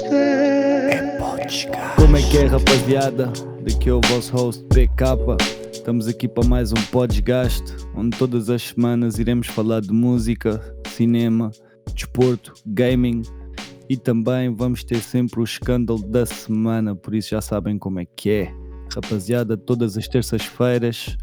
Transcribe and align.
podcast. 0.00 1.68
Como 1.96 2.16
é 2.16 2.22
que 2.22 2.38
é, 2.38 2.46
rapaziada? 2.46 3.32
Daqui 3.62 3.90
é 3.90 3.92
o 3.92 4.00
vosso 4.00 4.32
host 4.32 4.64
BK. 4.64 5.36
Estamos 5.72 6.08
aqui 6.08 6.26
para 6.26 6.46
mais 6.48 6.72
um 6.72 6.82
podcast, 6.90 7.62
onde 7.94 8.16
todas 8.16 8.48
as 8.48 8.62
semanas 8.62 9.18
iremos 9.18 9.48
falar 9.48 9.80
de 9.80 9.92
música, 9.92 10.60
cinema, 10.88 11.50
desporto, 11.94 12.54
gaming 12.66 13.22
e 13.88 13.96
também 13.96 14.54
vamos 14.54 14.84
ter 14.84 15.00
sempre 15.00 15.40
o 15.40 15.44
escândalo 15.44 16.02
da 16.02 16.24
semana, 16.24 16.94
por 16.94 17.14
isso 17.14 17.30
já 17.30 17.40
sabem 17.40 17.78
como 17.78 18.00
é 18.00 18.04
que 18.04 18.30
é. 18.30 18.54
Rapaziada, 18.94 19.56
todas 19.56 19.96
as 19.98 20.08
terças-feiras 20.08 21.16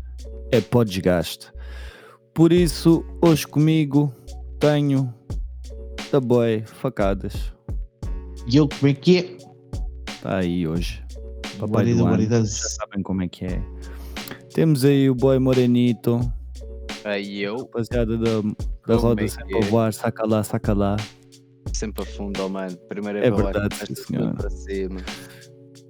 é 0.52 0.62
podcast. 0.62 1.52
Por 2.34 2.54
isso, 2.54 3.04
hoje 3.22 3.48
comigo 3.48 4.14
tenho 4.60 5.14
da 6.12 6.20
boy 6.20 6.64
facadas. 6.66 7.57
E 8.48 8.58
eu 8.58 8.68
como 8.68 8.92
é 8.92 8.94
que 8.94 9.18
é? 9.18 9.38
Está 10.10 10.38
aí 10.38 10.68
hoje. 10.68 11.04
Papai 11.60 11.94
do 11.94 12.06
ano. 12.06 12.22
Já 12.24 12.46
sabem 12.46 13.04
como 13.04 13.22
é 13.24 13.28
que 13.28 13.46
é. 13.46 13.62
Temos 14.54 14.86
aí 14.86 15.10
o 15.10 15.16
boy 15.16 15.38
Morenito, 15.38 16.20
Aí 17.08 17.42
eu, 17.42 17.60
rapaziada 17.60 18.18
da, 18.18 18.42
da 18.86 18.96
roda 18.96 19.24
é 19.24 19.28
sempre 19.30 19.48
que 19.48 19.56
a 19.56 19.60
é? 19.60 19.70
voar, 19.70 19.94
saca 19.94 20.28
lá, 20.28 20.44
saca 20.44 20.74
lá. 20.74 20.98
sempre 21.72 22.04
a 22.04 22.06
fundo, 22.06 22.44
oh, 22.44 22.50
mano. 22.50 22.76
Primeiro 22.90 23.20
É 23.20 23.32
verdade, 23.32 23.76
sim, 23.76 23.96
senhor. 23.96 24.34
para 24.36 24.50
cima. 24.50 25.00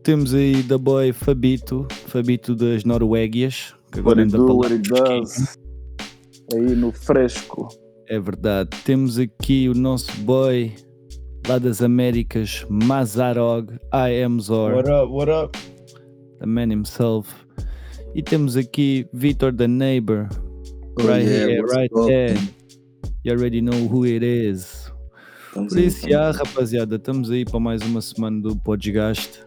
Temos 0.04 0.36
aí 0.36 0.62
da 0.62 0.78
boy 0.78 1.12
Fabito, 1.12 1.88
Fabito 2.06 2.56
das 2.56 2.84
Noruéguias, 2.84 3.74
que 3.92 4.00
agora 4.00 4.22
it 4.22 4.88
does. 4.88 5.58
Aí 6.54 6.76
no 6.76 6.92
fresco. 6.92 7.68
É 8.08 8.20
verdade. 8.20 8.70
Temos 8.86 9.18
aqui 9.18 9.68
o 9.68 9.74
nosso 9.74 10.12
boy 10.22 10.72
lá 11.48 11.58
das 11.60 11.82
Américas, 11.82 12.66
Mazarog, 12.70 13.74
I 13.94 14.22
am 14.24 14.40
Zor, 14.40 14.74
What 14.74 14.90
up, 14.90 15.12
what 15.12 15.30
up? 15.32 15.58
the 16.40 16.46
man 16.46 16.70
himself. 16.72 17.30
E 18.14 18.22
temos 18.22 18.56
aqui 18.58 19.08
Vitor 19.14 19.54
the 19.56 19.68
Neighbor, 19.68 20.28
Oh, 21.00 21.08
right 21.08 21.24
yeah, 21.26 21.48
here, 21.48 21.64
right 21.64 21.92
up? 21.94 22.08
there. 22.08 22.36
You 23.24 23.34
already 23.34 23.62
know 23.62 23.88
who 23.88 24.06
it 24.06 24.24
is. 24.24 24.92
Estamos 25.50 25.74
Por 25.74 25.80
aí, 25.80 25.86
isso, 25.88 26.10
já, 26.10 26.32
rapaziada, 26.32 26.96
estamos 26.98 27.32
aí 27.32 27.46
para 27.46 27.60
mais 27.60 27.82
uma 27.82 28.02
semana 28.02 28.42
do 28.42 28.56
Podcast. 28.58 29.40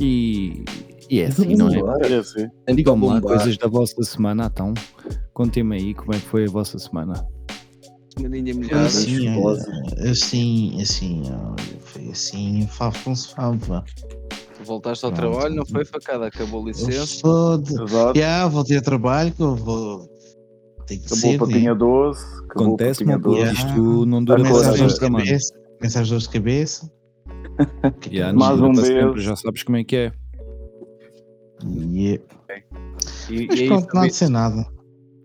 E, 0.00 0.64
e 1.10 1.20
é 1.20 1.26
assim, 1.26 1.54
não 1.54 1.68
é? 1.68 2.08
É 2.10 2.14
assim. 2.16 2.46
Digam-me 2.74 3.06
lá 3.06 3.20
coisas 3.20 3.56
da 3.56 3.68
vossa 3.68 4.02
semana, 4.02 4.50
então. 4.52 4.74
Contem-me 5.32 5.76
aí 5.76 5.94
como 5.94 6.14
é 6.14 6.18
que 6.18 6.26
foi 6.26 6.44
a 6.44 6.50
vossa 6.50 6.78
semana. 6.78 7.14
Melhorada. 8.20 8.86
assim, 8.86 9.28
assim, 10.08 10.80
assim, 10.80 11.22
foi 11.80 12.08
assim, 12.10 12.66
fava 12.68 12.96
com 13.04 13.14
se 13.14 13.34
fava. 13.34 13.84
Voltaste 14.64 15.04
ao 15.04 15.12
Pronto. 15.12 15.32
trabalho, 15.32 15.54
não 15.56 15.66
foi 15.66 15.84
facada, 15.84 16.26
acabou 16.26 16.62
a 16.62 16.66
licença. 16.68 17.06
sou 17.06 17.58
de... 17.58 17.74
Exato. 17.74 18.18
Já, 18.18 18.46
voltei 18.48 18.78
a 18.78 18.82
trabalho, 18.82 19.32
que 19.32 19.42
eu 19.42 19.54
vou... 19.56 20.08
Tem 20.86 20.98
que 20.98 21.06
Acabou 21.06 21.18
ser, 21.18 21.36
o 21.36 21.38
papinha 21.38 21.72
né? 21.72 21.78
12. 21.78 22.24
Acabou 22.44 22.66
Acontece, 22.66 23.02
o 23.02 23.06
papinha 23.06 23.18
meu 23.18 23.20
puto, 23.20 23.36
12. 23.36 23.40
Yeah. 23.40 23.68
isto 23.68 24.06
não 24.06 24.24
dura 24.24 24.42
para 24.42 24.50
dores 24.52 24.78
sempre, 24.78 24.94
de 24.94 25.00
mano. 25.00 25.24
cabeça, 25.24 25.54
começa 25.78 26.00
às 26.00 26.08
dores 26.08 26.22
de 26.24 26.30
cabeça. 26.30 26.90
Yeah, 28.10 28.36
Mais 28.38 28.60
um 28.60 28.72
para 28.72 28.84
sempre, 28.84 29.20
já 29.20 29.36
sabes 29.36 29.62
como 29.62 29.76
é 29.76 29.84
que 29.84 29.96
é. 29.96 30.12
Yeah. 31.62 32.22
E, 32.22 32.22
Mas 32.70 33.30
e 33.30 33.48
aí, 33.50 33.66
pronto, 33.68 33.94
não 33.94 34.02
há 34.02 34.06
de 34.06 34.14
ser 34.14 34.28
nada. 34.28 34.66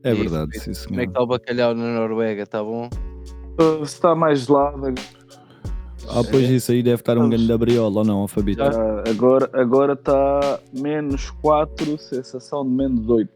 É 0.04 0.14
verdade, 0.14 0.58
sim 0.60 0.66
como 0.66 0.72
é 0.72 0.74
senhor. 0.76 0.98
que 1.02 1.08
está 1.10 1.22
o 1.22 1.28
bacalhau 1.28 1.74
na 1.76 1.94
Noruega? 1.96 2.44
Está 2.44 2.64
bom? 2.64 2.90
Está 3.84 4.16
mais 4.16 4.46
gelado. 4.46 4.94
Ah, 6.08 6.24
pois 6.30 6.50
isso 6.50 6.72
aí 6.72 6.82
deve 6.82 7.02
estar 7.02 7.18
um 7.18 7.30
grande 7.30 7.52
abriola 7.52 8.00
ou 8.00 8.06
não, 8.06 8.28
Fabito? 8.28 8.64
Ah, 8.64 9.04
agora 9.08 9.50
agora 9.54 9.94
está 9.94 10.60
menos 10.74 11.30
4, 11.42 11.98
sensação 12.00 12.64
de 12.64 12.72
menos 12.72 13.08
8. 13.08 13.30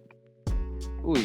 Ui, 1.03 1.19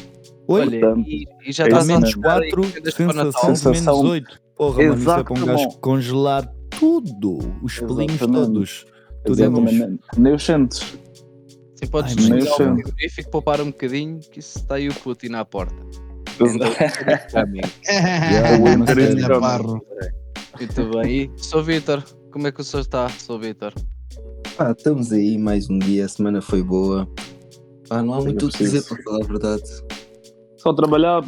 Oi? 0.49 0.61
olha, 0.61 0.81
Portanto, 0.81 1.09
e, 1.09 1.25
e 1.47 1.53
já 1.53 1.65
é 1.65 1.69
está 1.69 1.79
isso 1.79 1.87
menos 1.87 2.09
mesmo. 2.09 2.23
4, 2.23 2.49
Encomendas 2.49 2.95
para 2.95 3.07
Natal. 3.07 3.33
sensação 3.33 3.53
de 3.55 3.63
menos 3.65 3.79
Sensação- 3.79 4.11
8. 4.11 4.41
Porra, 4.57 4.83
mano, 4.83 4.95
isso 4.99 5.11
é 5.13 5.23
para 5.23 5.33
um 5.33 5.47
gajo 5.47 5.61
Exato, 5.63 5.79
congelar 5.79 6.53
tudo. 6.81 7.39
Os 7.63 7.79
pelinhos 7.79 8.19
todos. 8.19 8.87
Tudo 9.25 9.43
é. 9.45 9.49
Nem 10.19 10.35
os 10.35 10.45
sentes. 10.45 10.99
Sim, 11.79 11.87
podes 11.87 12.11
Ai, 12.13 12.17
mas 12.17 12.27
desligar 12.45 12.55
o 12.55 12.75
frigorífico, 12.75 13.31
poupar 13.31 13.61
um 13.61 13.67
bocadinho, 13.67 14.19
que 14.19 14.41
isso 14.41 14.59
está 14.59 14.75
aí 14.75 14.89
o 14.89 14.95
Putin 14.95 15.35
à 15.35 15.45
porta. 15.45 15.77
Muito 20.59 20.91
bem. 20.91 21.31
E 21.37 21.43
sou 21.43 21.63
Vitor, 21.63 22.03
como 22.33 22.49
é 22.49 22.53
que 22.53 22.61
o 22.61 22.65
senhor 22.65 22.81
está? 22.81 23.09
Sou 23.11 23.39
Vitor. 23.39 23.73
Ah, 24.59 24.73
estamos 24.77 25.13
aí, 25.13 25.39
mais 25.39 25.71
um 25.71 25.79
dia, 25.79 26.05
a 26.05 26.09
semana 26.09 26.41
foi 26.43 26.63
boa. 26.65 27.09
Ah, 27.91 28.03
não 28.03 28.15
há 28.15 28.21
muito 28.21 28.47
o 28.47 28.49
que 28.51 28.59
dizer 28.59 28.83
para 28.83 29.01
falar 29.03 29.25
a 29.25 29.27
verdade. 29.27 29.63
Só 30.57 30.73
trabalhar, 30.73 31.25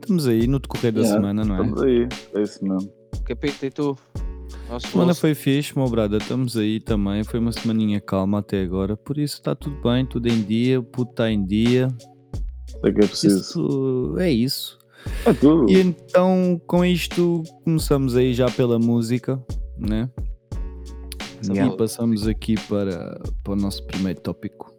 Estamos 0.00 0.26
aí 0.26 0.46
no 0.46 0.58
decorrer 0.58 0.92
da 0.92 1.00
Yeah. 1.00 1.16
semana, 1.18 1.44
não 1.44 1.56
é? 1.56 1.60
estamos 1.62 1.82
aí. 1.82 2.08
É 2.34 2.42
isso 2.42 2.62
mesmo. 2.62 2.92
Capita, 3.24 3.64
e 3.66 3.70
tu? 3.70 3.96
Nosso 4.74 4.88
A 4.88 4.90
semana 4.90 5.08
moço. 5.08 5.20
foi 5.20 5.34
fixe, 5.36 5.78
meu 5.78 5.88
brother. 5.88 6.20
Estamos 6.20 6.56
aí 6.56 6.80
também. 6.80 7.22
Foi 7.22 7.38
uma 7.38 7.52
semaninha 7.52 8.00
calma 8.00 8.40
até 8.40 8.60
agora. 8.60 8.96
Por 8.96 9.18
isso 9.18 9.34
está 9.36 9.54
tudo 9.54 9.80
bem, 9.80 10.04
tudo 10.04 10.26
em 10.26 10.42
dia. 10.42 10.80
O 10.80 10.82
puto 10.82 11.12
está 11.12 11.30
em 11.30 11.44
dia. 11.44 11.86
É 12.82 12.90
que 12.90 13.00
é 13.00 13.06
preciso. 13.06 13.38
Isso 13.38 14.14
é 14.18 14.30
isso. 14.32 14.78
É 15.24 15.32
tudo. 15.32 15.70
E 15.70 15.80
então, 15.80 16.60
com 16.66 16.84
isto, 16.84 17.44
começamos 17.62 18.16
aí 18.16 18.34
já 18.34 18.50
pela 18.50 18.76
música, 18.76 19.40
né? 19.78 20.10
Yeah. 21.48 21.72
E 21.72 21.76
passamos 21.76 22.26
aqui 22.26 22.56
para, 22.68 23.20
para 23.44 23.52
o 23.52 23.56
nosso 23.56 23.86
primeiro 23.86 24.20
tópico, 24.22 24.74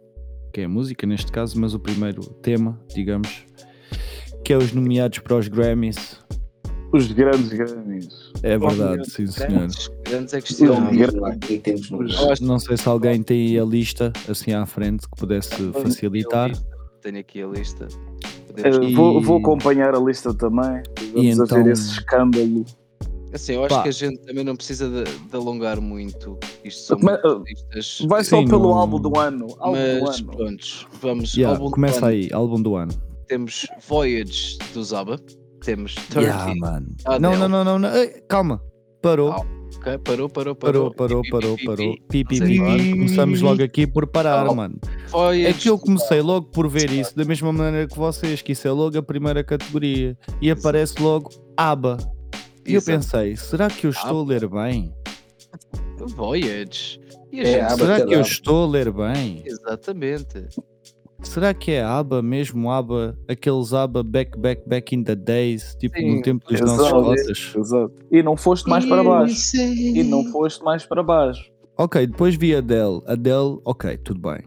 que 0.52 0.60
é 0.60 0.64
a 0.64 0.68
música 0.68 1.06
neste 1.06 1.32
caso, 1.32 1.58
mas 1.58 1.72
o 1.72 1.78
primeiro 1.78 2.20
tema, 2.42 2.78
digamos, 2.94 3.46
que 4.44 4.52
é 4.52 4.58
os 4.58 4.72
nomeados 4.72 5.20
para 5.20 5.36
os 5.36 5.48
Grammys. 5.48 6.20
Os 6.92 7.10
grandes 7.12 7.48
Grammys. 7.48 8.25
É 8.42 8.58
verdade, 8.58 9.10
sim 9.10 9.26
senhor. 9.26 9.68
Grandes, 10.04 10.32
é 10.34 10.64
Não, 10.64 10.88
é 10.88 12.34
Não 12.40 12.58
sei 12.58 12.76
se 12.76 12.88
alguém 12.88 13.22
tem 13.22 13.48
aí 13.48 13.58
a 13.58 13.64
lista 13.64 14.12
assim 14.28 14.52
à 14.52 14.64
frente 14.66 15.08
que 15.08 15.16
pudesse 15.16 15.50
facilitar. 15.72 16.50
Tenho 17.02 17.18
aqui 17.18 17.42
a 17.42 17.46
lista. 17.46 17.88
Eh, 18.56 18.70
vou, 18.94 19.20
E- 19.20 19.22
vou 19.24 19.38
acompanhar 19.38 19.94
a 19.94 19.98
lista 19.98 20.32
também. 20.34 20.82
Vamos 21.14 21.40
a 21.40 21.44
então- 21.44 21.64
ver 21.64 21.72
esse 21.72 21.90
escândalo. 21.90 22.64
Assim, 23.32 23.54
eu 23.54 23.64
acho 23.64 23.74
Pá. 23.74 23.82
que 23.82 23.88
a 23.88 23.92
gente 23.92 24.18
também 24.20 24.44
não 24.44 24.56
precisa 24.56 24.88
de, 24.88 25.04
de 25.04 25.36
alongar 25.36 25.80
muito. 25.80 26.38
Isto 26.64 26.82
são 26.84 26.98
muitas 26.98 27.42
listas. 27.44 28.06
Vai 28.08 28.24
só 28.24 28.38
Sim, 28.38 28.46
pelo 28.48 28.62
não- 28.70 28.78
álbum 28.78 29.00
do 29.00 29.18
ano. 29.18 29.46
Álbum 29.58 29.78
Mas 30.02 30.20
do 30.20 30.30
ano. 30.30 30.36
pronto, 30.38 30.88
vamos. 31.02 31.34
Yeah, 31.34 31.56
álbum 31.56 31.68
do 31.68 31.74
começa 31.74 31.98
ano. 31.98 32.06
aí, 32.06 32.30
álbum 32.32 32.62
do 32.62 32.76
ano. 32.76 32.92
Temos 33.26 33.66
Voyage 33.88 34.56
do 34.72 34.82
Zaba. 34.82 35.18
Temos 35.66 35.94
Turkey. 35.94 36.22
Yeah, 36.22 36.54
mano. 36.54 36.86
Não, 37.20 37.36
não, 37.36 37.48
não, 37.48 37.64
não, 37.64 37.78
não. 37.78 37.94
Ei, 37.96 38.22
calma. 38.28 38.62
Parou. 39.02 39.32
Ah, 39.32 39.44
Ok, 39.78 39.98
Parou, 39.98 40.28
parou, 40.28 40.54
Parou, 40.54 40.90
parou. 40.90 40.94
parou, 40.94 41.22
parou, 41.30 41.56
pi, 41.56 41.64
parou. 41.64 41.94
pi, 42.08 42.24
Pi, 42.24 42.24
pi, 42.24 42.38
Não 42.40 42.46
sei 42.46 42.48
pi, 42.48 42.58
falar. 42.58 42.76
pi. 42.78 42.90
Começamos 42.90 43.40
logo 43.42 43.62
aqui 43.62 43.86
por 43.86 44.06
parar, 44.06 44.48
Oh. 44.48 44.54
mano. 44.54 44.78
Voyage 45.10 45.46
É 45.46 45.52
que 45.52 45.68
eu 45.68 45.78
comecei 45.78 46.20
logo 46.22 46.46
por 46.46 46.68
ver 46.68 46.90
isso, 46.90 47.14
da 47.16 47.24
mesma 47.24 47.52
maneira 47.52 47.86
que 47.86 47.96
vocês, 47.98 48.40
que 48.42 48.52
isso 48.52 48.66
é 48.66 48.70
logo 48.72 48.96
a 48.96 49.02
primeira 49.02 49.44
categoria. 49.44 50.16
E 50.40 50.50
aparece 50.50 51.00
logo 51.02 51.30
ABBA. 51.56 51.98
E 52.66 52.74
eu 52.74 52.82
pensei, 52.82 53.36
será 53.36 53.68
que 53.68 53.86
eu 53.86 53.90
estou 53.90 54.22
a 54.22 54.24
ler 54.26 54.48
bem? 54.48 54.92
Voyage. 55.98 57.00
E 57.32 57.40
a 57.40 57.44
É, 57.44 57.68
Será 57.70 58.04
que 58.06 58.14
eu 58.14 58.20
estou 58.20 58.64
a 58.64 58.68
ler 58.68 58.90
bem? 58.92 59.42
Exatamente. 59.44 60.46
Será 61.22 61.54
que 61.54 61.72
é 61.72 61.82
ABBA 61.82 62.22
mesmo, 62.22 62.70
ABBA, 62.70 63.18
aqueles 63.28 63.72
ABBA 63.72 64.02
back, 64.02 64.38
back, 64.38 64.68
back 64.68 64.94
in 64.94 65.02
the 65.02 65.14
days, 65.14 65.74
tipo 65.76 65.96
Sim, 65.96 66.16
no 66.16 66.22
tempo 66.22 66.46
dos 66.46 66.60
exato. 66.60 66.76
nossos 66.76 66.90
cotas? 66.90 67.54
Exato. 67.56 67.92
E 68.10 68.22
não 68.22 68.36
foste 68.36 68.68
mais 68.68 68.84
para 68.84 69.02
baixo. 69.02 69.56
E 69.56 70.02
não 70.02 70.24
foste 70.30 70.62
mais 70.62 70.84
para 70.84 71.02
baixo. 71.02 71.50
Ok, 71.78 72.06
depois 72.06 72.36
vi 72.36 72.54
a 72.54 72.58
Adele. 72.58 73.02
Adele, 73.06 73.58
ok, 73.64 73.96
tudo 73.98 74.20
bem. 74.20 74.40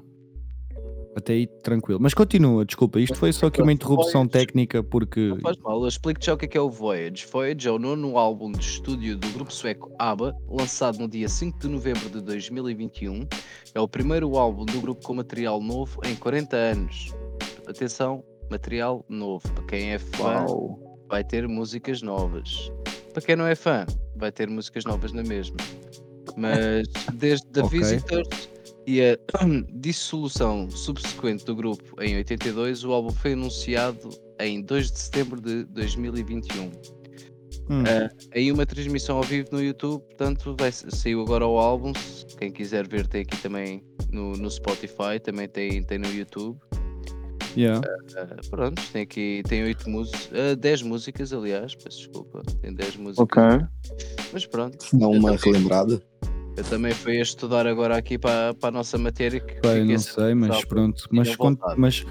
Até 1.19 1.33
aí 1.33 1.47
tranquilo. 1.47 1.99
Mas 2.01 2.13
continua, 2.13 2.65
desculpa, 2.65 2.99
isto 2.99 3.17
foi 3.17 3.31
só 3.33 3.47
aqui 3.47 3.61
uma 3.61 3.73
interrupção 3.73 4.21
Voyage. 4.21 4.31
técnica 4.31 4.81
porque. 4.81 5.27
Não 5.29 5.39
faz 5.41 5.57
mal, 5.57 5.81
eu 5.81 5.87
explico 5.87 6.23
já 6.23 6.33
o 6.33 6.37
que 6.37 6.45
é, 6.45 6.47
que 6.47 6.57
é 6.57 6.61
o 6.61 6.69
Voyage. 6.69 7.27
Voyage 7.31 7.67
é 7.67 7.71
o 7.71 7.77
nono 7.77 8.17
álbum 8.17 8.51
de 8.51 8.63
estúdio 8.63 9.17
do 9.17 9.27
grupo 9.29 9.53
sueco 9.53 9.91
ABBA, 9.99 10.35
lançado 10.49 10.97
no 10.97 11.07
dia 11.07 11.27
5 11.27 11.59
de 11.59 11.67
novembro 11.67 12.09
de 12.09 12.21
2021. 12.21 13.27
É 13.75 13.79
o 13.79 13.87
primeiro 13.87 14.37
álbum 14.37 14.65
do 14.65 14.79
grupo 14.81 15.03
com 15.05 15.13
material 15.13 15.61
novo 15.61 15.99
em 16.05 16.15
40 16.15 16.55
anos. 16.55 17.13
Atenção, 17.67 18.23
material 18.49 19.05
novo. 19.09 19.47
Para 19.53 19.63
quem 19.65 19.91
é 19.91 19.99
fã, 19.99 20.45
Uau. 20.45 20.79
vai 21.07 21.23
ter 21.23 21.47
músicas 21.47 22.01
novas. 22.01 22.71
Para 23.13 23.21
quem 23.21 23.35
não 23.35 23.45
é 23.45 23.55
fã, 23.55 23.85
vai 24.15 24.31
ter 24.31 24.49
músicas 24.49 24.85
novas 24.85 25.11
na 25.11 25.23
mesma. 25.23 25.57
Mas 26.37 26.87
desde 27.13 27.45
The 27.47 27.61
Ok. 27.61 27.79
Visitors 27.79 28.49
e 28.89 29.03
a 29.03 29.17
dissolução 29.75 30.67
subsequente 30.71 31.45
do 31.45 31.55
grupo 31.55 32.01
em 32.01 32.17
82, 32.17 32.83
o 32.83 32.91
álbum 32.91 33.11
foi 33.11 33.33
anunciado 33.33 34.09
em 34.39 34.63
2 34.63 34.91
de 34.91 34.99
setembro 34.99 35.39
de 35.39 35.63
2021. 35.65 36.71
Hum. 37.69 37.83
Eh, 37.85 38.09
aí 38.33 38.51
uma 38.51 38.65
transmissão 38.65 39.17
ao 39.17 39.23
vivo 39.23 39.49
no 39.51 39.61
YouTube, 39.61 40.01
portanto 40.05 40.55
vai, 40.57 40.71
saiu 40.71 41.21
agora 41.21 41.45
o 41.45 41.59
álbum. 41.59 41.93
se 41.93 42.25
Quem 42.35 42.51
quiser 42.51 42.87
ver 42.87 43.05
tem 43.05 43.21
aqui 43.21 43.37
também 43.37 43.83
no, 44.11 44.33
no 44.33 44.49
Spotify, 44.49 45.19
também 45.23 45.47
tem, 45.47 45.83
tem 45.83 45.99
no 45.99 46.11
YouTube. 46.11 46.57
Yeah. 47.55 47.79
Eh, 48.15 48.35
pronto, 48.49 48.81
tem 48.91 49.03
aqui 49.03 49.43
tem 49.47 49.63
8 49.65 49.87
músicas, 49.87 50.57
10 50.57 50.81
músicas 50.81 51.31
aliás, 51.31 51.75
peço 51.75 51.97
desculpa, 51.99 52.41
tem 52.59 52.73
10 52.73 52.95
músicas. 52.95 53.19
Ok. 53.19 53.43
Mas 54.33 54.47
pronto, 54.47 54.83
Não 54.93 55.13
eu 55.13 55.19
uma 55.19 55.35
relembrada. 55.35 56.01
Eu 56.59 56.63
também 56.65 56.91
fui 56.91 57.17
a 57.17 57.21
estudar 57.21 57.65
agora 57.65 57.95
aqui 57.95 58.17
para, 58.17 58.53
para 58.53 58.67
a 58.67 58.71
nossa 58.71 58.97
matéria. 58.97 59.39
Que 59.39 59.61
Bem, 59.61 59.85
não 59.85 59.97
sei, 59.97 60.33
mas 60.35 60.65
pronto. 60.65 61.07
Mas, 61.09 61.37
mas, 61.77 62.05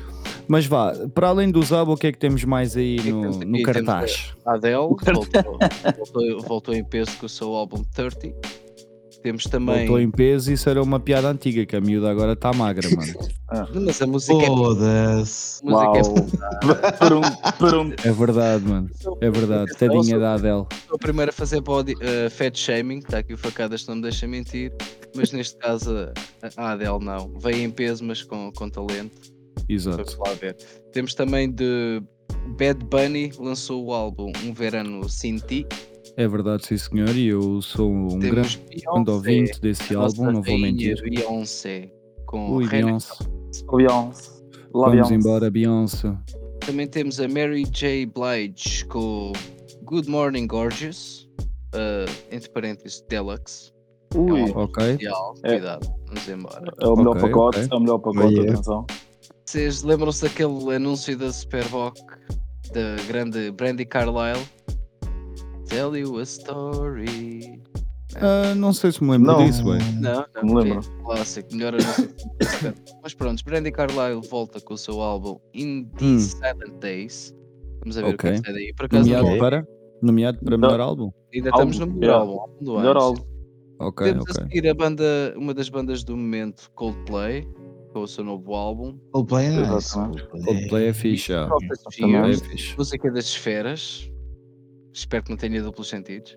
mas 0.49 0.67
vá, 0.67 0.95
para 1.15 1.29
além 1.29 1.51
do 1.51 1.63
Zabo, 1.63 1.93
o 1.93 1.97
que 1.97 2.07
é 2.07 2.13
que 2.13 2.19
temos 2.19 2.45
mais 2.45 2.75
aí 2.75 2.97
que 2.97 3.13
no, 3.13 3.31
no 3.31 3.63
cartaz? 3.63 4.35
A 4.47 4.55
Adele 4.55 4.77
voltou, 4.77 5.59
voltou, 5.97 6.41
voltou 6.43 6.75
em 6.75 6.83
peso 6.83 7.11
com 7.19 7.27
o 7.27 7.29
seu 7.29 7.55
álbum 7.55 7.85
30. 7.95 8.35
Temos 9.23 9.45
também. 9.45 9.79
Voltou 9.79 10.01
em 10.01 10.11
peso, 10.11 10.53
isso 10.53 10.71
era 10.71 10.81
uma 10.83 11.01
piada 11.01 11.29
antiga, 11.29 11.67
que 11.67 11.75
a 11.75 11.81
miúda 11.81 12.09
agora 12.11 12.35
está 12.35 12.53
magra, 12.53 12.89
mano. 12.89 13.13
Mas 13.85 14.01
a 14.01 14.07
música 14.07 14.43
é. 14.43 14.47
Foda-se. 14.47 15.61
a 15.67 15.71
música 15.71 15.99
é 15.99 16.03
Uau. 16.03 16.93
Perum, 16.99 17.21
perum. 17.59 17.93
É 18.05 18.13
verdade, 18.13 18.65
mano. 18.65 18.89
É 19.21 19.31
verdade. 19.31 19.73
Tadinha 19.77 20.03
sou- 20.05 20.21
da 20.21 20.35
Adele. 20.35 20.67
sou 20.87 20.95
o 20.95 20.99
primeiro 20.99 21.31
a 21.31 21.33
fazer 21.33 21.61
body, 21.61 21.95
uh, 21.95 22.31
fat 22.31 22.57
shaming, 22.57 22.99
está 22.99 23.19
aqui 23.19 23.35
o 23.35 23.39
Facadas, 23.39 23.85
não 23.87 23.97
me 23.97 24.03
deixa 24.03 24.27
mentir, 24.29 24.73
mas 25.17 25.33
neste 25.33 25.57
caso 25.59 25.91
a, 26.57 26.63
a 26.63 26.73
Adele 26.73 27.05
não. 27.05 27.33
Veio 27.41 27.65
em 27.65 27.71
peso, 27.71 28.05
mas 28.05 28.23
com, 28.23 28.53
com 28.53 28.69
talento. 28.71 29.33
Exato. 29.69 29.97
Vamos 29.97 30.19
lá 30.19 30.35
ver. 30.35 30.57
Temos 30.93 31.13
também 31.15 31.51
de 31.51 32.01
Bad 32.59 32.85
Bunny, 32.85 33.33
lançou 33.39 33.85
o 33.85 33.93
álbum 33.93 34.31
Um 34.45 34.53
Verano 34.55 35.09
Sin 35.09 35.37
Ti. 35.39 35.67
É 36.19 36.27
verdade, 36.27 36.67
sim 36.67 36.77
senhor. 36.77 37.11
E 37.15 37.29
eu 37.29 37.63
sou 37.63 37.91
um 37.93 38.09
Temos 38.19 38.27
grande 38.57 38.61
Beyoncé, 38.69 39.11
ouvinte 39.13 39.61
desse 39.61 39.95
álbum, 39.95 40.33
não 40.33 40.43
vou 40.43 40.59
mentir. 40.59 41.01
Beyoncé, 41.03 41.93
com 42.27 42.57
Ui, 42.57 42.67
Beyoncé. 42.69 43.15
Beyoncé. 43.73 44.31
Vamos 44.73 44.91
Beyoncé. 44.93 45.15
embora, 45.15 45.49
Beyoncé. 45.51 46.13
Também 46.67 46.89
temos 46.89 47.21
a 47.21 47.29
Mary 47.29 47.65
J. 47.71 48.05
Blige 48.07 48.85
com 48.87 49.33
Good 49.85 50.11
Morning 50.11 50.47
Gorgeous, 50.49 51.29
uh, 51.75 52.11
entre 52.33 52.51
parênteses 52.51 53.01
Deluxe. 53.09 53.73
Ui, 54.17 54.41
É 54.41 54.45
um 54.45 54.59
Ok. 54.59 54.85
especial, 54.91 55.35
É. 55.45 55.51
Cuidado, 55.53 55.95
vamos 56.09 56.29
embora. 56.29 56.73
é 56.81 56.87
o 56.89 56.97
melhor 56.97 57.17
Ok, 57.17 57.29
pacote, 57.29 57.59
ok. 57.61 57.69
é 57.71 57.75
o 57.77 57.81
melhor 57.81 57.99
pacote, 57.99 58.35
yeah. 58.35 58.53
atenção. 58.55 58.87
Vocês 59.47 59.83
lembram-se 59.85 60.23
daquele 60.23 60.75
anúncio 60.75 61.17
da 61.17 61.33
Superboc 61.33 61.97
da 62.73 62.97
grande 63.07 63.51
Brandy 63.53 63.85
Carlyle? 63.87 64.43
Tell 65.69 65.95
you 65.97 66.19
a 66.19 66.23
story. 66.25 67.61
Ah, 68.17 68.55
não 68.55 68.73
sei 68.73 68.91
se 68.91 69.05
me 69.05 69.11
lembro 69.11 69.33
Não. 69.33 69.45
disso, 69.45 69.63
bem. 69.65 69.79
Não, 70.01 70.25
Não 70.35 70.43
não, 70.43 70.55
me 70.55 70.71
lembro. 70.71 70.91
Clássico, 71.05 71.55
melhor 71.55 71.75
anúncio. 71.75 72.15
Mas 73.03 73.15
pronto, 73.15 73.45
Brandy 73.45 73.71
Carlyle 73.71 74.21
volta 74.29 74.61
com 74.61 74.75
o 74.75 74.79
seu 74.79 75.01
álbum 75.01 75.39
In 75.55 75.81
Hum. 75.83 75.91
These 75.99 76.31
Silent 76.37 76.81
Days. 76.81 77.35
Vamos 77.81 77.99
a 77.99 78.03
ver 78.03 78.15
o 78.15 78.17
que 78.17 78.27
é 78.27 78.31
Ok. 78.31 78.41
que 78.41 78.47
sai 78.47 78.55
daí. 78.55 78.75
Por 78.75 78.87
acaso, 78.87 79.03
Nomeado 79.09 79.29
não- 79.31 79.39
para? 79.39 79.69
Nomeado 80.03 80.39
para 80.45 80.57
Não. 80.57 80.69
melhor 80.69 80.81
álbum? 80.81 81.11
ainda 81.35 81.51
estamos 81.51 81.81
Álbum, 81.81 81.93
no 81.93 82.01
melhor 82.01 82.13
yeah. 82.13 82.31
álbum, 82.31 82.41
álbum 82.41 82.65
do 82.65 82.77
Melhor 82.79 82.91
ano. 82.97 83.01
álbum. 83.01 83.23
Ok, 83.81 84.07
Temos 84.07 84.25
a 84.29 84.33
ok. 84.33 84.45
seguir 84.45 84.69
a 84.69 84.75
banda, 84.75 85.05
uma 85.37 85.55
das 85.55 85.69
bandas 85.69 86.03
do 86.03 86.17
momento, 86.17 86.71
Coldplay, 86.75 87.47
com 87.93 88.01
o 88.01 88.09
seu 88.09 88.25
novo 88.25 88.55
álbum. 88.55 88.99
Coldplay 89.13 89.47
é 89.47 89.51
nice. 89.51 89.69
Exatamente. 89.77 90.27
Coldplay 90.29 90.87
é 90.89 90.93
fixe, 90.93 91.29
já. 91.33 91.47
Of 91.55 91.69
the 91.69 91.75
Também. 92.01 92.31
É 92.31 92.35
fixe. 92.35 92.75
música 92.77 93.11
das 93.13 93.27
esferas. 93.27 94.11
Espero 94.99 95.23
que 95.23 95.31
não 95.31 95.37
tenha 95.37 95.63
duplos 95.63 95.89
sentidos. 95.89 96.37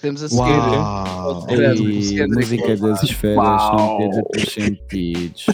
Temos 0.00 0.22
a 0.22 0.28
seguir 0.30 0.40
Uau! 0.42 1.46
Kendrick 1.46 2.28
música 2.28 2.76
das 2.78 3.02
esferas 3.02 3.36
não 3.36 3.76
Uau. 3.76 3.98
tem 3.98 4.10
duplos 4.10 4.52
sentidos. 4.52 5.46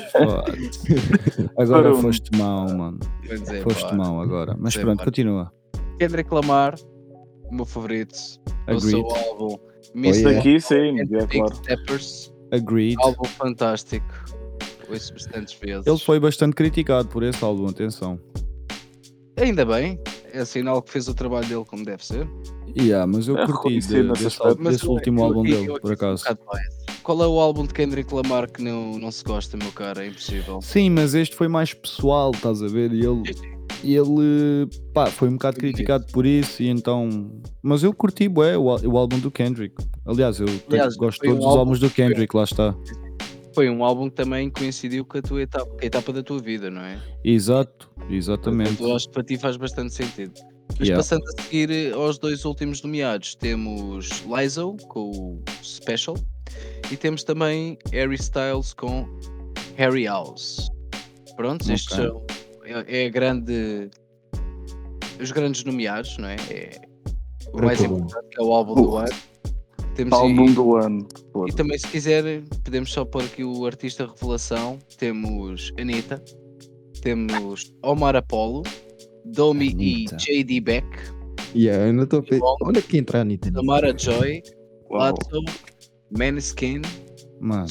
Agora 1.59 1.95
foste 1.97 2.31
mau, 2.39 2.69
mano. 2.73 3.01
Dizer, 3.23 3.63
Foste 3.65 3.83
pá, 3.89 3.93
mau 3.95 4.21
agora. 4.21 4.55
Mas 4.57 4.75
Sei, 4.75 4.83
pronto, 4.83 4.99
pá. 4.99 5.05
continua. 5.05 5.53
Kendrick 5.99 6.33
Lamar, 6.33 6.77
o 7.51 7.55
meu 7.55 7.65
favorito, 7.65 8.13
o 8.69 8.81
seu 8.81 9.01
Agreed. 9.01 9.27
álbum 9.27 9.59
Oh, 9.59 10.01
Isso 10.01 10.21
yeah. 10.29 10.39
aqui 10.39 10.61
sim, 10.61 11.01
é 11.01 11.27
claro. 11.27 11.55
Steppers, 11.57 12.33
Agreed. 12.53 12.97
álbum 13.01 13.25
fantástico. 13.25 14.07
Ouço 14.89 15.13
bastantes 15.13 15.55
vezes. 15.61 15.87
Ele 15.87 15.99
foi 15.99 16.21
bastante 16.21 16.55
criticado 16.55 17.09
por 17.09 17.25
esse 17.25 17.43
álbum, 17.43 17.67
atenção. 17.67 18.21
Ainda 19.39 19.65
bem, 19.65 19.99
é 20.37 20.45
sinal 20.45 20.83
que 20.83 20.91
fez 20.93 21.09
o 21.09 21.15
trabalho 21.15 21.47
dele 21.47 21.65
como 21.65 21.85
deve 21.85 22.05
ser. 22.05 22.29
Yeah, 22.79 23.07
mas 23.07 23.27
eu 23.29 23.39
É 23.39 23.47
curti 23.47 23.79
de- 23.81 24.03
desse, 24.13 24.39
desse 24.63 24.87
último 24.87 25.21
eu 25.21 25.25
álbum 25.25 25.43
dele, 25.43 25.81
por 25.81 25.91
um 25.91 25.95
acaso. 25.95 26.25
Qual 27.03 27.23
é 27.23 27.27
o 27.27 27.39
álbum 27.41 27.67
de 27.67 27.73
Kendrick 27.73 28.13
Lamar 28.13 28.51
que 28.51 28.63
não, 28.63 28.99
não 28.99 29.11
se 29.11 29.23
gosta, 29.25 29.57
meu 29.57 29.71
cara? 29.73 30.05
É 30.05 30.09
impossível. 30.09 30.61
Sim, 30.61 30.91
mas 30.91 31.15
este 31.15 31.35
foi 31.37 31.49
mais 31.49 31.73
pessoal, 31.73 32.33
estás 32.33 32.63
a 32.63 32.67
ver? 32.67 32.93
E 32.93 33.01
ele, 33.05 33.23
e 33.85 33.95
ele 33.95 34.69
pá, 34.93 35.07
foi 35.07 35.29
um 35.29 35.33
bocado 35.35 35.57
criticado 35.59 36.05
por 36.13 36.27
isso, 36.27 36.63
e 36.63 36.69
então. 36.69 37.31
Mas 37.63 37.83
eu 37.85 37.93
curti 37.95 38.29
bué, 38.29 38.59
o, 38.59 38.65
o 38.65 38.99
álbum 38.99 39.19
do 39.21 39.31
Kendrick. 39.31 39.75
Aliás, 40.05 40.41
eu 40.41 40.47
tenho- 40.47 40.63
Aliás, 40.71 40.97
gosto 40.97 41.21
de 41.21 41.29
foi 41.29 41.35
um 41.37 41.39
todos 41.39 41.53
os 41.53 41.59
álbuns 41.59 41.81
do 41.81 41.89
Kendrick, 41.91 42.37
lá 42.37 42.45
está. 42.45 42.75
Foi 43.57 43.71
um 43.71 43.83
álbum 43.83 44.11
que 44.11 44.17
também 44.17 44.51
coincidiu 44.51 45.03
com 45.03 45.17
a 45.17 45.23
tua 45.23 45.41
etapa, 45.41 45.75
a 45.81 45.87
etapa 45.87 46.13
da 46.13 46.23
tua 46.23 46.39
vida, 46.39 46.71
não 46.71 46.83
é? 46.83 47.01
Exato, 47.25 47.91
exatamente. 48.11 48.69
Portanto, 48.73 48.91
eu 48.91 48.95
acho 48.97 49.07
que 49.07 49.15
para 49.15 49.23
ti 49.23 49.39
faz 49.39 49.57
bastante 49.57 49.95
sentido. 49.95 50.35
Mas 50.79 50.89
Yeah. 50.89 50.97
passando 50.99 51.23
a 51.27 51.43
seguir 51.43 51.71
eh, 51.71 51.91
aos 51.93 52.19
dois 52.19 52.45
últimos 52.45 52.83
nomeados, 52.83 53.35
temos 53.35 54.11
Lizzo 54.27 54.77
com 54.89 55.09
o 55.11 55.43
Special 55.63 56.19
e 56.93 56.99
temos 56.99 57.25
também 57.25 57.79
Harry 57.93 58.17
Styles 58.17 58.75
com 58.75 59.09
Harry 59.77 60.05
House. 60.05 60.69
Prontos, 61.35 61.71
estes 61.71 61.99
Ok. 61.99 62.09
são 62.11 62.27
é, 62.87 63.05
é 63.07 63.09
grande 63.09 63.89
os 65.19 65.31
grandes 65.33 65.65
nomeados, 65.65 66.19
não 66.19 66.29
é? 66.29 66.37
É 66.51 66.81
o 67.55 67.63
mais 67.63 67.83
importante 67.83 68.29
que 68.33 68.39
é 68.39 68.45
o 68.45 68.53
álbum 68.53 68.75
do 68.75 68.97
ano. 68.99 69.09
Temos 69.97 70.13
Álbum 70.13 70.47
aí- 70.49 70.55
do 70.55 70.77
ano. 70.77 71.09
Pô. 71.33 71.49
e 71.49 71.53
também, 71.53 71.79
se 71.79 71.89
quiser, 71.89 72.43
podemos 72.63 72.93
só 72.93 73.05
pôr 73.05 73.23
aqui 73.25 73.43
o 73.43 73.65
artista 73.67 74.07
revelação. 74.07 74.79
Temos 74.99 75.73
Anitta, 75.81 76.23
temos 77.01 77.73
Omar 77.83 78.15
Apollo, 78.15 78.63
Domi 79.25 79.71
Anitta. 79.73 80.17
e 80.17 80.19
JD 80.45 80.61
Beck, 80.61 80.87
Yeah, 81.55 81.87
eu 81.87 81.93
não 81.95 82.07
a. 82.07 82.39
Bom. 82.39 82.57
Olha 82.63 82.83
que 82.83 82.99
entrar 82.99 83.21
Anitta. 83.23 83.49
nisso. 83.51 83.61
Tamara 83.63 83.97
Joy. 83.97 84.43
Lato, 84.91 85.43
Maneskin, 86.17 86.83
Mano. 87.41 87.67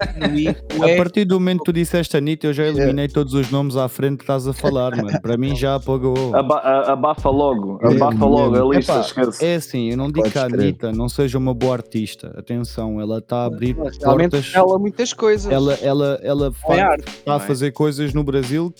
A 0.00 0.96
partir 0.96 1.24
do 1.24 1.38
momento 1.38 1.58
que 1.60 1.64
tu 1.66 1.72
disseste 1.72 2.16
Anitta, 2.16 2.46
eu 2.46 2.52
já 2.52 2.64
eliminei 2.66 3.08
todos 3.08 3.34
os 3.34 3.50
nomes 3.50 3.76
à 3.76 3.88
frente 3.88 4.18
que 4.18 4.22
estás 4.24 4.46
a 4.46 4.52
falar, 4.52 4.96
mano. 4.96 5.20
Para 5.20 5.36
mim 5.36 5.54
já 5.54 5.74
apagou. 5.76 6.34
Aba- 6.34 6.58
a- 6.58 6.92
Abafa 6.92 7.28
logo, 7.30 7.78
É, 7.82 7.94
abafa 7.94 8.24
logo 8.26 8.56
a 8.56 8.74
lista, 8.74 8.92
Epá, 8.92 9.00
esquece. 9.02 9.44
É 9.44 9.54
assim, 9.56 9.90
eu 9.90 9.96
não 9.96 10.10
digo 10.10 10.30
que 10.30 10.38
a. 10.38 10.44
Anitta 10.44 10.90
não 10.92 11.08
seja 11.08 11.38
uma 11.38 11.54
boa 11.54 11.74
artista. 11.74 12.34
Atenção, 12.36 13.00
ela 13.00 13.18
está 13.18 13.42
a 13.42 13.46
abrir 13.46 13.74
portas. 13.74 14.52
ela 14.54 14.78
muitas 14.78 15.12
coisas. 15.12 15.50
Ela, 15.52 15.74
ela, 15.82 16.18
ela 16.22 16.48
é 16.48 16.52
fa- 16.52 16.82
arte. 16.82 17.08
está 17.08 17.34
a 17.34 17.36
é? 17.36 17.40
fazer 17.40 17.72
coisas 17.72 18.12
no 18.12 18.24
Brasil 18.24 18.72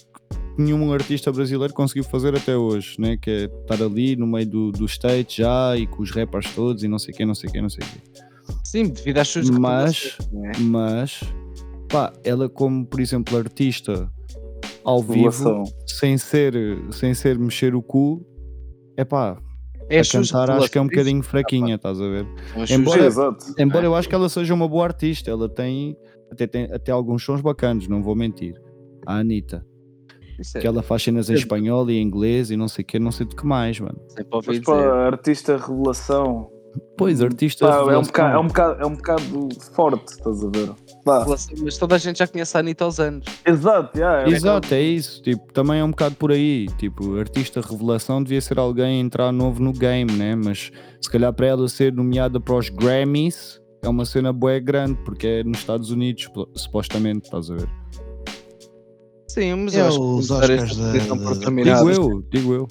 que 0.57 0.63
nenhum 0.63 0.93
artista 0.93 1.31
brasileiro 1.33 1.73
conseguiu 1.73 2.05
fazer 2.05 2.37
até 2.37 2.57
hoje, 2.57 2.97
né? 2.99 3.17
que 3.17 3.31
é 3.31 3.45
estar 3.45 3.83
ali 3.85 4.17
no 4.17 4.27
meio 4.27 4.47
do, 4.47 4.73
do 4.73 4.85
state 4.85 5.39
já 5.43 5.77
e 5.77 5.87
com 5.87 6.03
os 6.03 6.11
rappers 6.11 6.53
todos 6.55 6.83
e 6.83 6.89
não 6.89 6.99
sei 6.99 7.15
o 7.15 7.17
quê, 7.17 7.25
não 7.25 7.35
sei 7.35 7.49
o 7.49 7.53
quê, 7.53 7.61
não 7.63 7.71
sei 7.71 7.83
o 7.83 7.87
quê. 7.87 7.99
Sim, 8.71 8.91
devido 8.91 9.19
às 9.19 9.27
suas 9.27 9.51
Mas- 9.51 10.17
é? 10.45 10.59
Mas, 10.61 11.21
pá, 11.89 12.13
ela 12.23 12.49
como, 12.49 12.87
por 12.87 13.01
exemplo, 13.01 13.37
artista 13.37 14.09
ao 14.85 15.03
vivo, 15.03 15.65
sem 15.85 16.17
ser, 16.17 16.55
sem 16.93 17.13
ser 17.13 17.37
mexer 17.37 17.75
o 17.75 17.83
cu, 17.83 18.25
é 18.97 19.05
pá, 19.05 19.37
É 19.89 19.99
a 19.99 20.05
cantar 20.05 20.51
acho 20.53 20.71
que 20.71 20.79
é 20.79 20.81
um 20.81 20.85
revelações, 20.85 20.89
bocadinho 20.91 21.23
fraquinha, 21.25 21.75
estás 21.75 22.01
a 22.01 22.09
ver? 22.09 22.25
suas- 22.55 22.71
embora-. 22.71 23.37
Embora 23.59 23.87
eu 23.87 23.95
acho 23.97 24.09
que 24.09 24.15
ela 24.15 24.29
seja 24.29 24.55
uma 24.55 24.69
boa 24.69 24.85
artista, 24.85 25.29
ela 25.33 25.49
tem 25.49 25.97
até, 26.31 26.47
tem 26.47 26.73
até 26.73 26.93
alguns 26.93 27.25
sons 27.25 27.41
bacanas, 27.41 27.89
não 27.89 28.01
vou 28.01 28.15
mentir. 28.15 28.55
A 29.05 29.17
Anitta, 29.17 29.67
é- 30.55 30.61
que 30.61 30.67
ela 30.67 30.81
faz 30.81 31.03
cenas 31.03 31.29
em 31.29 31.35
espanhol 31.35 31.91
e 31.91 31.97
em 31.97 32.03
inglês 32.03 32.53
e 32.53 32.57
não 32.57 32.69
sei 32.69 32.85
o 32.85 32.87
que, 32.87 33.01
não 33.01 33.11
sei 33.11 33.27
de 33.27 33.35
que 33.35 33.45
mais, 33.45 33.81
mano. 33.81 34.01
Mas 34.47 34.61
pá, 34.61 35.07
artista 35.07 35.57
revelação. 35.57 36.60
Pois, 36.97 37.21
artista. 37.23 37.67
Pá, 37.67 37.75
é, 37.75 37.79
um 37.79 37.81
revelação. 37.85 38.03
bocado, 38.13 38.35
é, 38.35 38.39
um 38.39 38.47
bocado, 38.47 38.83
é 38.83 38.87
um 38.87 38.95
bocado 38.95 39.49
forte, 39.73 40.13
estás 40.13 40.45
a 40.45 40.49
ver? 40.51 40.71
Pá, 41.05 41.25
Mas 41.63 41.79
toda 41.79 41.95
a 41.95 41.99
gente 41.99 42.19
já 42.19 42.27
conhece 42.27 42.57
a 42.57 42.61
Anitta 42.61 42.85
aos 42.85 43.01
anos. 43.01 43.25
exato, 43.47 43.99
yeah, 43.99 44.23
é 44.31 44.33
Exato, 44.33 44.75
é 44.75 44.83
isso. 44.83 45.23
Tipo, 45.23 45.53
também 45.53 45.81
é 45.81 45.85
um 45.85 45.91
bocado 45.91 46.15
por 46.17 46.31
aí. 46.31 46.67
Tipo, 46.79 47.17
artista 47.19 47.61
revelação 47.61 48.23
devia 48.23 48.41
ser 48.41 48.59
alguém 48.59 49.01
a 49.01 49.05
entrar 49.05 49.33
novo 49.33 49.63
no 49.63 49.73
game, 49.73 50.13
né? 50.13 50.37
Mas 50.37 50.71
se 51.01 51.11
calhar 51.11 51.33
para 51.33 51.47
ela 51.47 51.69
ser 51.69 51.93
nomeada 51.93 52.39
para 52.39 52.55
os 52.55 52.69
Grammys 52.69 53.59
é 53.83 53.89
uma 53.89 54.05
cena 54.05 54.31
bué 54.33 54.61
grande, 54.61 54.99
porque 55.05 55.27
é 55.27 55.43
nos 55.45 55.59
Estados 55.59 55.91
Unidos, 55.91 56.25
supo- 56.25 56.49
supostamente, 56.55 57.25
estás 57.25 57.51
a 57.51 57.55
ver? 57.57 57.69
Sim, 59.27 59.55
mas 59.55 59.75
É 59.75 59.81
eu 59.81 59.87
acho 59.87 59.99
que 59.99 60.05
os 60.05 60.31
Oscars 60.31 60.77
da- 60.77 60.93
da-. 60.93 60.99
Digo 61.63 61.91
eu, 61.91 62.23
digo 62.31 62.53
eu. 62.55 62.69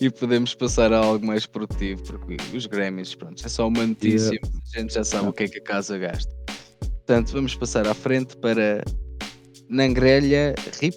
E 0.00 0.10
podemos 0.10 0.54
passar 0.54 0.92
a 0.92 0.98
algo 0.98 1.26
mais 1.26 1.46
produtivo, 1.46 2.02
porque 2.02 2.36
os 2.56 2.66
Grammys, 2.66 3.14
pronto, 3.14 3.44
é 3.44 3.48
só 3.48 3.68
uma 3.68 3.86
notícia, 3.86 4.38
a 4.42 4.78
gente 4.80 4.94
já 4.94 5.04
sabe 5.04 5.28
o 5.28 5.32
que 5.32 5.44
é 5.44 5.48
que 5.48 5.58
a 5.58 5.62
casa 5.62 5.98
gasta. 5.98 6.34
Portanto, 6.80 7.32
vamos 7.32 7.54
passar 7.54 7.86
à 7.86 7.94
frente 7.94 8.36
para 8.36 8.82
Nangrelha 9.68 10.54
Rip 10.80 10.96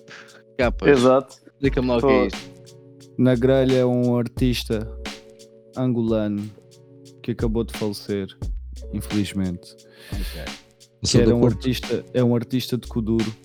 Capas. 0.58 0.89
Exato. 0.89 1.36
Explica-me 1.46 1.88
lá 1.88 1.98
o 1.98 2.01
que 2.01 2.08
é 2.08 2.27
isto. 2.27 2.58
Na 3.18 3.36
grelha 3.36 3.77
é 3.77 3.86
um 3.86 4.16
artista 4.16 4.88
angolano 5.75 6.50
que 7.24 7.32
acabou 7.32 7.63
de 7.63 7.74
falecer, 7.74 8.27
infelizmente. 8.94 9.75
Que 11.04 11.18
era 11.18 11.36
um 11.36 11.46
artista, 11.46 12.06
é 12.13 12.24
um 12.24 12.36
artista 12.36 12.77
de 12.77 12.88
Kuduro. 12.88 13.36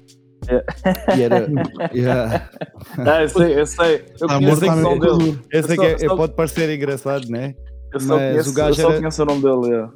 É. 0.48 1.16
E 1.18 1.22
era. 1.22 1.48
Yeah. 1.94 2.50
Ah, 2.98 3.22
eu 3.22 3.28
sei, 3.28 3.60
eu 3.60 3.66
sei. 3.66 3.94
Eu 4.20 4.26
Está 4.26 4.26
conheço 4.38 4.60
morto 4.60 4.66
o 4.66 4.70
há 4.70 4.76
nome 4.76 4.98
muito 4.98 5.18
dele. 5.18 5.38
Eu 5.52 5.60
é 5.60 5.76
que 5.76 5.84
é- 5.86 5.98
só- 5.98 6.08
só- 6.08 6.16
pode 6.16 6.34
parecer 6.34 6.70
engraçado, 6.76 7.28
né? 7.28 7.54
Eu 7.92 8.00
só, 8.00 8.16
Mas 8.16 8.30
conheço, 8.32 8.50
o 8.50 8.54
gajo 8.54 8.70
eu 8.70 8.74
só 8.74 8.88
era- 8.90 8.98
conheço 8.98 9.22
o 9.22 9.26
nome 9.26 9.42
dele. 9.42 9.74
é. 9.76 9.88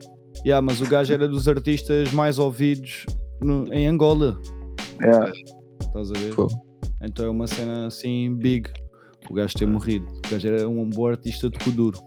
Yeah, 0.47 0.61
mas 0.65 0.81
o 0.81 0.87
gajo 0.87 1.13
era 1.13 1.27
dos 1.27 1.49
artistas 1.49 2.13
mais 2.13 2.39
ouvidos 2.39 3.07
no- 3.41 3.73
em 3.73 3.87
Angola. 3.89 4.39
É. 5.03 5.33
Estás 5.85 6.11
a 6.11 6.15
ver? 6.19 6.35
Pô. 6.35 6.47
Então 7.03 7.27
é 7.27 7.31
uma 7.31 7.47
cena 7.47 7.87
assim 7.87 8.35
big. 8.35 8.71
O 9.31 9.35
gajo 9.35 9.55
ter 9.55 9.67
morrido. 9.67 10.07
O 10.27 10.31
gajo 10.31 10.47
era 10.49 10.69
um 10.69 10.89
bom 10.89 11.07
artista 11.09 11.49
de 11.51 11.59
Kuduro. 11.59 11.99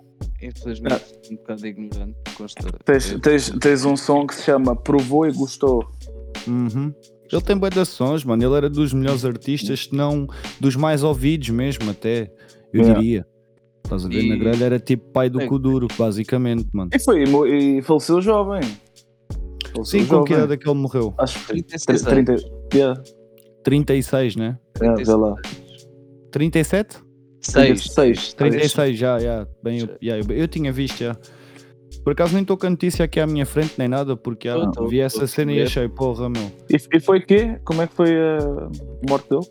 Infelizmente, 0.41 1.03
um 1.31 1.36
bocado 1.36 1.67
ignorante. 1.67 2.15
Tens, 2.86 3.50
tens 3.60 3.84
um 3.86 3.98
som 3.98 4.25
que 4.25 4.36
se 4.36 4.43
chama 4.43 4.75
Provou 4.75 5.27
e 5.27 5.31
Gostou. 5.34 5.86
Uhum. 6.48 6.93
Ele 7.31 7.41
tem 7.41 7.57
bué 7.57 7.69
de 7.69 7.86
sons, 7.86 8.24
mano. 8.24 8.43
Ele 8.43 8.55
era 8.55 8.69
dos 8.69 8.91
melhores 8.93 9.24
artistas, 9.25 9.81
se 9.86 9.95
não 9.95 10.27
dos 10.59 10.75
mais 10.75 11.03
ouvidos 11.03 11.50
mesmo, 11.50 11.89
até. 11.91 12.31
Eu 12.74 12.81
Yeah. 12.81 13.00
diria. 13.00 13.25
Estás 13.83 14.05
a 14.05 14.07
ver? 14.09 14.24
E- 14.24 14.29
Na 14.29 14.36
grelha 14.36 14.65
era 14.65 14.79
tipo 14.79 15.12
pai 15.12 15.29
do 15.29 15.41
É. 15.41 15.48
Kuduro, 15.48 15.88
basicamente, 15.98 16.67
mano. 16.74 16.89
E 16.93 17.00
foi, 17.00 17.24
e 17.24 17.81
faleceu 17.81 18.21
jovem. 18.21 18.62
Faleceu 19.74 20.00
Sim, 20.00 20.05
com 20.05 20.24
que 20.24 20.33
idade 20.33 20.53
é 20.53 20.57
que 20.57 20.67
ele 20.69 20.77
morreu? 20.79 21.13
Acho 21.17 21.39
que 21.39 21.48
36 21.48 22.01
30. 22.03 22.31
anos. 22.33 22.43
Yeah, 22.74 23.01
36, 23.63 24.36
né? 24.36 24.57
yeah, 24.81 25.03
vê 25.03 25.13
lá. 25.13 25.36
37? 26.31 26.98
6. 27.41 27.93
36. 27.93 28.33
36 28.33 28.98
já, 28.98 29.19
já. 29.19 29.48
Bem, 29.63 29.79
eu, 29.79 29.89
já, 30.01 30.17
eu, 30.17 30.25
eu 30.29 30.48
tinha 30.48 30.71
visto 30.71 30.98
já. 31.00 31.15
Por 32.03 32.13
acaso 32.13 32.34
nem 32.34 32.41
estou 32.41 32.58
com 32.58 32.65
a 32.65 32.70
notícia 32.70 33.06
aqui 33.06 33.20
à 33.20 33.27
minha 33.27 33.46
frente 33.46 33.74
nem 33.77 33.88
nada, 33.88 34.15
porque 34.15 34.50
Tô, 34.51 34.72
tô, 34.72 34.88
vi 34.88 35.00
essa 35.00 35.27
cena 35.27 35.51
e 35.51 35.62
achei, 35.62 35.88
porra, 35.89 36.29
meu. 36.29 36.51
E, 36.70 36.77
e 36.98 37.00
foi 37.00 37.20
quê? 37.22 37.60
Como 37.65 37.82
é 37.82 37.88
que 37.88 37.94
foi 37.94 38.10
a 38.18 38.70
morte 39.08 39.29
dele? 39.29 39.46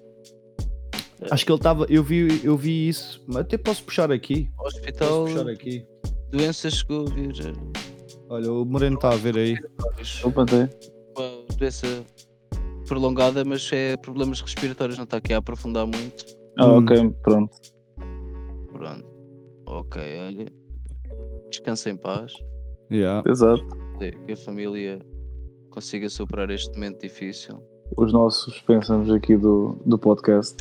Acho 1.30 1.44
que 1.44 1.52
ele 1.52 1.58
estava. 1.58 1.86
Eu 1.88 2.02
vi, 2.02 2.40
eu 2.44 2.56
vi 2.56 2.88
isso, 2.88 3.22
mas 3.26 3.38
até 3.38 3.58
posso 3.58 3.82
puxar 3.84 4.10
aqui. 4.10 4.48
Hospital, 4.58 5.24
Posso 5.24 5.34
puxar 5.36 5.48
aqui. 5.50 5.84
doenças 6.30 6.74
chegou 6.74 7.06
a 7.06 7.10
vir. 7.10 7.32
eh, 7.46 7.52
Olha, 8.30 8.52
o 8.52 8.64
Moreno 8.64 8.96
está 8.96 9.10
a 9.10 9.16
ver 9.16 9.36
aí. 9.36 9.56
Opa, 10.24 10.44
tem. 10.46 10.68
Uma 11.16 11.56
doença 11.56 11.86
prolongada, 12.86 13.44
mas 13.44 13.68
é 13.72 13.96
problemas 13.96 14.40
respiratórios, 14.40 14.96
não 14.96 15.04
está 15.04 15.16
aqui 15.18 15.32
a 15.32 15.38
aprofundar 15.38 15.86
muito. 15.86 16.24
Ah, 16.58 16.66
Hum. 16.66 16.78
ok, 16.78 17.10
pronto. 17.22 17.56
Pronto. 18.72 19.04
Ok, 19.66 20.00
olha. 20.26 20.46
Descansa 21.50 21.90
em 21.90 21.96
paz. 21.96 22.32
Yeah. 22.90 23.28
Exato. 23.30 23.64
Que 24.26 24.32
a 24.32 24.36
família 24.36 24.98
consiga 25.70 26.08
superar 26.08 26.50
este 26.50 26.72
momento 26.74 27.00
difícil. 27.02 27.60
Os 27.96 28.12
nossos 28.12 28.60
pensamos 28.62 29.10
aqui 29.10 29.36
do, 29.36 29.80
do 29.84 29.98
podcast. 29.98 30.56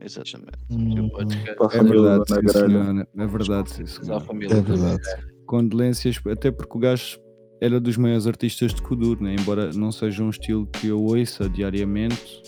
Exatamente. 0.00 0.52
Hum, 0.70 1.08
podcast 1.10 1.50
É 1.50 1.68
família 1.78 2.02
verdade, 2.02 2.28
sim, 2.28 2.48
senhora. 2.48 3.08
É 3.16 3.26
verdade, 3.26 3.70
sim, 3.70 3.86
senhora. 3.86 4.20
família. 4.24 4.54
É 4.56 4.60
verdade. 4.60 5.02
Condolências, 5.46 6.20
até 6.26 6.50
porque 6.50 6.76
o 6.76 6.80
gajo 6.80 7.18
era 7.60 7.80
dos 7.80 7.96
maiores 7.96 8.26
artistas 8.26 8.72
de 8.72 8.80
Kuduro, 8.82 9.22
né? 9.24 9.34
embora 9.38 9.72
não 9.72 9.90
seja 9.90 10.22
um 10.22 10.30
estilo 10.30 10.66
que 10.66 10.88
eu 10.88 11.02
ouça 11.02 11.48
diariamente, 11.48 12.42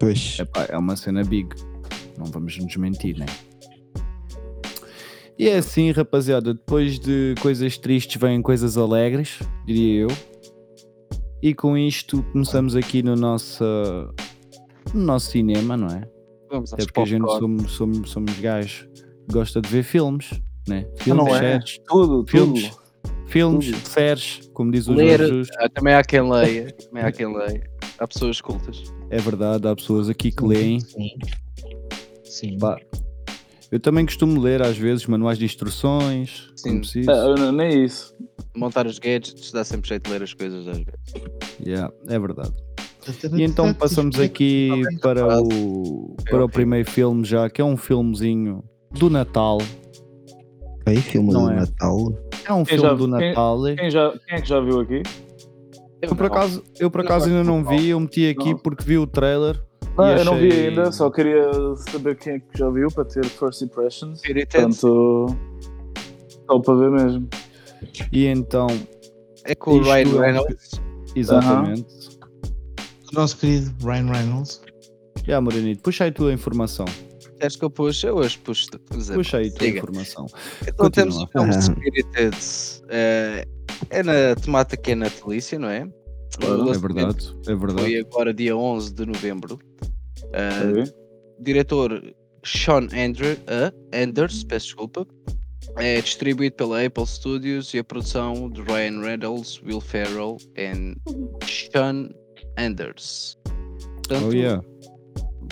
Pois. 0.00 0.38
epá, 0.40 0.66
é 0.68 0.76
uma 0.76 0.96
cena 0.96 1.22
big. 1.22 1.48
Não 2.18 2.26
vamos 2.26 2.58
nos 2.58 2.76
mentir, 2.76 3.16
né? 3.18 3.26
E 5.38 5.48
é 5.48 5.58
assim, 5.58 5.90
rapaziada, 5.90 6.54
depois 6.54 6.98
de 6.98 7.34
coisas 7.42 7.76
tristes 7.76 8.20
vêm 8.20 8.40
coisas 8.40 8.78
alegres, 8.78 9.38
diria 9.66 10.02
eu. 10.02 10.08
E 11.42 11.54
com 11.54 11.76
isto 11.76 12.22
começamos 12.32 12.74
aqui 12.74 13.02
no 13.02 13.14
nosso, 13.14 13.62
no 14.94 15.02
nosso 15.02 15.30
cinema, 15.30 15.76
não 15.76 15.88
é? 15.88 16.02
Vamos 16.50 16.72
Até 16.72 16.84
porque 16.86 17.00
a 17.00 17.04
gente 17.04 17.26
somos, 17.38 17.72
somos, 17.72 18.10
somos 18.10 18.38
gajos 18.40 18.88
que 19.28 19.32
gosta 19.34 19.60
de 19.60 19.68
ver 19.68 19.82
filmes, 19.82 20.30
né? 20.66 20.86
Ah, 20.88 21.02
Filmes, 21.02 21.24
não 21.26 21.36
é? 21.36 21.38
séries, 21.38 21.78
Tudo, 21.86 22.24
filmes, 22.30 22.68
tudo. 22.70 22.82
filmes, 23.26 23.66
Tudo. 23.66 23.88
séries, 23.88 24.40
como 24.54 24.72
diz 24.72 24.88
o 24.88 24.94
Ler, 24.94 25.18
Jorge 25.18 25.32
Jesus. 25.34 25.48
ah, 25.58 25.68
também 25.68 25.94
há 25.94 26.02
quem 26.02 26.30
leia. 26.30 26.72
Também 26.72 27.02
há 27.04 27.12
quem 27.12 27.36
leia. 27.36 27.70
Há 27.98 28.08
pessoas 28.08 28.40
cultas. 28.40 28.84
É 29.10 29.18
verdade, 29.18 29.68
há 29.68 29.76
pessoas 29.76 30.08
aqui 30.08 30.30
que 30.32 30.44
leem. 30.44 30.80
Sim. 30.80 31.10
Sim. 32.24 32.58
Pá, 32.58 32.78
Eu 33.70 33.80
também 33.80 34.04
costumo 34.06 34.40
ler 34.40 34.62
às 34.62 34.76
vezes 34.78 35.06
manuais 35.06 35.38
de 35.38 35.44
instruções, 35.44 36.50
Sim. 36.54 36.80
eu 37.08 37.34
não- 37.36 37.52
nem 37.52 37.84
isso. 37.84 38.14
Montar 38.56 38.86
os 38.86 38.98
gadgets 38.98 39.50
dá 39.52 39.64
sempre 39.64 39.88
jeito 39.88 40.04
de 40.04 40.10
ler 40.12 40.22
as 40.22 40.32
coisas 40.32 40.66
às 40.68 40.76
vezes. 40.78 40.92
Yeah, 41.64 41.92
é 42.08 42.18
verdade. 42.18 42.52
E 43.36 43.42
então 43.42 43.72
passamos 43.74 44.18
aqui 44.18 44.70
para 45.00 45.40
o, 45.40 46.16
para 46.28 46.44
o 46.44 46.48
primeiro 46.48 46.88
filme 46.90 47.24
já, 47.24 47.48
que 47.50 47.60
é 47.60 47.64
um 47.64 47.76
filmezinho 47.76 48.64
do 48.92 49.08
Natal. 49.10 49.58
Aí, 50.86 50.96
filme 51.00 51.32
Não 51.32 51.46
do 51.46 51.50
é. 51.52 51.56
Natal. 51.56 51.98
É 52.44 52.52
um 52.52 52.64
Quem 52.64 52.78
filme 52.78 52.82
já- 52.90 52.94
do 52.94 53.04
quem- 53.18 53.28
Natal. 53.28 53.62
Quem, 53.76 53.90
já, 53.90 54.10
quem 54.26 54.36
é 54.36 54.40
que 54.40 54.48
já 54.48 54.60
viu 54.60 54.80
aqui? 54.80 55.02
Eu 56.02 56.14
por 56.14 56.26
acaso, 56.26 56.62
eu 56.78 56.90
por 56.90 57.00
acaso 57.00 57.26
ainda 57.26 57.42
não 57.42 57.64
vi, 57.64 57.88
eu 57.88 57.98
meti 57.98 58.28
aqui 58.28 58.50
Não. 58.50 58.58
porque 58.58 58.84
vi 58.84 58.96
o 58.98 59.06
trailer. 59.06 59.60
Não, 59.96 60.08
e 60.14 60.18
eu 60.18 60.24
não 60.26 60.36
vi 60.36 60.52
ainda, 60.52 60.92
só 60.92 61.10
queria 61.10 61.50
saber 61.90 62.16
quem 62.16 62.34
é 62.34 62.38
que 62.38 62.58
já 62.58 62.68
viu 62.68 62.88
para 62.90 63.04
ter 63.04 63.24
first 63.24 63.62
impressions. 63.62 64.18
Spirited 64.18 64.50
Portanto, 64.52 65.26
só 66.46 66.58
para 66.60 66.74
ver 66.74 66.90
mesmo. 66.90 67.28
E 68.12 68.26
então, 68.26 68.66
é 69.44 69.54
com 69.54 69.72
o 69.72 69.82
Ryan 69.82 70.22
é 70.22 70.26
Reynolds. 70.26 70.70
exatamente. 71.14 71.86
O 73.12 73.14
nosso 73.14 73.38
querido 73.38 73.72
Ryan 73.86 74.12
Reynolds. 74.12 74.60
Já, 75.26 75.40
Morenito, 75.40 75.82
puxa 75.82 76.04
aí 76.04 76.10
a 76.10 76.12
tua 76.12 76.32
informação. 76.32 76.84
Acho 77.40 77.58
que 77.58 77.64
eu 77.64 77.70
puxo, 77.70 78.06
eu 78.06 78.16
hoje 78.16 78.38
puxo. 78.38 78.66
por 78.86 78.96
exemplo. 78.96 79.22
Puxa 79.22 79.38
aí 79.38 79.48
a 79.48 79.50
tua 79.50 79.58
Siga. 79.60 79.78
informação. 79.78 80.26
Então 80.66 80.90
temos 80.90 81.16
o 81.16 81.26
Continua. 81.28 81.52
filme 81.52 81.56
Ah. 81.56 81.60
Spirited. 81.62 82.36
eh, 82.90 83.44
é 83.90 84.02
na 84.02 84.34
temática 84.36 84.94
natalícia, 84.96 85.58
não 85.58 85.68
é? 85.68 85.88
É 86.40 86.78
verdade, 86.78 87.36
é 87.46 87.54
verdade. 87.54 87.80
Foi 87.80 87.98
agora 87.98 88.34
dia 88.34 88.56
11 88.56 88.94
de 88.94 89.06
novembro. 89.06 89.58
Ok? 90.32 90.92
diretor 91.38 92.02
Sean 92.44 92.88
Andrew, 92.92 93.36
ah, 93.48 93.72
Anders, 93.92 94.44
peço 94.44 94.66
desculpa. 94.66 95.06
É 95.78 96.00
distribuído 96.00 96.56
pela 96.56 96.84
Apple 96.84 97.06
Studios 97.06 97.74
e 97.74 97.78
a 97.78 97.84
produção 97.84 98.48
de 98.48 98.62
Ryan 98.62 99.00
Reynolds, 99.00 99.60
Will 99.62 99.80
Ferrell 99.80 100.36
e 100.56 100.96
Sean 101.44 102.08
Anders. 102.56 103.36
Portanto, 103.96 104.28
Oh 104.28 104.32
yeah. 104.32 104.62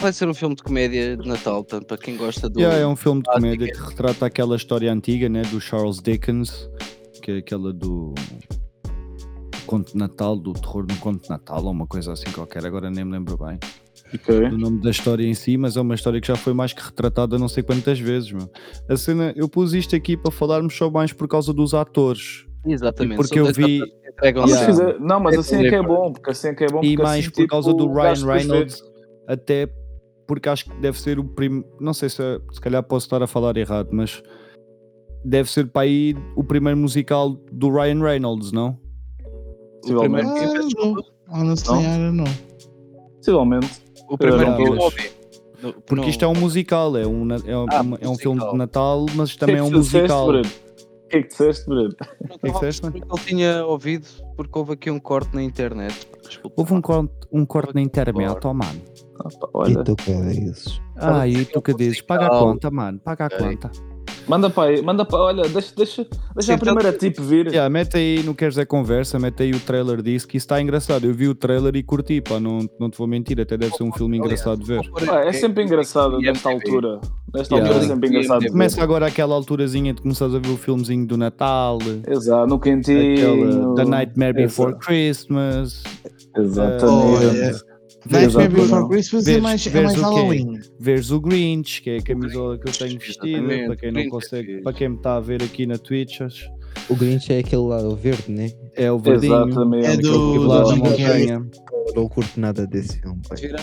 vai 0.00 0.12
ser 0.12 0.28
um 0.28 0.34
filme 0.34 0.54
de 0.54 0.62
comédia 0.62 1.16
de 1.16 1.28
Natal, 1.28 1.64
tanto 1.64 1.86
para 1.86 1.98
quem 1.98 2.16
gosta 2.16 2.48
do. 2.48 2.60
Yeah, 2.60 2.78
é 2.78 2.86
um 2.86 2.96
filme 2.96 3.22
de 3.22 3.30
comédia 3.30 3.72
que 3.72 3.78
retrata 3.78 4.26
aquela 4.26 4.56
história 4.56 4.90
antiga 4.92 5.28
né, 5.28 5.42
do 5.42 5.60
Charles 5.60 6.00
Dickens, 6.00 6.70
que 7.20 7.32
é 7.32 7.38
aquela 7.38 7.72
do 7.72 8.14
Conto 9.64 9.92
de 9.92 9.98
Natal, 9.98 10.36
do 10.36 10.52
terror 10.52 10.86
no 10.88 10.96
Conto 10.98 11.22
de 11.24 11.30
Natal, 11.30 11.64
ou 11.64 11.70
uma 11.70 11.86
coisa 11.86 12.12
assim 12.12 12.30
qualquer, 12.32 12.64
agora 12.66 12.90
nem 12.90 13.04
me 13.04 13.12
lembro 13.12 13.36
bem 13.36 13.58
Ok. 14.14 14.48
do 14.48 14.58
nome 14.58 14.80
da 14.80 14.90
história 14.90 15.26
em 15.26 15.34
si, 15.34 15.56
mas 15.56 15.76
é 15.76 15.80
uma 15.80 15.94
história 15.94 16.20
que 16.20 16.26
já 16.28 16.36
foi 16.36 16.52
mais 16.52 16.72
que 16.72 16.82
retratada 16.82 17.38
não 17.38 17.48
sei 17.48 17.62
quantas 17.62 17.98
vezes. 17.98 18.30
Meu. 18.32 18.48
A 18.88 18.96
cena, 18.96 19.32
eu 19.36 19.48
pus 19.48 19.72
isto 19.74 19.96
aqui 19.96 20.16
para 20.16 20.30
falarmos 20.30 20.76
só 20.76 20.88
mais 20.90 21.12
por 21.12 21.26
causa 21.26 21.52
dos 21.52 21.74
atores 21.74 22.46
Exatamente. 22.66 23.16
porque 23.16 23.38
eu 23.40 23.52
vi- 23.52 23.80
Mas 24.36 24.60
fizer- 24.64 25.00
não, 25.00 25.18
mas 25.18 25.36
assim 25.38 25.56
é 25.64 25.68
que 25.68 25.74
é 25.74 25.82
bom, 25.82 26.12
porque 26.12 26.30
assim 26.30 26.48
é 26.48 26.54
que 26.54 26.64
é 26.64 26.68
bom. 26.68 26.80
e 26.84 26.90
porque 26.94 27.02
mais 27.02 27.24
assim, 27.26 27.30
por 27.34 27.46
causa 27.48 27.70
tipo, 27.72 27.84
do 27.84 27.90
o 27.90 27.94
Ryan 27.94 28.26
Reynolds, 28.26 28.82
até 29.26 29.68
porque 30.26 30.48
acho 30.48 30.64
que 30.66 30.74
deve 30.80 30.98
ser 31.00 31.18
o 31.18 31.24
primeiro. 31.24 31.66
Não 31.80 31.92
sei 31.92 32.08
se, 32.08 32.22
é- 32.22 32.38
se 32.52 32.60
calhar 32.60 32.82
posso 32.84 33.06
estar 33.06 33.20
a 33.22 33.26
falar 33.26 33.56
errado, 33.56 33.88
mas 33.90 34.22
deve 35.24 35.50
ser 35.50 35.66
para 35.66 35.82
aí 35.82 36.14
o 36.36 36.44
primeiro 36.44 36.78
musical 36.78 37.30
do 37.50 37.68
Ryan 37.70 38.00
Reynolds, 38.02 38.52
não? 38.52 38.78
O 39.84 39.94
Possivelmente. 39.94 40.28
Honestly, 41.30 41.72
Não? 41.74 41.82
I 41.82 41.98
don't 41.98 42.16
know. 42.16 42.26
Possivelmente. 43.16 43.82
O 44.08 44.18
primeiro 44.18 44.50
não 44.50 45.72
Porque 45.72 45.94
não- 45.94 46.08
isto 46.08 46.24
é 46.24 46.28
um 46.28 46.34
musical, 46.34 46.96
é 46.96 47.06
um, 47.06 47.26
é 47.32 47.56
um, 47.56 47.66
Ah, 47.70 47.82
é 48.00 48.08
um 48.08 48.14
filme 48.16 48.36
musical. 48.36 48.52
de 48.52 48.58
Natal, 48.58 49.06
mas 49.14 49.34
também 49.36 49.56
é 49.56 49.62
um 49.62 49.66
O 49.66 49.70
que 49.70 49.76
é 49.76 49.78
que 49.78 49.84
disseste, 49.84 50.02
musical. 50.02 50.26
Bruno? 50.26 50.48
O 50.48 51.08
que 51.08 51.16
é 51.16 51.22
que 51.22 51.28
disseste, 51.28 51.66
Bruno? 51.66 51.82
não 51.88 51.88
que 52.28 52.34
é 52.34 52.38
que 52.38 52.52
disseste? 52.52 52.86
ele 52.86 53.24
tinha 53.26 53.66
ouvido 53.66 54.06
porque 54.36 54.58
houve 54.58 54.72
aqui 54.74 54.90
um 54.90 55.00
corte 55.00 55.34
na 55.34 55.42
internet. 55.42 56.06
Desculpa. 56.26 56.54
Houve 56.60 56.74
um 56.74 56.80
corte, 56.82 57.12
um 57.32 57.46
corte 57.46 57.74
na 57.74 57.80
internet, 57.80 58.38
oh 58.46 58.52
mano. 58.54 58.80
Ah, 59.20 59.28
pá, 59.40 59.46
E 59.46 59.50
olha, 59.54 59.84
tu 59.84 59.96
que 59.96 60.10
é 60.10 60.32
isso? 60.32 60.82
Ah, 60.96 61.26
e 61.26 61.44
tu 61.46 61.62
que 61.62 61.72
dizes? 61.74 62.00
Paga 62.02 62.26
a 62.26 62.30
conta, 62.30 62.70
mano, 62.70 62.98
paga 62.98 63.26
a 63.26 63.30
conta. 63.30 63.70
Manda 64.26 64.48
para 64.50 64.70
aí, 64.70 64.82
manda 64.82 65.04
para. 65.04 65.18
Olha, 65.18 65.42
deixa, 65.48 65.72
deixa, 65.76 66.06
deixa 66.34 66.42
Sim, 66.42 66.52
a 66.52 66.58
primeira 66.58 66.92
tip 66.92 67.18
vir. 67.20 67.46
Yeah, 67.48 67.68
mete 67.68 67.96
aí, 67.96 68.22
não 68.22 68.34
queres 68.34 68.56
é 68.58 68.64
conversa, 68.64 69.18
mete 69.18 69.42
aí 69.42 69.50
o 69.52 69.60
trailer 69.60 70.02
disso, 70.02 70.26
que 70.26 70.36
isso 70.36 70.44
está 70.44 70.60
engraçado. 70.60 71.04
Eu 71.04 71.14
vi 71.14 71.28
o 71.28 71.34
trailer 71.34 71.76
e 71.76 71.82
curti, 71.82 72.20
pá, 72.20 72.40
não, 72.40 72.68
não 72.78 72.88
te 72.88 72.96
vou 72.98 73.06
mentir, 73.06 73.40
até 73.40 73.56
deve 73.56 73.74
ser 73.74 73.82
um 73.82 73.92
filme 73.92 74.16
engraçado 74.18 74.60
de 74.60 74.66
ver. 74.66 74.80
Ah, 75.10 75.24
é 75.24 75.32
sempre 75.32 75.64
engraçado 75.64 76.18
nesta 76.18 76.50
altura. 76.50 77.00
Nesta 77.34 77.54
Yeah. 77.56 77.68
altura 77.68 77.84
é 77.84 77.88
sempre 77.88 78.08
engraçado. 78.08 78.46
Começa 78.48 78.82
agora 78.82 79.06
aquela 79.06 79.34
alturazinha 79.34 79.92
de 79.92 80.00
começares 80.02 80.34
a 80.34 80.38
ver 80.38 80.50
o 80.50 80.56
filmezinho 80.56 81.06
do 81.06 81.16
Natal, 81.16 81.78
Exato, 82.08 82.46
no 82.46 82.54
aquela 82.56 82.76
quentinho. 82.76 83.74
The 83.74 83.84
Nightmare 83.84 84.32
Before 84.34 84.70
Exato. 84.70 84.86
Christmas, 84.86 85.82
Exatamente. 86.36 86.84
Olha, 86.84 87.73
Nightmare 88.10 88.48
Before. 88.48 88.88
Christmas 88.88 89.26
é 89.26 89.30
Vês- 89.32 89.42
mais, 89.42 89.66
é 89.66 89.70
vês 89.70 89.84
mais? 89.84 90.00
Halloween. 90.00 90.60
veres 90.78 91.10
o 91.10 91.20
Grinch, 91.20 91.80
que 91.82 91.90
é 91.90 91.96
a 91.98 92.02
camisola 92.02 92.58
que 92.58 92.68
eu 92.68 92.72
tenho 92.72 92.98
vestida, 92.98 93.26
Exatamente, 93.28 93.66
para 93.66 93.76
quem 93.76 93.88
não 93.88 93.94
Grinch 93.94 94.06
é 94.08 94.10
consegue, 94.10 94.62
para 94.62 94.72
quem 94.72 94.88
me 94.88 94.96
está 94.96 95.16
a 95.16 95.20
ver 95.20 95.42
aqui 95.42 95.66
na 95.66 95.78
Twitch, 95.78 96.20
O 96.90 96.96
Grinch 96.96 97.32
é 97.32 97.38
aquele 97.38 97.62
lá, 97.62 97.78
o 97.82 97.94
verde, 97.96 98.30
né? 98.30 98.50
é 98.74 98.90
o 98.90 98.98
verdinho, 98.98 99.32
Exatamente. 99.46 99.86
É 99.86 99.88
aquele 99.92 100.02
do- 100.02 100.32
que 100.32 100.38
do 100.38 100.46
lá 100.46 100.62
da 100.64 100.76
montanha. 100.76 101.46
Eu 101.86 101.94
não 101.94 102.08
curto 102.08 102.40
nada 102.40 102.66
desse 102.66 102.98
filme. 103.00 103.20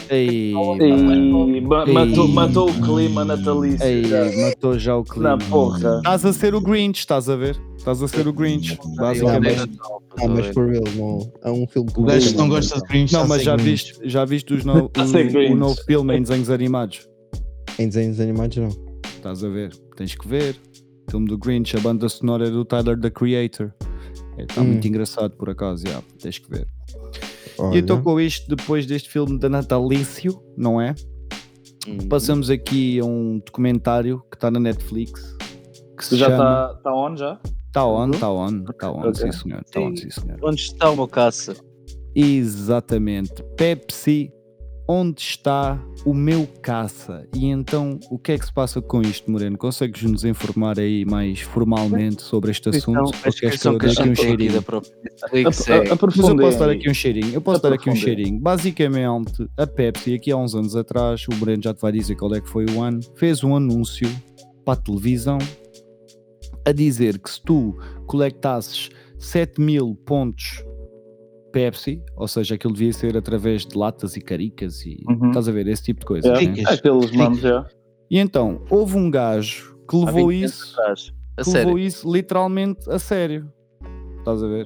Ei, 0.10 0.54
mano. 0.54 1.56
E 1.56 1.62
ma- 1.62 1.86
matou, 1.86 2.26
Ei. 2.28 2.34
matou 2.34 2.70
o 2.70 2.74
clima 2.82 3.26
natalício. 3.26 3.84
Ei, 3.86 4.04
já. 4.04 4.26
matou 4.48 4.78
já 4.78 4.96
o 4.96 5.04
clima. 5.04 5.30
Na 5.30 5.38
porra. 5.38 5.98
Estás 5.98 6.26
a 6.26 6.34
ser 6.34 6.54
o 6.54 6.62
Grinch, 6.62 7.00
estás 7.00 7.28
a 7.30 7.36
ver? 7.36 7.60
Estás 7.78 8.02
a 8.04 8.08
ser 8.08 8.28
o 8.28 8.34
Grinch, 8.34 8.78
basicamente. 8.96 9.72
Ah, 10.20 10.28
mas 10.28 10.48
por 10.54 10.70
real, 10.70 10.84
não. 10.96 11.32
É 11.44 11.50
um 11.52 11.66
filme 11.68 11.92
que 11.92 12.00
O 12.00 12.06
não 12.38 12.48
gosta 12.50 12.80
de 12.80 12.88
Grinch 12.88 13.12
Não, 13.14 13.22
está 13.24 13.28
mas 13.34 13.44
já 13.44 13.56
viste, 13.56 14.00
já 14.04 14.24
viste 14.26 14.54
os 14.54 14.64
no, 14.66 14.90
ser 15.08 15.36
o, 15.50 15.54
o 15.54 15.56
novo 15.56 15.82
filme 15.84 16.16
em 16.16 16.22
desenhos 16.22 16.50
animados? 16.52 17.08
Em 17.80 17.88
desenhos 17.88 18.20
animados, 18.20 18.58
não. 18.58 18.70
Estás 19.16 19.44
a 19.44 19.50
ver? 19.50 19.72
Tens 19.96 20.14
que 20.14 20.28
ver. 20.28 20.56
Filme 21.10 21.28
do 21.28 21.38
Grinch, 21.38 21.76
a 21.76 21.80
banda 21.80 22.08
sonora 22.08 22.48
é 22.48 22.52
do 22.52 22.64
Tyler 22.64 23.00
the 23.00 23.10
Creator. 23.10 23.74
Está 24.38 24.62
Hum. 24.62 24.66
muito 24.66 24.88
engraçado 24.88 25.32
por 25.36 25.50
acaso, 25.50 25.86
já, 25.88 26.02
tens 26.22 26.38
que 26.38 26.50
ver. 26.50 26.68
Olha, 27.58 27.76
E 27.76 27.80
então 27.80 28.02
com 28.02 28.20
isto, 28.20 28.48
depois 28.54 28.86
deste 28.86 29.10
filme 29.10 29.38
da 29.40 29.50
Natalício, 29.50 30.42
não 30.58 30.80
é? 30.82 30.96
Hum. 31.88 31.98
Passamos 32.10 32.50
aqui 32.50 33.00
a 33.00 33.06
um 33.06 33.40
documentário 33.46 34.22
que 34.30 34.36
está 34.38 34.52
na 34.52 34.60
Netflix. 34.60 35.36
Que 35.98 36.06
se 36.06 36.16
Já 36.18 36.28
chama... 36.28 36.72
está 36.74 36.82
tá 36.84 36.96
on 36.96 37.16
já? 37.16 37.40
Está 37.68 37.86
on, 37.86 38.10
está 38.12 38.30
on, 38.32 38.64
está 38.70 38.92
on, 38.92 39.00
Ok. 39.00 39.14
sim 39.16 39.32
senhor, 39.32 39.62
está 39.66 39.80
on, 39.80 39.96
sim 39.96 40.10
senhor. 40.10 40.38
Onde 40.44 40.62
está 40.62 40.90
o 40.90 40.96
meu 40.96 41.08
caça? 41.08 41.56
Exatamente. 42.16 43.44
Pepsi, 43.58 44.32
onde 44.88 45.22
está 45.22 45.80
o 46.06 46.14
meu 46.14 46.48
caça? 46.62 47.26
E 47.36 47.46
então, 47.48 48.00
o 48.10 48.18
que 48.20 48.34
é 48.34 48.38
que 48.38 48.46
se 48.46 48.52
passa 48.54 48.82
com 48.82 49.02
isto, 49.02 49.30
Moreno? 49.32 49.58
Consegues 49.58 50.02
nos 50.04 50.24
informar 50.26 50.80
aí 50.80 51.06
mais 51.06 51.40
formalmente 51.42 52.22
sobre 52.22 52.52
este 52.52 52.70
assunto? 52.70 52.90
Então, 52.92 53.04
Ou 53.04 53.10
a 53.10 53.12
queres 53.14 53.40
que 53.40 53.48
descrição 53.48 53.72
eu 53.74 53.78
aqui 53.78 54.10
um 54.10 54.16
cheirinho? 54.16 54.52
é... 54.56 54.58
A- 54.58 55.94
a- 55.94 55.98
Mas 56.16 56.18
eu 56.30 56.36
posso 56.38 56.60
dar 56.60 56.70
aqui 56.70 56.90
um 56.90 56.94
cheirinho. 56.94 57.34
Eu 57.34 57.42
posso 57.42 57.62
dar 57.62 57.74
aqui 57.74 57.90
um 57.90 57.96
cheirinho. 57.96 58.40
Basicamente, 58.40 59.48
a 59.58 59.68
Pepsi, 59.68 60.14
aqui 60.16 60.32
há 60.32 60.38
uns 60.38 60.56
anos 60.56 60.76
atrás, 60.76 61.26
o 61.32 61.36
Moreno 61.36 61.64
já 61.64 61.74
te 61.74 61.82
vai 61.82 61.92
dizer 61.92 62.16
qual 62.16 62.34
é 62.36 62.42
que 62.42 62.50
foi 62.50 62.66
o 62.66 62.82
ano, 62.82 63.00
fez 63.16 63.44
um 63.44 63.56
anúncio 63.56 64.10
para 64.66 64.74
a 64.74 64.78
televisão 64.82 65.38
a 66.66 66.72
dizer 66.72 67.18
que 67.18 67.30
se 67.30 67.42
tu 67.42 67.76
colectasses 68.06 68.90
7 69.18 69.60
mil 69.62 69.96
pontos 70.06 70.64
Pepsi, 71.52 72.02
ou 72.16 72.28
seja, 72.28 72.56
aquilo 72.56 72.74
devia 72.74 72.94
ser 72.94 73.16
através 73.18 73.66
de 73.66 73.78
latas 73.78 74.16
e 74.16 74.22
caricas 74.22 74.86
e 74.86 74.98
Uhum. 75.08 75.28
estás 75.30 75.48
a 75.48 75.52
ver 75.52 75.68
esse 75.68 75.84
tipo 75.84 76.00
de 76.02 76.06
coisa. 76.06 76.28
É, 76.30 76.42
né? 76.48 76.64
Aqueles 76.68 77.12
mamos 77.12 77.40
já. 77.40 77.66
E 78.10 78.18
então, 78.18 78.62
houve 78.70 78.98
um 78.98 79.10
gajo 79.10 79.76
que 79.90 79.96
levou 79.98 80.28
20 80.30 80.40
anos 80.44 80.52
isso 80.54 80.76
que 81.38 81.44
sério. 81.44 81.60
levou 81.68 81.80
isso 81.80 82.12
literalmente 82.12 82.90
a 82.90 83.00
sério. 83.00 83.52
Estás 84.20 84.44
a 84.44 84.48
ver? 84.48 84.66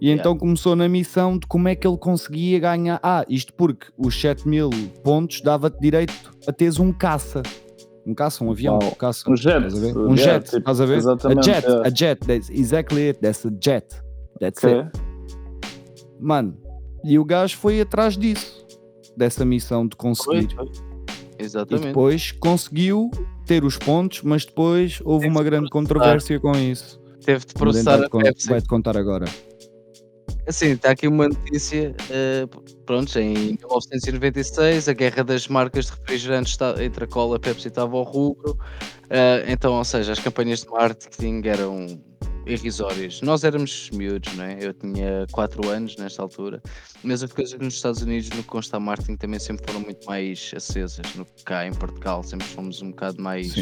E 0.00 0.06
Yeah. 0.06 0.20
então 0.20 0.38
começou 0.38 0.76
na 0.76 0.88
missão 0.88 1.36
de 1.38 1.46
como 1.46 1.66
é 1.68 1.74
que 1.74 1.86
ele 1.86 1.96
conseguia 1.98 2.58
ganhar. 2.60 3.00
Ah, 3.02 3.24
isto 3.28 3.52
porque 3.54 3.86
os 3.98 4.18
7 4.20 4.46
mil 4.48 4.70
pontos 5.02 5.40
dava-te 5.40 5.78
direito 5.80 6.12
a 6.46 6.52
teres 6.52 6.78
um 6.78 6.92
caça. 6.92 7.42
Um 8.06 8.14
caça, 8.14 8.42
um 8.44 8.50
avião, 8.50 8.78
Uau. 8.80 8.90
um 8.92 8.94
caça. 8.94 9.28
Um 9.30 9.36
jet, 9.36 9.56
Estás 9.66 9.74
a 9.76 9.80
ver? 9.80 9.96
Um 9.98 10.14
yeah, 10.14 10.16
jet, 10.34 10.44
tipo, 10.44 10.58
estás 10.58 10.80
a 10.80 10.86
ver? 10.86 10.98
A 10.98 11.42
jet, 11.42 11.66
yeah. 11.66 11.86
a 11.88 11.90
jet, 11.94 12.26
that's 12.26 12.48
exactly 12.48 13.08
it, 13.08 13.20
that's 13.20 13.44
a 13.44 13.50
jet. 13.60 13.86
That's 14.40 14.62
Ok. 14.64 14.78
it. 14.80 15.07
Mano, 16.20 16.56
e 17.04 17.18
o 17.18 17.24
gajo 17.24 17.56
foi 17.56 17.80
atrás 17.80 18.16
disso, 18.16 18.66
dessa 19.16 19.44
missão 19.44 19.86
de 19.86 19.96
Foi, 19.96 20.10
conseguir. 20.10 20.54
foi. 20.54 20.66
E 21.38 21.44
Exatamente. 21.44 21.86
depois 21.88 22.32
conseguiu 22.32 23.10
ter 23.46 23.64
os 23.64 23.76
pontos, 23.76 24.22
mas 24.22 24.44
depois 24.44 25.00
houve 25.04 25.26
Teve 25.26 25.34
uma 25.36 25.44
de 25.44 25.50
grande 25.50 25.70
controvérsia 25.70 26.40
com 26.40 26.52
isso. 26.56 27.00
Teve 27.24 27.46
de 27.46 27.54
processar 27.54 28.02
a 28.02 28.08
Pepsi. 28.08 28.48
Vai-te 28.48 28.66
contar 28.66 28.96
agora. 28.96 29.26
Assim, 30.46 30.68
está 30.72 30.90
aqui 30.90 31.06
uma 31.06 31.28
notícia, 31.28 31.94
eh, 32.10 32.46
pronto, 32.86 33.16
em 33.18 33.34
1996 33.34 34.88
a 34.88 34.92
guerra 34.94 35.22
das 35.22 35.46
marcas 35.46 35.86
de 35.86 35.92
refrigerantes 35.92 36.52
está- 36.52 36.82
entre 36.82 37.04
a 37.04 37.06
cola 37.06 37.34
e 37.34 37.36
a 37.36 37.40
Pepsi 37.40 37.68
estava 37.68 37.96
ao 37.96 38.02
rubro, 38.02 38.56
eh, 39.10 39.44
então, 39.48 39.74
ou 39.74 39.84
seja, 39.84 40.10
as 40.12 40.18
campanhas 40.18 40.60
de 40.62 40.70
marketing 40.70 41.42
eram 41.44 42.00
irrisórias. 42.48 43.20
Nós 43.20 43.44
éramos 43.44 43.90
miúdos, 43.90 44.34
não 44.34 44.44
é? 44.44 44.58
Eu 44.60 44.72
tinha 44.72 45.26
4 45.30 45.68
anos 45.68 45.96
nesta 45.96 46.22
altura, 46.22 46.62
mas 47.02 47.22
as 47.22 47.32
coisas 47.32 47.58
nos 47.58 47.74
Estados 47.74 48.02
Unidos, 48.02 48.30
no 48.30 48.42
que 48.42 48.48
consta 48.48 48.76
a 48.76 48.80
marketing, 48.80 49.16
também 49.16 49.38
sempre 49.38 49.66
foram 49.66 49.80
muito 49.80 50.04
mais 50.06 50.50
acesas, 50.56 51.14
no 51.14 51.24
que 51.24 51.44
cá 51.44 51.66
em 51.66 51.72
Portugal 51.72 52.22
sempre 52.22 52.46
fomos 52.46 52.80
um 52.82 52.90
bocado 52.90 53.22
mais, 53.22 53.54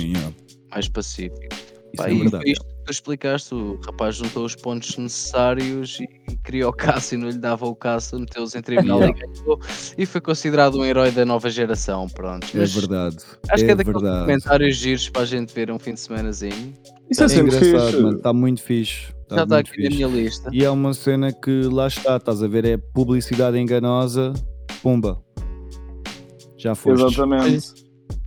mais 0.71 0.89
pacíficos. 0.89 1.66
Isso 1.97 2.03
Pá, 2.03 2.09
é 2.09 2.13
e 2.13 2.19
verdade. 2.19 2.43
foi 2.45 2.53
isto 2.53 2.65
que 2.65 2.85
tu 2.85 2.91
explicaste, 2.93 3.55
o 3.55 3.81
rapaz 3.85 4.17
juntou 4.17 4.45
os 4.45 4.55
pontos 4.55 4.97
necessários 4.99 5.99
e, 6.01 6.07
criou 6.45 6.71
o 6.71 6.73
caça 6.73 7.15
e 7.15 7.19
não 7.19 7.29
lhe 7.29 7.39
dava 7.39 7.67
o 7.67 7.75
caça, 7.75 8.19
meteu-os 8.19 8.55
em 8.55 8.61
tribunal 8.63 8.99
Yeah. 9.01 9.19
e 9.19 9.27
ganhou 9.41 9.61
e 9.99 10.07
foi 10.07 10.21
considerado 10.21 10.79
um 10.79 10.85
herói 10.85 11.11
da 11.11 11.25
nova 11.25 11.49
geração, 11.51 12.07
pronto. 12.09 12.47
É 12.55 12.61
Mas 12.61 12.75
verdade. 12.75 13.17
acho 13.49 13.65
que 13.65 13.71
é 13.71 13.73
é 13.73 13.75
daqueles 13.75 14.01
comentários 14.01 14.77
giros 14.77 15.09
para 15.09 15.23
a 15.23 15.27
gente 15.27 15.53
ver 15.55 15.71
um 15.71 15.79
fim 15.79 15.95
de 15.95 16.01
semanazinho. 16.01 16.75
Isso 17.11 17.23
é 17.23 17.25
É 17.25 17.29
sempre 17.29 17.57
engraçado. 17.57 18.17
Está 18.17 18.33
muito 18.33 18.63
fixe. 18.63 19.13
Tá 19.29 19.37
Já 19.37 19.43
está 19.43 19.55
muito 19.57 19.71
aqui 19.71 19.83
na 19.83 19.87
fixe. 19.91 19.97
minha 20.05 20.09
lista. 20.23 20.51
E 20.53 20.65
é 20.65 20.71
uma 20.71 20.95
cena 20.95 21.33
que 21.33 21.63
lá 21.63 21.87
está, 21.89 22.17
estás 22.17 22.43
a 22.43 22.47
ver? 22.49 22.65
É 22.65 22.77
publicidade 22.77 23.59
enganosa. 23.59 24.33
Pumba. 24.83 25.21
Já 26.57 26.75
foste. 26.75 27.05
Exatamente. 27.05 27.86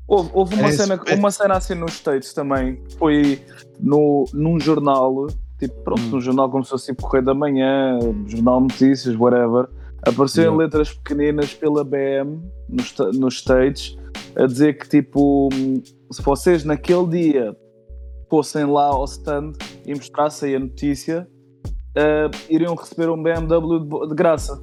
Houve, 0.09 0.29
houve 0.33 0.55
uma, 0.55 0.67
É 0.69 0.71
cena, 0.71 0.97
super- 0.97 1.17
uma 1.17 1.31
cena 1.31 1.53
assim 1.57 1.75
nos 1.75 1.93
States 1.93 2.33
também. 2.33 2.81
Foi 2.97 3.39
no, 3.79 4.25
num 4.33 4.59
jornal, 4.59 5.27
tipo, 5.59 5.75
pronto, 5.83 6.01
Hum. 6.01 6.09
num 6.09 6.19
jornal 6.21 6.49
como 6.49 6.63
se 6.63 6.71
fosse 6.71 6.87
tipo 6.87 7.03
Correio 7.03 7.25
da 7.25 7.33
Manhã, 7.35 7.99
Jornal 8.25 8.57
de 8.65 8.73
Notícias, 8.73 9.15
whatever. 9.15 9.69
Apareceram 10.07 10.53
Yeah. 10.53 10.63
letras 10.63 10.93
pequeninas 10.93 11.53
pela 11.53 11.83
BM 11.83 12.41
nos, 12.67 12.95
nos 13.17 13.35
States 13.35 13.95
a 14.35 14.45
dizer 14.47 14.77
que, 14.79 14.87
tipo, 14.89 15.49
se 16.11 16.21
vocês 16.23 16.63
naquele 16.63 17.07
dia 17.07 17.55
fossem 18.29 18.65
lá 18.65 18.85
ao 18.85 19.05
stand 19.05 19.53
e 19.85 19.93
mostrassem 19.93 20.55
a 20.55 20.59
notícia, 20.59 21.27
eh, 21.95 22.29
iriam 22.49 22.75
receber 22.75 23.09
um 23.09 23.21
BMW 23.21 23.79
de, 23.79 24.07
de 24.09 24.15
graça. 24.15 24.59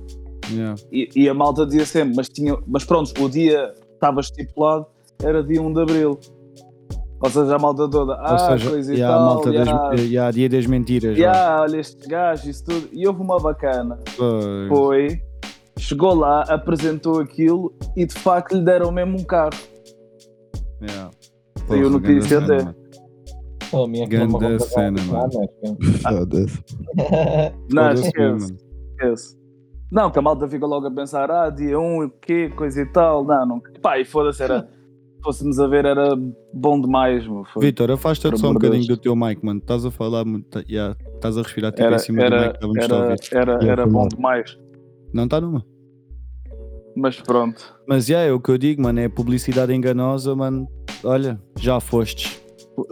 Yeah. 0.51 0.81
E, 0.91 1.09
e 1.15 1.29
a 1.29 1.35
malta 1.35 1.67
dizia 1.67 1.85
sempre, 1.85 2.15
mas, 2.17 2.29
tinha, 2.29 2.57
mas 2.67 2.85
pronto, 2.85 3.13
o 3.23 3.29
dia 3.29 3.75
estava 3.93 4.21
estipulado 4.21 4.87
era 5.23 5.43
dia 5.43 5.61
1 5.61 5.73
de 5.73 5.81
Abril. 5.83 6.19
Ou 7.21 7.31
seja, 7.31 7.57
a 7.57 7.59
malta 7.59 7.89
toda, 7.89 8.15
ah, 8.15 8.33
Ou 8.33 8.39
seja, 8.39 8.71
coisa 8.71 8.95
e 8.95 8.99
e 8.99 9.03
há 9.03 9.09
a 9.09 9.13
tal, 9.13 9.25
malta 9.25 9.53
das, 9.53 9.67
yeah, 9.69 10.01
e 10.03 10.19
há 10.19 10.31
dia 10.31 10.49
das 10.51 10.67
mentiras. 10.67 11.17
yeah, 11.17 11.63
olha 11.63 11.79
estes 11.79 12.07
gajos, 12.07 12.45
isso 12.45 12.65
tudo. 12.65 12.89
E 12.93 13.07
houve 13.07 13.23
uma 13.23 13.39
bacana. 13.39 13.99
Pois. 14.17 14.69
foi, 14.69 15.23
chegou 15.79 16.15
lá, 16.15 16.43
apresentou 16.43 17.21
aquilo 17.21 17.75
e 17.97 18.05
de 18.05 18.15
facto 18.15 18.53
lhe 18.55 18.63
deram 18.63 18.93
mesmo 18.93 19.19
um 19.19 19.25
carro. 19.25 19.51
Yeah. 20.83 21.11
Saiu 21.67 21.89
notícia 21.91 22.39
até. 22.39 22.63
mano. 22.63 22.77
A 23.73 23.89
minha 23.89 24.07
Ganda 24.07 24.59
cena, 24.61 25.03
mano. 25.05 25.31
Foda-se. 26.03 26.63
Não, 27.73 27.93
esquece, 27.93 28.19
mesmo, 28.19 28.41
mano. 28.41 28.57
esquece. 28.91 29.39
Não, 29.91 30.11
que 30.11 30.19
a 30.19 30.23
malta 30.23 30.47
fica 30.49 30.67
logo 30.67 30.87
a 30.87 30.91
pensar, 30.91 31.31
ah, 31.31 31.49
dia 31.49 31.79
1, 31.79 32.05
o 32.05 32.11
quê, 32.11 32.51
coisa 32.51 32.83
e 32.83 32.87
tal. 32.87 33.25
Não, 33.25 33.47
não. 33.47 33.63
Pá, 33.81 33.99
e 33.99 34.05
foda-se, 34.05 34.43
era. 34.43 34.69
Se 35.27 35.39
fôssemos 35.39 35.59
a 35.59 35.67
ver, 35.67 35.85
era 35.85 36.15
bom 36.53 36.81
demais, 36.81 37.27
meu. 37.27 37.45
Foi. 37.45 37.67
Vitor, 37.67 37.91
afasta-te 37.91 38.39
só 38.39 38.51
um 38.51 38.53
bocadinho 38.55 38.87
do 38.87 38.97
teu 38.97 39.17
mic, 39.17 39.45
mano. 39.45 39.59
Estás 39.59 39.85
a 39.85 39.91
falar 39.91 40.25
muito. 40.25 40.49
tá- 40.49 40.65
yeah, 40.69 40.97
Estás 41.17 41.37
a 41.37 41.43
respirar 41.43 41.73
tipo 41.73 41.83
Era, 41.83 41.97
em 41.97 41.99
cima 41.99 42.19
do 42.19 42.25
era, 42.25 42.41
mic, 42.41 42.55
estávamos 42.55 42.79
a 42.79 43.37
era, 43.37 43.53
era, 43.53 43.65
era 43.73 43.83
foi 43.83 43.93
bom 43.93 44.07
demais. 44.09 44.59
Não 45.13 45.25
está 45.25 45.41
numa. 45.41 45.67
Mas 46.95 47.21
pronto. 47.21 47.75
Mas 47.89 48.09
yeah, 48.09 48.29
é 48.29 48.33
o 48.33 48.39
que 48.39 48.51
eu 48.51 48.57
digo, 48.57 48.83
mano. 48.83 49.01
É 49.01 49.09
publicidade 49.09 49.75
enganosa, 49.75 50.35
mano. 50.37 50.69
Olha, 51.03 51.41
já 51.59 51.81
fostes. 51.81 52.41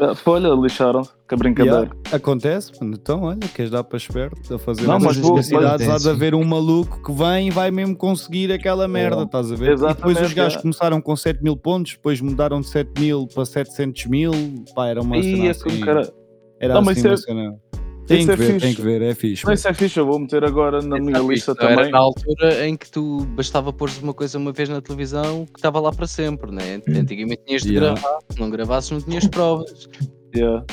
Ah, 0.01 0.15
Olha, 0.27 0.49
lixaram 0.49 1.03
que 1.29 1.35
a 1.35 1.37
brincadeira. 1.37 1.79
Yeah, 1.81 1.95
acontece, 2.13 2.73
mano. 2.81 2.95
Então, 3.01 3.23
olha, 3.25 3.39
queres 3.55 3.71
dar 3.71 3.85
para 3.85 3.97
esperto 3.97 4.55
a 4.55 4.59
fazer 4.59 4.87
Não, 4.87 4.99
mas 4.99 5.17
publicidades, 5.19 5.87
há 5.89 5.93
mas- 5.93 6.03
de 6.03 6.09
haver 6.11 6.35
um 6.35 6.45
maluco 6.45 7.03
que 7.03 7.13
vem 7.13 7.49
e 7.49 7.51
vai 7.51 7.71
mesmo 7.71 7.95
conseguir 7.97 8.51
aquela 8.53 8.89
merda, 8.89 9.21
É, 9.23 9.25
estás 9.25 9.53
a 9.53 9.55
ver? 9.57 9.65
E 9.73 9.77
depois 9.77 9.83
os 9.83 9.91
exatamente, 10.01 10.35
gajos 10.35 10.59
é. 10.59 10.63
começaram 10.63 11.01
com 11.01 11.15
7 11.17 11.43
mil 11.43 11.57
pontos, 11.57 11.93
depois 11.93 12.21
mudaram 12.21 12.61
de 12.61 12.69
7 12.69 12.99
mil 13.01 13.27
para 13.27 13.45
700 13.45 14.07
mil, 14.07 14.33
pá, 14.75 14.89
era 14.89 15.03
uma 15.03 15.19
E 15.19 15.23
cena 15.23 15.51
assim. 15.51 15.81
cara. 15.81 16.13
Era 16.61 16.75
Não, 16.75 16.83
mas 16.83 16.97
assim 16.99 17.07
uma 17.09 17.15
isso 17.15 17.25
é- 17.31 17.35
cena. 17.35 17.57
Tem 18.07 18.25
que 18.27 18.33
é 18.33 18.37
ver, 18.37 18.47
fixe. 18.53 18.61
tem 18.67 18.75
que 18.75 18.83
ver, 18.83 19.03
é 19.03 19.15
fixe. 19.15 19.47
Não, 19.47 19.53
isso 19.53 19.67
é 19.69 19.73
fixe, 19.75 19.99
eu 19.99 20.07
vou 20.07 20.19
meter 20.19 20.45
agora 20.45 20.83
na 20.83 20.99
minha 20.99 21.17
Sabe, 21.17 21.29
lista 21.35 21.53
isto 21.53 21.63
era 21.65 21.77
também. 21.77 21.91
na 21.91 21.99
altura 21.99 22.67
em 22.69 22.77
que 22.77 22.91
tu 22.91 23.25
bastava 23.35 23.73
pôr 23.73 23.91
uma 24.03 24.13
coisa 24.13 24.37
uma 24.39 24.53
vez 24.53 24.69
na 24.69 24.81
televisão 24.81 25.47
que 25.47 25.59
estava 25.59 25.81
lá 25.81 25.91
para 25.93 26.07
sempre, 26.07 26.51
né? 26.53 26.81
Antigamente 26.89 27.43
tinhas 27.47 27.63
de 27.63 27.75
Yeah. 27.75 27.99
gravar, 28.01 28.19
se 28.31 28.39
não 28.41 28.51
gravasses 28.51 28.91
não 28.91 29.01
tinhas 29.01 29.27
provas. 29.27 29.89
Yeah. 30.37 30.65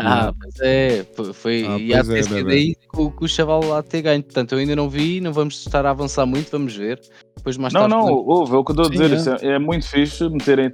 Ah, 0.00 0.32
pois 0.40 0.54
é, 0.60 1.04
foi, 1.34 1.66
Ah, 1.68 1.76
e 1.76 1.92
há 1.92 1.98
é, 1.98 2.02
ter 2.04 2.22
sido 2.22 2.34
bebê. 2.36 2.52
aí 2.52 2.74
que 2.76 3.00
o, 3.00 3.10
que 3.10 3.24
o 3.24 3.28
chaval 3.28 3.64
lá 3.64 3.82
ter 3.82 4.00
ganho. 4.00 4.22
Portanto, 4.22 4.52
eu 4.52 4.58
ainda 4.58 4.76
não 4.76 4.88
vi, 4.88 5.20
não 5.20 5.32
vamos 5.32 5.58
estar 5.58 5.84
a 5.84 5.90
avançar 5.90 6.24
muito, 6.24 6.50
vamos 6.52 6.74
ver. 6.76 7.00
Depois 7.36 7.56
mais 7.56 7.72
Não, 7.74 7.80
tarde. 7.80 7.94
não, 7.96 8.02
podemos- 8.06 8.24
ouve, 8.28 8.54
é 8.54 8.56
o 8.58 8.64
que 8.64 8.70
eu 8.70 8.74
estou 8.74 8.86
a 8.86 8.90
dizer. 8.90 9.10
é. 9.12 9.16
Isso 9.16 9.30
é, 9.46 9.54
é 9.54 9.58
muito 9.58 9.88
fixe 9.88 10.28
meterem 10.28 10.70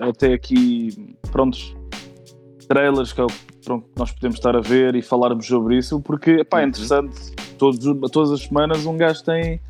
até 0.00 0.32
aqui, 0.32 0.90
prontos, 1.32 1.74
trailers 2.68 3.12
que 3.12 3.20
é 3.20 3.26
que 3.76 3.88
nós 3.96 4.10
podemos 4.12 4.36
estar 4.36 4.56
a 4.56 4.60
ver 4.60 4.94
e 4.94 5.02
falarmos 5.02 5.46
sobre 5.46 5.76
isso, 5.76 6.00
porque 6.00 6.42
pá, 6.44 6.60
é 6.60 6.62
Uhum. 6.62 6.68
interessante. 6.68 7.16
Todos, 7.58 7.78
todas 8.10 8.30
as 8.32 8.42
semanas 8.42 8.86
um 8.86 8.96
gajo 8.96 9.22
tem 9.24 9.60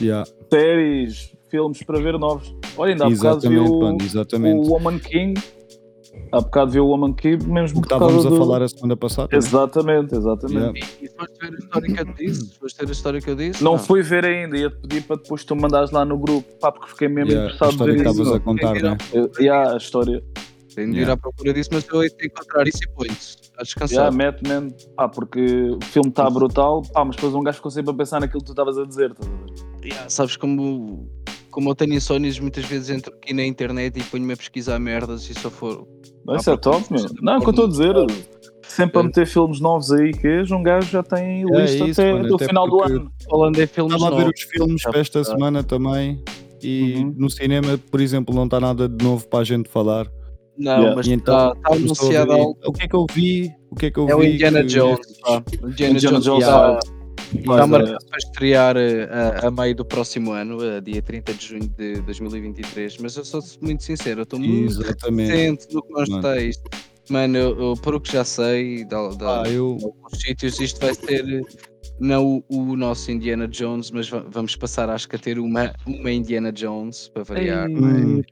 Yeah, 0.00 0.28
séries, 0.52 1.32
filmes 1.48 1.82
para 1.82 2.00
ver 2.00 2.18
novos. 2.18 2.52
Olha, 2.76 2.92
ainda 2.92 3.06
há 3.06 3.10
bocado 3.10 3.40
vi 3.40 3.46
exatamente, 3.56 3.70
o, 3.70 3.80
mano, 3.80 3.98
exatamente. 4.02 4.66
o 4.68 4.70
Woman 4.72 4.98
King. 4.98 5.40
Há 6.32 6.40
bocado 6.42 6.70
vi 6.72 6.80
o 6.80 6.86
Woman 6.86 7.12
King, 7.14 7.46
mesmo 7.46 7.80
que 7.80 7.86
estávamos 7.86 8.26
a 8.26 8.28
do... 8.30 8.36
falar 8.36 8.60
a 8.60 8.68
semana 8.68 8.96
passada. 8.96 9.28
né? 9.32 9.38
Exatamente, 9.38 10.14
exatamente. 10.14 10.58
Yeah. 10.58 10.78
E, 11.00 11.04
e 11.04 11.08
se 11.08 11.14
foste 11.16 11.38
ver 11.40 11.54
a 11.54 11.58
história 11.58 11.94
que 11.94 12.00
eu 12.00 12.04
te 12.06 12.26
disse, 12.26 12.40
se 12.46 12.58
foste 12.58 12.76
ver 12.78 13.16
a 13.16 13.20
que 13.22 13.30
eu 13.30 13.36
disse, 13.36 13.64
Não 13.64 13.72
pá, 13.72 13.78
fui 13.78 14.02
ver 14.02 14.24
ainda, 14.26 14.58
ia-te 14.58 14.76
pedir 14.76 15.02
para 15.04 15.16
depois 15.16 15.44
tu 15.44 15.54
mandares 15.56 15.90
lá 15.90 16.04
no 16.04 16.18
grupo, 16.18 16.46
pá, 16.60 16.70
porque 16.72 16.88
fiquei 16.90 17.08
mesmo 17.08 17.30
Yeah, 17.30 17.46
a 17.50 17.54
interessado 17.54 17.90
em 17.90 17.96
ver 17.96 18.06
isso. 18.06 18.34
a 18.34 18.40
contar, 18.40 18.74
né? 18.74 18.98
Eu- 19.12 19.30
yeah, 19.40 19.72
a 19.72 19.76
história. 19.76 20.22
Tenho 20.78 20.92
de 20.92 21.00
ir 21.00 21.10
à 21.10 21.16
procura 21.16 21.52
disso, 21.52 21.70
mas 21.72 21.86
eu 21.92 22.02
hei 22.02 22.08
de 22.10 22.26
encontrar 22.26 22.66
isso 22.68 22.78
e 22.84 22.88
ponho-te. 22.88 23.18
Está 23.42 23.62
descansado. 23.62 23.92
Yeah, 24.14 24.16
mete 24.16 24.42
mesmo, 24.48 24.70
pá, 24.96 25.08
porque 25.08 25.40
o 25.42 25.84
filme 25.84 26.08
está 26.10 26.28
brutal, 26.30 26.82
pá, 26.92 27.04
mas 27.04 27.16
depois 27.16 27.34
um 27.34 27.42
gajo 27.42 27.56
ficou 27.56 27.70
sempre 27.70 27.90
a 27.90 27.94
pensar 27.94 28.20
naquilo 28.20 28.40
que 28.40 28.46
tu 28.46 28.52
estavas 28.52 28.78
a 28.78 28.84
dizer. 28.84 29.10
estás 29.10 29.28
a 29.28 29.32
ver? 29.32 29.84
Yeah, 29.84 30.08
sabes 30.08 30.36
como, 30.36 31.08
como 31.50 31.70
eu 31.70 31.74
tenho 31.74 31.94
insónios, 31.94 32.38
muitas 32.38 32.64
vezes 32.64 32.90
entro 32.90 33.12
aqui 33.14 33.32
na 33.34 33.44
internet 33.44 33.98
e 33.98 34.02
ponho-me 34.04 34.32
a 34.32 34.36
pesquisar 34.36 34.78
merdas 34.78 35.28
e 35.28 35.34
só 35.34 35.50
for. 35.50 35.86
Não, 36.26 36.36
Isso 36.36 36.50
é 36.50 36.56
top, 36.56 36.84
meu. 36.92 37.04
Não, 37.22 37.34
é 37.34 37.36
o 37.38 37.40
que 37.40 37.46
eu 37.46 37.50
estou 37.50 37.64
a 37.64 37.68
dizer. 37.68 37.94
Sempre 38.62 39.00
a 39.00 39.02
meter 39.02 39.26
filmes 39.26 39.60
novos 39.60 39.90
aí, 39.90 40.12
que 40.12 40.26
és, 40.26 40.50
um 40.50 40.62
gajo 40.62 40.90
já 40.90 41.02
tem 41.02 41.42
É 41.42 41.60
lista 41.62 41.86
isso, 41.86 42.00
até 42.02 42.12
mano, 42.12 42.28
do 42.28 42.34
até 42.34 42.46
final 42.46 42.68
porque- 42.68 42.92
do 42.92 42.98
ano. 43.00 43.12
Falando 43.30 43.58
em 43.62 43.66
filmes 43.66 43.94
Estava 43.94 44.14
a 44.14 44.18
ver 44.18 44.24
novos, 44.26 44.40
os 44.42 44.46
filmes 44.50 44.82
para 44.82 45.00
esta 45.00 45.24
semana 45.24 45.64
também. 45.64 46.22
E 46.62 46.96
Uhum. 46.96 47.14
no 47.16 47.30
cinema, 47.30 47.78
por 47.90 48.00
exemplo, 48.00 48.34
não 48.34 48.44
está 48.44 48.60
nada 48.60 48.88
de 48.88 49.02
novo 49.02 49.26
para 49.26 49.38
a 49.38 49.44
gente 49.44 49.68
falar. 49.70 50.06
Não, 50.58 50.72
Yeah. 50.78 50.96
mas 50.96 51.06
E 51.06 51.12
então, 51.12 51.52
está 51.52 51.54
tá 51.54 51.70
a 51.70 51.74
anunciado 51.76 52.32
algo. 52.32 52.58
O 52.66 52.72
que 52.72 52.82
é 52.84 52.88
que 52.88 52.96
eu 52.96 53.06
vi? 53.12 53.52
O 53.70 53.74
que 53.76 53.86
é 53.86 53.90
que 53.90 53.98
eu 53.98 54.08
É 54.08 54.14
o 54.14 54.20
vi 54.20 54.34
Indiana 54.34 54.60
que- 54.62 54.66
Jones. 54.68 54.98
pá. 55.20 55.30
O 55.62 55.68
Indiana, 55.68 55.94
Indiana 55.94 55.98
Jones 56.00 56.24
Jones 56.24 56.44
está, 56.44 56.78
está 56.78 57.56
Vai, 57.56 57.66
marcado 57.66 57.98
para 58.08 58.18
estrear 58.18 58.76
eh, 58.76 59.08
a, 59.42 59.46
a 59.48 59.50
meio 59.50 59.74
do 59.76 59.84
próximo 59.84 60.32
ano, 60.32 60.58
a 60.76 60.80
dia 60.80 61.02
30 61.02 61.34
de 61.34 61.46
junho 61.46 61.68
de 61.76 62.00
2023. 62.02 62.96
Mas 62.98 63.16
eu 63.16 63.24
sou 63.24 63.42
muito 63.60 63.82
sincero, 63.84 64.20
eu 64.20 64.24
estou 64.24 64.38
muito 64.38 64.80
recente 64.82 65.66
no 65.72 65.82
que 65.82 65.92
nós 65.92 66.08
Mano. 66.08 66.22
tens. 66.22 66.56
Mano, 67.10 67.38
eu, 67.38 67.58
eu, 67.60 67.74
por 67.74 67.94
o 67.94 68.00
que 68.00 68.12
já 68.12 68.22
sei, 68.24 68.84
da, 68.84 69.08
da, 69.08 69.42
Ah, 69.42 69.48
eu, 69.48 69.78
em 69.80 69.84
alguns 69.84 70.20
sítios, 70.20 70.60
isto 70.60 70.78
vai 70.80 70.92
ser 70.94 71.42
não 72.00 72.42
o, 72.48 72.70
o 72.72 72.76
nosso 72.76 73.10
Indiana 73.10 73.46
Jones, 73.48 73.90
mas 73.90 74.08
va- 74.08 74.24
vamos 74.28 74.54
passar, 74.56 74.88
acho 74.90 75.08
que, 75.08 75.16
a 75.16 75.18
ter 75.18 75.38
uma, 75.38 75.72
uma 75.86 76.10
Indiana 76.10 76.52
Jones 76.52 77.08
para 77.08 77.22
variar. 77.24 77.68
Hum, 77.68 78.22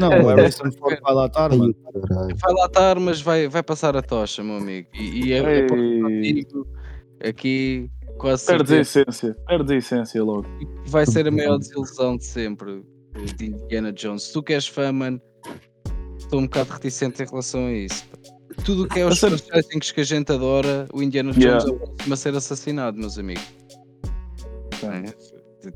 não, 0.00 0.10
o 0.24 0.26
Harrison 0.34 0.70
Ford 0.72 0.98
vai 1.02 1.14
lá 1.14 1.26
estar, 1.26 1.48
mano. 1.54 1.74
Vai 1.94 2.54
lá 2.54 2.66
estar, 2.66 2.98
mas 3.00 3.20
vai, 3.20 3.48
vai 3.48 3.62
passar 3.62 3.96
a 3.96 4.02
tocha, 4.02 4.42
meu 4.42 4.56
amigo. 4.56 4.88
E, 4.94 5.26
e 5.28 5.32
é, 5.32 5.66
é 7.20 7.28
aqui 7.28 7.90
quase 8.18 8.46
Perdes 8.46 8.72
a 8.72 8.80
essência, 8.80 9.34
perdes 9.46 9.70
a 9.72 9.76
essência 9.76 10.22
logo. 10.24 10.46
vai 10.86 11.06
ser 11.06 11.26
a 11.26 11.30
maior 11.30 11.58
desilusão 11.58 12.16
de 12.16 12.24
sempre 12.24 12.82
de 13.36 13.46
Indiana 13.46 13.92
Jones. 13.92 14.24
Se 14.24 14.32
tu 14.32 14.42
queres 14.42 14.66
fã, 14.66 14.92
mano, 14.92 15.20
estou 16.18 16.40
um 16.40 16.44
bocado 16.44 16.72
reticente 16.72 17.22
em 17.22 17.26
relação 17.26 17.66
a 17.66 17.72
isso. 17.72 18.04
Tudo 18.64 18.84
o 18.84 18.88
que 18.88 19.00
é 19.00 19.06
os 19.06 19.18
settings 19.20 19.92
que 19.92 20.00
a 20.00 20.04
gente 20.04 20.32
adora, 20.32 20.86
o 20.92 21.02
Indiana 21.02 21.30
Jones 21.32 21.44
Yeah. 21.44 21.64
é 21.68 21.70
o 21.72 21.78
próximo 21.78 22.14
a 22.14 22.16
ser 22.16 22.34
assassinado, 22.34 22.98
meus 22.98 23.18
amigos. 23.18 23.44
É, 24.82 25.14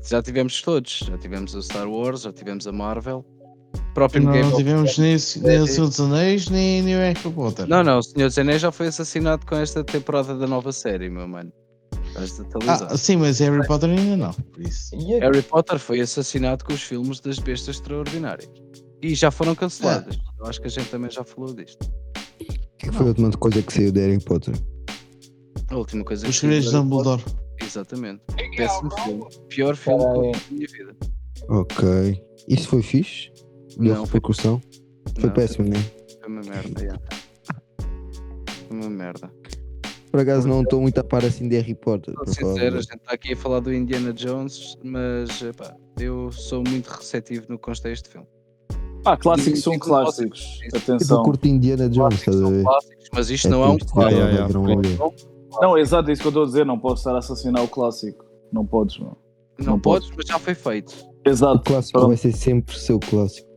Já 0.09 0.21
tivemos 0.21 0.61
todos, 0.61 0.99
já 1.07 1.17
tivemos 1.17 1.53
o 1.55 1.61
Star 1.61 1.89
Wars, 1.89 2.21
já 2.21 2.31
tivemos 2.33 2.67
a 2.67 2.71
Marvel. 2.71 3.25
Próprio 3.93 4.23
Não, 4.23 4.31
Game 4.31 4.49
não 4.49 4.57
tivemos 4.57 4.97
nem, 4.97 5.17
nem 5.43 5.59
o 5.59 5.63
É, 5.63 5.67
Senhor 5.67 5.87
dos 5.87 5.99
Anéis, 5.99 6.49
nem, 6.49 6.81
nem 6.81 6.95
o 6.95 6.99
Harry 6.99 7.19
Potter. 7.19 7.67
Não, 7.67 7.83
não, 7.83 7.99
o 7.99 8.03
Senhor 8.03 8.27
dos 8.27 8.37
Anéis 8.37 8.61
já 8.61 8.71
foi 8.71 8.87
assassinado 8.87 9.45
com 9.45 9.55
esta 9.55 9.83
temporada 9.83 10.35
da 10.37 10.47
nova 10.47 10.71
série, 10.71 11.09
meu 11.09 11.27
mano. 11.27 11.51
Ah, 12.67 12.97
sim, 12.97 13.15
mas 13.17 13.39
Harry 13.39 13.65
Potter 13.65 13.89
ainda 13.89 14.17
não. 14.17 14.33
Por 14.33 14.61
isso. 14.61 14.95
Harry 15.19 15.41
Potter 15.41 15.79
foi 15.79 16.01
assassinado 16.01 16.65
com 16.65 16.73
os 16.73 16.81
filmes 16.81 17.19
das 17.21 17.39
bestas 17.39 17.75
extraordinárias. 17.75 18.49
E 19.01 19.15
já 19.15 19.31
foram 19.31 19.55
canceladas. 19.55 20.17
Eu 20.39 20.45
acho 20.45 20.59
que 20.61 20.67
a 20.67 20.69
gente 20.69 20.89
também 20.89 21.09
já 21.09 21.23
falou 21.23 21.53
disto. 21.53 21.89
O 22.81 22.83
que 22.83 22.91
foi 22.91 23.05
a 23.05 23.09
última 23.09 23.31
coisa 23.31 23.61
que 23.61 23.71
saiu 23.71 23.91
de 23.91 23.99
Harry 23.99 24.19
Potter? 24.19 24.55
A 25.69 25.77
última 25.77 26.03
coisa 26.03 26.27
Os 26.27 26.39
que 26.39 26.47
vi 26.47 26.55
segredos 26.55 26.71
de 26.71 26.77
Dumbledore. 26.77 27.23
Exatamente. 27.61 28.23
Péssimo 28.57 28.91
filme. 29.03 29.25
Pior 29.49 29.75
filme 29.75 29.99
que 29.99 30.07
eu 30.07 30.21
vi 30.21 30.31
na 30.31 30.39
minha 30.49 30.67
vida. 30.67 30.97
Ok. 31.47 32.23
Isso 32.47 32.67
foi 32.67 32.81
fixe? 32.81 33.31
Deu 33.77 33.93
Não, 33.93 33.95
foi, 33.97 34.05
repercussão? 34.05 34.59
Foi 35.19 35.29
não, 35.29 35.33
péssimo, 35.33 35.69
né? 35.69 35.77
Foi 36.19 36.27
uma 36.27 36.41
merda, 36.41 36.81
yeah. 36.81 37.01
Foi 38.67 38.77
uma 38.77 38.89
merda. 38.89 39.31
Por 40.09 40.19
acaso 40.19 40.47
não 40.47 40.63
estou 40.63 40.81
muito 40.81 40.97
a 40.97 41.03
par 41.03 41.23
assim 41.23 41.47
de 41.47 41.57
Harry 41.57 41.75
Potter. 41.75 42.15
Para 42.15 42.25
falar 42.25 42.49
a 42.49 42.53
sincero, 42.53 42.77
a 42.77 42.81
gente 42.81 42.95
está 42.95 43.13
aqui 43.13 43.33
a 43.33 43.37
falar 43.37 43.59
do 43.59 43.71
Indiana 43.71 44.11
Jones, 44.11 44.75
mas 44.83 45.41
epá, 45.43 45.75
eu 45.99 46.31
sou 46.31 46.63
muito 46.67 46.87
receptivo 46.87 47.45
no 47.47 47.57
que 47.57 47.63
consta 47.63 47.91
este 47.91 48.09
filme. 48.09 48.27
Ah, 49.03 49.17
clássicos 49.17 49.61
são 49.61 49.73
sim, 49.73 49.79
clássicos. 49.79 50.39
sim. 50.59 50.63
Tipo, 50.69 50.75
eu 50.91 50.95
Atenção. 50.95 51.23
curto 51.23 51.47
Indiana 51.47 51.89
Jones, 51.89 52.19
estás 52.19 52.41
a 52.41 52.49
ver? 52.49 52.63
clássicos, 52.63 53.05
mas 53.13 53.29
isto 53.29 53.47
É 53.47 53.51
não 53.51 53.63
é 53.63 53.67
um 53.69 53.77
tipo, 53.77 53.91
clássico. 53.93 54.21
padrão 54.37 54.65
ali. 54.65 54.97
Não, 55.61 55.77
exato, 55.77 56.09
é 56.09 56.13
isso 56.13 56.21
que 56.21 56.27
eu 56.27 56.29
estou 56.29 56.43
a 56.43 56.45
dizer. 56.45 56.65
Não 56.65 56.79
podes 56.79 56.99
estar 56.99 57.15
a 57.15 57.17
assassinar 57.19 57.63
o 57.63 57.67
clássico. 57.67 58.25
Não 58.53 58.65
podes, 58.65 58.99
não. 58.99 59.17
Não, 59.59 59.65
não 59.73 59.79
podes, 59.79 60.09
mas 60.15 60.25
já 60.27 60.39
foi 60.39 60.53
feito. 60.55 60.93
O 61.25 61.29
Exato. 61.29 61.61
clássico 61.63 61.93
Pronto. 61.93 62.07
vai 62.09 62.17
ser 62.17 62.31
sempre 62.31 62.77
seu 62.77 62.99
clássico. 62.99 63.47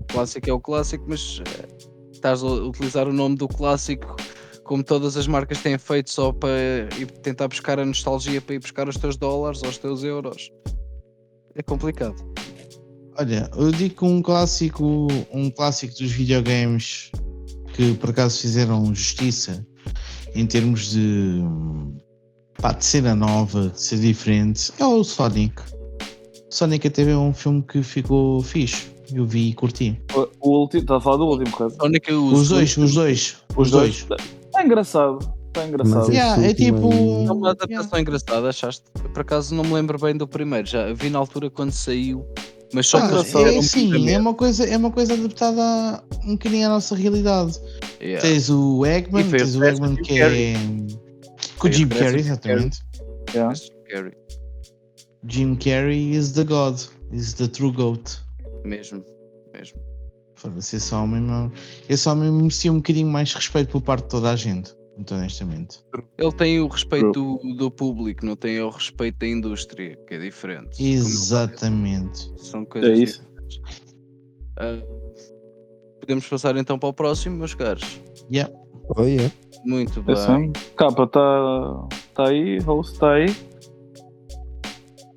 O 0.00 0.04
clássico 0.12 0.50
é 0.50 0.52
o 0.52 0.60
clássico, 0.60 1.04
mas 1.08 1.40
eh, 1.46 1.68
estás 2.12 2.42
a 2.42 2.46
utilizar 2.46 3.08
o 3.08 3.12
nome 3.12 3.36
do 3.36 3.48
clássico 3.48 4.16
como 4.64 4.82
todas 4.84 5.16
as 5.16 5.26
marcas 5.26 5.60
têm 5.62 5.76
feito 5.78 6.10
só 6.10 6.32
para 6.32 6.88
ir 6.98 7.06
tentar 7.22 7.48
buscar 7.48 7.78
a 7.78 7.84
nostalgia 7.84 8.40
para 8.40 8.54
ir 8.54 8.58
buscar 8.60 8.88
os 8.88 8.96
teus 8.96 9.16
dólares 9.16 9.62
ou 9.62 9.68
os 9.68 9.78
teus 9.78 10.02
euros. 10.04 10.50
É 11.54 11.62
complicado. 11.62 12.14
Olha, 13.18 13.50
eu 13.56 13.70
digo 13.70 13.94
que 13.96 14.04
um 14.04 14.22
clássico, 14.22 15.06
um 15.32 15.50
clássico 15.50 15.94
dos 15.94 16.10
videogames 16.10 17.10
que 17.74 17.94
por 17.94 18.10
acaso 18.10 18.40
fizeram 18.40 18.86
justiça 18.94 19.66
em 20.34 20.46
termos 20.46 20.92
de, 20.92 21.42
pá, 22.60 22.72
de 22.72 22.84
cena 22.84 23.14
nova, 23.14 23.68
de 23.68 23.80
ser 23.80 23.98
diferente, 23.98 24.72
é 24.78 24.84
o 24.84 25.04
Sonic. 25.04 25.62
Sonic 26.50 26.86
até 26.86 27.02
é 27.10 27.16
um 27.16 27.32
filme 27.32 27.62
que 27.62 27.82
ficou 27.82 28.42
fixe. 28.42 28.92
Eu 29.12 29.26
vi 29.26 29.50
e 29.50 29.52
curti. 29.52 30.00
O, 30.14 30.28
o 30.40 30.60
último, 30.60 30.82
está 30.82 30.96
a 30.96 31.00
falar 31.00 31.18
do 31.18 31.26
último, 31.26 31.50
correto? 31.50 31.76
Sonic, 31.76 32.12
o 32.12 32.32
Os 32.32 32.48
segundo 32.48 32.48
dois, 32.48 32.76
os 32.78 32.94
dois, 32.94 33.36
os 33.56 33.70
dois. 33.70 34.06
Está 34.46 34.64
engraçado. 34.64 35.18
Está 35.48 35.66
engraçado. 35.66 36.06
Mas 36.06 36.08
Yeah, 36.08 36.42
é 36.46 36.54
tipo. 36.54 36.90
É 36.90 37.32
uma 37.32 37.50
adaptação 37.50 37.98
engraçada, 37.98 38.48
achaste? 38.48 38.84
Por 39.12 39.20
acaso 39.20 39.54
não 39.54 39.64
me 39.64 39.74
lembro 39.74 39.98
bem 39.98 40.16
do 40.16 40.26
primeiro, 40.26 40.66
já 40.66 40.90
vi 40.94 41.10
na 41.10 41.18
altura 41.18 41.50
quando 41.50 41.72
saiu, 41.72 42.26
mas 42.72 42.86
só 42.86 42.98
Ah, 42.98 43.08
que 43.08 43.14
eles 43.14 43.34
é 43.34 43.58
assim, 43.58 43.94
é 43.94 43.98
medo. 43.98 44.20
uma, 44.20 44.34
coisa, 44.34 44.64
é 44.64 44.76
uma 44.76 44.90
coisa 44.90 45.14
adaptada 45.14 45.60
a- 45.62 46.02
um 46.24 46.32
bocadinho 46.32 46.66
à 46.66 46.70
nossa 46.70 46.94
realidade. 46.94 47.58
Yeah. 48.00 48.20
Tens 48.26 48.48
o 48.50 48.84
Eggman, 48.86 49.28
tens 49.30 49.54
o 49.56 49.64
Eggman 49.64 49.96
que 49.96 50.20
é. 50.20 50.54
Com 51.58 51.68
o 51.68 51.72
Jim 51.72 51.88
Carrey, 51.88 52.20
exatamente. 52.20 52.80
Yeah. 53.34 53.54
Jim 55.28 55.54
Carrey, 55.56 56.12
is 56.16 56.32
the 56.32 56.44
God, 56.44 56.78
is 57.12 57.34
the 57.34 57.46
true 57.48 57.72
GOAT. 57.72 58.18
mesmo, 58.64 59.04
mesmo. 59.52 59.78
Foda-se, 60.34 60.76
esse 60.76 60.92
homem, 60.94 61.24
esse 61.88 62.08
homem 62.08 62.30
merecia 62.32 62.72
um 62.72 62.76
bocadinho 62.76 63.06
mais 63.08 63.32
respeito 63.32 63.70
por 63.70 63.80
parte 63.82 64.02
de 64.04 64.08
toda 64.10 64.30
a 64.32 64.36
gente, 64.36 64.72
muito 64.96 65.14
honestamente. 65.14 65.80
Ele 66.18 66.32
tem 66.32 66.60
o 66.60 66.68
respeito 66.68 67.12
do, 67.12 67.54
do 67.56 67.70
público, 67.70 68.24
não 68.24 68.36
tem 68.36 68.60
o 68.60 68.70
respeito 68.70 69.18
da 69.18 69.26
indústria, 69.26 69.96
que 70.06 70.14
é 70.14 70.18
diferente. 70.18 70.82
Exatamente. 70.82 72.30
São 72.36 72.64
coisas 72.64 72.90
É 72.90 72.94
isso. 73.02 73.22
diferentes. 73.48 73.94
Ah, 74.58 74.82
podemos 76.00 76.26
passar 76.28 76.56
então 76.56 76.78
para 76.78 76.88
o 76.88 76.92
próximo, 76.92 77.36
meus 77.36 77.54
caros. 77.54 78.00
Yeah. 78.30 78.52
Oh, 78.96 79.02
yeah. 79.02 79.32
Muito 79.64 80.02
bem. 80.02 80.14
Atenção. 80.14 80.52
Capa 80.76 81.04
está 81.04 81.88
tá 82.14 82.28
aí, 82.28 82.58
host 82.60 82.92
está 82.92 83.14
aí. 83.14 83.26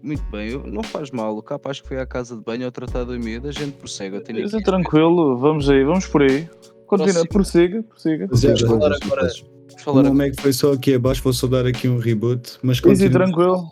Muito 0.02 0.24
bem, 0.30 0.52
não 0.72 0.84
faz 0.84 1.10
mal. 1.10 1.36
O 1.36 1.42
capa 1.42 1.72
acho 1.72 1.82
que 1.82 1.88
foi 1.88 2.00
à 2.00 2.06
casa 2.06 2.36
de 2.36 2.44
banho 2.44 2.66
ao 2.66 2.72
tratar 2.72 3.04
do 3.06 3.20
miúdo. 3.20 3.48
A 3.48 3.52
gente 3.52 3.72
prossegue. 3.74 4.18
Eu 4.18 4.24
tenho 4.24 4.46
Isso 4.46 4.56
é 4.56 4.62
tranquilo, 4.62 5.36
vamos 5.38 5.68
aí, 5.70 5.84
vamos 5.84 6.06
por 6.06 6.22
aí. 6.22 6.48
Continua, 6.86 7.26
prossiga, 7.26 7.82
prossiga. 7.82 8.28
Zé, 8.36 8.48
Vamos 8.54 8.62
falar 8.62 8.98
agora. 9.04 9.55
Falar 9.84 10.04
meu 10.04 10.12
agora. 10.12 10.30
Mac 10.30 10.42
foi 10.42 10.54
só 10.54 10.74
aqui 10.74 10.94
abaixo, 10.94 11.22
vou 11.24 11.34
só 11.34 11.48
dar 11.48 11.66
aqui 11.66 11.88
um 11.88 11.98
reboot. 11.98 12.58
Mas 12.64 12.78
Easy, 12.78 13.06
continua. 13.06 13.12
tranquilo. 13.12 13.72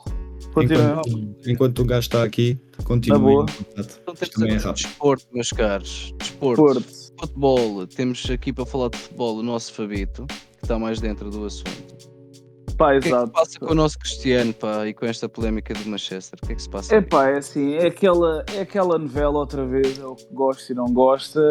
Continua. 0.54 1.02
Enquanto, 1.08 1.50
enquanto 1.50 1.80
o 1.80 1.86
gajo 1.86 2.02
está 2.02 2.24
aqui, 2.24 2.60
continua. 2.84 3.18
Na 3.18 3.24
boa. 3.24 3.46
Então 3.78 4.14
temos 4.14 4.30
também 4.30 4.54
é 4.54 4.58
rápido. 4.58 4.76
desporto, 4.76 5.26
meus 5.34 5.50
caros. 5.52 6.14
Desporto. 6.20 6.62
Porto. 6.62 6.84
Futebol. 7.20 7.88
Temos 7.88 8.30
aqui 8.30 8.54
para 8.54 8.66
falar 8.66 8.90
de 8.90 8.98
futebol 8.98 9.38
o 9.38 9.44
nosso 9.44 9.74
Fabito, 9.74 10.26
que 10.28 10.64
está 10.64 10.78
mais 10.78 11.00
dentro 11.00 11.30
do 11.32 11.46
assunto. 11.46 12.13
Pá, 12.78 12.96
O 12.96 13.00
que 13.00 13.10
é 13.10 13.12
que 13.12 13.20
se 13.20 13.32
passa 13.32 13.60
com 13.60 13.72
o 13.72 13.76
nosso 13.76 14.00
Cristiano, 14.00 14.54
pá, 14.54 14.88
e 14.88 14.94
com 14.94 15.06
esta 15.06 15.30
polémica 15.30 15.74
do 15.74 15.88
Manchester? 15.90 16.40
O 16.42 16.48
que 16.48 16.54
é 16.54 16.56
que 16.56 16.62
se 16.62 16.70
passa? 16.70 16.96
É 16.96 17.02
pá, 17.02 17.30
é 17.30 17.38
assim, 17.38 17.74
é 17.76 17.88
aquela, 17.88 18.44
é 18.56 18.62
aquela 18.62 18.98
novela 18.98 19.40
outra 19.40 19.66
vez, 19.66 20.00
é 20.00 20.06
o 20.06 20.16
que 20.16 20.26
gosta 20.34 20.72
e 20.72 20.76
não 20.76 20.86
gosta, 20.86 21.42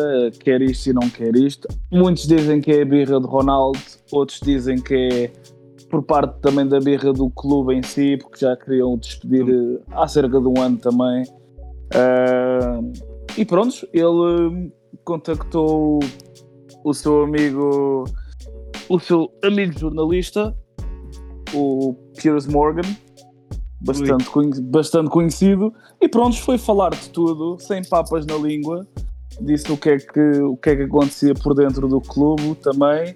quer 0.40 0.60
isto 0.62 0.90
e 0.90 0.92
não 0.92 1.08
quer 1.08 1.34
isto. 1.36 1.68
Muitos 1.90 2.26
dizem 2.26 2.60
que 2.60 2.72
é 2.72 2.82
a 2.82 2.84
birra 2.84 3.20
de 3.20 3.26
Ronaldo, 3.26 3.78
outros 4.10 4.40
dizem 4.40 4.80
que 4.80 4.94
é 4.94 5.32
por 5.92 6.02
parte 6.02 6.40
também 6.40 6.66
da 6.66 6.80
birra 6.80 7.12
do 7.12 7.28
clube 7.30 7.74
em 7.74 7.82
si, 7.82 8.16
porque 8.16 8.38
já 8.38 8.56
queriam 8.56 8.94
o 8.94 8.96
despedir 8.96 9.46
eh, 9.46 9.82
há 9.90 10.08
cerca 10.08 10.40
de 10.40 10.46
um 10.46 10.58
ano 10.58 10.78
também. 10.78 11.22
Ah, 11.94 12.80
e 13.36 13.44
pronto, 13.44 13.86
ele 13.92 14.72
contactou 15.04 16.00
o 16.82 16.94
seu 16.94 17.22
amigo, 17.22 18.04
o 18.88 18.98
seu 18.98 19.30
amigo 19.44 19.78
jornalista, 19.78 20.56
o 21.54 21.94
Piers 22.16 22.46
Morgan, 22.46 22.82
bastante, 23.80 24.24
conhe- 24.26 24.60
bastante 24.60 25.10
conhecido, 25.10 25.72
e 26.00 26.08
pronto, 26.08 26.40
foi 26.40 26.58
falar 26.58 26.90
de 26.90 27.08
tudo, 27.10 27.56
sem 27.60 27.82
papas 27.84 28.24
na 28.26 28.36
língua, 28.36 28.86
disse 29.40 29.70
o 29.72 29.76
que 29.76 29.90
é 29.90 29.96
que, 29.98 30.20
o 30.40 30.56
que, 30.56 30.70
é 30.70 30.76
que 30.76 30.82
acontecia 30.82 31.34
por 31.34 31.54
dentro 31.54 31.88
do 31.88 32.00
clube 32.00 32.54
também. 32.62 33.14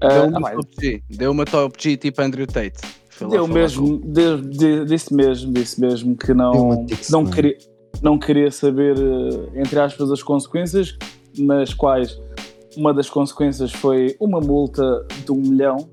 Deu 0.00 0.22
Ah, 0.22 0.26
uma 0.26 0.48
ah, 0.48 0.52
top 0.52 0.68
G. 0.80 1.02
Deu 1.10 1.30
uma 1.32 1.44
top 1.44 1.76
G 1.82 1.96
tipo 1.96 2.22
Andrew 2.22 2.46
Tate. 2.46 2.80
Deu 3.28 3.48
mesmo, 3.48 3.98
de- 3.98 4.40
de- 4.42 4.84
disse 4.84 5.12
mesmo, 5.12 5.52
disse 5.52 5.80
mesmo 5.80 6.16
que 6.16 6.32
não, 6.32 6.52
uma 6.52 6.84
tic 6.86 7.10
não, 7.10 7.26
queria, 7.26 7.58
não 8.00 8.16
queria 8.16 8.48
saber, 8.50 8.96
eh, 8.96 9.60
entre 9.60 9.80
aspas, 9.80 10.12
as 10.12 10.22
consequências, 10.22 10.96
nas 11.36 11.74
quais 11.74 12.16
uma 12.76 12.94
das 12.94 13.10
consequências 13.10 13.72
foi 13.72 14.14
uma 14.20 14.40
multa 14.40 15.04
de 15.24 15.32
um 15.32 15.36
milhão, 15.36 15.88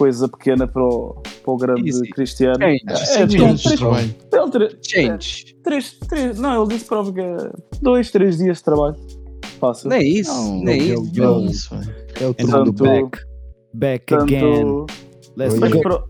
coisa 0.00 0.26
pequena 0.28 0.66
para 0.66 0.82
o, 0.82 1.14
para 1.44 1.52
o 1.52 1.56
grande 1.58 1.86
Easy. 1.88 2.08
Cristiano. 2.08 2.58
Change. 2.58 2.82
É, 2.88 2.96
Cinco 2.96 3.22
então, 3.22 3.36
minutos 3.44 3.60
de 3.60 3.64
três- 3.68 3.80
trabalho. 3.80 4.14
ele 4.32 4.50
tre- 4.50 4.78
Change. 4.82 5.56
três, 5.62 5.92
três, 6.08 6.38
não, 6.38 6.62
ele 6.64 6.74
disse 6.74 6.84
prova 6.86 7.12
que 7.12 7.20
é 7.20 7.36
dois, 7.82 8.10
três 8.10 8.38
dias 8.38 8.56
de 8.58 8.64
trabalho. 8.64 8.96
Fácil. 9.60 9.90
Nem 9.90 10.00
é 10.00 10.04
isso, 10.04 10.32
Não, 10.32 10.64
não, 10.64 10.72
isso. 10.72 11.20
não. 11.20 11.42
É 11.42 11.50
isso. 11.50 11.74
É 12.18 12.26
o 12.26 12.32
do 12.32 12.46
Tanto- 12.46 12.72
back. 12.82 13.18
Back 13.74 14.06
Tanto- 14.06 14.22
again. 14.24 14.86
Let's 15.36 15.58
mas, 15.58 15.72
go. 15.72 15.80
pro- 15.82 16.04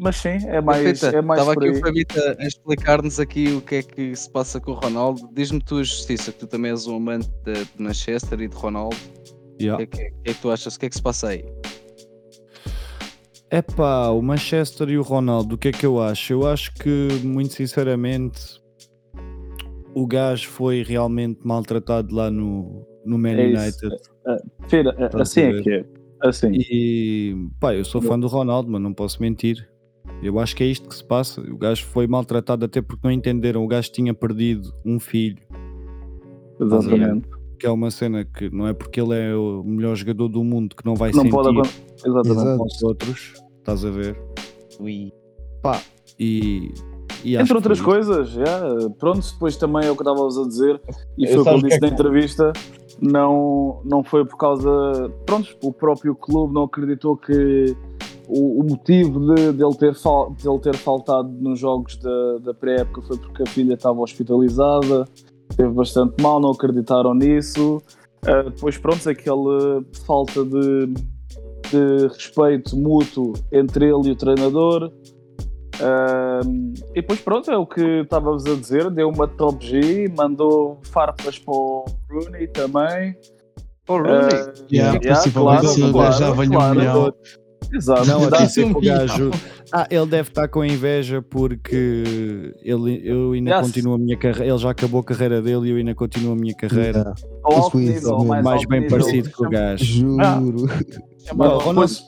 mas 0.00 0.16
sim, 0.16 0.38
é 0.46 0.60
mais, 0.60 0.82
Perfeita. 0.82 1.16
é 1.18 1.22
mais 1.22 1.40
Estava 1.40 1.58
aqui 1.60 1.70
o 1.70 1.80
Fabito 1.80 2.18
a 2.38 2.46
explicar-nos 2.46 3.20
aqui 3.20 3.48
o 3.52 3.60
que 3.60 3.74
é 3.76 3.82
que 3.82 4.16
se 4.16 4.28
passa 4.30 4.58
com 4.58 4.72
o 4.72 4.74
Ronaldo. 4.74 5.28
Diz-me 5.34 5.60
tu 5.62 5.76
a 5.76 5.82
justiça, 5.84 6.32
que 6.32 6.38
tu 6.40 6.46
também 6.46 6.70
és 6.70 6.86
um 6.86 6.96
amante 6.96 7.28
de, 7.44 7.52
de 7.52 7.70
Manchester 7.78 8.40
e 8.40 8.48
de 8.48 8.56
Ronaldo. 8.56 8.96
O 8.96 9.62
Yeah. 9.62 9.86
que, 9.86 10.00
é 10.00 10.06
que, 10.06 10.12
o 10.16 10.22
que 10.22 10.30
é 10.30 10.34
que 10.34 10.40
tu 10.40 10.50
achas? 10.50 10.74
O 10.74 10.80
que 10.80 10.86
é 10.86 10.88
que 10.88 10.96
se 10.96 11.02
passa 11.02 11.28
aí? 11.28 11.44
Epá, 13.52 14.08
o 14.08 14.22
Manchester 14.22 14.88
e 14.88 14.96
o 14.96 15.02
Ronaldo, 15.02 15.56
o 15.56 15.58
que 15.58 15.68
é 15.68 15.72
que 15.72 15.84
eu 15.84 16.00
acho? 16.00 16.32
Eu 16.32 16.46
acho 16.48 16.72
que, 16.74 17.08
muito 17.22 17.52
sinceramente, 17.52 18.40
o 19.94 20.06
gajo 20.06 20.48
foi 20.48 20.82
realmente 20.82 21.38
maltratado 21.44 22.14
lá 22.14 22.30
no, 22.30 22.86
no 23.04 23.18
Man 23.18 23.32
É. 23.32 23.46
United. 23.48 23.94
Filha, 24.68 24.90
Estás 24.90 25.14
a 25.14 25.22
assim 25.22 25.40
é 25.42 25.62
que 25.62 25.70
é. 25.70 25.84
Assim. 26.22 26.50
E 26.54 27.36
pá, 27.60 27.74
eu 27.74 27.84
sou 27.84 28.00
fã 28.00 28.18
do 28.18 28.26
Ronaldo, 28.26 28.70
mas 28.70 28.80
não 28.80 28.94
posso 28.94 29.20
mentir. 29.20 29.68
Eu 30.22 30.38
acho 30.38 30.56
que 30.56 30.62
é 30.64 30.66
isto 30.68 30.88
que 30.88 30.94
se 30.94 31.04
passa. 31.04 31.40
O 31.42 31.58
gajo 31.58 31.84
foi 31.84 32.06
maltratado 32.06 32.64
até 32.64 32.80
porque 32.80 33.06
não 33.06 33.12
entenderam. 33.12 33.62
O 33.64 33.68
gajo 33.68 33.90
tinha 33.92 34.14
perdido 34.14 34.72
um 34.84 34.98
filho, 34.98 35.42
Exatamente. 36.60 37.28
que 37.58 37.66
é 37.66 37.70
uma 37.70 37.90
cena 37.90 38.24
que 38.24 38.48
não 38.50 38.66
é 38.68 38.72
porque 38.72 39.00
ele 39.00 39.14
é 39.14 39.34
o 39.34 39.62
melhor 39.64 39.94
jogador 39.96 40.28
do 40.28 40.42
mundo 40.44 40.74
que 40.76 40.86
não 40.86 40.94
vai 40.94 41.10
Não 41.10 41.22
sentir 41.22 41.30
pode. 41.32 41.58
Exatamente. 42.06 42.62
Os 42.64 42.82
outros. 42.84 43.41
Estás 43.62 43.84
a 43.84 43.90
ver? 43.90 44.20
Ui. 44.80 45.12
E, 46.18 46.74
e 47.24 47.36
acho 47.36 47.44
Entre 47.44 47.54
outras 47.54 47.78
foi 47.78 47.94
coisas, 47.94 48.30
já. 48.30 48.60
pronto, 48.98 49.20
depois 49.32 49.56
também 49.56 49.86
é 49.86 49.90
o 49.90 49.94
que 49.94 50.02
estava 50.02 50.26
a 50.26 50.48
dizer, 50.48 50.82
e 51.16 51.28
foi 51.28 51.38
o 51.38 51.44
que 51.44 51.48
ele 51.50 51.62
disse 51.62 51.76
é 51.76 51.80
na 51.80 51.88
entrevista, 51.88 52.52
não, 53.00 53.80
não 53.84 54.02
foi 54.02 54.24
por 54.24 54.36
causa. 54.36 55.08
Pronto, 55.24 55.56
o 55.62 55.72
próprio 55.72 56.16
clube 56.16 56.52
não 56.52 56.64
acreditou 56.64 57.16
que 57.16 57.76
o, 58.26 58.62
o 58.62 58.64
motivo 58.64 59.32
de, 59.32 59.52
dele, 59.52 59.76
ter 59.76 59.94
fal, 59.94 60.30
dele 60.30 60.58
ter 60.58 60.76
faltado 60.76 61.28
nos 61.28 61.60
jogos 61.60 61.96
da, 61.98 62.38
da 62.38 62.54
pré-época 62.54 63.02
foi 63.02 63.16
porque 63.16 63.44
a 63.44 63.46
filha 63.46 63.74
estava 63.74 64.00
hospitalizada, 64.00 65.06
esteve 65.48 65.72
bastante 65.72 66.20
mal, 66.20 66.40
não 66.40 66.50
acreditaram 66.50 67.14
nisso. 67.14 67.80
Ah, 68.26 68.42
depois, 68.42 68.76
pronto, 68.76 69.08
aquela 69.08 69.84
falta 70.04 70.44
de, 70.44 70.94
de 71.72 72.06
respeito 72.08 72.76
mútuo 72.76 73.32
entre 73.50 73.86
ele 73.86 74.08
e 74.08 74.12
o 74.12 74.16
treinador. 74.16 74.92
E 76.94 77.00
depois 77.00 77.20
pronto, 77.20 77.50
é 77.50 77.56
o 77.56 77.66
que 77.66 77.80
estávamos 78.02 78.44
a 78.46 78.54
dizer, 78.54 78.90
deu 78.90 79.08
uma 79.08 79.26
top 79.26 79.64
G, 79.66 80.08
mandou 80.16 80.78
farpas 80.84 81.38
para 81.38 81.54
o 81.54 81.84
Rooney 82.10 82.46
também. 82.48 83.16
Oh, 83.88 83.96
Rooney. 83.96 84.12
Ah, 84.32 84.52
Yeah, 84.70 85.00
yeah, 85.02 85.30
claro, 85.32 85.66
ele 85.66 85.92
claro, 85.92 86.18
já 86.18 86.30
valha 86.30 86.50
claro. 86.50 86.72
um 86.78 86.80
milhão. 86.80 87.14
Exato. 87.74 88.06
Não, 88.06 88.24
a 88.24 88.28
Dá- 88.28 88.44
dizer 88.44 88.66
que 88.66 88.72
o 88.74 88.78
um 88.78 88.80
gajo. 88.82 89.30
Ah, 89.72 89.86
ele 89.90 90.06
deve 90.06 90.28
estar 90.28 90.46
com 90.48 90.62
inveja 90.62 91.22
porque 91.22 92.52
ele, 92.62 93.00
eu 93.02 93.32
ainda 93.32 93.56
Yes. 93.56 93.66
continuo 93.66 93.94
a 93.94 93.98
minha 93.98 94.16
carreira. 94.18 94.46
Ele 94.52 94.58
já 94.58 94.70
acabou 94.70 95.00
a 95.00 95.04
carreira 95.04 95.40
dele 95.40 95.68
e 95.68 95.70
eu 95.70 95.76
ainda 95.78 95.94
continuo 95.94 96.32
a 96.32 96.36
minha 96.36 96.54
carreira. 96.54 96.98
Yeah. 96.98 97.14
ao 97.42 97.54
alto 97.54 97.78
nível, 97.78 98.18
mais, 98.24 98.44
mais 98.44 98.56
alto 98.58 98.68
bem 98.68 98.80
nível. 98.82 98.98
parecido 98.98 99.30
com 99.30 99.46
o 99.46 99.50
gajo. 99.50 100.16
Ah. 100.20 100.38
Juro. 100.40 100.66
Não, 100.66 101.11
Não, 101.34 101.58
depois- 101.58 102.02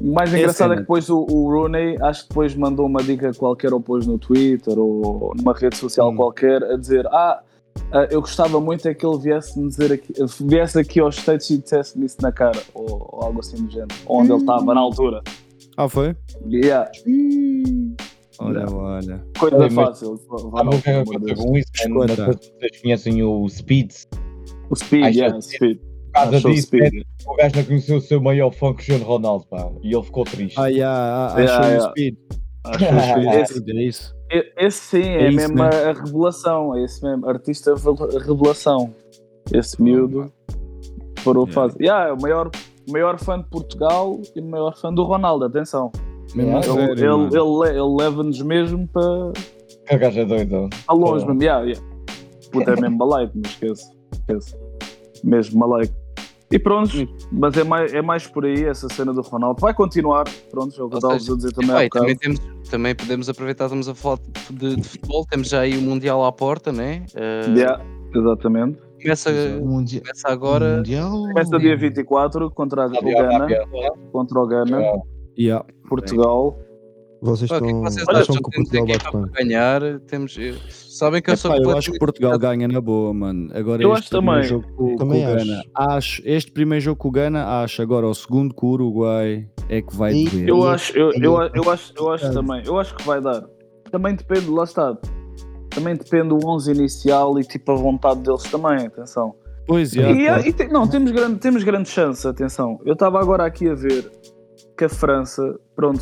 o 0.00 0.12
mais 0.12 0.32
engraçado 0.34 0.72
é 0.72 0.76
que 0.76 0.80
depois 0.82 1.08
o, 1.10 1.18
o 1.30 1.48
Rooney 1.50 1.96
acho 2.02 2.22
que 2.22 2.28
depois 2.30 2.54
mandou 2.54 2.86
uma 2.86 3.02
dica 3.02 3.30
qualquer 3.34 3.72
ou 3.72 3.80
pôs 3.80 4.06
no 4.06 4.18
Twitter 4.18 4.78
ou 4.78 5.32
numa 5.36 5.52
rede 5.54 5.76
social 5.76 6.10
Hum. 6.10 6.16
qualquer 6.16 6.62
a 6.64 6.76
dizer 6.76 7.06
ah, 7.08 7.40
ah, 7.92 8.06
eu 8.10 8.20
gostava 8.20 8.60
muito 8.60 8.86
é 8.88 8.94
que 8.94 9.04
ele 9.06 9.18
viesse 9.18 9.58
me 9.58 9.68
dizer 9.68 9.92
aqui, 9.92 10.12
viesse 10.40 10.78
aquaqui 10.78 10.98
aos 11.00 11.16
States 11.16 11.50
e 11.50 11.58
dissesse-me 11.58 12.06
isso 12.06 12.16
na 12.20 12.32
cara 12.32 12.60
ou, 12.74 12.86
ou 13.12 13.22
algo 13.22 13.40
assim 13.40 13.62
do 13.64 13.70
género, 13.70 13.94
onde 14.06 14.32
ele 14.32 14.40
estava 14.40 14.74
na 14.74 14.80
altura. 14.80 15.22
Ah, 15.76 15.88
foi? 15.88 16.16
Yeah, 16.50 16.90
Olha, 18.38 18.64
Não. 18.66 18.76
olha. 18.78 19.24
coisa 19.38 19.70
fácil. 19.70 20.20
não, 20.30 20.72
é 20.72 20.80
de 20.80 20.90
aconteceu 20.90 21.20
Deus. 21.20 21.40
com 21.40 21.56
isso? 21.58 21.70
Não 21.88 22.06
vocês 22.06 22.80
conhecem 22.82 23.22
o 23.22 23.48
Speeds. 23.48 24.08
O 24.70 24.74
Speed, 24.76 25.14
yeah, 25.14 25.36
o 25.36 25.42
Speed. 25.42 25.78
Causa 26.12 26.40
disso, 26.40 26.66
Speed. 26.66 27.02
o 27.26 27.34
gajo 27.36 27.56
não 27.56 27.64
conheceu 27.64 27.96
o 27.96 28.00
seu 28.00 28.20
maior 28.20 28.50
fã 28.52 28.72
Cristiano 28.74 29.04
Ronaldo, 29.04 29.46
pá. 29.46 29.70
E 29.82 29.94
ele 29.94 30.02
ficou 30.04 30.24
triste. 30.24 30.58
Ah, 30.58 30.66
yeah, 30.66 31.32
ah, 31.34 31.40
Yeah, 31.40 31.58
achou 31.58 31.70
yeah. 31.70 31.86
o 31.86 31.90
speed. 31.90 32.16
Achou 32.64 33.46
speed, 33.46 33.68
é 33.76 33.82
isso. 33.82 34.14
esse 34.56 34.78
sim, 34.78 35.02
é, 35.02 35.22
É 35.24 35.28
isso, 35.30 35.36
mesmo 35.36 35.56
né? 35.56 35.70
a, 35.72 35.90
a 35.90 35.92
revelação, 35.94 36.76
é 36.76 36.84
esse 36.84 37.02
mesmo, 37.02 37.28
artista 37.28 37.74
vel- 37.74 37.94
revelação. 37.94 38.94
Esse 39.52 39.82
miúdo 39.82 40.32
parou 41.24 41.44
Yeah. 41.48 41.52
fase. 41.52 41.76
Yeah, 41.82 42.10
é 42.10 42.12
o 42.12 42.20
maior, 42.20 42.50
maior 42.88 43.18
fã 43.18 43.38
de 43.40 43.48
Portugal 43.48 44.20
e 44.36 44.40
o 44.40 44.44
maior 44.44 44.76
fã 44.76 44.92
do 44.94 45.02
Ronaldo, 45.02 45.44
atenção. 45.46 45.90
Mesmo 46.36 46.52
a 46.56 46.60
Ele, 46.60 46.64
sério, 46.72 46.92
ele, 46.92 47.36
ele, 47.36 47.58
le- 47.72 47.78
ele 47.80 47.96
leva-nos 47.98 48.40
mesmo 48.42 48.86
para, 48.88 49.32
Que 49.88 49.96
gajo 49.98 50.20
é 50.20 50.24
doido. 50.24 50.68
para 50.86 50.94
longe, 50.94 51.26
mesmo. 51.26 51.42
Yeah, 51.42 51.64
yeah. 51.66 51.86
Puta, 52.52 52.70
é 52.72 52.80
mesmo 52.80 52.96
malaico, 52.98 53.32
não 53.34 53.42
esqueço. 53.50 53.90
esqueço. 54.12 54.56
Mesmo 55.24 55.58
malaico. 55.58 55.92
E 56.52 56.58
pronto, 56.58 56.90
mas 57.32 57.56
é 57.56 57.64
mais, 57.64 57.94
é 57.94 58.02
mais 58.02 58.26
por 58.26 58.44
aí 58.44 58.64
essa 58.64 58.88
cena 58.88 59.12
do 59.12 59.20
Ronaldo. 59.22 59.60
Vai 59.60 59.72
continuar, 59.74 60.24
pronto, 60.50 60.68
é 60.78 60.82
o 60.84 60.88
que 60.88 60.94
eu 60.96 60.98
Ou 60.98 60.98
estava 60.98 61.18
seja, 61.18 61.32
a 61.32 61.36
dizer 61.36 61.52
também 61.52 61.86
e 61.86 61.88
também, 61.88 62.16
temos, 62.16 62.40
também 62.70 62.94
podemos 62.94 63.28
aproveitar, 63.28 63.64
estamos 63.64 63.88
a 63.88 63.94
falar 63.94 64.18
de, 64.50 64.76
de 64.76 64.82
futebol, 64.88 65.24
temos 65.28 65.48
já 65.48 65.60
aí 65.60 65.76
o 65.76 65.82
Mundial 65.82 66.24
à 66.24 66.30
porta, 66.32 66.70
né? 66.72 67.04
Eh, 67.14 67.46
Yeah, 67.56 67.84
exatamente. 68.14 68.78
começa, 69.02 69.30
O 69.60 69.66
Mundial. 69.66 70.02
começa 70.02 70.28
agora. 70.28 70.76
Mundial. 70.78 71.10
Começa 71.10 71.58
dia 71.58 71.76
24 71.76 72.50
contra 72.50 72.86
o 72.86 72.94
Sabe, 72.94 73.12
Ghana, 73.12 73.34
Arábia, 73.34 73.64
contra 74.12 74.38
o 74.40 74.46
Ghana, 74.46 74.78
Yeah. 74.78 75.02
Yeah. 75.38 75.66
Vocês 77.22 77.48
Pá, 77.48 77.58
o 77.58 77.60
que 77.60 77.66
é 77.66 77.70
que 77.70 77.74
estão. 77.76 77.82
vocês 77.92 78.08
acham 78.08 78.20
acham? 78.20 78.34
que 78.34 78.40
o 78.40 78.50
Portugal 78.50 78.86
bate 78.86 79.10
para 79.12 79.44
ganhar. 79.44 79.80
Temos... 80.08 80.36
eu- 80.36 80.54
Sabem 80.68 81.22
que 81.22 81.30
eu 81.30 81.36
sou 81.36 81.54
Epá, 81.54 81.62
eu 81.62 81.78
acho 81.78 81.92
que 81.92 81.98
Portugal 81.98 82.38
ganha 82.38 82.66
na 82.68 82.80
boa, 82.80 83.14
mano. 83.14 83.48
Agora 83.54 83.82
Eu 83.82 83.92
este 83.92 84.02
acho 84.02 84.10
também. 84.10 84.42
jogo 84.42 84.66
com, 84.76 84.90
com 84.90 84.96
Também 84.96 85.24
o 85.26 85.36
Gana. 85.36 85.62
Acho. 85.74 86.20
Este 86.24 86.50
primeiro 86.52 86.84
jogo 86.84 86.96
com 86.98 87.08
o 87.08 87.10
Gana, 87.12 87.62
acho. 87.62 87.80
Agora 87.80 88.06
o 88.06 88.14
segundo 88.14 88.52
com 88.54 88.66
o 88.66 88.70
Uruguai 88.72 89.48
é 89.68 89.80
que 89.80 89.96
vai 89.96 90.12
E- 90.14 90.28
doer. 90.28 90.48
Eu 90.48 90.68
acho, 90.68 90.96
eu, 90.98 91.12
eu, 91.14 91.42
é 91.42 91.50
eu 91.54 91.70
acho, 91.70 91.92
eu 91.96 92.10
acho 92.12 92.32
também. 92.32 92.62
Eu 92.66 92.78
acho 92.78 92.94
que 92.96 93.04
vai 93.04 93.20
dar. 93.20 93.42
Também 93.90 94.14
depende, 94.14 94.50
lá 94.50 94.64
está. 94.64 94.96
Também 95.70 95.96
depende 95.96 96.28
do 96.28 96.38
11 96.46 96.72
inicial 96.72 97.38
e 97.38 97.44
tipo 97.44 97.72
a 97.72 97.74
vontade 97.76 98.20
deles 98.20 98.42
também, 98.44 98.86
atenção. 98.86 99.34
Pois, 99.66 99.92
já, 99.92 100.10
E, 100.10 100.26
claro. 100.26 100.46
e 100.46 100.52
tem- 100.52 100.68
não, 100.68 100.86
temos 100.88 101.10
grande, 101.12 101.38
temos 101.38 101.62
grande 101.64 101.88
chance, 101.88 102.26
atenção. 102.26 102.78
Eu 102.84 102.92
estava 102.94 103.18
agora 103.20 103.44
aqui 103.46 103.68
a 103.68 103.74
ver 103.74 104.10
que 104.76 104.84
a 104.84 104.88
França, 104.88 105.58
pronto, 105.76 106.00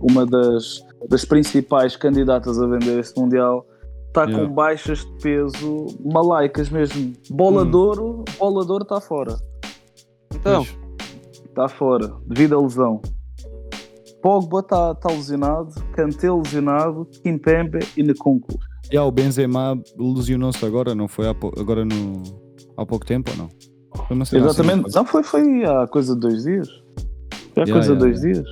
uma 0.00 0.26
das, 0.26 0.80
das 1.08 1.24
principais 1.24 1.96
candidatas 1.96 2.60
a 2.60 2.66
vender 2.66 2.98
este 2.98 3.18
Mundial, 3.20 3.64
está 4.08 4.24
Yeah. 4.24 4.46
com 4.48 4.54
baixas 4.54 5.00
de 5.04 5.12
peso 5.22 5.86
malaicas 6.04 6.70
mesmo. 6.70 7.12
Bola 7.30 7.62
Hum. 7.62 7.70
de 7.70 7.76
ouro, 7.76 8.24
bola 8.38 8.64
de 8.64 8.72
ouro 8.72 8.82
está 8.82 9.00
fora. 9.00 9.36
Então. 10.34 10.66
Está 11.48 11.68
fora, 11.68 12.12
devido 12.26 12.56
à 12.56 12.60
lesão. 12.62 13.00
Pogba 14.22 14.60
está 14.60 14.94
tá 14.94 15.10
lesionado, 15.10 15.72
Kanté 15.92 16.30
lesionado, 16.30 17.06
Kimpembe 17.22 17.78
e 17.96 18.02
Nkunku. 18.02 18.58
Já, 18.92 19.04
o 19.04 19.10
Benzema 19.12 19.80
lesionou-se 19.98 20.64
agora, 20.64 20.94
não 20.94 21.06
foi 21.06 21.26
agora 21.28 21.84
no, 21.84 22.22
há 22.76 22.84
pouco 22.86 23.04
tempo 23.06 23.30
ou 23.32 23.36
não? 23.36 24.22
Assim, 24.22 24.38
Exatamente. 24.38 24.82
não 24.94 25.02
Não, 25.02 25.04
foi, 25.04 25.22
foi 25.22 25.64
há 25.64 25.86
coisa 25.86 26.14
de 26.14 26.20
dois 26.20 26.42
dias. 26.44 26.68
Há 27.58 27.64
Yeah, 27.64 27.72
coisa 27.72 27.96
de 27.96 28.04
yeah, 28.04 28.20
dois 28.20 28.20
dias. 28.20 28.46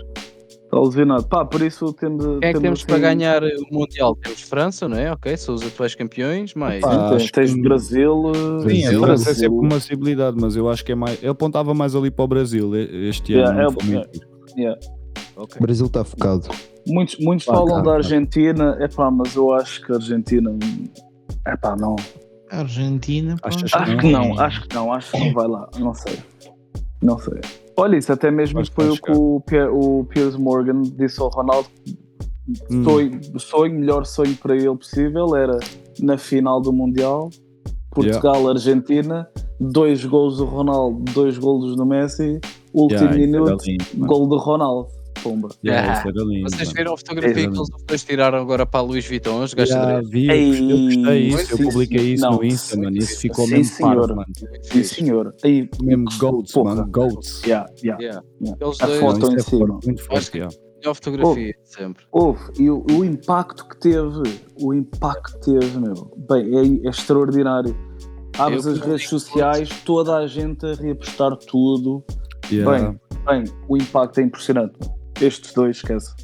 Está 0.65 0.81
lesionado. 0.81 1.25
Pá, 1.29 1.45
por 1.45 1.63
isso 1.63 1.93
temos. 1.93 2.25
quem 2.25 2.39
é 2.43 2.53
que 2.53 2.61
temos 2.61 2.81
assim, 2.81 2.87
para 2.89 2.99
ganhar 2.99 3.43
o 3.43 3.49
Mundial? 3.71 4.17
Temos 4.17 4.43
França, 4.43 4.89
não 4.89 4.97
é? 4.99 5.13
Ok, 5.13 5.37
são 5.37 5.55
os 5.55 5.63
atuais 5.65 5.95
campeões, 5.95 6.55
mas. 6.55 6.81
Pá, 6.81 7.11
tens, 7.11 7.23
acho 7.23 7.33
tens 7.33 7.55
que- 7.55 7.63
Brasil. 7.63 8.23
Sim, 8.35 8.61
a 8.61 8.63
Brasil. 8.65 9.01
França 9.01 9.31
é 9.31 9.35
sempre 9.35 9.59
uma 9.59 9.69
possibilidade, 9.69 10.37
mas 10.41 10.57
eu 10.57 10.69
acho 10.69 10.85
que 10.85 10.93
é 10.93 10.95
mais. 10.95 11.23
Eu 11.23 11.33
apontava 11.33 11.73
mais 11.73 11.95
ali 11.95 12.11
para 12.11 12.25
o 12.25 12.29
Brasil 12.29 12.75
este 12.75 13.35
ano. 13.35 13.59
Yeah, 13.61 13.77
não 13.85 14.01
é-. 14.01 14.07
Yeah. 14.61 14.81
Ok. 15.37 15.57
O 15.61 15.63
Brasil 15.63 15.87
está 15.87 16.03
focado. 16.05 16.49
Muitos, 16.89 17.17
muitos 17.21 17.47
Pá, 17.47 17.55
falam 17.55 17.77
tá, 17.77 17.83
da. 17.83 17.93
Argentina, 17.95 18.77
é 18.81 18.89
pá, 18.89 19.11
mas 19.11 19.35
eu 19.37 19.53
acho 19.53 19.85
que 19.85 19.93
a 19.93 19.97
Argentina. 19.97 20.51
É 21.47 21.57
pá, 21.57 21.77
não. 21.79 21.95
A 22.51 22.59
Argentina. 22.61 23.37
pá. 23.41 23.49
Acho 23.49 23.65
Não. 23.93 23.97
que 23.99 24.11
não, 24.13 24.41
acho 24.41 24.63
que 24.69 24.75
não, 24.75 24.93
acho 24.93 25.13
que 25.13 25.19
não 25.21 25.33
vai 25.33 25.47
lá. 25.47 25.69
Não 25.79 25.95
sei. 25.95 26.19
Não 27.03 27.19
sei. 27.19 27.41
Olha, 27.77 27.97
isso 27.97 28.13
até 28.13 28.31
mesmo 28.31 28.63
que 28.63 28.73
foi 28.73 28.89
o 28.89 28.97
que 28.97 29.13
o, 29.13 29.41
Pier- 29.41 29.71
o 29.73 30.05
Piers 30.05 30.37
Morgan 30.37 30.83
disse 30.83 31.21
ao 31.21 31.29
Ronaldo. 31.29 31.69
Hum. 32.71 32.85
Sonho, 32.85 33.21
o 33.35 33.41
sonho, 33.41 33.75
melhor 33.75 34.07
sonho 34.07 34.35
para 34.37 34.55
ele 34.55 34.75
possível 34.77 35.35
era 35.37 35.59
na 36.01 36.17
final 36.17 36.61
do 36.61 36.73
Mundial, 36.73 37.29
Portugal-Argentina, 37.91 39.29
dois 39.61 40.05
gols 40.05 40.39
do 40.39 40.45
Ronaldo, 40.45 41.03
dois 41.13 41.39
gols 41.39 41.75
do 41.77 41.85
Messi, 41.85 42.41
último 42.73 43.01
Yeah, 43.11 43.17
minuto, 43.19 43.65
lindo, 43.67 43.85
gol 44.07 44.27
do 44.29 44.37
Ronaldo. 44.37 44.89
Pomba. 45.29 45.49
Yeah, 45.65 45.91
Ah, 45.93 45.99
isso 45.99 46.09
era 46.09 46.25
lindo, 46.29 46.51
Vocês 46.51 46.73
viram 46.73 46.95
a 46.95 46.97
fotografia 46.97 47.45
É, 47.45 47.49
que 47.51 47.57
eles 47.57 47.69
depois 47.79 48.05
tiraram 48.05 48.39
agora 48.39 48.65
para 48.67 48.81
a 48.81 48.83
Luís 48.83 49.07
Vuitton, 49.09 49.43
os 49.43 49.55
gajos 49.55 49.75
Já 49.75 50.01
de 50.01 50.09
vi, 50.09 50.27
eu 50.29 50.33
Ei, 50.35 50.47
gostei- 50.51 50.71
eu 50.71 50.79
gostei 50.87 51.19
isso, 51.27 51.53
eu 51.53 51.57
sim, 51.57 51.65
publiquei 51.65 51.99
sim. 51.99 52.13
isso 52.15 52.25
Não, 52.25 52.33
no 52.37 52.45
Insta, 52.45 52.75
sim, 52.77 52.83
mano. 52.83 52.97
Isso 52.97 53.21
ficou 53.21 53.45
sim, 53.47 53.51
mesmo 53.55 53.79
parvo, 53.79 54.03
senhor. 54.05 54.17
mano. 54.17 54.33
Sim, 54.63 54.83
senhor. 54.85 55.35
Aí, 55.45 55.69
Mesmo 55.83 56.05
goats, 56.19 56.53
porra. 56.53 56.75
mano, 56.77 56.91
goats. 56.91 57.43
Yeah, 57.45 57.67
yeah. 57.83 58.03
Yeah. 58.03 58.23
Yeah. 58.41 58.65
Eles 58.65 58.81
A 58.81 58.87
dois, 58.87 59.01
foto 59.01 59.33
em 59.33 59.35
é 59.35 59.39
cima. 59.41 59.67
forte, 59.67 59.87
muito 59.87 60.03
forte, 60.05 60.39
melhor 60.39 60.95
fotografia 60.95 61.55
sempre. 61.65 62.05
Houve, 62.13 62.41
e 62.59 62.71
o, 62.71 62.85
o 62.93 63.05
impacto 63.05 63.67
que 63.69 63.77
teve, 63.81 64.23
o 64.61 64.73
impacto 64.75 65.39
que 65.41 65.51
teve, 65.51 65.79
meu, 65.79 66.13
bem, 66.29 66.57
é, 66.85 66.87
é 66.87 66.91
extraordinário. 66.91 67.77
Abres 68.39 68.67
Eu 68.67 68.73
as 68.75 68.79
redes 68.81 69.09
sociais, 69.09 69.69
toda 69.85 70.17
a 70.19 70.27
gente 70.27 70.65
a 70.67 70.75
reapostar 70.75 71.35
tudo. 71.37 72.05
Yeah. 72.53 72.95
Bem, 73.27 73.45
o 73.69 73.77
impacto 73.77 74.21
é 74.21 74.23
impressionante. 74.23 74.75
meu. 74.81 74.95
Estes 75.21 75.53
dois, 75.55 75.77
esquece. 75.77 76.15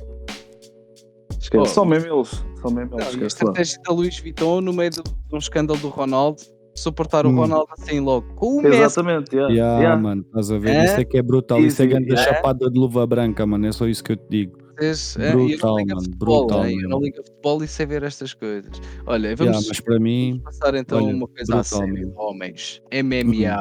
Esquece. 1.40 1.62
Oh. 1.62 1.66
Só 1.66 1.84
mesmo 1.84 2.12
eles. 2.14 2.28
Só 2.60 2.70
mesmo 2.70 2.90
Não, 2.96 2.98
eles, 3.00 3.14
e 3.14 3.22
a 3.22 3.26
esquece 3.26 3.44
lá. 3.44 3.50
estratégia 3.50 3.78
da 3.86 3.92
Luís 3.94 4.18
Vuitton 4.20 4.60
no 4.60 4.72
meio 4.72 4.90
de, 4.90 5.02
um 5.32 5.38
escândalo 5.38 5.78
do 5.80 5.88
Ronaldo, 5.88 6.42
suportar 6.74 7.26
o 7.26 7.30
Hum. 7.30 7.36
Ronaldo 7.36 7.68
assim 7.78 8.00
logo. 8.00 8.26
Com 8.34 8.58
o. 8.62 8.66
Exatamente, 8.66 9.34
yeah. 9.34 9.52
Yeah, 9.52 9.78
yeah. 9.80 10.00
mano, 10.02 10.22
estás 10.22 10.50
a 10.50 10.58
ver? 10.58 10.70
É? 10.76 10.84
Isso 10.84 11.00
é 11.00 11.04
que 11.04 11.18
é 11.18 11.22
brutal. 11.22 11.60
Isso 11.60 11.82
é 11.82 11.86
grande 11.86 12.12
é? 12.12 12.16
chapada 12.16 12.70
de 12.70 12.78
luva 12.78 13.06
branca, 13.06 13.44
mano. 13.46 13.66
É 13.66 13.72
só 13.72 13.86
isso 13.86 14.02
que 14.04 14.12
eu 14.12 14.16
te 14.16 14.26
digo. 14.28 14.62
Vocês, 14.78 15.16
é, 15.18 15.32
Brutal, 15.32 15.44
eu 15.44 15.58
não 15.68 15.76
ligo 15.78 15.92
a 15.92 15.94
mano, 15.96 16.02
futebol, 16.04 16.46
brutal 16.46 16.64
né? 16.64 16.72
eu 16.72 16.88
não 16.88 17.00
ligo 17.00 17.20
a 17.20 17.24
futebol 17.24 17.62
e 17.62 17.68
sei 17.68 17.86
ver 17.86 18.02
estas 18.04 18.32
coisas. 18.34 18.70
Olha, 19.06 19.26
Yeah, 19.28 19.44
vamos 19.52 19.68
mas 19.68 19.80
para 19.80 20.00
mim, 20.00 20.40
passar 20.42 20.74
então 20.74 21.04
olha, 21.04 21.14
uma 21.14 21.28
coisa 21.28 21.54
brutal 21.56 21.86
mesmo. 21.88 22.14
homens. 22.16 22.82
MMA, 22.90 23.60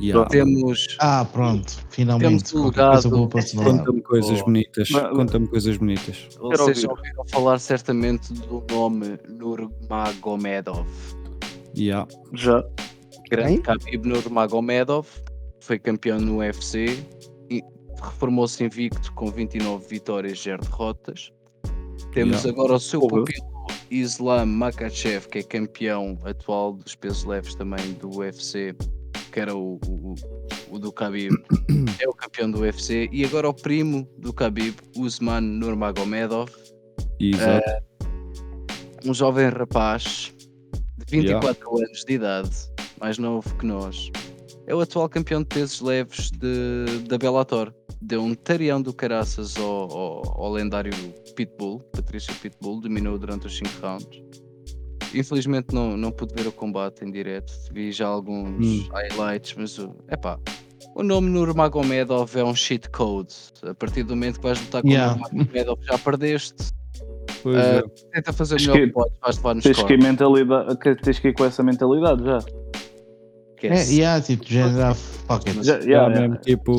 yeah, 0.00 0.28
temos 0.28 0.96
Ah, 1.00 1.24
pronto, 1.24 1.72
finalmente. 1.90 2.44
Temos 2.44 2.54
um 2.54 2.64
legado. 2.66 3.10
conta-me 3.10 4.00
coisas 4.02 4.40
Oh. 4.40 4.44
bonitas. 4.44 4.88
Conta-me 4.90 5.46
coisas 5.48 5.76
bonitas. 5.76 6.28
Vocês 6.38 6.80
já 6.82 6.88
ouvir. 6.88 7.00
ouviram 7.00 7.24
falar 7.28 7.58
certamente 7.58 8.32
do 8.32 8.64
nome 8.70 9.18
Nurmagomedov. 9.28 10.86
Yeah. 11.76 12.06
Já. 12.34 12.64
Grande 13.30 13.54
Quem? 13.54 13.62
Khabib 13.62 14.06
Nurmagomedov 14.06 15.06
foi 15.60 15.78
campeão 15.78 16.18
no 16.20 16.38
UFC 16.38 16.98
e 17.48 17.62
reformou-se 18.02 18.62
invicto 18.64 19.12
com 19.12 19.30
29 19.30 19.86
vitórias 19.88 20.38
e 20.40 20.42
0 20.44 20.62
derrotas. 20.62 21.30
Temos 22.12 22.42
Yeah. 22.42 22.50
agora 22.50 22.74
o 22.74 22.80
seu 22.80 23.00
pupilo 23.00 23.48
Islam 23.90 24.46
Makachev, 24.46 25.28
que 25.28 25.38
é 25.38 25.42
campeão 25.42 26.18
atual 26.24 26.72
dos 26.72 26.94
pesos 26.96 27.24
leves 27.24 27.54
também 27.54 27.92
do 27.94 28.08
UFC, 28.18 28.74
que 29.30 29.40
era 29.40 29.54
o, 29.54 29.80
o, 29.86 30.14
o 30.70 30.78
do 30.78 30.90
Khabib, 30.90 31.34
é 32.00 32.08
o 32.08 32.12
campeão 32.12 32.50
do 32.50 32.60
UFC. 32.60 33.08
E 33.12 33.24
agora 33.24 33.48
o 33.48 33.54
primo 33.54 34.08
do 34.18 34.32
Khabib, 34.32 34.76
Usman 34.96 35.40
Nurmagomedov, 35.40 36.50
Exato. 37.18 37.84
um 39.04 39.14
jovem 39.14 39.48
rapaz 39.48 40.32
de 40.98 41.04
24 41.22 41.78
anos 41.78 42.04
de 42.04 42.12
idade, 42.12 42.50
mais 43.00 43.18
novo 43.18 43.54
que 43.56 43.66
nós, 43.66 44.10
é 44.66 44.74
o 44.74 44.80
atual 44.80 45.08
campeão 45.08 45.40
de 45.40 45.48
pesos 45.48 45.80
leves 45.80 46.30
de, 46.30 47.00
da 47.08 47.18
Bellator. 47.18 47.72
Deu 48.02 48.22
um 48.22 48.34
tarião 48.34 48.80
do 48.80 48.94
caraças 48.94 49.56
ao, 49.56 49.90
ao, 49.90 50.42
ao 50.42 50.52
lendário 50.52 50.92
Pitbull, 51.34 51.80
Patrício 51.92 52.34
Pitbull, 52.36 52.80
dominou 52.80 53.18
durante 53.18 53.46
os 53.46 53.56
5 53.56 53.68
rounds. 53.82 54.22
Infelizmente 55.14 55.74
não, 55.74 55.96
não 55.96 56.10
pude 56.12 56.34
ver 56.40 56.48
o 56.48 56.52
combate 56.52 57.04
em 57.04 57.10
direto, 57.10 57.52
vi 57.72 57.90
já 57.92 58.06
alguns 58.06 58.64
Hum. 58.64 58.88
highlights, 58.92 59.54
mas 59.56 59.78
o- 59.78 59.94
epá, 60.10 60.38
o 60.94 61.02
nome 61.02 61.28
Nurmagomedov 61.30 62.36
é 62.36 62.44
um 62.44 62.54
cheat 62.54 62.88
code. 62.90 63.34
A 63.64 63.74
partir 63.74 64.02
do 64.04 64.14
momento 64.14 64.36
que 64.38 64.42
vais 64.46 64.60
lutar 64.60 64.82
com 64.82 64.88
Yeah. 64.88 65.14
o 65.14 65.18
Nurmagomedov 65.36 65.80
já 65.84 65.98
perdeste. 65.98 66.72
Pois 67.42 67.56
Ah, 67.56 67.60
é. 67.60 67.82
Tenta 68.12 68.32
fazer 68.32 68.54
o 68.54 68.58
Tens 68.58 68.66
melhor 68.68 68.80
que- 68.80 68.86
que 68.88 68.92
podes, 68.92 69.18
vais 69.22 69.36
levar 69.36 69.54
nos 69.54 69.64
Tens 69.64 69.82
que, 69.82 69.96
mentalidade, 69.96 70.78
que- 70.78 70.94
tens 70.96 71.18
que 71.18 71.28
ir 71.28 71.34
com 71.34 71.44
essa 71.44 71.62
mentalidade 71.62 72.22
já. 72.24 72.38
É, 73.62 73.66
Esquece. 73.66 73.94
yeah, 73.96 74.20
tipo, 74.24 74.44
já 74.46 74.68
já 74.68 74.94
fuck 74.94 75.48
it. 75.50 75.62
Já, 75.64 75.80
Já 75.80 75.86
já, 75.86 75.90
já. 76.14 76.20
mesmo, 76.20 76.36
tipo, 76.36 76.74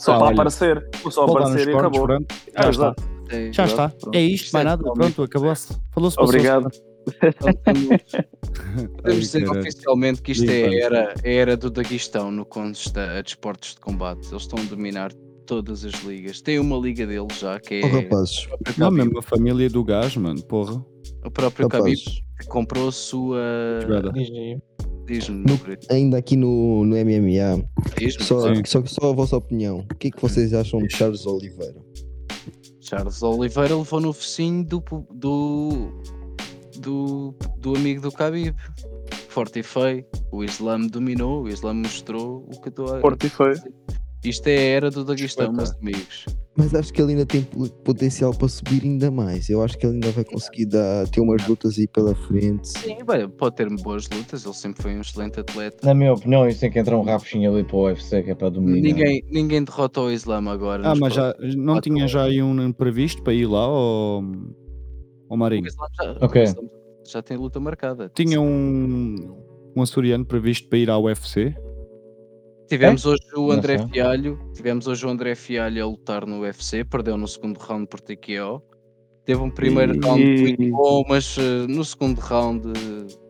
Só- 0.00 0.12
pá, 0.12 0.18
para 0.18 0.24
olha, 0.26 0.32
aparecer. 0.34 0.88
Só 1.10 1.24
aparecer 1.24 1.68
e 1.68 1.72
cortes, 1.72 1.74
acabou. 1.80 2.02
pronto. 2.06 2.34
Ah, 2.56 2.62
Já 2.64 2.70
está. 2.70 2.84
exato. 2.86 3.02
Tem- 3.28 3.52
Já 3.52 3.64
está. 3.64 3.88
Pronto. 3.88 4.14
É 4.16 4.20
isto, 4.20 4.48
é 4.48 4.52
mais 4.52 4.66
nada. 4.66 4.92
Pronto, 4.92 5.22
acabou-se. 5.22 5.68
Falou-se 5.92 6.16
passou-se. 6.16 6.36
Obrigado. 6.36 6.68
Então, 7.06 7.52
Podemos 8.96 9.20
dizer 9.20 9.48
oficialmente 9.48 10.22
que 10.22 10.32
isto 10.32 10.50
é 10.50 10.66
a 10.66 10.74
era, 10.74 11.14
a 11.22 11.28
era 11.28 11.56
do 11.56 11.70
Daguestão 11.70 12.30
no 12.30 12.44
que 12.44 12.50
consta 12.52 13.18
a 13.18 13.22
desportos 13.22 13.74
de 13.74 13.80
combate. 13.80 14.28
Eles 14.30 14.42
estão 14.42 14.58
a 14.58 14.64
dominar 14.64 15.12
todas 15.46 15.84
as 15.84 15.94
ligas. 16.04 16.40
Tem 16.40 16.58
uma 16.58 16.76
liga 16.76 17.06
deles 17.06 17.38
já, 17.38 17.58
que 17.60 17.74
é 17.74 17.84
Oh, 17.84 17.88
rapazes, 17.88 18.48
Não, 18.76 18.90
mesmo 18.90 19.18
a 19.18 19.22
família 19.22 19.68
do 19.68 19.84
gajo, 19.84 20.20
mano. 20.20 20.42
Porra. 20.44 20.84
O 21.24 21.30
próprio 21.30 21.68
Khabib 21.68 22.00
comprou 22.48 22.88
a 22.88 22.92
sua. 22.92 23.40
Diz-me, 25.06 25.44
Ainda 25.90 26.16
aqui 26.16 26.34
no, 26.34 26.84
no 26.86 26.96
MMA, 26.96 27.62
só, 28.20 28.54
só, 28.64 28.86
só 28.86 29.10
a 29.10 29.12
vossa 29.12 29.36
opinião. 29.36 29.80
O 29.90 29.94
que 29.96 30.08
é 30.08 30.10
que 30.10 30.20
vocês 30.20 30.54
acham 30.54 30.80
de 30.80 30.96
Charles 30.96 31.26
Oliveira? 31.26 31.76
Charles 32.80 33.22
Oliveira 33.22 33.76
levou 33.76 34.00
no 34.00 34.14
focinho 34.14 34.64
do, 34.64 34.82
do, 35.12 35.90
do, 36.84 37.34
do 37.58 37.74
amigo 37.76 38.00
do 38.02 38.08
Khabib. 38.10 38.54
Forte 39.28 39.60
e 39.60 39.62
feio. 39.62 40.04
O 40.30 40.44
Islam 40.44 40.86
dominou, 40.86 41.42
o 41.42 41.48
Islam 41.48 41.74
mostrou 41.74 42.46
o 42.54 42.60
que 42.60 42.68
estou 42.68 42.94
a. 42.94 43.00
Forte 43.00 43.26
e 43.26 43.30
feio. 43.30 43.54
Isto 44.24 44.46
é 44.48 44.56
a 44.56 44.60
era 44.60 44.90
do 44.90 45.04
Daguestão, 45.04 45.52
meus 45.52 45.72
amigos. 45.72 46.24
Mas 46.56 46.74
acho 46.74 46.90
que 46.92 47.02
ele 47.02 47.12
ainda 47.12 47.26
tem 47.26 47.42
po- 47.42 47.68
potencial 47.68 48.32
para 48.32 48.48
subir 48.48 48.82
ainda 48.82 49.10
mais. 49.10 49.50
Eu 49.50 49.62
acho 49.62 49.76
que 49.76 49.84
ele 49.84 49.94
ainda 49.94 50.10
vai 50.12 50.24
conseguir 50.24 50.64
dar, 50.66 51.06
ter 51.08 51.20
umas 51.20 51.46
lutas 51.46 51.76
aí 51.78 51.86
pela 51.88 52.14
frente. 52.14 52.68
Sim, 52.68 52.96
vai, 53.04 53.28
pode 53.28 53.56
ter 53.56 53.68
boas 53.82 54.08
lutas, 54.08 54.44
ele 54.46 54.54
sempre 54.54 54.82
foi 54.82 54.96
um 54.96 55.00
excelente 55.02 55.40
atleta. 55.40 55.84
Na 55.86 55.92
minha 55.92 56.14
opinião, 56.14 56.48
isso 56.48 56.60
tem 56.60 56.70
que 56.70 56.78
entrar 56.78 56.96
um 56.96 57.02
rapchinho 57.02 57.52
ali 57.52 57.64
para 57.64 57.76
o 57.76 57.84
UFC, 57.84 58.22
que 58.22 58.30
é 58.30 58.34
para 58.34 58.48
dominar. 58.50 58.80
Ninguém, 58.80 59.22
ninguém 59.30 59.62
derrota 59.62 60.00
o 60.00 60.10
Islam 60.10 60.48
agora. 60.48 60.88
Ah, 60.88 60.94
mas 60.94 61.12
já 61.12 61.34
não 61.56 61.78
tinha 61.80 62.06
já 62.08 62.22
aí 62.22 62.40
um 62.40 62.72
previsto 62.72 63.22
para 63.22 63.34
ir 63.34 63.46
lá 63.46 63.68
ou, 63.68 64.22
ou 65.28 65.36
O 65.36 65.38
Marinho? 65.38 65.70
Já, 65.70 66.12
Ok. 66.20 66.40
o 66.40 66.44
Islam 66.44 66.64
já 67.06 67.22
tem 67.22 67.36
luta 67.36 67.60
marcada. 67.60 68.10
Tinha 68.14 68.40
um, 68.40 69.36
um 69.76 69.82
açoriano 69.82 70.24
previsto 70.24 70.68
para 70.68 70.78
ir 70.78 70.90
à 70.90 70.98
UFC? 70.98 71.54
Tivemos 72.66 73.04
hoje 73.04 73.20
o 73.36 73.50
André. 73.52 73.78
Fialho, 73.88 74.38
tivemos 74.54 74.86
hoje 74.86 75.04
o 75.06 75.10
André 75.10 75.34
Fialho 75.34 75.84
a 75.84 75.86
lutar 75.86 76.26
no 76.26 76.40
UFC, 76.40 76.82
perdeu 76.82 77.16
no 77.18 77.28
segundo 77.28 77.58
round 77.58 77.86
por 77.88 78.00
TKO. 78.00 78.62
Teve 79.26 79.40
um 79.42 79.50
primeiro 79.50 79.94
E- 79.94 80.00
round 80.00 80.42
muito 80.42 80.70
bom, 80.70 81.04
mas 81.08 81.36
eh, 81.38 81.66
no 81.66 81.84
segundo 81.84 82.18
round, 82.18 82.72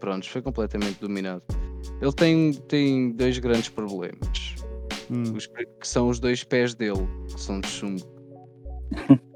pronto, 0.01 0.29
foi 0.29 0.41
completamente 0.43 1.01
dominado. 1.01 1.43
Ele 2.01 2.13
tem, 2.13 2.53
tem 2.69 3.11
dois 3.13 3.39
grandes 3.39 3.69
problemas, 3.69 4.55
Hum. 5.11 5.23
os 5.37 5.47
que 5.47 5.65
que 5.67 5.87
são 5.89 6.09
os 6.09 6.19
dois 6.21 6.43
pés 6.45 6.75
dele, 6.75 7.07
que 7.33 7.41
são 7.41 7.61
de 7.61 7.69
chumbo. 7.69 8.03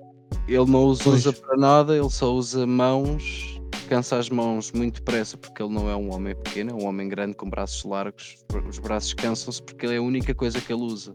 Ele 0.49 0.65
não 0.65 0.89
os 0.89 1.03
Pois. 1.03 1.27
usa 1.27 1.33
para 1.33 1.57
nada, 1.59 1.95
ele 1.95 2.09
só 2.09 2.33
usa 2.33 2.67
mãos, 2.67 3.61
cansa 3.87 4.17
as 4.17 4.31
mãos 4.31 4.73
muito 4.73 4.95
depressa 4.95 5.37
porque 5.37 5.63
ele 5.63 5.73
não 5.73 5.91
é 5.91 5.95
um 5.95 6.13
homem 6.13 6.35
pequeno, 6.35 6.71
é 6.71 6.75
um 6.75 6.87
homem 6.87 7.07
grande 7.07 7.35
com 7.35 7.51
braços 7.51 7.85
largos. 7.85 8.37
Os 8.67 8.79
braços 8.79 9.13
cansam-se 9.13 9.63
porque 9.63 9.87
é 9.87 9.99
a 9.99 10.03
única 10.03 10.35
coisa 10.35 10.59
que 10.59 10.73
ele 10.73 10.83
usa. 10.83 11.15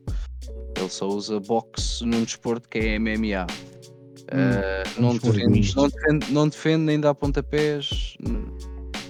Ele 0.77 0.89
só 0.89 1.07
usa 1.07 1.39
boxe 1.39 2.05
num 2.05 2.23
desporto 2.23 2.69
que 2.69 2.77
é 2.77 2.99
MMA. 2.99 3.47
Ah, 4.31 4.83
não, 4.99 5.09
Vamos 5.17 5.23
ver 5.23 5.47
defende, 5.47 5.75
não, 5.75 5.87
defende, 5.89 6.31
não 6.31 6.47
defende 6.47 6.83
nem 6.83 6.99
dá 6.99 7.13
pontapés, 7.13 8.15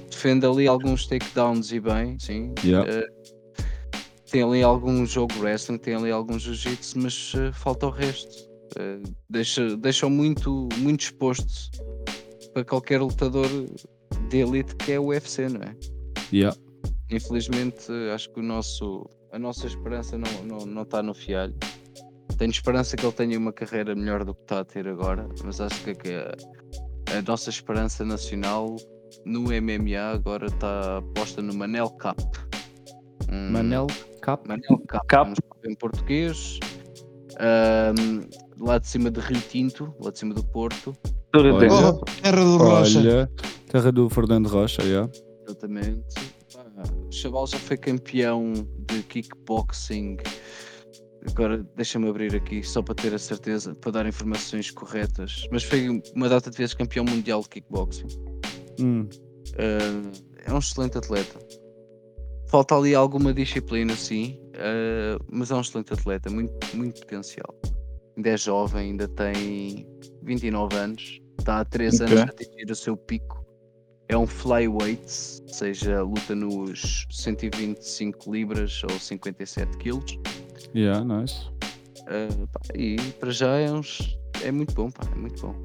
defende 0.09 0.45
ali 0.45 0.67
alguns 0.67 1.05
takedowns 1.05 1.71
e 1.71 1.79
bem, 1.79 2.17
sim. 2.19 2.53
Yeah. 2.63 2.89
Ah, 2.89 3.23
tem 4.31 4.41
ali 4.41 4.63
algum 4.63 5.05
jogo 5.05 5.33
wrestling, 5.39 5.77
tem 5.77 5.95
ali 5.95 6.11
algum 6.11 6.39
jiu-jitsu, 6.39 6.97
mas 6.99 7.33
ah, 7.37 7.51
falta 7.53 7.87
o 7.87 7.89
resto. 7.89 8.52
Deixa, 9.29 9.75
deixa 9.77 10.07
muito, 10.09 10.67
muito 10.77 11.01
exposto 11.01 11.71
para 12.53 12.63
qualquer 12.63 13.01
lutador 13.01 13.47
de 14.29 14.37
elite 14.37 14.75
que 14.75 14.91
é 14.93 14.99
o 14.99 15.07
UFC, 15.07 15.47
não 15.49 15.61
é? 15.61 15.75
Yeah. 16.31 16.57
Infelizmente, 17.09 17.91
acho 18.13 18.31
que 18.31 18.39
o 18.39 18.43
nosso, 18.43 19.07
a 19.31 19.37
nossa 19.39 19.67
esperança 19.67 20.17
não 20.17 20.29
está 20.31 20.43
não, 20.45 20.57
não 20.65 20.81
está 20.83 21.03
no 21.03 21.13
fialho. 21.13 21.55
Tenho 22.37 22.51
esperança 22.51 22.95
que 22.97 23.05
ele 23.05 23.13
tenha 23.13 23.37
uma 23.37 23.53
carreira 23.53 23.93
melhor 23.95 24.23
do 24.25 24.33
que 24.33 24.41
está 24.41 24.61
a 24.61 24.65
ter 24.65 24.87
agora, 24.87 25.27
mas 25.43 25.61
acho 25.61 25.83
que, 25.83 25.93
que 25.93 26.09
a, 26.13 26.33
a 27.17 27.21
nossa 27.21 27.49
esperança 27.49 28.03
nacional 28.03 28.75
no 29.25 29.41
MMA 29.43 29.99
agora 30.13 30.47
está 30.47 31.01
posta 31.13 31.41
no 31.41 31.53
Manel 31.53 31.89
Cap. 31.91 32.19
Um- 33.31 33.51
Manel 33.51 33.87
Cap? 34.21 34.47
Manel 34.47 34.79
Cap, 34.87 35.05
Cap. 35.07 35.31
um 35.31 35.69
em 35.69 35.75
português, 35.75 36.59
ahm, 37.39 38.21
lá 38.63 38.77
de 38.77 38.87
cima 38.87 39.11
de 39.11 39.19
Rio 39.19 39.41
Tinto, 39.41 39.93
lá 39.99 40.11
de 40.11 40.19
cima 40.19 40.33
do 40.33 40.43
Porto, 40.43 40.95
Olha. 41.35 41.51
Oh, 41.51 42.05
terra 42.21 42.43
do 42.43 42.57
Rocha. 42.57 42.99
Olha, 42.99 43.31
terra 43.67 43.91
do 43.91 44.07
Fernando 44.07 44.47
Rocha, 44.47 44.83
yeah. 44.83 45.09
Exatamente. 45.47 46.15
Ah, 46.77 46.83
o 47.07 47.11
Chaval 47.11 47.47
já 47.47 47.57
foi 47.57 47.75
campeão 47.75 48.53
de 48.87 49.01
kickboxing. 49.01 50.17
Agora 51.27 51.65
deixa-me 51.75 52.07
abrir 52.07 52.35
aqui 52.35 52.61
só 52.61 52.83
para 52.83 52.93
ter 52.93 53.15
a 53.15 53.17
certeza, 53.17 53.73
para 53.73 53.91
dar 53.91 54.05
informações 54.05 54.69
corretas. 54.69 55.47
Mas 55.51 55.63
foi 55.63 56.01
uma 56.15 56.29
data 56.29 56.51
de 56.51 56.57
vezes 56.57 56.75
campeão 56.75 57.03
mundial 57.03 57.41
de 57.41 57.49
kickboxing. 57.49 58.07
Hum. 58.79 59.09
Ah, 59.57 60.21
é 60.45 60.53
um 60.53 60.59
excelente 60.59 60.99
atleta. 60.99 61.39
Falta 62.47 62.75
ali 62.75 62.93
alguma 62.93 63.33
disciplina, 63.33 63.95
sim, 63.95 64.39
ah, 64.55 65.17
mas 65.31 65.49
é 65.49 65.55
um 65.55 65.61
excelente 65.61 65.93
atleta, 65.93 66.29
muito, 66.29 66.53
muito 66.75 67.01
potencial. 67.01 67.55
Ainda 68.15 68.29
é 68.29 68.37
jovem, 68.37 68.91
ainda 68.91 69.07
tem 69.07 69.87
29 70.23 70.75
anos, 70.75 71.21
está 71.39 71.59
há 71.61 71.65
3 71.65 72.01
Ok. 72.01 72.05
anos 72.05 72.19
a 72.19 72.23
atingir 72.25 72.71
o 72.71 72.75
seu 72.75 72.95
pico. 72.95 73.43
É 74.09 74.17
um 74.17 74.27
flyweight, 74.27 75.41
ou 75.47 75.53
seja, 75.53 76.01
luta 76.03 76.35
nos 76.35 77.05
125 77.09 78.31
libras 78.31 78.81
ou 78.83 78.99
57 78.99 79.77
quilos. 79.77 80.19
Yeah, 80.75 81.03
nice. 81.03 81.49
Ah, 82.07 82.27
pá, 82.51 82.59
e 82.75 82.97
para 83.19 83.31
já 83.31 83.57
é, 83.57 83.71
uns, 83.71 84.17
é 84.43 84.51
muito 84.51 84.73
bom, 84.73 84.91
pá, 84.91 85.07
é 85.11 85.15
muito 85.15 85.41
bom. 85.41 85.55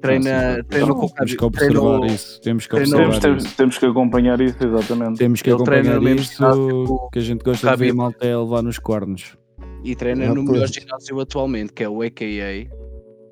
Treina, 0.00 0.62
treina 0.64 0.94
com 0.94 1.06
o 1.06 1.10
Temos 1.10 1.34
que 1.34 1.44
observar 1.44 2.06
isso. 2.06 2.40
Temos 2.40 2.66
que 2.66 2.76
observar 2.76 3.20
temos, 3.20 3.44
isso. 3.44 3.56
temos 3.56 3.78
que 3.78 3.86
acompanhar 3.86 4.40
isso, 4.40 4.56
exatamente. 4.64 5.18
Temos 5.18 5.42
que 5.42 5.50
Ele 5.50 5.56
acompanhar 5.56 6.02
isso 6.02 7.08
que 7.12 7.18
a 7.18 7.22
gente 7.22 7.42
gosta 7.42 7.70
de 7.70 7.76
ver 7.76 7.94
malta 7.94 8.26
a 8.26 8.40
levar 8.40 8.62
nos 8.62 8.78
cornos. 8.78 9.36
E 9.84 9.94
treina 9.96 10.24
Ah, 10.26 10.34
no 10.34 10.42
melhor 10.42 10.58
pois. 10.60 10.70
ginásio 10.72 11.20
atualmente, 11.20 11.72
que 11.72 11.82
é 11.84 11.88
o 11.88 12.02
AKA. 12.02 12.68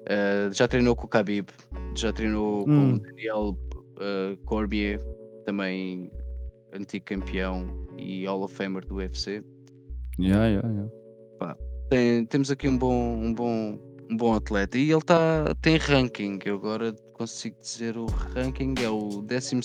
Uh, 0.09 0.53
já 0.53 0.69
treinou 0.69 0.95
com 0.95 1.07
o 1.07 1.09
Khabib, 1.09 1.49
já 1.97 2.13
treinou 2.13 2.65
com 2.65 2.71
Hum. 2.71 2.95
o 2.95 2.99
Daniel 3.01 3.59
uh, 3.97 4.37
Cormier, 4.45 5.01
também 5.45 6.11
antigo 6.73 7.05
campeão 7.07 7.67
e 7.99 8.25
Hall 8.27 8.43
of 8.45 8.55
Famer 8.55 8.85
do 8.87 8.97
UFC. 8.97 9.43
Yeah, 10.19 10.47
yeah, 10.47 10.69
yeah. 10.69 10.91
Tem- 11.91 12.25
temos 12.27 12.51
aqui 12.51 12.69
um 12.69 12.77
bom, 12.77 13.17
um, 13.17 13.33
bom, 13.35 13.79
um 14.11 14.17
bom 14.17 14.35
atleta 14.35 14.77
e 14.79 14.91
ele 14.91 15.03
tá, 15.03 15.55
tem 15.63 15.77
ranking. 15.77 16.39
Eu 16.45 16.57
agora 16.57 16.93
consigo 17.15 17.57
dizer 17.61 17.97
o 17.97 18.07
ranking, 18.07 18.75
é 18.83 18.89
o 18.89 19.23
12 19.23 19.61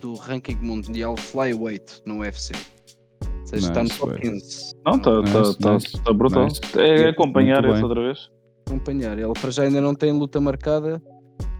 do 0.00 0.14
ranking 0.14 0.56
mundial 0.56 1.16
Flyweight 1.16 2.02
no 2.04 2.18
UFC. 2.20 2.52
Seja, 3.54 3.68
está 3.68 3.82
no 3.82 3.88
Nice, 3.88 3.98
top 3.98 4.12
ué. 4.12 4.18
15. 4.18 4.74
Não, 4.84 4.94
está 4.96 5.20
Nice, 5.22 5.32
tá, 5.32 5.54
tá, 5.68 5.72
nice, 5.74 6.02
tá 6.02 6.12
brutal. 6.12 6.44
nice. 6.44 6.60
É 6.78 7.08
acompanhar 7.08 7.64
essa 7.64 7.82
outra 7.82 8.02
vez. 8.02 8.30
acompanhar. 8.66 9.18
Ele 9.18 9.32
para 9.40 9.50
já 9.50 9.62
ainda 9.64 9.80
não 9.80 9.94
tem 9.94 10.12
luta 10.12 10.40
marcada. 10.40 11.02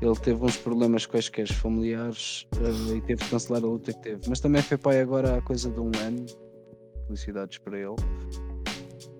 Ele 0.01 0.15
teve 0.17 0.43
uns 0.45 0.57
problemas 0.57 1.07
quaisquer 1.07 1.49
familiares 1.49 2.47
eh, 2.61 2.97
e 2.97 3.01
teve 3.01 3.23
de 3.25 3.31
cancelar 3.31 3.63
a 3.63 3.67
luta 3.67 3.93
que 3.93 4.03
teve. 4.03 4.21
Mas 4.29 4.41
também 4.41 4.63
foi 4.63 4.77
pai 4.77 5.01
agora 5.01 5.37
há 5.37 5.43
coisa 5.43 5.71
de 5.71 5.81
um 5.81 5.91
ano. 6.01 6.27
Felicidades 7.07 7.59
para 7.59 7.79
ele. 7.79 7.95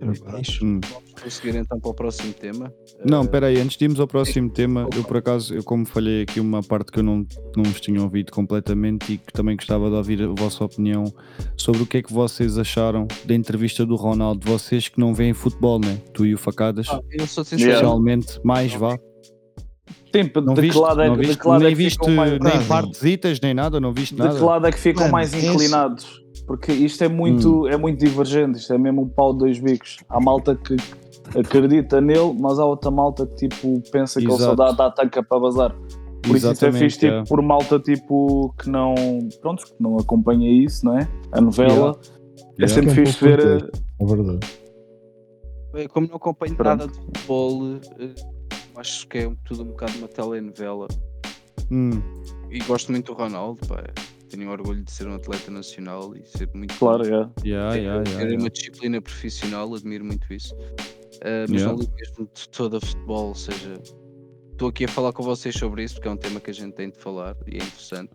Hum. 0.03 0.81
Vamos 0.93 1.13
prosseguir 1.15 1.57
então 1.57 1.79
para 1.81 1.91
o 1.91 1.95
próximo 1.95 2.33
tema. 2.35 2.73
Não, 3.05 3.21
Eh, 3.21 3.25
espera 3.25 3.47
aí, 3.47 3.59
antes 3.61 3.77
de 3.77 3.85
irmos 3.85 4.01
ao 4.01 4.07
próximo 4.07 4.51
tema, 4.51 4.89
eu 4.95 5.03
por 5.05 5.17
acaso, 5.17 5.55
eu 5.55 5.63
como 5.65 5.87
falhei 5.87 6.23
aqui 6.23 6.41
uma 6.41 6.63
parte 6.63 6.93
que 6.93 6.99
eu 6.99 7.03
não, 7.03 7.25
não 7.57 7.65
vos 7.65 7.81
tinha 7.81 8.03
ouvido 8.03 8.31
completamente 8.33 9.15
e 9.15 9.19
que 9.19 9.33
também 9.33 9.57
gostava 9.57 9.89
de 9.89 9.97
ouvir 9.97 10.23
a 10.23 10.29
vossa 10.29 10.65
opinião 10.65 11.05
sobre 11.57 11.83
o 11.83 11.87
que 11.87 11.99
é 11.99 12.03
que 12.03 12.13
vocês 12.13 12.59
acharam 12.59 13.07
da 13.25 13.35
entrevista 13.35 13.87
do 13.87 13.95
Ronaldo, 13.97 14.47
vocês 14.47 14.89
que 14.89 14.99
não 15.01 15.15
veem 15.15 15.33
futebol, 15.33 15.79
né? 15.79 15.99
Tu 16.13 16.27
e 16.27 16.35
o 16.35 16.39
Facadas, 16.39 16.87
ah, 16.91 17.01
eu 17.11 17.27
sou 17.27 17.45
sincero. 17.45 17.71
Especialmente, 17.71 18.41
mais 18.45 18.73
vá. 18.75 18.99
Sim, 20.15 20.31
Não 20.45 20.55
de 20.55 20.61
viste, 20.61 20.75
que 20.75 20.79
lado 20.81 21.01
é, 21.01 21.09
não 21.09 21.17
de 21.17 21.27
viste, 21.27 21.41
que 21.41 21.49
lado 21.49 21.63
é 21.63 21.67
nem 21.67 21.77
que 21.77 21.83
viste 21.83 21.99
ficam 21.99 22.15
mais, 22.15 22.31
nem 22.33 22.41
Nada. 22.41 22.65
partesitas, 22.67 23.41
nem 23.41 23.53
nada, 23.55 23.81
não 23.81 23.93
viste 23.93 24.15
de 24.15 24.21
nada. 24.21 24.37
que 24.39 24.45
lado 24.45 24.67
é 24.67 24.71
que 24.73 24.79
ficam 24.79 25.03
Mano, 25.05 25.13
mais 25.13 25.35
esse- 25.35 25.47
inclinados? 25.47 26.24
Porque 26.47 26.73
isto 26.73 27.03
é 27.03 27.09
muito, 27.09 27.67
é 27.69 27.77
muito 27.77 27.99
divergente, 28.05 28.59
isto 28.59 28.73
é 28.73 28.79
mesmo 28.79 29.03
um 29.03 29.09
pau 29.09 29.33
de 29.33 29.39
dois 29.41 29.59
bicos. 29.59 29.99
Há 30.09 30.21
malta 30.21 30.55
que 30.55 30.77
acredita 31.39 32.01
nele, 32.01 32.35
mas 32.39 32.59
há 32.59 32.67
outra 32.67 32.91
malta 32.91 33.27
que 33.27 33.49
tipo, 33.49 33.81
pensa 33.91 34.21
que 34.21 34.27
ele 34.27 34.33
só 34.37 34.53
Exato. 34.53 34.57
dá, 34.57 34.73
dá 34.73 34.91
tanca 34.91 35.23
para 35.23 35.41
bazar. 35.41 35.75
Por 36.23 36.37
isso 36.37 36.51
isso 36.53 36.67
é 36.67 36.73
fixe 36.73 36.99
tipo, 37.01 37.13
é. 37.15 37.25
por 37.25 37.41
malta 37.43 37.79
tipo, 37.79 38.55
que 38.59 38.69
não, 38.71 38.95
pronto, 39.41 39.65
que 39.67 39.75
não 39.79 39.97
acompanha 39.99 40.51
isso, 40.51 40.85
não 40.85 40.99
é? 40.99 41.09
A 41.33 41.41
novela. 41.41 41.99
É 42.59 42.65
Yeah. 42.65 42.73
sempre 42.75 42.91
é 42.91 42.93
um 42.93 42.95
fixe 43.07 43.25
ver. 43.25 43.71
É 44.01 44.05
verdade. 44.07 44.41
Eh, 45.75 45.89
Como 45.89 46.07
não 46.07 46.17
acompanho 46.17 46.55
Pronto. 46.55 46.69
nada 46.79 46.87
de 46.87 46.95
futebol, 46.99 47.77
eh, 47.99 48.15
acho 48.77 49.09
que 49.09 49.19
é 49.19 49.33
tudo 49.45 49.63
um 49.63 49.67
bocado 49.67 49.93
uma 49.99 50.07
telenovela. 50.09 50.87
Hum, 51.71 51.91
E 52.51 52.61
gosto 52.61 52.93
muito 52.93 53.13
do 53.13 53.19
Ronaldo, 53.19 53.59
pá. 53.67 53.83
Tenho 54.37 54.51
orgulho 54.51 54.83
de 54.83 54.91
ser 54.91 55.07
um 55.07 55.15
atleta 55.15 55.49
nacional 55.51 56.13
e 56.17 56.27
ser 56.27 56.49
muito 56.55 56.75
Claro, 56.77 57.05
é. 57.05 57.09
yeah, 57.09 57.31
ter, 57.35 57.47
yeah, 57.47 57.75
yeah, 57.79 58.03
ter 58.05 58.19
yeah. 58.23 58.37
uma 58.41 58.51
disciplina 58.51 59.01
profissional, 59.01 59.73
admiro 59.75 60.05
muito 60.05 60.33
isso. 60.33 60.53
Uh, 60.55 61.47
mas 61.49 61.61
Yeah. 61.61 61.73
não 61.73 61.79
ligo 61.79 61.93
mesmo 61.95 62.29
de 62.35 62.49
todo 62.49 62.77
a 62.77 62.81
futebol, 62.81 63.29
ou 63.29 63.35
seja, 63.37 63.81
estou 64.51 64.69
aqui 64.69 64.85
a 64.87 64.89
falar 64.89 65.13
com 65.13 65.23
vocês 65.23 65.55
sobre 65.55 65.85
isso 65.85 65.95
porque 65.95 66.09
é 66.09 66.11
um 66.11 66.17
tema 66.17 66.41
que 66.41 66.51
a 66.51 66.55
gente 66.55 66.73
tem 66.75 66.91
de 66.91 66.99
falar 66.99 67.37
e 67.47 67.55
é 67.55 67.59
interessante. 67.59 68.11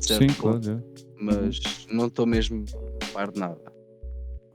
Sim, 0.00 0.26
ponto, 0.28 0.36
claro. 0.36 0.60
é. 0.70 1.04
Mas 1.18 1.58
não 1.90 2.06
estou 2.06 2.26
mesmo 2.26 2.64
a 3.02 3.06
par 3.12 3.32
de 3.32 3.40
nada. 3.40 3.60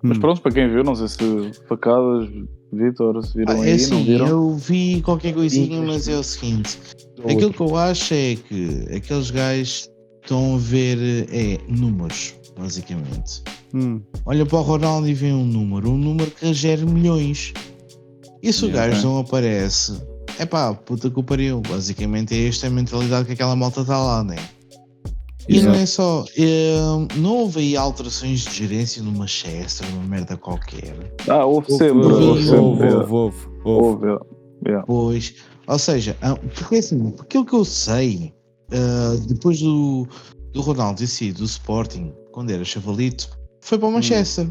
Mas 0.02 0.18
Hum. 0.18 0.22
pronto, 0.22 0.42
para 0.42 0.52
quem 0.54 0.70
viu, 0.70 0.84
não 0.84 0.96
sei 0.96 1.08
se 1.10 1.54
facadas, 1.68 2.30
Vitor, 2.72 3.22
se 3.26 3.38
viram 3.38 3.54
Ah, 3.54 3.64
aí, 3.64 3.72
é 3.72 3.78
não 3.78 3.84
assim, 3.84 4.04
viram? 4.06 4.28
eu 4.28 4.56
vi 4.56 5.02
qualquer 5.02 5.34
coisinha, 5.34 5.82
mas 5.82 6.08
é 6.08 6.16
o 6.18 6.24
seguinte: 6.24 6.80
aquilo 7.30 7.52
que 7.52 7.60
eu 7.62 7.76
acho 7.76 8.14
é 8.14 8.36
que 8.38 8.86
aqueles 8.96 9.30
gajos 9.30 9.91
estão 10.32 10.56
a 10.56 10.58
ver 10.58 11.28
é 11.30 11.60
números, 11.68 12.34
basicamente. 12.58 13.44
Hum, 13.74 14.02
Olha 14.26 14.46
para 14.46 14.60
o 14.60 14.62
Ronaldo 14.62 15.08
e 15.10 15.14
vê 15.14 15.32
um 15.32 15.44
número, 15.46 15.90
um 15.92 15.98
número 15.98 16.32
que 16.32 16.54
gera 16.54 16.86
milhões. 16.86 17.52
E 18.42 18.52
se 18.52 18.64
o 18.66 18.70
Yeah, 18.70 18.94
gajo 18.94 19.08
não 19.08 19.20
aparece, 19.20 20.02
é 20.40 20.46
pá, 20.46 20.74
puta 20.74 21.10
que 21.10 21.20
o 21.20 21.24
pariu. 21.24 21.62
Basicamente 21.70 22.34
é 22.34 22.48
esta 22.48 22.68
a 22.68 22.70
mentalidade 22.70 23.26
que 23.28 23.34
aquela 23.34 23.56
malta 23.56 23.82
está 23.82 23.98
lá, 24.02 24.24
né? 24.24 24.38
E 25.50 25.60
não 25.62 25.74
é 25.74 25.86
só. 25.86 26.24
eh, 26.38 26.76
não 27.18 27.38
houve 27.40 27.60
aí 27.60 27.76
alterações 27.78 28.42
de 28.46 28.54
gerência 28.54 29.04
no 29.04 29.12
Manchester, 29.12 29.86
uma 29.94 30.04
merda 30.04 30.38
qualquer. 30.38 30.96
Ah, 31.28 31.46
houve 31.46 31.72
sempre. 31.74 31.88
houve, 32.08 32.14
Houve 32.14 32.26
Houve, 32.26 32.44
sempre. 32.44 32.58
houve, 32.60 32.84
é. 32.84 32.96
houve, 32.96 33.12
houve, 33.14 33.38
houve. 33.66 34.06
Houve, 34.08 34.24
é. 34.68 34.82
Pois, 34.86 35.34
ou 35.68 35.80
seja, 35.80 36.16
ah, 36.22 36.36
porque 36.36 36.76
assim, 36.78 37.12
porque 37.12 37.22
aquilo 37.38 37.46
que 37.46 37.54
eu 37.54 37.66
sei, 37.66 38.34
ah, 38.72 39.18
depois 39.28 39.60
do, 39.60 40.08
do 40.54 40.62
Ronaldo 40.62 41.00
ter 41.00 41.08
sido 41.08 41.40
do 41.40 41.46
Sporting, 41.46 42.14
quando 42.32 42.52
era 42.52 42.64
chavalito, 42.64 43.30
foi 43.62 43.78
para 43.78 43.88
o 43.88 43.92
Manchester. 43.92 44.48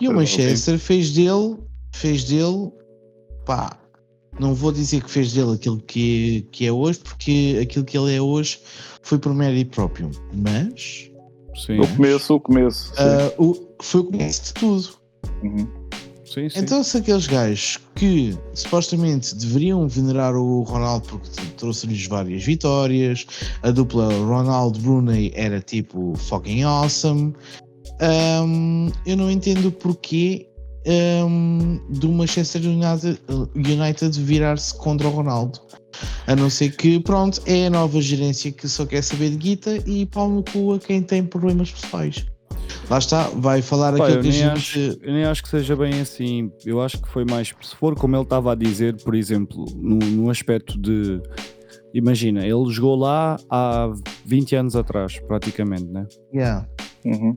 E 0.00 0.08
o 0.08 0.12
Manchester 0.14 0.78
fez 0.78 1.12
dele, 1.12 1.56
fez 1.94 2.24
dele, 2.24 2.70
pá, 3.46 3.78
não 4.40 4.54
vou 4.54 4.72
dizer 4.72 5.02
que 5.02 5.10
fez 5.10 5.32
dele 5.32 5.52
aquilo 5.52 5.78
que, 5.78 6.46
que 6.50 6.66
é 6.66 6.72
hoje, 6.72 6.98
porque 6.98 7.58
aquilo 7.62 7.84
que 7.84 7.96
ele 7.96 8.14
é 8.14 8.20
hoje 8.20 8.58
foi 9.02 9.18
por 9.18 9.32
mérito 9.32 9.70
próprio, 9.70 10.10
mas 10.32 11.10
Sim, 11.54 11.78
O 11.80 11.96
começo, 11.96 12.34
o 12.34 12.40
começo. 12.40 12.92
ah, 12.98 13.32
o, 13.38 13.54
foi 13.80 14.00
o 14.00 14.04
começo 14.04 14.44
de 14.44 14.54
tudo. 14.54 14.88
Uhum. 15.42 15.83
Sim, 16.34 16.48
sim. 16.48 16.58
Então, 16.58 16.82
se 16.82 16.98
aqueles 16.98 17.26
gajos 17.26 17.78
que 17.94 18.36
supostamente 18.54 19.34
deveriam 19.36 19.86
venerar 19.86 20.34
o 20.34 20.62
Ronaldo 20.62 21.06
porque 21.08 21.30
trouxe-lhes 21.56 22.06
várias 22.06 22.42
vitórias, 22.42 23.24
a 23.62 23.70
dupla 23.70 24.12
Ronaldo-Brunei 24.12 25.32
era 25.34 25.60
tipo 25.60 26.14
fucking 26.16 26.64
awesome, 26.64 27.32
hum, 28.44 28.90
eu 29.06 29.16
não 29.16 29.30
entendo 29.30 29.70
porquê 29.70 30.48
hum, 31.26 31.80
do 31.90 32.08
Manchester 32.10 32.62
United, 32.62 33.20
United 33.54 34.20
virar-se 34.20 34.74
contra 34.76 35.06
o 35.06 35.10
Ronaldo. 35.10 35.60
A 36.26 36.34
não 36.34 36.50
ser 36.50 36.74
que, 36.74 36.98
pronto, 36.98 37.40
é 37.46 37.66
a 37.66 37.70
nova 37.70 38.00
gerência 38.00 38.50
que 38.50 38.68
só 38.68 38.84
quer 38.84 39.02
saber 39.02 39.30
de 39.30 39.36
guita 39.36 39.76
e 39.86 40.04
pau 40.06 40.42
cu 40.52 40.74
a 40.74 40.78
quem 40.80 41.00
tem 41.00 41.24
problemas 41.24 41.70
pessoais. 41.70 42.26
Lá 42.90 42.98
está, 42.98 43.28
vai 43.28 43.62
falar 43.62 43.96
Pá, 43.96 44.04
aquilo 44.04 44.18
eu, 44.18 44.22
que 44.22 44.28
a 44.28 44.32
gente. 44.32 44.50
acho, 44.52 44.78
eu 45.02 45.12
nem 45.12 45.24
acho 45.24 45.42
que 45.42 45.48
seja 45.48 45.74
bem 45.74 46.00
assim. 46.00 46.50
Eu 46.64 46.82
acho 46.82 47.00
que 47.00 47.08
foi 47.08 47.24
mais. 47.24 47.48
Se 47.62 47.74
for 47.76 47.94
como 47.94 48.14
ele 48.14 48.22
estava 48.24 48.52
a 48.52 48.54
dizer, 48.54 49.02
por 49.02 49.14
exemplo, 49.14 49.64
no, 49.76 49.96
no 49.96 50.30
aspecto 50.30 50.78
de. 50.78 51.20
Imagina, 51.94 52.44
ele 52.44 52.70
jogou 52.70 52.96
lá 52.96 53.36
há 53.48 53.90
20 54.26 54.56
anos 54.56 54.76
atrás, 54.76 55.18
praticamente, 55.26 55.84
né? 55.84 56.06
Yeah. 56.34 56.66
Uhum. 57.04 57.36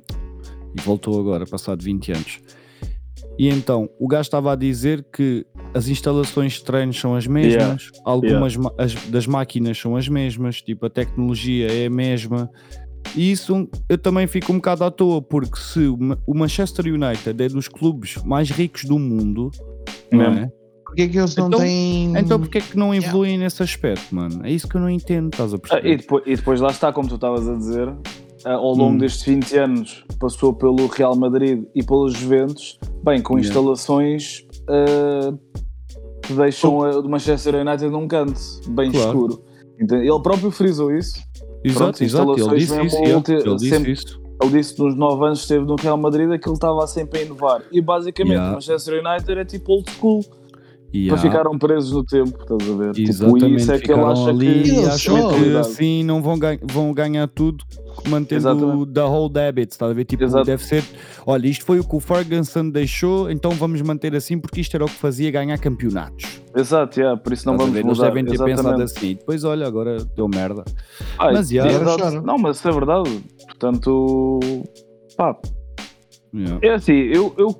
E 0.77 0.81
voltou 0.81 1.19
agora, 1.19 1.45
passado 1.45 1.81
20 1.83 2.11
anos. 2.11 2.39
E 3.39 3.49
então, 3.49 3.87
o 3.99 4.07
gajo 4.07 4.21
estava 4.23 4.51
a 4.51 4.55
dizer 4.55 5.05
que 5.13 5.45
as 5.73 5.87
instalações 5.87 6.53
de 6.53 6.63
treinos 6.63 6.99
são 6.99 7.13
as 7.15 7.27
mesmas, 7.27 7.91
algumas 8.03 8.55
ma- 8.57 8.73
as- 8.79 8.95
das 9.09 9.27
máquinas 9.27 9.77
são 9.77 9.95
as 9.95 10.09
mesmas, 10.09 10.59
tipo, 10.61 10.87
a 10.87 10.89
tecnologia 10.89 11.71
é 11.71 11.85
a 11.85 11.89
mesma. 11.89 12.49
E 13.17 13.31
isso 13.31 13.67
eu 13.89 13.97
também 13.97 14.27
fico 14.27 14.51
um 14.53 14.57
bocado 14.57 14.83
à 14.83 14.91
toa, 14.91 15.21
porque 15.21 15.57
se 15.59 15.79
o 15.87 15.97
Ma- 15.97 16.17
o 16.27 16.37
Manchester 16.37 16.85
United 16.85 17.43
é 17.43 17.49
dos 17.49 17.67
clubes 17.67 18.15
mais 18.23 18.49
ricos 18.51 18.85
do 18.85 18.99
mundo, 18.99 19.49
não 20.11 20.21
é? 20.21 20.51
Porque 20.85 21.01
é 21.01 21.07
que 21.07 21.17
eles 21.17 21.35
não 21.35 21.47
Então- 21.47 21.59
têm. 21.59 22.13
Então 22.17 22.39
porque 22.39 22.59
é 22.59 22.61
que 22.61 22.77
não 22.77 22.93
evoluem 22.93 23.37
nesse 23.37 23.61
aspecto, 23.63 24.13
mano? 24.15 24.45
É 24.45 24.51
isso 24.51 24.67
que 24.67 24.75
eu 24.77 24.81
não 24.81 24.89
entendo, 24.89 25.29
estás 25.33 25.51
a 25.53 25.55
Ah, 25.55 25.59
e, 25.59 25.61
perceber? 25.61 25.97
depois, 25.97 26.23
e 26.27 26.35
depois 26.35 26.61
lá 26.61 26.69
está, 26.69 26.93
como 26.93 27.09
tu 27.09 27.15
estavas 27.15 27.47
a 27.49 27.55
dizer, 27.55 27.93
ah, 28.45 28.53
ao 28.53 28.73
longo 28.73 28.93
Hum. 28.93 28.97
destes 28.99 29.23
20 29.25 29.57
anos 29.57 30.05
passou 30.19 30.53
pelo 30.53 30.85
Real 30.87 31.15
Madrid 31.15 31.63
e 31.75 31.83
pelos 31.83 32.13
Juventus, 32.13 32.77
bem, 33.03 33.21
com 33.21 33.33
Yeah. 33.37 33.47
instalações 33.49 34.45
ah, 34.69 35.33
que 36.21 36.33
deixam 36.33 36.83
a 36.83 36.91
do 37.01 37.09
Manchester 37.09 37.55
United 37.55 37.89
num 37.89 38.07
canto 38.07 38.39
bem 38.69 38.91
Claro. 38.91 39.07
escuro. 39.07 39.43
Entende? 39.79 40.07
Ele 40.07 40.21
próprio 40.21 40.51
frisou 40.51 40.95
isso. 40.95 41.21
Exato, 41.63 41.83
pronto, 41.83 42.03
exato, 42.03 42.31
ele 42.31 42.55
disse 42.59 42.81
isso, 42.85 42.97
ulti- 43.15 43.31
ele 43.33 43.55
disse 43.55 43.69
sempre- 43.69 43.91
isso. 43.91 44.21
Ele 44.41 44.51
disse 44.51 44.75
que 44.75 44.83
nos 44.83 44.95
9 44.95 45.25
anos 45.25 45.39
que 45.39 45.43
esteve 45.45 45.65
no 45.65 45.75
Real 45.75 45.97
Madrid 45.97 46.29
é 46.31 46.37
que 46.37 46.47
ele 46.47 46.53
estava 46.55 46.85
sempre 46.85 47.19
a 47.19 47.23
inovar. 47.23 47.63
E 47.71 47.81
basicamente 47.81 48.33
Yeah. 48.33 48.51
o 48.51 48.53
Manchester 48.53 49.03
United 49.03 49.31
é 49.39 49.45
tipo 49.45 49.71
old 49.73 49.89
school. 49.91 50.23
Yeah. 51.05 51.21
Ficaram 51.21 51.57
presos 51.57 51.91
no 51.91 52.03
tempo, 52.03 52.37
estás 52.41 52.69
a 52.71 52.75
ver? 52.75 52.91
Tipo, 52.93 52.99
e 53.07 53.09
Exatamente, 53.09 53.55
isso 53.55 53.71
é 53.71 53.79
que 53.79 53.91
ele 53.91 54.01
acha 54.01 54.29
ali 54.29 54.63
que. 54.63 54.69
e 54.71 54.85
acham 54.85 55.21
só- 55.21 55.29
que 55.37 55.57
assim 55.57 56.03
não 56.03 56.21
vão, 56.21 56.37
ganhar, 56.39 56.59
vão 56.63 56.93
ganhar 56.93 57.27
tudo 57.27 57.63
mantendo 58.07 58.35
Exatamente. 58.41 58.93
the 58.93 59.01
whole 59.03 59.33
habit, 59.39 59.71
estás 59.71 59.91
a 59.91 59.93
ver? 59.93 60.05
Tipo, 60.05 60.23
Exato. 60.23 60.45
deve 60.45 60.63
ser, 60.63 60.83
olha, 61.25 61.47
isto 61.47 61.65
foi 61.65 61.79
o 61.79 61.83
que 61.83 61.95
o 61.95 61.99
Ferguson 61.99 62.69
deixou, 62.69 63.29
então 63.31 63.51
vamos 63.51 63.81
manter 63.81 64.15
assim 64.15 64.37
porque 64.39 64.61
isto 64.61 64.75
era 64.75 64.85
o 64.85 64.87
que 64.87 64.93
fazia 64.93 65.29
ganhar 65.31 65.57
campeonatos. 65.57 66.39
Exato, 66.55 66.99
yeah, 66.99 67.19
por 67.19 67.33
isso 67.33 67.45
não 67.45 67.53
Estás 67.55 67.69
vamos 67.69 67.73
ver? 67.81 67.85
Eles 67.87 67.97
mudar. 67.97 68.07
devem 68.09 68.25
ter 68.25 68.31
pensado 68.31 68.49
Exatamente. 68.51 68.97
assim. 68.97 69.13
Depois, 69.15 69.43
olha, 69.43 69.67
agora 69.67 69.97
deu 70.15 70.27
merda. 70.27 70.63
Ah, 71.17 71.31
Mas, 71.33 71.51
é 71.51 71.55
yeah. 71.55 71.71
verdade. 71.77 72.01
Chora. 72.01 72.21
Não, 72.21 72.37
mas 72.37 72.57
isso 72.57 72.67
é 72.67 72.71
verdade. 72.71 73.23
Portanto, 73.45 74.49
pá, 75.17 75.35
Yeah. 76.35 76.59
é 76.61 76.73
assim, 76.73 76.93
eu, 76.93 77.33
eu 77.37 77.55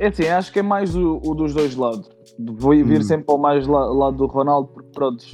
é 0.00 0.06
assim, 0.06 0.26
acho 0.28 0.52
que 0.52 0.60
é 0.60 0.62
mais 0.62 0.94
o, 0.94 1.20
o 1.24 1.34
dos 1.34 1.52
dois 1.52 1.74
lados. 1.74 2.08
Vou 2.38 2.72
ir 2.74 2.84
vir 2.84 3.00
Hum. 3.00 3.04
sempre 3.04 3.24
ao 3.28 3.38
mais 3.38 3.66
la- 3.66 3.86
lado 3.92 4.16
do 4.18 4.26
Ronaldo, 4.26 4.68
porque 4.68 4.90
pronto, 4.94 5.24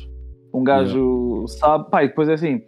um 0.54 0.64
gajo 0.64 1.44
sabe, 1.48 1.90
pá, 1.90 2.02
e 2.04 2.08
depois 2.08 2.28
é 2.28 2.34
assim, 2.34 2.62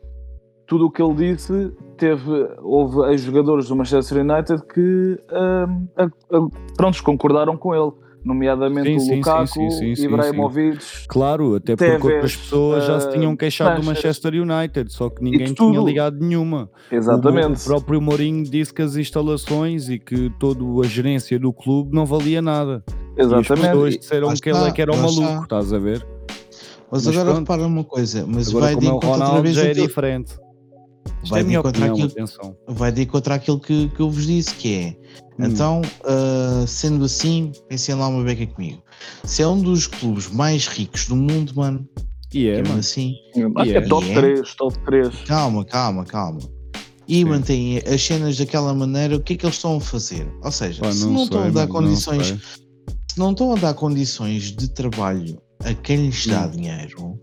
tudo 0.67 0.87
o 0.87 0.91
que 0.91 1.01
ele 1.03 1.15
disse 1.15 1.73
teve, 1.97 2.31
houve 2.63 2.99
os 2.99 3.21
jogadores 3.23 3.69
do 3.69 3.77
Manchester 3.77 4.19
United 4.23 4.63
que 4.67 5.19
hum, 5.33 5.87
a- 5.97 6.05
a- 6.37 6.49
prontos, 6.77 7.01
concordaram 7.01 7.57
com 7.57 7.75
ele, 7.75 7.91
nomeadamente 8.25 8.99
Sim, 9.01 9.13
o 9.13 9.17
Lukaku, 9.17 9.47
sim, 9.47 9.71
sim, 9.71 9.95
sim, 9.95 10.05
Ibrahimovic, 10.07 11.07
Claro, 11.09 11.55
até 11.55 11.77
porque 11.77 11.85
Tevez, 11.93 12.05
outras 12.05 12.37
pessoas 12.37 12.85
já 12.85 13.01
se 13.01 13.11
tinham 13.13 13.33
uh, 13.33 13.37
queixado 13.37 13.81
do. 13.81 13.87
Manchester 13.87 14.35
United, 14.35 14.93
só 14.93 15.09
que 15.09 15.23
ninguém 15.23 15.55
tinha 15.55 15.81
ligado 15.81 16.19
nenhuma. 16.19 16.69
exatamente. 16.91 17.63
O 17.63 17.65
próprio 17.65 18.03
Mourinho 18.03 18.43
disse 18.43 18.75
que 18.75 18.83
as 18.83 18.97
instalações 18.97 19.89
e 19.89 19.99
que 19.99 20.29
toda 20.41 20.63
a 20.81 20.87
gerência 20.89 21.39
do 21.39 21.53
clube 21.53 21.95
não 21.95 22.05
valia 22.05 22.43
nada. 22.43 22.85
E 23.17 23.23
as 23.23 23.29
pessoas 23.29 23.51
Exatamente. 23.61 23.99
disseram 23.99 24.35
que 24.35 24.51
ele 24.51 24.59
é 24.69 24.71
que 24.73 24.83
era 24.83 24.93
lá 24.93 24.99
maluco, 25.03 25.23
está. 25.23 25.43
estás 25.43 25.73
a 25.73 25.79
ver? 25.79 26.07
Mas, 26.91 27.05
Mas 27.05 27.09
agora 27.09 27.25
pronto. 27.25 27.39
repara 27.41 27.67
uma 27.67 27.85
coisa, 27.85 28.25
mas 28.27 28.49
Agora, 28.49 28.67
vai 28.67 28.77
de 28.77 28.85
é 28.85 28.89
encontro 28.89 29.09
outra 29.09 29.25
Ronaldo, 29.25 29.43
vez 29.43 29.57
já 29.57 29.63
é 29.65 29.71
aquilo- 29.71 29.87
diferente. 29.89 30.35
Vai 31.29 31.41
é 31.41 31.45
de 31.45 31.53
encontro 31.55 31.71
opinião, 31.71 31.93
àquilo- 31.95 32.09
atenção. 32.11 32.57
vai 32.69 32.93
de 32.93 33.03
encontro 33.03 33.33
àquilo 33.35 33.61
que, 33.61 33.89
que 33.89 34.01
eu 34.01 34.11
vos 34.11 34.27
disse, 34.27 34.55
que 34.55 34.75
é 34.75 34.97
Hum. 35.39 35.47
então, 35.47 35.83
ah, 36.05 36.65
sendo 36.67 37.05
assim, 37.05 37.51
pensem 37.69 37.95
lá 37.95 38.07
uma 38.09 38.23
beca 38.23 38.47
comigo. 38.47 38.83
Se 39.25 39.43
é 39.43 39.49
um 39.49 39.61
dos 39.61 39.87
clubes 39.89 40.31
mais 40.31 40.67
ricos 40.69 41.07
do 41.07 41.17
mundo, 41.17 41.53
mano, 41.57 41.85
E 42.33 42.49
é, 42.49 42.63
mano. 42.63 42.79
assim, 42.79 43.15
Acho 43.31 43.33
que 43.33 43.61
é 43.61 43.65
Yeah. 43.65 43.89
top 43.89 44.07
Yeah. 44.07 44.29
3, 44.35 44.55
top 44.55 44.79
3. 44.85 45.15
calma, 45.27 45.65
calma, 45.65 46.05
calma. 46.05 46.39
E 47.09 47.17
Sim. 47.19 47.25
mantêm 47.25 47.79
as 47.79 48.03
cenas 48.03 48.37
daquela 48.37 48.73
maneira, 48.75 49.17
o 49.17 49.21
que 49.21 49.35
é 49.35 49.37
que 49.37 49.47
eles 49.47 49.57
estão 49.57 49.77
a 49.77 49.81
fazer? 49.81 50.29
Ou 50.43 50.51
seja, 50.53 50.83
Pá, 50.83 50.93
se 50.93 51.05
não, 51.07 51.23
estão 51.25 51.41
a 51.41 51.43
sei, 51.45 51.51
dar 51.53 51.61
mano, 51.69 51.73
condições, 51.73 52.27
sei. 52.29 52.66
Se 53.17 53.21
não 53.21 53.31
estão 53.31 53.51
a 53.53 53.55
dar 53.57 53.73
condições 53.73 54.53
de 54.55 54.69
trabalho 54.69 55.41
a 55.65 55.73
quem 55.73 56.05
lhes 56.09 56.27
dá 56.27 56.45
Hum. 56.47 56.51
dinheiro, 56.51 57.19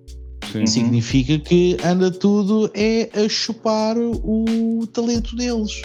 Sim. 0.52 0.66
significa 0.66 1.38
que 1.38 1.78
anda 1.84 2.10
tudo 2.10 2.68
é 2.74 3.12
a 3.14 3.30
chupar 3.30 3.96
o 4.00 4.88
talento 4.88 5.36
deles. 5.36 5.84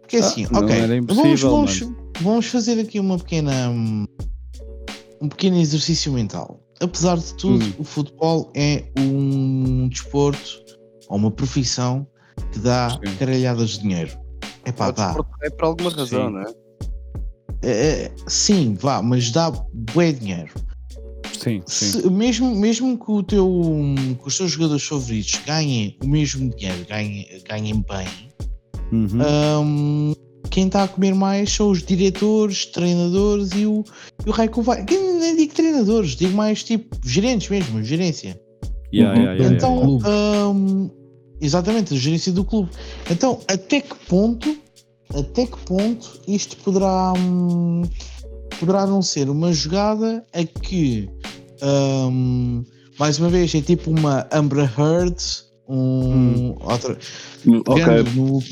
Porque 0.00 0.16
Ah, 0.16 0.20
assim, 0.20 0.46
ok, 0.46 1.02
vamos, 1.06 1.40
vamos, 1.42 1.80
vamos 2.22 2.46
fazer 2.46 2.80
aqui 2.80 2.98
uma 2.98 3.18
pequena 3.18 3.68
um 5.20 5.28
pequeno 5.28 5.58
exercício 5.58 6.10
mental. 6.12 6.58
Apesar 6.80 7.18
de 7.18 7.34
tudo, 7.34 7.62
Hum. 7.62 7.72
o 7.78 7.84
futebol 7.84 8.50
é 8.56 8.84
um 8.98 9.86
desporto 9.90 10.62
ou 11.10 11.18
uma 11.18 11.30
profissão 11.30 12.06
que 12.52 12.58
dá 12.58 12.88
Sim. 12.88 13.16
caralhadas 13.18 13.70
de 13.72 13.80
dinheiro. 13.80 14.18
É 14.64 14.72
pá, 14.72 14.88
O 14.88 14.92
dá. 14.92 15.14
É 15.42 15.50
por 15.50 15.64
alguma 15.66 15.90
razão, 15.90 16.28
Sim. 16.28 16.32
não 16.32 16.40
é? 16.40 16.61
É, 17.62 17.70
é, 17.70 18.12
sim, 18.28 18.74
vá, 18.74 19.00
mas 19.02 19.30
dá 19.30 19.50
bué 19.50 20.12
dinheiro. 20.12 20.50
Sim, 21.38 21.62
sim. 21.66 21.86
Se- 21.92 22.10
mesmo, 22.10 22.54
mesmo 22.54 22.98
que, 22.98 23.10
o 23.10 23.22
teu, 23.22 23.50
que 24.20 24.28
os 24.28 24.36
teus 24.36 24.52
jogadores 24.52 24.84
favoritos 24.84 25.40
ganhem 25.46 25.96
o 26.02 26.06
mesmo 26.06 26.50
dinheiro, 26.54 26.84
ganhem, 26.88 27.26
ganhem 27.48 27.84
bem, 27.88 28.08
Uhum. 28.92 29.08
hum, 29.64 30.14
quem 30.50 30.66
está 30.66 30.84
a 30.84 30.88
comer 30.88 31.14
mais 31.14 31.50
são 31.50 31.70
os 31.70 31.82
diretores, 31.82 32.66
treinadores 32.66 33.52
e 33.52 33.64
o, 33.64 33.82
e 34.26 34.30
o 34.30 34.48
que 34.48 34.60
vai. 34.60 34.84
Nem 34.84 35.34
digo 35.34 35.54
treinadores, 35.54 36.10
digo 36.10 36.34
mais 36.36 36.62
tipo 36.62 36.94
gerentes 37.04 37.48
mesmo, 37.48 37.82
gerência. 37.82 38.38
Yeah, 38.92 39.18
yeah, 39.18 39.32
yeah, 39.32 39.56
então, 39.56 39.98
yeah. 40.04 40.48
hum, 40.48 40.90
exatamente, 41.40 41.94
a 41.94 41.96
gerência 41.96 42.30
do 42.30 42.44
clube. 42.44 42.70
Então, 43.10 43.40
até 43.48 43.80
que 43.80 43.94
ponto, 44.06 44.54
até 45.18 45.46
que 45.46 45.58
ponto 45.58 46.20
isto 46.26 46.56
poderá, 46.58 47.12
hum, 47.16 47.82
poderá 48.58 48.86
não 48.86 49.02
ser 49.02 49.28
uma 49.28 49.52
jogada 49.52 50.24
a 50.32 50.44
que, 50.44 51.08
hum, 51.62 52.64
mais 52.98 53.18
uma 53.18 53.28
vez, 53.28 53.54
é 53.54 53.60
tipo 53.60 53.90
uma 53.90 54.26
Amber 54.32 54.70
Heard 54.78 55.16
um 55.68 56.54
outra, 56.60 56.98
Ok. 57.66 57.74
pegando, 57.84 58.10
no, 58.14 58.42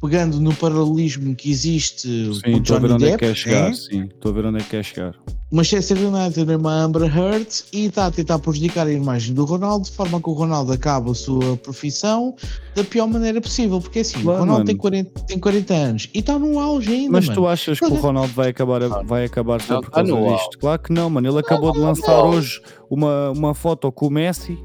pegando 0.00 0.40
no 0.40 0.54
paralelismo 0.54 1.34
que 1.34 1.50
existe 1.50 2.08
Sim, 2.34 2.40
com 2.42 2.58
estou 2.58 2.76
a 2.76 2.78
ver 2.80 2.88
Johnny 2.88 2.94
onde 2.94 3.04
é 3.04 3.10
que 3.10 3.16
Depp, 3.16 3.26
quer 3.26 3.34
chegar. 3.36 3.68
né? 3.70 3.74
Sim, 3.74 4.02
estou 4.04 4.30
a 4.30 4.34
ver 4.34 4.44
onde 4.46 4.58
é 4.58 4.62
que 4.62 4.70
quer 4.70 4.84
chegar. 4.84 5.14
Manchester 5.52 5.98
United 5.98 6.48
é 6.52 6.56
uma 6.56 6.72
Amber 6.84 7.02
Heard 7.02 7.48
e 7.72 7.86
está 7.86 8.06
a 8.06 8.10
tentar 8.12 8.38
prejudicar 8.38 8.86
a 8.86 8.92
imagem 8.92 9.34
do 9.34 9.44
Ronaldo 9.44 9.84
de 9.86 9.90
forma 9.90 10.20
que 10.22 10.28
o 10.30 10.32
Ronaldo 10.32 10.72
acabe 10.72 11.10
a 11.10 11.14
sua 11.14 11.56
profissão 11.56 12.36
da 12.76 12.84
pior 12.84 13.08
maneira 13.08 13.40
possível, 13.40 13.80
porque 13.80 13.98
assim, 13.98 14.22
Claro, 14.22 14.36
o 14.38 14.40
Ronaldo 14.42 14.58
mano. 14.60 14.66
tem 14.66 14.76
40, 14.76 15.20
tem 15.26 15.38
40 15.40 15.74
anos 15.74 16.08
e 16.14 16.20
está 16.20 16.38
no 16.38 16.56
auge 16.60 16.92
ainda, 16.92 17.10
Mas 17.10 17.26
mano. 17.26 17.40
tu 17.40 17.46
achas 17.48 17.80
que 17.80 17.84
o 17.84 17.94
Ronaldo 17.96 18.32
vai 18.32 18.50
acabar, 18.50 18.80
a- 18.84 19.02
vai 19.02 19.24
acabar 19.24 19.60
só 19.60 19.74
Não, 19.74 19.80
por 19.80 19.90
causa 19.90 20.12
disto? 20.12 20.56
Claro 20.60 20.82
que 20.82 20.92
não, 20.92 21.10
mano. 21.10 21.28
Ele 21.28 21.38
acabou 21.40 21.72
de 21.72 21.80
lançar 21.80 22.24
hoje 22.24 22.60
uma, 22.88 23.30
uma 23.30 23.52
foto 23.52 23.90
com 23.90 24.06
o 24.06 24.10
Messi. 24.10 24.56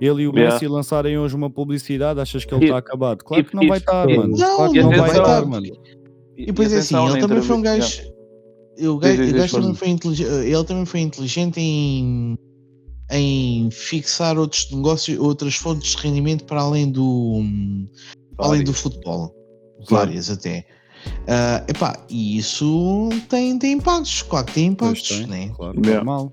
Ele 0.00 0.22
e 0.22 0.28
o 0.28 0.32
Yeah. 0.34 0.54
Messi 0.54 0.68
lançarem 0.68 1.18
hoje 1.18 1.34
uma 1.34 1.50
publicidade. 1.50 2.20
Achas 2.20 2.44
que 2.44 2.54
ele 2.54 2.66
está 2.66 2.78
acabado? 2.78 3.24
Claro 3.24 3.44
que 3.44 3.54
não 3.56 3.66
vai 3.66 3.78
estar, 3.78 4.08
e- 4.08 4.16
mano. 4.16 4.36
Não, 4.36 4.56
claro 4.56 4.72
que 4.72 4.82
não 4.82 4.90
vai 4.90 5.00
estar, 5.10 5.22
estar. 5.22 5.44
mano. 5.46 5.66
E 6.36 6.46
depois 6.46 6.72
é 6.72 6.78
assim, 6.78 6.96
ele 7.08 7.20
também 7.20 7.42
foi 7.42 7.56
um 7.56 7.62
gajo. 7.62 8.02
O 8.80 8.96
gajo, 8.98 9.16
Diz, 9.16 9.26
diz, 9.26 9.34
o 9.34 9.36
gajo 9.36 9.42
diz, 9.42 9.50
também 9.52 9.62
força. 9.68 9.78
foi 9.80 9.88
inteligente, 9.88 10.30
ele 10.30 10.64
também 10.64 10.86
foi 10.86 11.00
inteligente 11.00 11.60
em, 11.60 12.38
em 13.10 13.68
fixar 13.72 14.38
outros 14.38 14.70
negócios, 14.70 15.18
outras 15.18 15.56
fontes 15.56 15.96
de 15.96 16.02
rendimento 16.02 16.44
para 16.44 16.60
além 16.60 16.88
do, 16.92 17.42
além 18.38 18.62
do 18.62 18.72
futebol. 18.72 19.34
Várias 19.90 20.30
até. 20.30 20.64
Ah, 21.26 21.64
epá, 21.68 22.04
e 22.08 22.38
isso 22.38 23.08
tem, 23.28 23.58
tem 23.58 23.72
impactos, 23.72 24.22
claro 24.22 24.46
que 24.46 24.52
tem 24.54 24.66
impactos, 24.66 25.08
tem, 25.08 25.26
né? 25.26 25.52
Claro, 25.56 25.74
Yeah. 25.84 26.04
normal. 26.04 26.32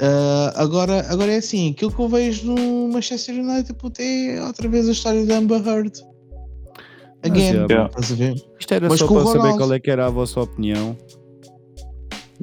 Ah, 0.00 0.52
agora, 0.56 1.06
agora 1.08 1.32
é 1.32 1.36
assim, 1.36 1.70
aquilo 1.70 1.92
que 1.92 2.00
eu 2.00 2.08
vejo 2.08 2.46
no 2.46 2.88
Manchester 2.88 3.34
United 3.36 3.72
puto, 3.74 4.00
é 4.00 4.42
outra 4.44 4.68
vez 4.68 4.88
a 4.88 4.92
história 4.92 5.24
da 5.24 5.38
Amber 5.38 5.66
Heard. 5.66 5.92
Again, 7.24 7.66
yeah, 7.70 7.86
estás 7.86 8.10
a 8.10 8.14
ver? 8.16 8.34
Isto 8.58 8.74
era 8.74 8.88
Mas 8.88 8.98
só 8.98 9.06
para 9.06 9.24
saber 9.24 9.38
Ronaldo. 9.38 9.58
qual 9.58 9.72
é 9.72 9.80
que 9.80 9.90
era 9.90 10.06
a 10.06 10.10
vossa 10.10 10.40
opinião. 10.40 10.96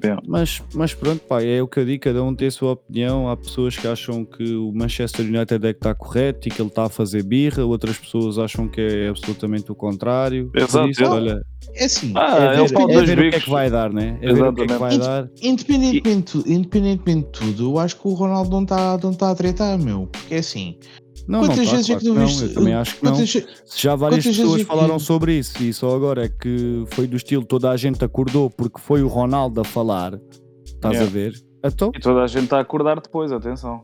Yeah. 0.04 0.22
Mas, 0.28 0.62
mas 0.74 0.93
pronto, 0.93 1.22
pá, 1.28 1.41
é 1.43 1.62
o 1.62 1.68
que 1.68 1.80
eu 1.80 1.86
digo, 1.86 2.04
cada 2.04 2.24
um 2.24 2.34
tem 2.36 2.47
a 2.47 2.52
sua 2.52 2.72
opinião. 2.74 3.30
Há 3.30 3.36
pessoas 3.38 3.76
que 3.78 3.88
acham 3.88 4.24
que 4.26 4.56
o 4.56 4.72
Manchester 4.74 5.26
United 5.26 5.56
é 5.66 5.74
que 5.74 5.80
está 5.80 5.93
correto 5.93 6.47
e 6.47 6.52
que 6.52 6.62
ele 6.62 6.70
está 6.70 6.86
a 6.86 6.89
fazer 6.89 7.24
birra, 7.24 7.66
outras 7.66 7.97
pessoas 7.97 8.38
acham 8.38 8.68
que 8.68 8.80
é 8.80 9.10
absolutamente 9.10 9.72
o 9.72 9.76
contrário. 9.76 10.50
Exato, 10.56 10.89
isso, 10.89 11.04
é. 11.04 11.08
olha, 11.08 11.41
É 11.76 11.86
assim, 11.86 12.14
Ah, 12.16 12.38
é 12.39 12.45
é 12.45 12.56
ver, 12.56 12.62
o 12.62 12.74
pau 12.74 12.89
é 12.89 12.93
dos 12.93 13.04
ver 13.10 13.20
o 13.20 13.30
que 13.30 13.36
é 13.36 13.39
que 13.39 13.50
vai 13.50 13.70
dar, 13.70 13.91
né? 13.93 14.18
É 14.22 14.34
ver 14.34 14.43
o 14.43 14.54
que 14.54 14.62
é 14.62 14.68
que 14.68 14.74
vai 14.74 14.93
Exatamente. 14.95 15.41
dar. 15.41 15.47
Independentemente, 15.47 16.43
de- 16.43 16.54
independentemente 16.54 17.26
de 17.26 17.39
tudo, 17.39 17.72
eu 17.72 17.80
acho 17.80 17.95
que 18.00 18.08
o 18.08 18.14
Ronaldo 18.14 18.50
não 18.50 18.64
está 18.64 18.97
não 19.04 19.14
tá 19.14 19.32
a 19.32 19.36
tretar, 19.36 19.78
meu. 19.78 20.08
Porque 20.12 20.36
é 20.36 20.38
assim. 20.39 20.78
Não, 21.30 21.41
não, 21.41 21.47
quantas 21.47 21.65
tá, 21.65 21.71
vezes 21.75 21.86
claro 21.88 21.99
é 21.99 22.03
que 22.03 22.05
tu 22.09 22.13
não, 22.15 22.25
viste? 22.25 22.43
Eu 22.43 22.53
também 22.55 22.73
acho 22.73 22.95
que 22.97 23.05
não. 23.05 23.11
quantas- 23.13 23.30
Se 23.30 23.82
já 23.82 23.95
várias 23.95 24.23
pessoas 24.25 24.55
é 24.55 24.57
que- 24.57 24.65
falaram 24.65 24.97
sobre 24.99 25.34
isso 25.38 25.61
e 25.63 25.71
só 25.73 25.95
agora 25.95 26.25
é 26.25 26.30
que 26.30 26.84
foi 26.88 27.05
do 27.07 27.15
estilo 27.15 27.45
toda 27.45 27.69
a 27.69 27.77
gente 27.77 28.03
acordou 28.03 28.49
porque 28.49 28.80
foi 28.82 29.03
o 29.03 29.07
Ronaldo 29.07 29.61
a 29.61 29.63
falar. 29.63 30.19
Estás 30.65 30.95
Yeah. 30.95 31.03
a 31.03 31.05
ver? 31.13 31.34
Então, 31.63 31.91
E 31.95 31.99
toda 31.99 32.21
a 32.23 32.27
gente 32.27 32.45
está 32.45 32.57
a 32.57 32.61
acordar 32.61 32.99
depois, 32.99 33.32
atenção. 33.32 33.84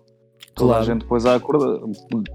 Toda 0.55 0.69
Claro. 0.69 0.83
a 0.83 0.85
gente 0.85 1.01
depois 1.01 1.25
a 1.25 1.35
acordar. 1.35 1.79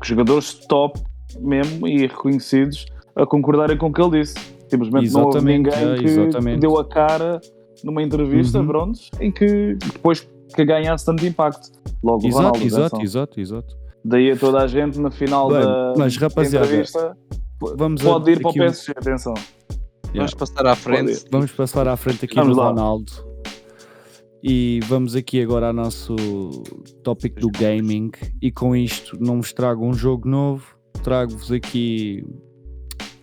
Jogadores 0.05 0.55
top 0.69 1.01
mesmo 1.41 1.89
e 1.89 2.07
reconhecidos 2.07 2.87
a 3.17 3.25
concordarem 3.27 3.77
com 3.79 3.87
o 3.87 3.93
que 3.93 4.01
ele 4.03 4.21
disse. 4.21 4.35
Simplesmente 4.69 5.11
não 5.13 5.25
houve 5.25 5.39
Exatamente, 5.39 5.71
ninguém 5.71 5.93
é, 5.93 5.99
que 5.99 6.05
exatamente. 6.05 6.61
deu 6.61 6.79
a 6.79 6.85
cara 6.85 7.41
numa 7.83 8.03
entrevista, 8.03 8.61
Uhum. 8.61 8.67
pronto, 8.67 9.01
em 9.21 9.33
que 9.33 9.75
depois 9.93 10.29
que 10.55 10.65
ganhasse 10.65 11.05
tanto 11.05 11.25
impacto. 11.27 11.71
Logo 12.03 12.27
exato, 12.27 12.37
Ronaldo, 12.37 12.63
exato, 12.65 12.85
atenção. 12.97 13.03
exato, 13.03 13.41
exato. 13.41 13.80
Daí 14.05 14.31
a 14.31 14.37
toda 14.37 14.61
a 14.63 14.67
gente 14.67 14.99
na 14.99 15.11
final 15.11 15.49
Bem, 15.49 15.61
da, 15.61 15.95
mas, 15.97 16.17
da 16.17 16.27
rapaziada, 16.27 16.67
entrevista 16.67 17.17
Vamos 17.77 18.03
pode 18.03 18.31
a- 18.31 18.33
ir 18.33 18.41
para 18.41 18.47
o 18.49 18.51
aqui 18.51 18.61
um- 18.61 18.65
PSG, 18.65 18.93
atenção. 18.97 19.35
Vamos 20.15 20.35
passar 20.35 20.67
à 20.67 20.75
frente. 20.75 21.25
Vamos 21.31 21.53
passar 21.53 21.87
à 21.87 21.97
frente 21.97 22.25
aqui 22.25 22.35
Vamos 22.35 22.57
do 22.57 22.61
lá. 22.63 22.69
Ronaldo. 22.71 23.13
E 24.43 24.81
vamos 24.89 25.15
aqui 25.15 25.43
agora 25.43 25.67
ao 25.69 25.73
nosso 25.75 26.17
tópico 27.05 27.39
do 27.41 27.49
gaming. 27.51 28.11
E 28.41 28.51
com 28.51 28.75
isto 28.75 29.17
não 29.21 29.37
vos 29.37 29.53
trago 29.53 29.85
um 29.87 29.93
jogo 29.93 30.27
novo, 30.27 30.65
trago-vos 31.03 31.53
aqui, 31.53 32.25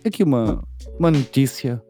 aqui 0.06 0.22
uma, 0.22 0.62
uma 0.98 1.10
notícia 1.10 1.82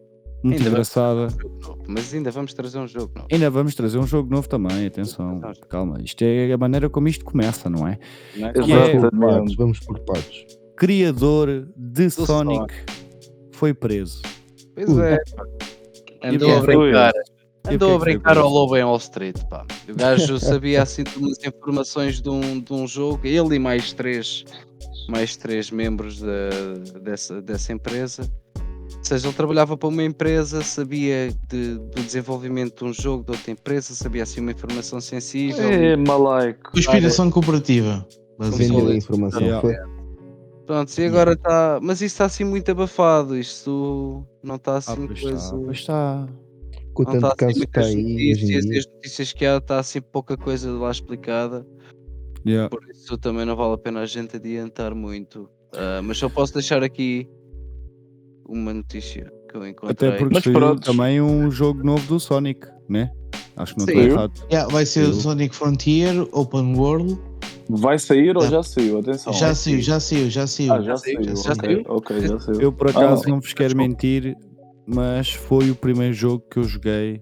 muito 0.42 0.58
Ainda 0.58 0.70
engraçada. 0.70 1.28
um 1.42 1.76
Mas 1.88 2.12
ainda 2.14 2.30
vamos 2.30 2.54
trazer 2.54 2.78
um 2.78 2.86
jogo 2.86 3.12
novo. 3.14 3.26
Ainda 3.32 3.50
vamos 3.50 3.74
trazer 3.74 3.98
um 3.98 4.06
jogo 4.06 4.30
novo 4.30 4.48
também, 4.48 4.86
atenção, 4.86 5.40
calma. 5.68 6.00
Isto 6.02 6.22
é 6.22 6.52
a 6.52 6.58
maneira 6.58 6.88
como 6.88 7.08
isto 7.08 7.24
começa, 7.24 7.68
não 7.68 7.86
é? 7.88 7.98
não 8.36 8.48
é? 8.48 8.50
É- 8.50 8.52
Vamos 8.54 8.70
por 8.70 8.70
partes, 8.70 8.94
Exatamente. 8.94 9.56
vamos 9.56 9.80
por 9.80 9.98
partes. 10.00 10.46
Criador 10.76 11.68
de 11.76 12.04
Do 12.04 12.10
Sonic 12.10 12.74
foi 13.52 13.74
preso. 13.74 14.22
Pois 14.74 14.88
Ui. 14.88 15.02
é. 15.04 15.18
Andou 16.24 16.48
E 16.48 16.52
a 16.52 16.54
é 16.56 16.60
brincar. 16.60 17.12
E 17.70 17.74
Andou 17.74 17.92
é 17.92 17.94
a 17.94 17.98
brincar 17.98 18.30
preso? 18.34 18.40
ao 18.40 18.48
lobo 18.52 18.76
em 18.76 18.84
Wall 18.84 18.96
Street, 18.96 19.36
pá. 19.50 19.66
O 19.88 19.94
gajo 19.94 20.38
sabia 20.38 20.82
assim 20.82 21.02
de 21.02 21.16
umas 21.18 21.36
informações 21.44 22.20
de 22.20 22.30
um, 22.30 22.60
de 22.60 22.72
um 22.72 22.86
jogo, 22.86 23.20
ele 23.26 23.56
e 23.56 23.58
mais 23.58 23.92
três, 23.92 24.44
mais 25.08 25.36
três 25.36 25.70
membros 25.70 26.20
da- 26.20 26.98
dessa, 27.02 27.42
dessa 27.42 27.72
empresa. 27.72 28.22
Ou 28.98 29.04
seja, 29.04 29.28
ele 29.28 29.34
trabalhava 29.34 29.76
para 29.76 29.88
uma 29.88 30.02
empresa, 30.02 30.62
sabia 30.62 31.30
de- 31.48 31.78
do 31.78 32.02
desenvolvimento 32.02 32.84
de 32.84 32.90
um 32.90 32.92
jogo 32.92 33.24
de 33.24 33.30
outra 33.30 33.50
empresa, 33.52 33.94
sabia 33.94 34.22
assim 34.24 34.40
uma 34.40 34.50
informação 34.52 35.00
sensível. 35.00 35.62
É 35.68 35.96
malaico. 35.96 36.72
Conspiração 36.72 37.30
cooperativa. 37.30 38.06
basicamente. 38.38 38.72
Vender 38.76 38.92
a 38.92 38.96
informação. 38.96 39.40
Yeah. 39.40 39.60
Foi? 39.60 39.74
Pronto, 40.66 40.98
e 41.00 41.04
agora 41.06 41.32
está. 41.32 41.78
Mas 41.82 41.96
isso 41.98 42.06
está 42.14 42.24
assim 42.26 42.44
muito 42.44 42.70
abafado. 42.70 43.36
Isto 43.36 44.24
não 44.42 44.56
está 44.56 44.74
Ah, 44.74 44.78
assim 44.78 45.06
pois 45.06 45.20
coisa. 45.20 45.36
está, 45.38 45.56
pois 45.56 45.78
está. 45.78 46.28
Com 46.92 47.02
o 47.02 47.06
Não 47.06 47.12
tanto 47.12 47.26
está 47.32 47.46
assim 47.46 47.46
caso 47.46 47.60
que 47.60 47.64
está 47.64 47.80
muitas 47.80 47.96
aí 47.96 48.12
notícias, 48.12 48.64
e 48.64 48.78
as 48.78 48.86
notícias 48.86 49.32
que 49.32 49.46
há 49.46 49.56
está 49.56 49.78
assim 49.78 50.00
pouca 50.00 50.36
coisa 50.36 50.70
lá 50.72 50.90
explicada. 50.90 51.66
Yeah. 52.46 52.68
Por 52.68 52.84
isso 52.90 53.16
também 53.18 53.44
não 53.46 53.56
vale 53.56 53.74
a 53.74 53.78
pena 53.78 54.00
a 54.00 54.06
gente 54.06 54.36
adiantar 54.36 54.94
muito. 54.94 55.48
Ah, 55.72 56.00
mas 56.02 56.18
só 56.18 56.28
posso 56.28 56.52
deixar 56.54 56.82
aqui 56.82 57.28
uma 58.48 58.72
notícia 58.72 59.30
que 59.50 59.56
eu 59.56 59.66
encontrei. 59.66 60.08
Até 60.08 60.18
porque 60.18 60.34
Mas 60.34 60.44
saiu 60.44 60.54
pronto. 60.54 60.80
também 60.82 61.20
um 61.20 61.50
jogo 61.50 61.84
novo 61.84 62.06
do 62.06 62.18
Sonic, 62.18 62.66
né? 62.88 63.10
Acho 63.56 63.74
que 63.74 63.80
não 63.80 63.86
estou 63.88 64.02
errado. 64.02 64.32
Yeah, 64.50 64.72
vai 64.72 64.86
ser 64.86 65.04
Eu- 65.04 65.10
o 65.10 65.14
Sonic 65.14 65.54
Frontier 65.54 66.26
Open 66.32 66.76
World. 66.76 67.18
Vai 67.70 67.98
sair 67.98 68.34
ou 68.36 68.42
Não. 68.44 68.50
já 68.50 68.62
saiu? 68.62 68.98
Atenção. 68.98 69.32
já 69.32 69.54
saiu, 69.54 69.80
já 69.82 70.00
saiu, 70.00 70.30
já 70.30 70.46
saiu. 70.46 70.72
Ah, 70.72 70.80
já 70.80 70.96
saiu, 70.96 71.22
já 71.22 71.32
ok, 71.32 71.54
saiu? 71.54 71.82
Ok, 71.88 72.20
já 72.20 72.40
saiu. 72.40 72.60
Eu 72.62 72.72
por 72.72 72.88
acaso 72.88 73.24
Ah, 73.26 73.28
não 73.28 73.40
vos 73.40 73.52
quero 73.52 73.76
mentir, 73.76 74.34
mas 74.86 75.30
foi 75.34 75.70
o 75.70 75.74
primeiro 75.74 76.14
jogo 76.14 76.42
que 76.50 76.58
eu 76.58 76.64
joguei 76.64 77.20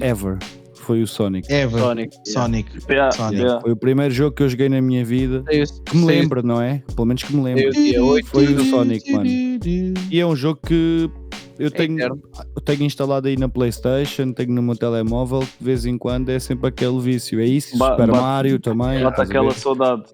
ever. 0.00 0.38
Foi 0.86 1.02
o 1.02 1.06
Sonic. 1.06 1.52
Ever. 1.52 1.80
Sonic. 1.80 2.16
Sonic. 2.24 2.70
Yeah, 2.88 3.10
Sonic. 3.10 3.42
yeah. 3.42 3.60
Foi 3.60 3.72
o 3.72 3.76
primeiro 3.76 4.14
jogo 4.14 4.36
que 4.36 4.42
eu 4.44 4.48
joguei 4.48 4.68
na 4.68 4.80
minha 4.80 5.04
vida. 5.04 5.42
Que 5.84 5.96
me 5.96 6.04
lembro, 6.06 6.46
não 6.46 6.62
é? 6.62 6.82
Pelo 6.94 7.06
menos 7.06 7.24
que 7.24 7.34
me 7.34 7.42
lembro. 7.42 7.70
dia 7.72 8.04
8 8.04 8.26
Foi 8.28 8.46
o 8.54 8.64
Sonic, 8.64 9.12
mano. 9.12 9.26
E 9.28 10.20
é 10.20 10.24
um 10.24 10.36
jogo 10.36 10.60
que 10.64 11.10
eu 11.58 11.70
tenho, 11.72 11.94
eterno. 11.98 12.22
eu 12.54 12.62
tenho 12.62 12.82
instalado 12.84 13.26
aí 13.26 13.36
na 13.36 13.48
Playstation, 13.48 14.32
tenho 14.32 14.52
no 14.52 14.62
meu 14.62 14.76
telemóvel, 14.76 15.40
de 15.40 15.46
vez 15.60 15.84
em 15.86 15.98
quando 15.98 16.28
é 16.28 16.38
sempre 16.38 16.68
aquele 16.68 17.00
vício. 17.00 17.40
É 17.40 17.44
isso, 17.46 17.76
Ba- 17.76 17.92
Super 17.92 18.06
bate- 18.06 18.20
Mario 18.20 18.58
também. 18.60 19.02
Bate 19.02 19.20
aquela 19.22 19.50
ver? 19.50 19.58
saudade. 19.58 20.04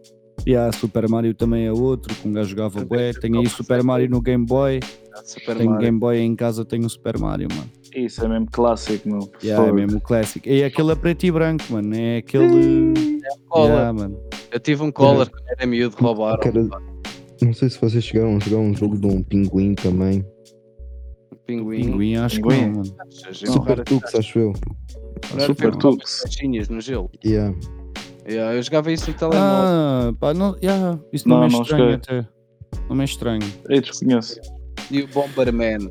E 0.46 0.56
a 0.56 0.72
Super 0.72 1.06
Mario 1.08 1.34
também 1.34 1.66
é 1.66 1.72
outro, 1.72 2.14
que 2.14 2.26
um 2.26 2.32
gajo 2.32 2.48
jogava 2.48 2.82
bué. 2.84 3.12
tem 3.12 3.30
Tenho 3.30 3.40
aí 3.40 3.48
Super 3.48 3.82
Mario 3.84 4.08
no 4.08 4.20
Game 4.22 4.46
Boy. 4.46 4.80
Super 5.24 5.56
Tenho 5.56 5.70
Mario. 5.70 5.84
Game 5.86 5.98
Boy 5.98 6.18
em 6.18 6.34
casa, 6.36 6.64
tenho 6.64 6.86
o 6.86 6.90
Super 6.90 7.18
Mario, 7.18 7.48
mano. 7.54 7.70
Isso 7.94 8.24
é 8.24 8.28
mesmo 8.28 8.46
clássico, 8.50 9.08
meu. 9.08 9.30
Yeah, 9.42 9.68
é 9.68 9.72
mesmo 9.72 10.00
clássico. 10.00 10.48
É 10.48 10.64
aquele 10.64 10.92
a 10.92 10.96
preto 10.96 11.24
e 11.26 11.30
branco, 11.30 11.64
mano. 11.70 11.94
É 11.94 12.18
aquele. 12.18 12.92
Collar. 13.48 13.68
Yeah, 13.70 13.92
mano. 13.92 14.18
Eu 14.50 14.60
tive 14.60 14.82
um 14.82 14.90
collar 14.90 15.28
quando 15.28 15.44
era 15.48 15.66
miúdo, 15.66 15.96
roubaram. 15.98 16.40
quero- 16.40 16.68
Não 17.42 17.52
sei 17.52 17.68
se 17.70 17.78
vocês 17.80 18.02
chegaram 18.04 18.36
a 18.36 18.38
jogar 18.38 18.58
um 18.58 18.74
jogo 18.74 18.96
de 18.98 19.06
um 19.06 19.22
pinguim 19.22 19.74
também. 19.74 20.24
Um 21.32 21.36
pinguim. 21.46 21.82
Pinguim, 21.84 22.16
acho 22.16 22.36
que 22.36 22.42
Pinguim. 22.48 22.66
não, 22.66 22.70
mano. 22.76 22.96
Super 23.34 23.84
Tux, 23.84 24.14
acho 24.14 24.38
eu. 24.38 24.52
Super 25.46 25.74
Tux. 25.76 26.24
No 26.70 26.80
gelo. 26.80 27.10
Yeah. 27.24 27.54
Yeah, 28.28 28.54
eu 28.54 28.62
jogava 28.62 28.92
isso 28.92 29.10
no 29.10 29.16
telemóvel. 29.16 29.44
Ah, 29.48 30.14
pá, 30.20 30.32
não, 30.32 30.56
yeah, 30.62 30.98
isso 31.12 31.28
não, 31.28 31.38
Não, 31.40 31.44
é 31.46 31.50
não 31.50 31.62
estranho 31.62 31.94
até. 31.94 32.28
Não 32.88 33.00
é 33.00 33.04
estranho. 33.04 33.42
Eu 33.68 33.80
desconheço. 33.80 34.40
E 34.92 35.02
o 35.02 35.08
Bomberman. 35.08 35.90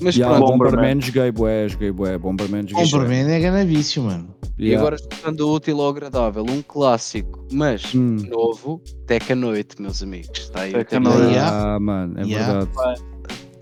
Mas 0.00 0.14
Yeah, 0.16 0.36
pronto, 0.36 0.50
Bomberman. 0.52 0.76
Bomberman 0.76 1.00
joguei 1.00 1.30
bué, 1.32 1.68
joguei 1.68 1.90
bué. 1.92 2.18
Bomberman 2.18 2.66
joguei. 2.68 2.84
Bomberman 2.90 3.30
é 3.32 3.40
grande 3.40 3.74
vício, 3.74 4.02
mano. 4.02 4.34
e 4.58 4.66
Yeah. 4.66 4.80
agora 4.86 4.96
juntando 5.02 5.48
o 5.48 5.54
útil 5.54 5.80
ao 5.80 5.88
agradável, 5.88 6.44
um 6.48 6.62
clássico, 6.62 7.44
mas 7.52 7.92
Hum. 7.94 8.16
novo, 8.28 8.80
Teca 9.06 9.34
Noite, 9.34 9.80
meus 9.82 10.00
amigos. 10.02 10.38
Está 10.38 10.60
aí 10.62 10.70
o 10.70 10.74
Teca 10.74 11.00
Noite. 11.00 11.38
Ah, 11.38 11.78
mano, 11.80 12.20
é 12.20 12.24
Yeah. 12.24 12.64
verdade. 12.64 13.02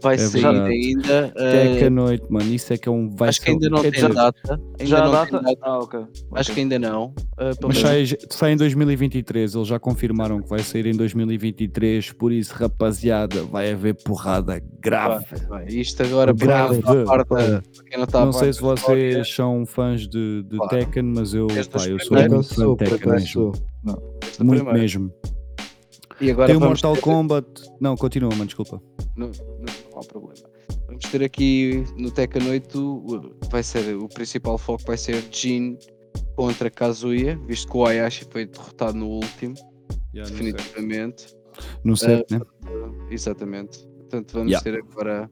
Vai 0.03 0.16
É 0.16 0.18
sair 0.18 0.42
verdade. 0.42 0.70
ainda. 0.74 1.24
Até 1.26 1.76
que 1.78 1.84
eh, 1.84 1.86
a 1.86 1.90
noite, 1.90 2.24
mano. 2.28 2.53
Isso 2.53 2.72
é 2.72 2.76
que 2.76 2.88
é 2.88 2.92
um. 2.92 3.09
Vai 3.14 3.28
acho 3.28 3.38
que 3.40 3.46
ser- 3.46 3.53
ainda 3.53 3.70
não 3.70 3.80
tem 3.82 3.90
dizer, 3.92 4.12
data. 4.12 4.61
Ainda 4.80 4.84
Já 4.86 4.98
a 4.98 5.05
não 5.05 5.12
data? 5.12 5.40
data. 5.40 5.59
Ah, 5.62 5.78
ok. 5.78 6.00
Acho 6.34 6.53
que 6.53 6.61
ainda 6.61 6.78
não. 6.78 7.05
Uh, 7.07 7.57
pelo 7.59 7.68
Mas 7.68 7.78
sai, 7.78 8.05
sai 8.30 8.53
em 8.53 8.57
2023, 8.57 9.55
eles 9.55 9.68
já 9.68 9.78
confirmaram 9.78 10.42
que 10.42 10.48
vai 10.48 10.59
sair 10.59 10.86
em 10.86 10.96
2023, 10.96 12.12
por 12.12 12.32
isso, 12.32 12.53
rapaziada, 12.55 13.44
vai 13.44 13.70
haver 13.72 13.94
porrada 14.03 14.61
grave. 14.80 15.24
Vai, 15.48 15.66
Isto 15.68 16.03
agora 16.03 16.34
para 16.34 16.46
Grave. 16.46 16.82
quem 16.82 16.94
não 16.94 17.03
está 17.03 17.03
a 17.03 17.05
par 17.07 17.18
da- 17.18 17.24
para 17.24 17.62
quem 17.88 17.98
não 17.98 18.24
Não 18.26 18.32
sei 18.32 18.53
se 18.53 18.61
vocês 18.61 19.34
são 19.34 19.64
fãs 19.64 20.09
de, 20.09 20.42
de 20.42 20.57
Claro. 20.57 20.70
Tekken, 20.78 21.03
mas 21.05 21.32
eu, 21.32 21.46
pá, 21.46 21.55
eu 21.86 21.98
sou 22.00 22.16
muito 22.18 22.55
fã 22.55 22.64
de 22.72 22.76
Tekken 22.76 22.96
acaso 23.12 23.12
mesmo. 23.24 23.53
Muito 24.40 24.64
primeira. 24.64 24.72
mesmo. 24.78 25.12
E 26.20 26.30
agora 26.30 26.46
Tem 26.48 26.57
o 26.57 26.61
Mortal 26.61 26.94
ter- 26.94 27.00
Kombat. 27.00 27.46
Não, 27.80 27.96
continua, 27.96 28.30
mano, 28.30 28.46
desculpa. 28.46 28.80
Não, 29.16 29.26
não 29.26 29.32
há 30.03 30.05
problema. 30.05 30.48
Vamos 30.86 31.05
ter 31.07 31.22
aqui 31.22 31.84
no 31.96 32.11
8 32.50 32.78
o- 32.78 33.34
vai 33.50 33.62
ser 33.62 33.96
o 33.96 34.09
principal 34.09 34.59
foco 34.59 34.82
vai 34.86 34.96
ser 34.98 35.22
Jin 35.30 35.78
contra 36.36 36.70
Kazuya, 36.70 37.38
visto 37.46 37.70
que 37.70 37.76
o 37.76 37.86
Ayashi 37.86 38.26
foi 38.30 38.46
derrotado 38.46 38.96
no 38.98 39.09
último, 39.09 39.55
definitivamente. 40.12 41.26
No 41.84 41.96
set, 41.96 42.30
né? 42.30 42.40
Exatamente. 43.11 43.86
Portanto, 43.86 44.32
vamos 44.32 44.50
Yeah. 44.53 44.64
ter 44.64 44.78
agora 44.78 45.30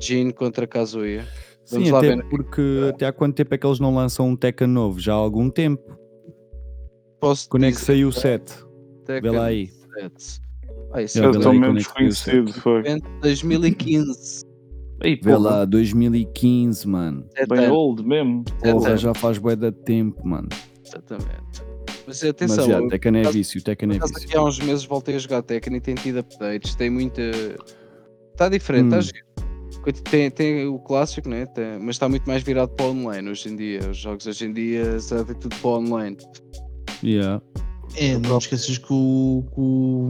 Jin 0.00 0.30
contra 0.30 0.66
Kazuya. 0.66 1.26
Vamos 1.70 1.86
Sim, 1.88 1.92
lá 1.92 1.98
até 1.98 2.16
ver. 2.16 2.28
porque 2.28 2.62
até 2.90 3.06
há 3.06 3.12
quanto 3.12 3.34
tempo 3.36 3.54
é 3.54 3.58
que 3.58 3.66
eles 3.66 3.80
não 3.80 3.94
lançam 3.94 4.28
um 4.28 4.36
Tekken 4.36 4.66
novo? 4.68 5.00
Já 5.00 5.12
há 5.14 5.16
algum 5.16 5.48
tempo. 5.48 5.82
Posso 7.20 7.48
Quando 7.48 7.64
é 7.64 7.68
que 7.68 7.74
dizer, 7.74 7.86
saiu 7.86 8.08
o 8.08 8.12
set? 8.12 8.42
Vê 9.06 9.30
lá 9.30 9.46
aí. 9.46 9.70
7. 9.98 10.40
Ah, 10.94 11.00
Eu 11.00 11.04
estou 11.06 11.22
lá 11.42 11.50
aí 11.50 11.58
mesmo 11.60 11.64
quando 11.64 11.78
é 11.78 11.82
que 11.82 11.84
saiu 11.92 12.08
o 12.08 12.12
set. 12.12 12.44
desconhecido, 12.44 12.60
foi. 12.62 12.82
é 12.86 12.98
2015. 13.20 14.44
Aí, 15.02 15.16
Vê 15.16 15.32
porra, 15.32 15.38
lá, 15.38 15.64
2015, 15.64 16.88
mano. 16.88 17.26
Sete 17.36 17.48
bem 17.48 17.68
old 17.68 18.02
mesmo. 18.04 18.44
sete 18.60 18.72
Porra, 18.72 18.96
já 18.96 19.12
faz 19.14 19.38
bué 19.38 19.56
de 19.56 19.72
tempo, 19.72 20.26
mano. 20.26 20.48
Exatamente. 20.86 21.62
Mas 22.06 22.22
Mas 22.22 22.24
atenção, 22.24 22.66
já, 22.66 22.78
eu- 22.78 22.88
Tekken 22.88 23.16
é 23.18 23.30
vício, 23.30 23.62
Tekken 23.62 23.90
é 23.90 23.98
vício. 23.98 24.16
aqui 24.16 24.36
há 24.36 24.42
uns 24.44 24.58
meses 24.60 24.84
voltei 24.84 25.16
a 25.16 25.18
jogar 25.18 25.42
Tekken 25.42 25.76
e 25.76 25.80
tem 25.80 25.94
tido 25.94 26.18
updates, 26.20 26.74
tem 26.74 26.90
muita. 26.90 27.22
Está 28.32 28.48
diferente, 28.48 28.84
está 28.86 28.98
Hum. 28.98 29.02
giro. 29.02 29.24
Tem, 30.10 30.30
tem 30.30 30.66
o 30.66 30.78
clássico, 30.78 31.28
né? 31.28 31.44
Tem- 31.46 31.78
mas 31.78 31.96
está 31.96 32.08
muito 32.08 32.24
mais 32.26 32.42
virado 32.42 32.70
para 32.70 32.86
o 32.86 32.90
online 32.90 33.28
hoje 33.30 33.48
em 33.50 33.56
dia. 33.56 33.80
Os 33.90 33.96
jogos 33.98 34.26
hoje 34.26 34.46
em 34.46 34.52
dia 34.52 34.98
servem 35.00 35.36
tudo 35.36 35.54
para 35.56 35.68
o 35.70 35.78
online. 35.78 36.16
Yeah. 37.02 37.42
É, 37.96 38.18
não 38.18 38.38
te 38.38 38.42
esqueças 38.42 38.78
que 38.78 38.92
o, 38.92 39.44
que 39.54 39.60
o, 39.60 40.08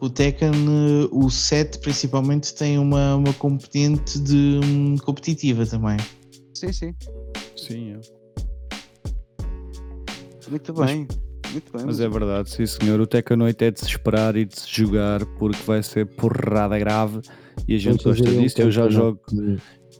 o 0.00 0.10
Tekken, 0.10 0.52
eh, 0.52 1.08
o 1.10 1.28
7 1.28 1.78
principalmente, 1.80 2.54
tem 2.54 2.78
uma, 2.78 3.16
uma 3.16 3.32
componente 3.34 4.18
de 4.20 4.60
hum, 4.64 4.96
competitiva 4.98 5.66
também. 5.66 5.96
Sim, 6.54 6.72
sim. 6.72 6.94
Sim, 7.56 7.94
é. 7.94 8.00
Muito 10.48 10.74
Mas- 10.74 10.90
bem. 10.90 11.08
Muito 11.52 11.72
bem. 11.72 11.86
Mas 11.86 12.00
é 12.00 12.08
verdade, 12.08 12.50
sim 12.50 12.66
senhor. 12.66 13.00
O 13.00 13.06
Tekken 13.06 13.40
8 13.42 13.62
é 13.62 13.70
de 13.70 13.78
se 13.78 13.86
esperar 13.86 14.34
e 14.34 14.44
de 14.44 14.58
se 14.58 14.68
jogar 14.68 15.24
porque 15.38 15.62
vai 15.64 15.80
ser 15.84 16.04
porrada 16.04 16.76
grave 16.78 17.20
e 17.68 17.76
a 17.76 17.78
gente 17.78 18.02
gosta 18.02 18.24
fazer 18.24 18.38
um 18.38 18.42
disso. 18.42 18.60
Eu 18.60 18.70
já 18.72 18.88
jogo. 18.88 19.20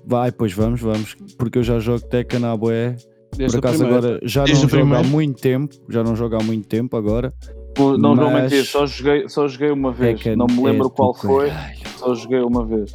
Vai, 0.05 0.33
pois 0.33 0.53
vamos, 0.53 0.81
vamos. 0.81 1.15
Porque 1.39 1.59
eu 1.59 1.63
já 1.63 1.79
jogo 1.79 2.05
Tekken 2.07 2.45
à 2.45 2.57
boé. 2.57 2.97
Desde 3.37 3.59
Por 3.59 3.65
o 3.65 3.69
acaso 3.69 3.87
agora 3.87 4.21
já 4.23 4.45
Desde 4.45 4.63
não 4.63 4.67
o 4.67 4.71
jogo 4.85 4.95
há 4.95 5.03
muito 5.03 5.41
tempo. 5.41 5.75
Já 5.89 6.03
não 6.05 6.17
jogo 6.17 6.37
há 6.37 6.43
muito 6.43 6.67
tempo 6.69 6.97
agora. 6.97 7.33
Pô, 7.75 7.97
Não 7.99 8.15
Mas- 8.15 8.43
mentir, 8.53 8.65
só 8.65 8.87
joguei, 8.87 9.29
só 9.29 9.49
joguei 9.49 9.71
uma 9.71 9.91
vez. 9.93 10.17
Tekken 10.19 10.37
não 10.37 10.47
me 10.47 10.61
é 10.63 10.67
lembro 10.67 10.85
do 10.85 10.91
qual 10.91 11.13
foi, 11.15 11.49
caralho. 11.49 11.75
só 11.99 12.15
joguei 12.15 12.41
uma 12.41 12.65
vez. 12.65 12.93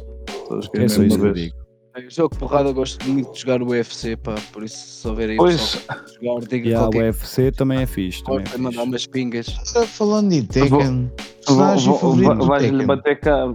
Só 0.48 0.60
joguei 0.60 0.84
É 0.84 0.88
só 0.88 1.00
mesmo 1.00 1.04
isso 1.06 1.16
uma 1.18 1.28
eu 1.28 1.34
vez. 1.34 1.46
digo. 1.46 1.60
Eu 1.96 2.08
jogo 2.10 2.36
porrada, 2.36 2.72
gosto 2.72 3.06
muito 3.10 3.32
de 3.32 3.40
jogar 3.40 3.60
o 3.62 3.66
UFC, 3.70 4.16
pá. 4.16 4.34
Por 4.52 4.62
isso, 4.62 4.78
se 4.78 5.06
houver 5.08 5.30
aí 5.30 5.36
Pois. 5.36 5.84
jogar, 6.22 6.40
diga 6.48 6.68
E 6.68 6.74
a 6.74 6.78
qualquer 6.78 7.02
UFC 7.04 7.52
também 7.52 7.80
é 7.82 7.86
fixe. 7.86 8.22
Também 8.24 8.40
é 8.40 8.42
coisa, 8.44 8.58
mandar 8.58 8.70
fixe. 8.78 8.84
umas 8.88 9.06
pingas. 9.06 9.46
Ah, 9.76 9.86
Falando 9.86 10.32
em 10.32 10.42
Tekken, 10.46 10.68
Vou- 10.70 11.10
personagem 11.36 11.86
Vou- 11.90 11.98
vou- 11.98 12.10
favorito 12.12 12.38
do 12.40 12.46
Vais-lhe 12.46 12.70
Tekken. 12.70 12.86
bater 12.86 13.20
caro. 13.20 13.54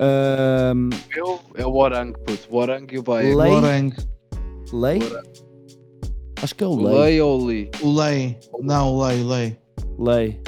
Ahm, 0.00 0.90
Eu 1.16 1.40
é 1.54 1.64
o 1.66 1.72
Orang, 1.74 2.12
puto. 2.12 2.48
O 2.50 2.56
Orang 2.56 2.86
e 2.92 2.98
o 2.98 3.02
Baia. 3.02 3.36
Lei? 3.36 3.50
Lorango. 3.52 3.94
Lei? 4.72 4.98
Acho 6.44 6.54
que 6.56 6.62
é 6.62 6.66
o 6.66 6.72
O 6.72 6.82
Lei. 6.82 6.98
Lei 6.98 7.20
ou 7.22 7.40
o 7.40 7.46
Lee? 7.46 7.70
O 7.80 7.90
Lei. 7.90 8.36
Não, 8.60 8.92
o 8.92 9.06
Lei, 9.06 9.22
o 9.22 9.28
Lei. 9.28 9.56
Lei. 9.98 10.40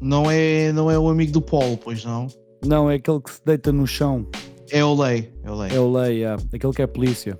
Não 0.00 0.30
é, 0.30 0.72
não 0.72 0.88
é 0.88 0.96
o 0.96 1.08
amigo 1.08 1.32
do 1.32 1.42
Paulo, 1.42 1.76
pois 1.76 2.04
não? 2.04 2.28
Não, 2.64 2.88
é 2.88 2.94
aquele 2.94 3.20
que 3.20 3.32
se 3.32 3.40
deita 3.44 3.72
no 3.72 3.84
chão. 3.84 4.24
É 4.70 4.84
o 4.84 4.94
Lei. 4.94 5.32
É 5.42 5.50
o 5.50 5.56
Lei. 5.56 5.70
É 5.76 5.80
o 5.80 5.92
Lei, 5.92 6.18
yeah. 6.18 6.40
aquele 6.54 6.72
que 6.72 6.82
é 6.82 6.86
polícia. 6.86 7.36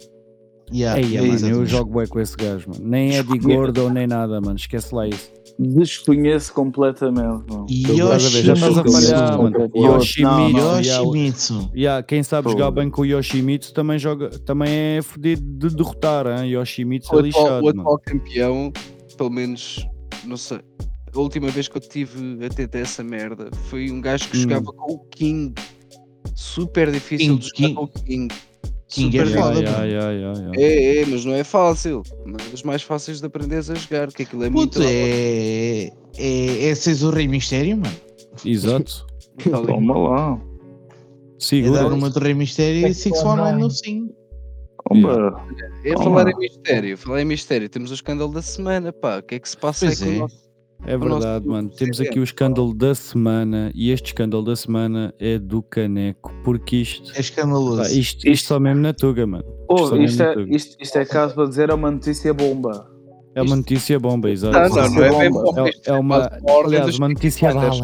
Yeah, 0.75 1.01
Eia, 1.01 1.21
é 1.21 1.23
mano, 1.23 1.49
eu 1.49 1.65
jogo 1.65 1.93
bué 1.93 2.09
com 2.09 2.19
esse 2.19 2.37
gajo, 2.37 2.69
mano. 2.69 2.85
Nem 2.85 3.17
é 3.17 3.23
de 3.23 3.39
gordo 3.39 3.91
nem 3.91 4.09
nada, 4.09 4.41
mano. 4.41 4.57
Esquece 4.57 4.93
lá 4.93 5.07
isso. 5.07 5.31
Desconheço 5.59 6.53
completamente. 6.53 7.45
a 7.53 9.37
a. 9.37 9.67
Não, 10.53 10.79
Yoshimitsu. 10.81 11.71
yeah, 11.75 12.01
o- 12.01 12.05
quem 12.07 12.23
sabe 12.23 12.51
jogar 12.51 12.71
bem 12.71 12.91
com 12.91 13.03
o 13.03 13.07
Yoshimitsu 13.07 13.73
também, 13.73 13.99
joga, 13.99 14.29
também 14.41 14.69
é 14.99 15.03
fodido 15.03 15.69
de 15.69 15.75
derrotar, 15.77 16.27
hein? 16.27 16.51
Yoshimitsu 16.51 17.15
O 17.15 17.19
é 17.25 17.29
atual, 17.29 17.45
lixado, 17.45 17.61
o 17.63 17.65
mano. 17.67 17.81
atual 17.81 17.99
campeão, 18.05 18.73
pelo 19.17 19.31
menos, 19.31 19.87
não 20.25 20.37
sei. 20.37 20.61
A 21.15 21.19
última 21.19 21.49
vez 21.49 21.67
que 21.69 21.77
eu 21.77 21.81
tive 21.81 22.45
a 22.45 22.49
ter 22.51 22.69
essa 22.75 23.03
merda 23.03 23.49
foi 23.71 23.91
um 23.91 24.01
gajo 24.03 24.29
que 24.29 24.37
Hum. 24.37 24.41
jogava 24.43 24.67
com 24.73 24.93
o 24.93 24.99
King. 25.11 25.55
Super 26.35 26.91
difícil 26.93 27.39
King, 27.39 27.41
de 27.41 27.47
jogar 27.47 27.57
King. 27.57 27.75
com 27.75 27.85
o 27.85 27.89
King. 27.89 28.35
King 28.89 29.19
é 29.19 29.27
Super 29.27 29.41
foda, 29.41 29.61
Yeah, 29.61 29.85
yeah, 29.85 30.11
yeah, 30.13 30.39
yeah. 30.39 30.61
É, 30.63 30.97
é, 30.99 31.07
mas 31.07 31.25
não 31.25 31.35
é 31.35 31.43
fácil. 31.43 32.03
É 32.25 32.51
dos 32.51 32.63
mais 32.63 32.83
fáceis 32.83 33.21
de 33.21 33.27
aprender 33.27 33.57
a 33.57 33.63
jogar, 33.63 34.13
que 34.13 34.23
aquilo 34.23 34.45
é 34.45 34.51
Puto, 34.51 34.79
muito. 34.79 34.83
é, 34.83 35.91
é, 36.17 36.69
é 36.69 36.75
seres 36.75 37.03
o 37.03 37.11
Rei 37.11 37.27
Mistério, 37.27 37.77
mano. 37.77 37.97
Exato. 38.45 39.07
ali. 39.53 39.67
Toma 39.67 39.99
lá. 39.99 40.33
É 40.33 40.39
dar 40.39 41.39
Segura. 41.39 41.95
uma 41.95 42.11
do 42.11 42.21
Rei 42.21 42.35
Mistério 42.35 42.87
e 42.87 42.95
Six 42.95 43.23
One 43.23 43.61
no 43.61 43.71
5. 43.71 44.15
Toma. 44.89 45.45
É 45.85 45.97
falar 45.97 46.29
em 46.31 46.37
mistério, 46.37 46.97
falar 46.97 47.23
em 47.23 47.25
mistério. 47.25 47.69
Temos 47.69 47.91
o 47.91 47.95
escândalo 47.95 48.33
da 48.33 48.41
semana, 48.41 48.93
pá. 48.93 49.19
O 49.19 49.23
que 49.23 49.35
é 49.35 49.39
que 49.41 49.49
se 49.49 49.57
passa 49.57 49.87
Pois 49.87 50.01
aí 50.01 50.09
com 50.09 50.15
é. 50.15 50.17
o 50.17 50.21
nosso. 50.21 50.46
É 50.85 50.97
nosso 50.97 51.11
verdade, 51.21 51.47
mano. 51.47 51.69
Temos 51.71 52.01
aqui 52.01 52.19
o 52.21 52.23
escândalo 52.25 52.75
da 52.75 52.95
semana 52.95 53.73
e 53.75 53.91
este 53.91 54.07
escândalo 54.09 54.45
da 54.45 54.55
semana 54.55 55.15
é 55.19 55.39
do 55.39 55.63
caneco. 55.63 56.33
Porque 56.45 56.77
isto. 56.77 57.13
É 57.17 57.21
escandaloso. 57.21 57.83
pá, 57.83 57.89
isto, 57.91 58.29
isto 58.29 58.47
só 58.49 58.61
mesmo 58.61 58.83
na 58.83 58.93
tuga, 58.93 59.27
mano. 59.27 59.45
Oh, 59.69 59.85
isto, 59.85 59.97
mesmo 59.97 60.23
é, 60.23 60.43
isto, 60.55 60.77
isto 60.81 60.97
é 60.99 61.05
caso 61.05 61.35
para 61.35 61.49
dizer 61.49 61.71
é 61.71 61.75
uma 61.75 61.91
notícia 61.91 62.33
bomba. 62.35 62.89
É 63.35 63.43
uma 63.43 63.57
notícia 63.57 63.99
bomba, 63.99 64.31
exato. 64.31 64.57
Não, 64.59 64.69
não, 64.69 64.91
não 64.91 65.05
é 65.05 65.19
bem 65.19 65.31
bomba. 65.31 65.53
bom. 65.53 65.67
É, 65.67 65.71
Isto 65.71 65.91
é 65.91 65.93
uma, 65.99 66.31
aliás, 66.65 66.99
uma 66.99 67.09
notícia 67.09 67.53
bala. 67.53 67.83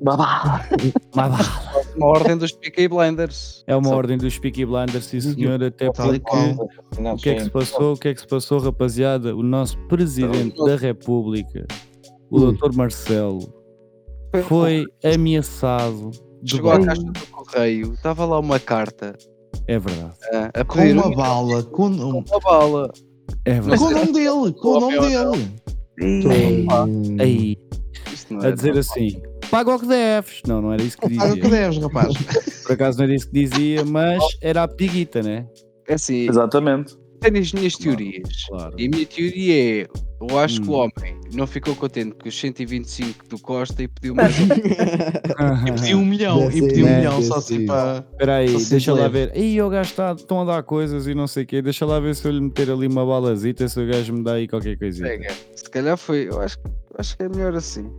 Babá. 0.00 0.68
Uma 1.96 2.06
ordem 2.06 2.36
dos 2.36 2.50
Peaky 2.50 2.88
Blinders. 2.88 3.62
É 3.68 3.76
uma 3.76 3.88
Só- 3.90 3.96
ordem 3.96 4.18
dos 4.18 4.36
Peaky 4.38 4.66
Blinders, 4.66 5.04
sim 5.04 5.20
senhor, 5.20 5.62
até 5.62 5.90
porque 5.92 6.18
qual. 6.18 6.68
o 7.14 7.16
que 7.16 7.30
é 7.30 7.34
que 7.36 7.44
se 7.44 7.50
passou? 7.50 7.92
O 7.92 7.96
que 7.96 8.08
é 8.08 8.14
que 8.14 8.20
se 8.20 8.26
passou, 8.26 8.58
rapaziada? 8.58 9.34
O 9.36 9.42
nosso 9.44 9.78
presidente 9.86 10.56
da 10.64 10.74
República, 10.74 11.64
o 12.36 12.46
Ui. 12.48 12.56
Dr. 12.56 12.74
Marcelo, 12.76 13.40
foi 14.48 14.84
ameaçado. 15.04 16.10
Chegou 16.44 16.72
à 16.72 16.80
caixa 16.84 17.02
do 17.02 17.26
correio, 17.28 17.94
estava 17.94 18.24
lá 18.26 18.38
uma 18.38 18.58
carta 18.60 19.14
É 19.66 19.78
verdade. 19.78 20.12
ah, 20.32 20.50
a 20.60 20.64
Com 20.64 20.78
uma 20.80 21.06
um- 21.06 21.14
bala. 21.14 21.62
Com, 21.62 21.86
um- 21.88 22.08
uma 22.18 22.40
bala. 22.42 22.92
É 23.46 23.54
com 23.58 23.60
o 23.60 23.62
verdade. 23.70 23.94
nome 23.94 24.12
dele. 24.12 24.52
Com 24.60 24.68
o 24.68 24.80
nome 24.80 24.98
dele. 25.00 25.50
Aí, 27.20 27.56
a 28.42 28.48
é 28.48 28.52
dizer 28.52 28.76
assim: 28.78 29.22
paga 29.50 29.74
o 29.74 29.78
que 29.78 29.86
deves. 29.86 30.42
Não, 30.46 30.60
não 30.60 30.72
era 30.72 30.82
isso 30.82 30.98
que 30.98 31.14
Paga 31.16 31.32
o 31.32 31.34
que 31.36 31.40
dizia. 31.42 31.60
deves, 31.60 31.78
rapaz. 31.78 32.12
Por 32.64 32.72
acaso 32.72 32.98
não 32.98 33.04
era 33.04 33.14
isso 33.14 33.30
que 33.30 33.44
dizia, 33.46 33.84
mas 33.84 34.22
era 34.42 34.62
a 34.64 34.68
pediguita, 34.68 35.22
né? 35.22 35.46
É 35.88 35.94
assim, 35.94 36.28
Exatamente. 36.28 36.96
Tenho 37.24 37.38
as 37.42 37.52
minhas 37.52 37.74
teorias. 37.76 38.44
Claro. 38.48 38.74
E 38.78 38.86
a 38.86 38.88
minha 38.90 39.06
teoria 39.06 39.82
é: 39.82 39.88
eu 40.20 40.38
acho 40.38 40.60
que 40.60 40.68
o 40.68 40.72
Hum. 40.72 40.76
homem 40.76 41.20
não 41.32 41.46
ficou 41.46 41.74
contente 41.74 42.14
com 42.14 42.28
os 42.28 42.38
125 42.38 43.28
do 43.28 43.38
Costa 43.38 43.82
e 43.82 43.88
pediu 43.88 44.14
mais 44.14 44.34
um. 44.38 44.44
E 45.66 45.72
pediu 45.72 45.98
um 45.98 46.04
milhão. 46.04 46.38
Deve 46.40 46.58
E 46.58 46.68
pediu 46.68 46.86
um 46.86 46.96
milhão 46.96 47.14
deve 47.14 47.26
só 47.26 47.36
assim 47.36 47.66
para. 47.66 48.04
Espera 48.12 48.36
aí, 48.36 48.60
se 48.60 48.70
deixa 48.70 48.94
lá 48.94 49.08
ver. 49.08 49.36
Ih, 49.36 49.60
o 49.62 49.68
gajo 49.68 49.90
está, 49.90 50.12
estão 50.12 50.40
a 50.40 50.44
dar 50.44 50.62
coisas 50.62 51.06
e 51.06 51.14
não 51.14 51.26
sei 51.26 51.44
o 51.44 51.46
quê. 51.46 51.60
Deixa 51.62 51.84
lá 51.84 51.98
ver 51.98 52.14
se 52.14 52.26
eu 52.26 52.32
lhe 52.32 52.40
meter 52.40 52.70
ali 52.70 52.86
uma 52.86 53.04
balazita, 53.04 53.68
se 53.68 53.80
o 53.80 53.86
gajo 53.86 54.12
me 54.12 54.22
dá 54.22 54.34
aí 54.34 54.46
qualquer 54.46 54.78
coisinha. 54.78 55.08
Pega. 55.08 55.34
Se 55.54 55.68
calhar 55.70 55.96
foi, 55.96 56.28
eu 56.28 56.40
acho, 56.40 56.58
eu 56.64 56.96
acho 56.98 57.16
que 57.16 57.22
é 57.22 57.28
melhor 57.28 57.54
assim. 57.54 57.90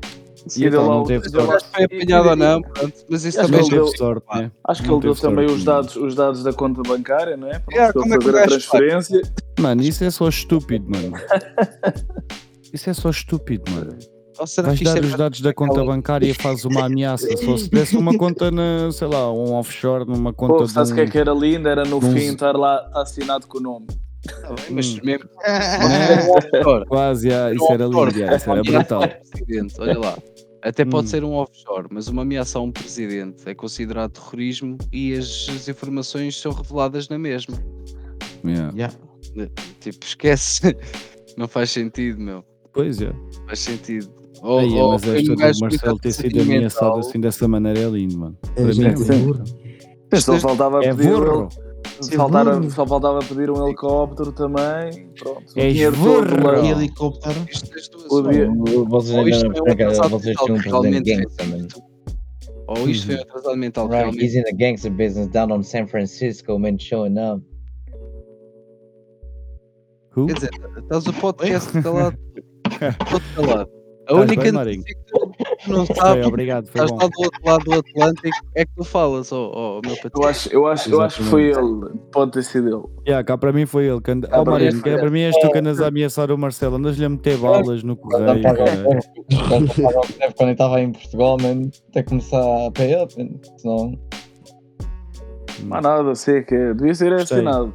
E 0.56 0.66
então 0.66 0.86
não 0.86 1.04
teve 1.04 1.28
Eu 1.34 1.52
acho 1.52 1.66
que 1.66 1.72
foi 1.76 1.84
apanhado 1.86 2.30
ou 2.30 2.36
não, 2.36 2.62
pronto, 2.62 2.94
mas 3.10 3.26
isso 3.26 3.40
Acho 3.40 3.48
também 3.52 3.66
ele 3.66 3.70
teve 3.78 3.98
sorte, 3.98 4.26
né? 4.36 4.52
Acho 4.68 4.84
que 4.84 4.92
ele 4.92 5.00
deu 5.00 5.16
também 5.16 5.46
os 5.46 5.64
não. 5.66 5.74
dados, 5.74 5.96
os 5.96 6.16
dados 6.16 6.44
da 6.44 6.54
conta 6.54 6.82
bancária, 6.84 7.36
não 7.38 7.48
é? 7.50 7.60
Para 7.60 7.74
Yeah, 7.76 7.94
como 7.94 8.14
é 8.14 8.18
que 8.18 8.24
o 8.28 8.32
fazer 8.32 8.38
a 8.38 8.48
faz? 8.50 8.52
transferência. 8.66 9.22
Mano, 9.60 9.82
isso 9.82 10.04
é 10.04 10.12
só 10.12 10.28
estúpido, 10.30 10.86
mano. 10.90 11.14
Isso 12.74 12.90
é 12.90 12.94
só 12.94 13.10
estúpido, 13.10 13.72
mano. 13.72 13.98
Ou 14.38 14.46
será 14.46 14.68
Vais 14.68 14.82
dar 14.82 14.98
é 14.98 15.00
os 15.00 15.16
dados 15.16 15.40
da 15.42 15.54
conta 15.54 15.84
bancária 15.84 16.28
e 16.28 16.34
fazes 16.34 16.66
uma 16.66 16.86
ameaça. 16.86 17.26
Só 17.38 17.56
se 17.58 17.70
desse 17.70 17.96
uma 17.96 18.18
conta 18.18 18.52
na, 18.52 18.92
sei 18.92 19.08
lá, 19.08 19.32
um 19.32 19.54
offshore, 19.54 20.06
numa 20.06 20.34
conta 20.34 20.56
Pô, 20.56 20.64
de 20.66 20.72
sabe 20.72 20.92
o 20.92 20.96
que 20.96 21.02
é 21.02 21.08
que 21.08 21.18
era 21.18 21.32
lindo? 21.34 21.70
Era 21.70 21.86
no 21.86 22.02
fim 22.02 22.34
estar 22.34 22.52
lá, 22.56 22.86
assinado 22.94 23.48
com 23.48 23.60
o 23.60 23.62
nome. 23.62 23.88
Tá 24.42 24.56
mas 24.72 24.88
Hum. 24.96 25.00
mesmo. 25.04 25.30
Offshore. 26.36 26.86
Quase, 26.88 27.28
isso 27.30 27.72
era 27.72 27.86
lindo, 27.86 28.10
isso 28.36 28.52
era 28.52 28.64
brutal. 28.64 29.02
Olha 29.80 30.00
lá. 30.00 30.18
Até 30.66 30.84
pode 30.84 31.06
Hum. 31.06 31.10
ser 31.10 31.24
um 31.24 31.34
offshore, 31.34 31.88
mas 31.92 32.08
uma 32.08 32.24
ameaça 32.24 32.58
a 32.58 32.62
um 32.62 32.72
presidente 32.72 33.48
é 33.48 33.54
considerado 33.54 34.14
terrorismo 34.14 34.80
e 34.92 35.14
as, 35.14 35.48
as 35.48 35.68
informações 35.68 36.42
são 36.42 36.52
reveladas 36.52 37.08
na 37.08 37.20
mesma. 37.20 37.56
Yeah. 38.44 38.74
Yeah. 38.76 38.96
Tipo, 39.80 40.04
esquece. 40.04 40.76
Não 41.38 41.48
faz 41.48 41.70
sentido, 41.70 42.20
meu. 42.20 42.44
Pois 42.74 43.00
é. 43.00 43.12
Não 43.12 43.46
faz 43.48 43.60
sentido. 43.60 44.10
Ou, 44.42 44.60
Aí, 44.60 44.74
ou 44.74 44.92
mas 44.94 45.04
esta 45.08 45.36
do 45.36 45.60
Marcelo 45.60 46.00
ter 46.00 46.12
sido 46.12 46.42
ameaçado 46.42 47.00
assim 47.00 47.20
dessa 47.20 47.48
maneira 47.48 47.80
é 47.82 47.90
lindo, 47.90 48.18
mano. 48.18 48.38
É 48.56 48.64
Para 48.64 48.74
mim 48.74 48.86
é 50.12 50.40
faltava 50.40 50.84
É 50.84 50.94
pedir 50.94 51.10
burro. 51.10 51.48
Faltava, 52.16 52.70
só 52.70 52.88
faltava 52.88 53.20
pedir 53.20 53.50
um 53.50 53.66
helicóptero 53.66 54.32
também. 54.32 55.08
Pronto. 55.20 55.44
O 55.56 55.60
És 55.60 55.74
dinheiro 55.74 55.96
todo 55.96 56.44
lá. 56.44 56.60
E 56.60 56.72
helicóptero. 56.72 57.46
Isto 57.50 57.70
das 57.70 57.88
duas, 57.88 58.10
Vocês 58.88 59.14
ou 59.14 59.20
ainda 59.20 59.30
isto 59.30 59.46
não 59.46 59.56
foi 59.56 59.62
um 59.62 59.74
atrasado 59.74 60.10
vocês 60.10 60.26
mental 60.26 60.46
tinham 60.46 60.58
um 60.58 60.62
realmente 60.62 61.16
gangster, 61.16 61.48
man. 61.48 61.68
Ou 62.68 62.90
isto 62.90 63.06
foi 63.08 63.16
um 63.16 63.22
atrasado 63.22 63.58
mental 63.58 63.88
Right, 63.88 64.24
he's 64.24 64.36
in 64.36 64.44
the 64.44 64.54
gangster 64.54 64.92
business 64.92 65.28
down 65.28 65.52
on 65.52 65.64
San 65.64 65.88
Francisco, 65.88 66.58
man, 66.58 66.78
showing 66.80 67.18
up. 67.18 67.44
Who? 70.16 70.28
Quer 70.28 70.34
dizer, 70.34 70.52
estás 70.78 71.08
o 71.08 71.14
podcast 71.14 71.72
calado. 71.84 72.18
Todo 73.10 73.24
calado. 73.36 73.70
A 74.08 74.14
única 74.14 74.52
notícia 74.52 74.84
que 74.84 75.12
tu 75.66 75.72
não 75.74 75.86
Foi, 75.86 75.96
sabes, 75.96 76.26
obrigado, 76.26 76.68
foi 76.68 76.82
estás 76.84 76.92
bom. 76.92 76.98
lá 76.98 77.08
do 77.10 77.24
outro 77.24 77.42
lado 77.46 77.64
do 77.66 77.74
Atlântico, 77.74 78.38
é 78.56 78.66
que 78.66 78.72
tu 78.78 78.84
falas, 78.84 79.32
ó 79.32 79.52
ó, 79.54 79.82
meu 79.84 79.96
Eu 79.96 80.02
patrão. 80.02 80.30
acho, 80.30 80.50
eu, 80.54 80.68
acho, 80.68 80.90
eu 80.90 81.02
acho 81.02 81.18
que 81.18 81.24
foi 81.30 81.44
ele. 81.50 81.90
Pode 82.12 82.32
ter 82.32 82.44
sido 82.44 82.68
ele. 82.68 82.84
Yeah, 83.08 83.24
cá 83.24 83.38
para 83.38 83.52
mim 83.52 83.66
foi 83.66 83.86
ele. 83.88 84.00
Que. 84.02 84.16
Cá 84.22 84.40
Oh, 84.40 84.44
para 84.44 84.52
Mariano, 84.54 84.76
mim 84.78 84.82
que 84.84 84.90
foi 84.90 85.00
para 85.00 85.10
mim 85.10 85.22
és 85.22 85.36
tu 85.38 85.50
que 85.52 85.58
andas 85.58 85.82
a 85.82 85.88
ameaçar 85.88 86.32
o 86.32 86.38
Marcelo. 86.38 86.76
Andas-lhe 86.78 87.06
a 87.06 87.10
meter 87.10 87.38
balas 87.38 87.84
no 87.84 87.96
correio. 87.96 88.42
Quando 90.36 90.50
eu 90.50 90.52
estava 90.52 90.82
em 90.82 90.92
Portugal, 90.92 91.38
man, 91.42 91.70
até 91.90 92.04
começar 92.04 92.40
a 92.68 92.72
pay 92.72 92.96
up. 93.02 93.14
Senão, 93.58 93.94
Mas 95.64 95.84
nada, 95.84 96.16
sei 96.16 96.44
que 96.44 96.56
é. 96.56 96.74
Devia 96.74 96.94
ser 96.96 97.14
assinado. 97.14 97.74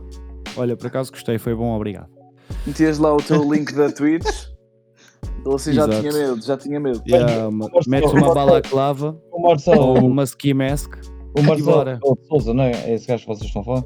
Olha, 0.57 0.77
por 0.77 0.87
acaso 0.89 1.11
gostei, 1.13 1.39
foi 1.39 1.55
bom, 1.55 1.75
obrigado. 1.75 2.09
Metias 2.67 2.99
lá 2.99 3.15
o 3.15 3.19
teu 3.19 3.43
link 3.53 3.73
da 3.75 3.91
Twitch. 3.93 4.50
Ele 5.45 5.55
assim 5.55 5.73
já 5.73 5.85
Exato. 5.85 6.01
tinha 6.01 6.13
medo, 6.13 6.43
já 6.45 6.57
tinha 6.57 6.81
medo. 6.81 7.03
Yeah, 7.09 7.49
uma- 7.49 7.69
metes 7.87 8.13
uma 8.13 8.35
balaclava 8.35 9.19
o 9.33 9.41
Marcelo, 9.43 9.83
ou 9.83 9.99
uma 9.99 10.25
ski 10.25 10.53
mask. 10.55 10.93
o 11.39 11.43
Marcelo 11.43 11.99
Souza, 12.29 12.53
não 12.55 12.65
é? 12.65 12.73
É 12.85 12.95
esse 12.95 13.07
gajo 13.07 13.23
que 13.23 13.29
vocês 13.29 13.47
estão 13.47 13.63
a 13.63 13.65
falar? 13.65 13.85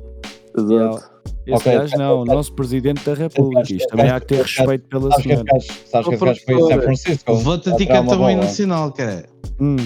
Exato. 0.59 1.15
Esse 1.47 1.57
Ok. 1.69 1.73
gajo 1.79 1.97
não, 1.99 2.21
o 2.23 2.25
nosso 2.25 2.55
presidente 2.55 3.05
da 3.05 3.15
República. 3.15 3.73
Isto 3.73 3.89
também 3.89 4.09
há 4.11 4.19
que 4.19 4.27
ter 4.29 4.43
respeito 4.43 4.89
pela 4.89 5.13
senhora. 5.21 5.45
sabes 5.87 6.09
que 6.09 6.15
esse 6.15 6.25
gajo 6.25 6.41
foi 6.45 6.55
a 6.55 6.67
San 6.77 6.83
Francisco? 6.83 7.35
Vou-te 7.35 7.69
uma 7.71 7.77
também 7.87 8.07
bola. 8.17 8.35
nacional, 8.37 8.93
cara. 8.93 9.27
Hum, 9.61 9.77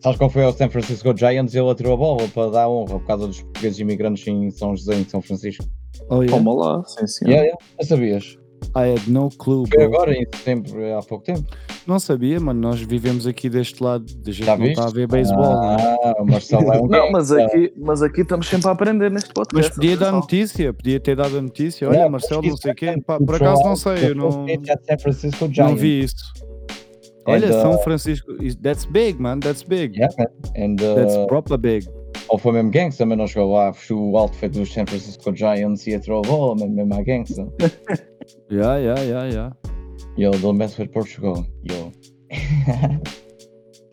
Sabes 0.00 0.18
qual 0.18 0.30
foi 0.30 0.42
ao 0.42 0.52
San 0.52 0.68
Francisco 0.68 1.16
Giants 1.16 1.54
e 1.54 1.58
ele 1.60 1.70
atirou 1.70 1.92
a 1.94 1.96
bola 1.96 2.26
para 2.34 2.50
dar 2.50 2.68
honra 2.68 2.98
por 2.98 3.06
causa 3.06 3.28
dos 3.28 3.40
portugueses 3.40 3.78
imigrantes 3.78 4.26
em 4.26 4.50
São 4.50 4.74
José, 4.74 4.96
em 4.96 5.04
São 5.04 5.22
Francisco. 5.22 5.64
oh, 6.10 6.22
yeah. 6.22 6.36
Toma 6.36 6.52
lá, 6.54 6.82
sim 6.86 7.06
senhor. 7.06 7.30
Yeah, 7.30 7.46
yeah. 7.46 7.64
Já 7.80 7.86
sabias? 7.88 8.38
I 8.74 8.94
had 8.94 9.06
no 9.08 9.28
clue, 9.30 9.66
Foi 9.68 9.76
bro. 9.86 9.94
agora, 9.96 10.14
em 10.14 10.24
setembro, 10.34 10.98
há 10.98 11.02
pouco 11.02 11.24
tempo. 11.24 11.44
Não 11.86 11.98
sabia, 11.98 12.38
mano. 12.40 12.60
Nós 12.60 12.80
vivemos 12.80 13.26
aqui 13.26 13.48
deste 13.50 13.82
lado. 13.82 14.04
A 14.26 14.30
gente 14.30 14.44
Já 14.46 14.56
não 14.56 14.64
viste? 14.64 14.78
está 14.78 14.88
a 14.88 14.92
ver 14.92 15.06
beisebol. 15.08 15.44
Ah, 15.44 16.14
o 16.20 16.24
Marcelo 16.24 16.72
é 16.72 16.80
um 16.80 16.86
Não, 16.88 17.10
mas 17.12 17.30
aqui, 17.32 17.72
mas 17.76 18.02
aqui 18.02 18.20
estamos 18.22 18.48
sempre 18.48 18.68
a 18.68 18.72
aprender 18.72 19.10
neste 19.10 19.28
Mas 19.36 19.46
podcast. 19.48 19.74
podia 19.74 19.96
dar 19.96 20.06
atenção. 20.08 20.20
notícia, 20.20 20.72
podia 20.72 21.00
ter 21.00 21.16
dado 21.16 21.36
a 21.38 21.42
notícia. 21.42 21.86
Olha, 21.88 21.94
Yeah, 21.96 22.10
Marcelo, 22.10 22.42
não 22.42 22.56
sei 22.56 22.72
o 22.72 22.74
quê. 22.74 23.02
Pá, 23.06 23.18
por 23.18 23.34
acaso 23.34 23.62
não 23.62 23.76
sei, 23.76 23.92
eu 24.08 24.12
o 24.12 24.14
não, 24.14 24.46
é 24.48 24.56
San 24.58 24.98
Francisco 24.98 25.44
não 25.46 25.52
Giants. 25.54 25.80
vi 25.80 26.00
isso. 26.04 26.32
And, 27.26 27.32
Olha, 27.32 27.52
São 27.52 27.74
uh, 27.74 27.78
Francisco, 27.84 28.32
is- 28.42 28.56
that's 28.56 28.84
big, 28.84 29.20
man, 29.20 29.38
that's 29.40 29.62
big. 29.62 29.96
Yeah, 29.98 30.12
man. 30.18 30.26
And, 30.56 30.76
That's 30.76 31.14
uh, 31.14 31.26
proper 31.28 31.56
big. 31.58 31.86
ou 32.28 32.38
foi 32.38 32.52
mesmo 32.52 32.70
gangster, 32.70 33.06
mas 33.06 33.16
não 33.18 33.26
chegou 33.26 33.52
lá, 33.52 33.72
o 33.90 34.16
outfit 34.16 34.48
dos 34.48 34.72
San 34.72 34.86
Francisco 34.86 35.34
Giants 35.34 35.86
e 35.86 35.94
atirou 35.94 36.20
a 36.20 36.22
bola, 36.26 36.56
mesmo, 36.56 36.74
mesmo 36.74 36.94
a 36.94 37.02
gangster. 37.02 37.46
Yeah, 38.50 38.76
yeah, 38.76 39.00
yeah, 39.00 39.32
yeah. 39.32 39.52
Yo, 40.16 40.30
don't 40.32 40.58
mess 40.58 40.78
with 40.78 40.88
Portugal, 40.92 41.46
yo. 41.62 41.92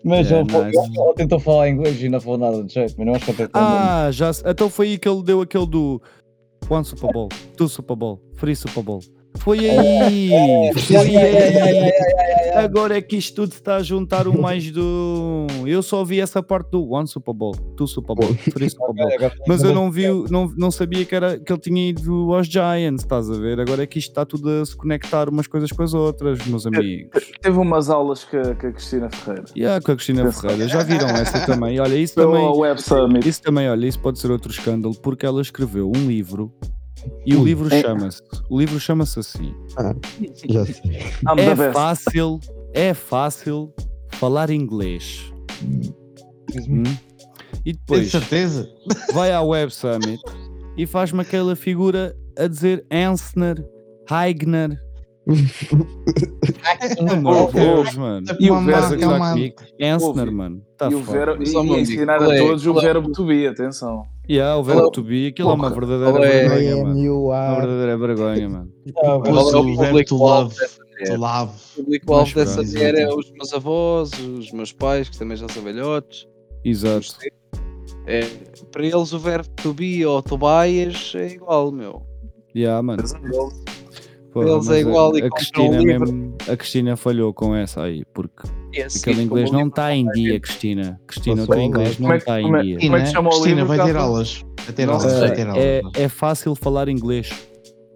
mas 0.04 0.30
Yeah, 0.30 0.42
ele, 0.42 0.66
nice. 0.66 0.78
ele 0.78 1.14
tentou 1.16 1.40
falar 1.40 1.70
inglês 1.70 2.02
e 2.02 2.10
não 2.10 2.20
falou 2.20 2.38
nada 2.38 2.64
de 2.64 2.74
jeito, 2.74 2.96
mas 2.98 3.08
não 3.08 3.16
acho 3.16 3.26
que 3.26 3.34
tentou. 3.34 3.62
Ah, 3.62 4.10
já 4.12 4.32
Então 4.46 4.70
foi 4.70 4.88
aí 4.90 4.98
que 4.98 5.08
ele 5.08 5.24
deu 5.24 5.42
aquele 5.42 5.66
do 5.68 6.02
One 6.70 6.86
Super 6.86 7.12
Bowl, 7.12 7.30
Two 7.56 7.70
Super 7.70 7.96
Bowl, 7.96 8.20
Free 8.36 8.56
Super 8.56 8.84
Bowl. 8.84 9.00
Foi 9.38 9.60
aí! 9.70 10.30
Foi 10.86 11.16
aí! 11.16 11.92
Agora 12.56 12.98
é 12.98 13.02
que 13.02 13.16
isto 13.16 13.36
tudo 13.36 13.54
está 13.54 13.78
a 13.78 13.84
juntar 13.84 14.28
um 14.28 14.42
mais 14.42 14.70
do. 14.72 15.48
Eu 15.66 15.82
só 15.82 16.04
vi 16.04 16.20
essa 16.20 16.42
parte 16.44 16.72
do 16.72 16.90
One 16.92 17.08
Super 17.08 17.34
Bowl, 17.34 17.54
Two 17.78 17.88
Super 17.88 18.16
Bowl, 18.16 18.34
Free 18.34 18.70
Super 18.70 18.94
Bowl. 18.94 19.32
Mas 19.48 19.64
eu 19.64 19.74
não 19.74 19.90
vi, 19.92 20.10
o- 20.10 20.26
não, 20.30 20.52
não 20.58 20.70
sabia 20.72 21.06
que, 21.06 21.16
era, 21.16 21.40
que 21.40 21.52
ele 21.54 21.60
tinha 21.60 21.90
ido 21.90 22.34
aos 22.34 22.48
Giants, 22.48 23.04
estás 23.04 23.30
a 23.30 23.36
ver? 23.36 23.60
Agora 23.62 23.84
é 23.84 23.88
que 23.88 24.00
isto 24.00 24.10
está 24.10 24.26
tudo 24.26 24.50
a 24.50 24.66
se 24.66 24.76
conectar 24.76 25.30
umas 25.30 25.48
coisas 25.48 25.72
com 25.72 25.84
as 25.84 25.94
outras, 25.94 26.46
meus 26.48 26.66
amigos. 26.66 27.10
Teve 27.42 27.58
umas 27.58 27.90
aulas 27.90 28.26
com 28.26 28.38
a, 28.38 28.56
com 28.56 28.68
a 28.68 28.72
Cristina 28.72 29.10
Ferreira. 29.10 29.46
Yeah, 29.56 29.82
com 29.82 29.92
a 29.92 29.96
Cristina 29.96 30.32
Ferreira, 30.32 30.68
já 30.68 30.84
viram 30.84 31.08
essa 31.10 31.46
também? 31.46 31.80
Olha, 31.80 31.96
isso 31.96 32.16
também. 32.16 32.42
Isso 33.26 33.42
também, 33.42 33.70
olha, 33.70 33.86
isso 33.88 34.00
pode 34.00 34.20
ser 34.20 34.32
outro 34.32 34.52
escândalo, 34.52 34.96
porque 35.02 35.26
ela 35.26 35.42
escreveu 35.42 35.90
um 35.96 36.08
livro 36.08 36.52
e 37.26 37.36
o 37.36 37.44
livro 37.44 37.74
É. 37.74 37.82
chama-se. 37.82 38.22
O 38.50 38.60
livro 38.60 38.80
chama-se 38.80 39.20
assim. 39.20 39.54
Já 40.50 40.66
sei. 40.66 40.92
I'm 41.28 41.36
the 41.56 41.68
É 41.70 41.74
fácil, 41.74 42.40
é 42.74 42.94
fácil 42.94 43.74
falar 44.12 44.50
inglês. 44.50 45.32
Hum? 46.68 46.84
E 47.66 47.74
depois 47.74 48.10
certeza? 48.10 48.70
vai 49.14 49.32
à 49.32 49.42
Web 49.42 49.72
Summit 49.74 50.20
e 50.78 50.86
faz-me 50.86 51.22
aquela 51.22 51.56
figura 51.56 52.16
a 52.38 52.48
dizer 52.48 52.86
Ansner, 52.92 53.64
Heigner. 54.10 54.80
Amor 57.12 57.48
de 57.48 57.60
Deus, 57.60 57.96
mano. 57.96 58.26
É 58.30 58.36
E 58.40 58.52
o 58.52 58.62
verbo 58.62 58.96
gozar 60.00 60.32
mano. 60.32 60.62
Tá 60.78 60.90
e 60.90 60.96
o 60.96 61.04
verbo, 61.04 61.44
e, 61.44 61.80
ensinar 61.82 62.16
a 62.24 62.38
todos 62.38 62.66
o 62.66 62.74
verbo 62.74 63.12
to 63.12 63.26
be, 63.26 63.46
atenção. 63.46 64.04
Yeah, 64.30 64.58
o 64.58 64.64
verbo 64.64 64.92
to 64.92 65.02
be, 65.02 65.28
aquilo 65.28 65.50
é 65.50 65.54
uma 65.54 65.72
Porra, 65.72 65.88
verdadeira 65.88 66.28
é- 66.28 66.48
vergonha, 66.48 66.84
mano. 66.84 67.00
you 67.00 67.26
Uma 67.26 67.56
verdadeira 67.56 67.98
vergonha, 67.98 68.50
mano. 68.50 68.74
Pus 68.86 68.94
Qual 68.94 69.54
é 69.54 69.58
o 69.58 69.76
verbo 69.76 70.04
to 70.06 70.16
love. 70.16 70.56
To. 70.56 71.14
O 71.14 71.84
público-alvo 71.84 72.36
dessa 72.36 72.62
mulher 72.62 72.94
é 72.96 73.08
os 73.08 73.32
meus 73.32 73.54
avós, 73.54 74.12
os 74.20 74.52
meus 74.52 74.74
pais, 74.74 75.08
que 75.10 75.18
também 75.18 75.38
já 75.38 75.48
são 75.48 75.64
velhotes. 75.64 76.28
Exato. 76.64 77.08
É, 78.06 78.22
para 78.72 78.86
eles 78.86 79.14
o 79.14 79.20
verbo 79.20 79.48
to 79.56 79.74
be 79.74 80.06
ou 80.06 80.22
Tobias 80.22 81.14
é 81.16 81.28
igual, 81.28 81.72
meu. 81.72 82.04
Yeah, 82.56 82.82
mano. 82.84 83.02
Pô, 84.32 84.44
Eles 84.44 84.52
é 84.54 84.56
mas 84.58 84.70
a- 84.70 84.80
igual 84.80 85.18
e 85.18 85.22
a, 85.24 85.30
Cristina 85.32 85.70
um 85.70 85.82
livro. 85.82 86.00
mesmo, 86.14 86.38
a 86.48 86.56
Cristina 86.56 86.96
falhou 86.96 87.34
com 87.34 87.56
essa 87.56 87.82
aí, 87.84 88.04
porque 88.14 88.44
Esse 88.74 89.00
aquele 89.00 89.16
tipo, 89.22 89.26
inglês 89.28 89.50
não 89.52 89.60
livro 89.60 89.70
está 89.70 89.96
em 89.96 90.08
dia, 90.12 90.40
Cristina. 90.40 91.02
Cristina, 91.08 91.46
o 91.50 91.60
inglês 91.60 91.98
não 92.00 92.10
é 92.12 92.14
que- 92.14 92.18
está 92.20 92.40
em 92.42 92.56
é- 92.56 92.62
dia. 92.62 92.78
Como 92.80 92.96
é 92.96 93.00
que 93.00 93.06
Cristina, 93.06 93.06
chama 93.12 93.28
o 93.30 93.32
Cristina 93.32 93.56
livro, 93.62 93.68
vai 93.78 93.86
ter 93.88 93.96
aulas. 93.98 94.46
Vai 94.66 94.74
ter 94.76 94.86
Não 94.86 94.94
aulas, 94.94 95.20
vai 95.20 95.34
ter 95.36 95.48
aulas. 95.48 95.64
É, 95.64 95.82
é 95.96 96.10
fácil 96.10 96.54
falar 96.56 96.90
inglês. 96.90 97.30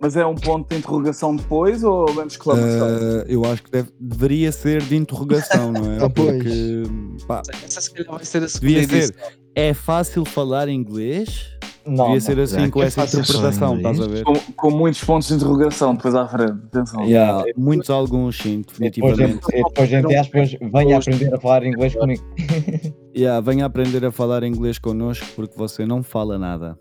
Mas 0.01 0.17
é 0.17 0.25
um 0.25 0.35
ponto 0.35 0.67
de 0.69 0.75
interrogação 0.79 1.33
depois 1.35 1.81
ou 1.83 2.05
vamos 2.07 2.33
exclamação? 2.33 2.87
Ah, 2.87 3.25
eu 3.27 3.45
acho 3.45 3.63
que 3.63 3.71
deve- 3.71 3.89
deveria 3.97 4.51
ser 4.51 4.81
de 4.81 4.95
interrogação, 4.97 5.71
não 5.71 5.93
é? 5.93 6.09
Porque 6.09 6.83
pá, 7.25 7.41
Essa 7.63 7.79
se 7.79 7.93
calhar 7.93 8.11
vai 8.13 8.25
ser 8.25 8.43
a 8.43 8.49
segunda 8.49 8.81
devia 8.81 9.07
ser. 9.07 9.15
É 9.55 9.73
fácil 9.73 10.25
falar 10.25 10.67
inglês? 10.67 11.45
Não, 11.85 12.05
devia 12.05 12.21
ser 12.21 12.39
assim 12.39 12.63
é 12.63 12.69
com 12.69 12.81
é 12.81 12.85
essa 12.85 13.03
interpretação, 13.03 13.75
inglês. 13.77 13.97
estás 13.97 14.09
a 14.09 14.13
ver? 14.13 14.23
Com, 14.23 14.33
com 14.55 14.71
muitos 14.71 15.03
pontos 15.03 15.27
de 15.27 15.33
interrogação 15.33 15.95
depois 15.95 16.15
à 16.15 16.27
frente. 16.27 16.53
Atenção. 16.71 17.03
Yeah, 17.03 17.43
muitos 17.57 17.89
alguns, 17.89 18.37
sim, 18.37 18.61
Depois, 18.61 18.77
definitivamente. 19.17 19.45
depois 19.51 19.93
entre 19.93 20.15
aspas, 20.15 20.55
venha 20.61 20.97
aprender 20.97 21.33
a 21.33 21.39
falar 21.39 21.65
inglês 21.65 21.95
comigo. 21.95 22.23
Yeah, 23.15 23.39
venha 23.41 23.67
aprender 23.67 24.03
a 24.03 24.11
falar 24.11 24.41
inglês 24.43 24.79
connosco 24.79 25.23
porque 25.35 25.55
você 25.55 25.85
não 25.85 26.01
fala 26.01 26.39
nada. 26.39 26.75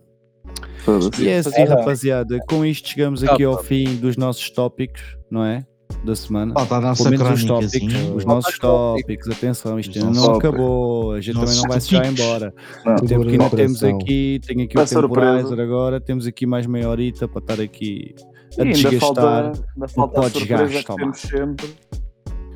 E 1.21 1.29
é 1.29 1.39
assim, 1.39 1.65
rapaziada. 1.65 2.39
Com 2.49 2.65
isto 2.65 2.89
chegamos 2.89 3.23
aqui 3.23 3.45
ao 3.45 3.63
fim 3.63 3.97
dos 3.97 4.17
nossos 4.17 4.49
tópicos, 4.51 5.03
não 5.31 5.45
é? 5.45 5.67
Da 6.05 6.17
semana. 6.17 6.53
Falta 6.55 6.75
a 6.77 6.81
nossa 6.81 7.09
Pelo 7.09 7.23
menos 7.25 7.41
os 7.41 7.45
tópicos. 7.47 7.95
Os 8.17 8.25
nossos 8.25 8.59
tópicos. 8.59 9.29
Atenção, 9.31 9.79
isto 9.79 9.97
ainda 9.99 10.11
não 10.11 10.35
acabou. 10.35 11.13
A 11.13 11.21
gente 11.21 11.39
também 11.39 11.55
não 11.57 11.63
vai 11.69 11.81
se 11.81 11.91
já 11.91 12.05
embora. 12.07 12.53
Não. 12.85 12.95
O 12.97 13.07
tempo 13.07 13.25
que 13.25 13.31
ainda 13.31 13.51
temos 13.51 13.85
aqui, 13.85 14.41
tenho 14.45 14.65
aqui 14.65 14.77
Uma 14.77 14.83
o 14.85 14.89
Temporizer 14.89 15.41
surpresa. 15.47 15.63
agora. 15.63 16.01
Temos 16.01 16.27
aqui 16.27 16.45
mais 16.45 16.67
meia 16.67 16.89
horita 16.89 17.29
para 17.29 17.39
estar 17.41 17.61
aqui 17.63 18.15
a 18.59 18.63
ainda 18.63 18.75
desgastar. 18.75 19.53
que 19.53 20.85
toma. 20.85 20.97
temos 20.99 21.19
sempre. 21.21 21.67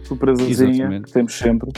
Surpresazinha 0.05 1.01
que 1.03 1.13
temos 1.13 1.33
sempre. 1.35 1.71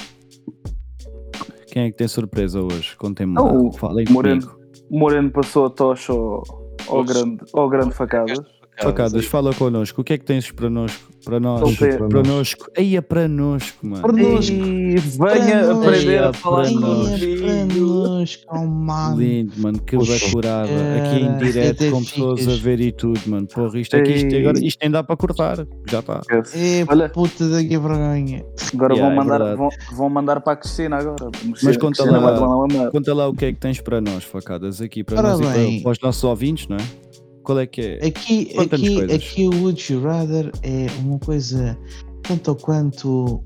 Quem 1.66 1.82
é 1.84 1.90
que 1.90 1.96
tem 1.98 2.08
surpresa 2.08 2.60
hoje? 2.62 2.96
Contem-me 2.96 3.34
Ah, 3.36 3.42
lá. 3.42 3.52
o 3.52 3.70
Falem 3.72 4.06
Moreno. 4.10 4.40
comigo. 4.46 4.58
O 4.90 4.98
Moreno 4.98 5.30
passou 5.30 5.66
a 5.66 5.70
tocha 5.70 6.12
ao, 6.12 6.42
ao, 6.88 7.04
grande, 7.04 7.38
ao 7.52 7.68
grande 7.68 7.94
facadas. 7.94 8.38
Facadas, 8.80 9.26
fala 9.26 9.52
connosco. 9.54 10.00
O 10.00 10.04
que 10.04 10.14
é 10.14 10.18
que 10.18 10.24
tens 10.24 10.50
para 10.50 10.70
nós? 10.70 10.98
Para 11.24 11.40
nós? 11.40 11.76
Para 11.76 12.22
nós. 12.22 12.56
Aí 12.76 12.96
é 12.96 13.00
para 13.00 13.28
nós, 13.28 13.74
mano. 13.82 14.02
Connosco. 14.02 14.52
Ei, 14.52 14.96
venha 14.96 15.18
Para 15.18 15.72
aprender 15.74 16.20
nós. 16.20 16.28
a 16.28 16.32
falar 16.32 16.62
Para 16.62 16.70
nós. 16.72 17.20
comigo. 17.20 17.74
Connosco, 17.74 18.66
mano. 18.66 19.20
Lindo, 19.20 19.52
mano, 19.58 19.80
que 19.80 19.96
bacurada. 19.96 20.70
Aqui 20.70 21.24
em 21.24 21.36
direto, 21.38 21.90
com 21.90 22.04
pessoas 22.04 22.48
a 22.48 22.56
ver 22.56 22.80
e 22.80 22.92
tudo, 22.92 23.20
mano. 23.26 23.46
Porra, 23.46 23.78
isto 23.78 23.96
aqui, 23.96 24.12
isto, 24.12 24.32
Ei. 24.32 24.40
agora, 24.40 24.64
isto 24.64 24.78
nem 24.80 24.90
dá 24.90 25.02
para 25.02 25.16
cortar. 25.16 25.66
Já 25.88 26.00
está. 26.00 26.22
É 26.54 26.84
Olha. 26.88 27.08
puta 27.08 27.48
da 27.48 27.60
que 27.62 27.78
vergonha. 27.78 28.44
Agora 28.74 28.94
vão, 28.94 29.10
é 29.10 29.14
mandar, 29.14 29.56
vão, 29.56 29.68
vão 29.92 30.10
mandar 30.10 30.40
para 30.40 30.52
a 30.52 30.56
Cristina 30.56 30.96
agora. 30.96 31.30
Mas 31.62 31.76
conta 31.76 32.04
lá. 32.04 32.90
Conta 32.90 33.14
lá 33.14 33.28
o 33.28 33.34
que 33.34 33.44
é 33.46 33.52
que 33.52 33.58
tens 33.58 33.80
para 33.80 34.00
nós, 34.00 34.24
facadas, 34.24 34.80
aqui 34.80 35.02
para 35.02 35.20
nós 35.22 35.40
e 35.40 35.42
para, 35.42 35.82
para 35.82 35.92
os 35.92 36.00
nossos 36.00 36.24
ouvintes, 36.24 36.68
não 36.68 36.76
é? 36.76 37.07
Qual 37.48 37.58
é 37.60 37.66
que 37.66 37.80
é? 37.80 37.94
Aqui, 38.06 38.52
aqui, 38.58 38.94
coisas. 38.96 39.10
aqui 39.10 39.48
o 39.48 39.62
Would 39.62 39.90
You 39.90 40.02
Rather 40.02 40.52
é 40.62 40.86
uma 41.00 41.18
coisa 41.18 41.78
tanto 42.22 42.48
ou 42.48 42.56
quanto 42.56 43.42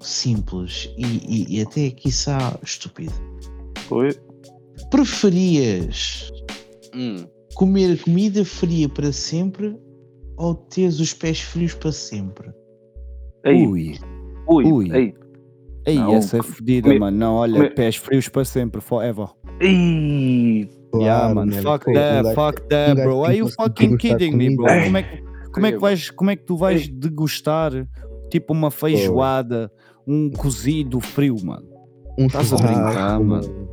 simples 0.00 0.90
e, 0.98 1.04
e, 1.06 1.58
e 1.58 1.62
até 1.62 1.88
quiçá 1.90 2.58
estúpido. 2.64 3.12
Oi? 3.92 4.10
Preferias 4.90 6.32
Hum. 6.92 7.26
comer 7.54 8.02
comida 8.02 8.44
fria 8.44 8.88
para 8.88 9.12
sempre 9.12 9.76
ou 10.36 10.56
teres 10.56 10.98
os 10.98 11.14
pés 11.14 11.38
frios 11.40 11.74
para 11.74 11.92
sempre? 11.92 12.50
Ei, 13.44 13.64
Ui, 13.68 13.94
ui, 14.48 14.64
ui. 14.64 14.90
ei. 14.96 15.14
aí 15.86 15.94
Não, 15.94 16.12
essa 16.16 16.38
é 16.38 16.42
fodida, 16.42 16.92
mano. 16.98 17.16
Não, 17.16 17.34
olha, 17.34 17.54
comer- 17.54 17.74
pés 17.76 17.94
frios 17.94 18.28
para 18.28 18.44
sempre, 18.44 18.80
forever. 18.80 19.28
Ei, 19.60 20.68
yeah, 21.00 21.32
man, 21.34 21.50
fuck 21.62 21.84
that, 21.86 22.34
fuck 22.34 22.68
that, 22.68 22.94
bro. 22.96 23.24
Are 23.24 23.34
you 23.34 23.48
fucking 23.48 23.98
kidding 23.98 24.36
me, 24.36 24.56
bro? 24.56 24.66
Como 24.66 24.96
é 24.96 25.02
que, 25.02 25.22
como 25.52 25.66
é 25.66 25.72
que, 25.72 25.78
vais, 25.78 26.10
como 26.10 26.30
é 26.30 26.36
que 26.36 26.44
tu 26.44 26.56
vais 26.56 26.88
degustar 26.88 27.72
tipo 28.30 28.52
uma 28.52 28.70
feijoada, 28.70 29.70
um 30.06 30.30
cozido 30.30 31.00
frio, 31.00 31.36
mano? 31.44 31.66
Um 32.18 32.26
Estás 32.26 32.52
a 32.52 32.56
brincar, 32.56 33.20
mano. 33.20 33.63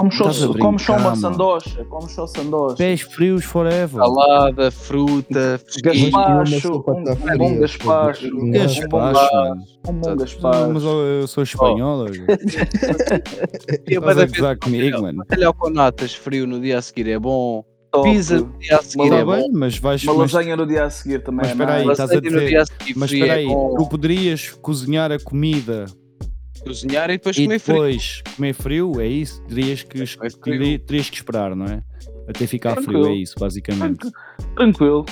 Como 0.00 0.54
a 0.54 0.58
como 0.58 0.78
só 0.78 0.96
uma 0.96 1.14
sandocha, 1.16 1.84
como 1.84 2.08
só 2.08 2.26
sandocha. 2.26 2.76
Pés 2.76 3.02
frios 3.02 3.44
forever. 3.44 4.00
Salada, 4.02 4.70
fruta. 4.70 5.60
Gaspacho, 5.82 6.84
um, 6.88 7.04
tá 7.04 7.12
um 7.34 7.38
bom 7.38 7.58
gaspacho, 7.58 8.26
um 8.36 8.50
Gaspacho, 8.50 8.86
um 9.88 9.92
bom 9.92 10.08
Não, 10.10 10.16
gaspacho. 10.16 10.70
mas 10.72 10.82
eu, 10.82 11.26
sou 11.28 11.42
espanhola. 11.42 12.10
Estás 13.86 14.18
a 14.18 14.26
gozar 14.26 14.56
comigo, 14.58 15.02
mano. 15.02 15.18
Bacalhau 15.18 15.54
com 15.54 15.70
natas 15.70 16.14
frio 16.14 16.46
no 16.46 16.60
dia 16.60 16.78
a 16.78 16.82
seguir 16.82 17.08
é 17.10 17.18
bom. 17.18 17.64
Top. 17.92 18.08
Pizza 18.08 18.38
no 18.38 18.52
dia 18.60 18.76
a 18.78 18.82
seguir 18.82 19.02
Uma 19.10 19.16
é 19.16 19.18
Está 19.20 19.24
bom. 19.42 19.48
mas 19.52 19.78
vais. 19.78 20.02
Uma 20.04 20.14
Mas, 20.14 20.32
lasanha 20.32 20.56
no 20.56 20.64
dia 20.66 20.84
a 20.84 20.90
seguir 20.90 21.22
também 21.24 21.38
mas 21.40 21.48
é 21.48 21.52
espera 21.52 21.74
aí, 21.74 21.88
estás 21.90 22.10
a 22.12 22.20
dizer- 22.20 22.66
mas 22.96 23.10
frio 23.10 23.24
espera 23.24 23.40
é 23.40 23.44
aí, 23.44 23.48
tu 23.48 23.88
poderias 23.90 24.50
cozinhar 24.62 25.10
a 25.10 25.18
comida 25.18 25.86
Cozinhar 26.64 27.08
e 27.10 27.14
depois 27.18 27.36
e 27.38 27.44
comer 27.44 27.58
frio. 27.58 27.74
depois 27.76 28.22
comer 28.36 28.52
frio, 28.54 29.00
é 29.00 29.06
isso? 29.06 29.42
Terias 29.44 29.82
que, 29.82 30.06
frio. 30.06 30.30
teria- 30.42 30.78
terias 30.78 31.10
que 31.10 31.16
esperar, 31.16 31.54
não 31.56 31.66
é? 31.66 31.82
Até 32.28 32.46
ficar 32.46 32.74
frio, 32.76 32.84
Tranquilo. 32.86 33.08
é 33.08 33.14
isso, 33.14 33.34
basicamente. 33.38 34.10
Tranquilo. 34.54 35.04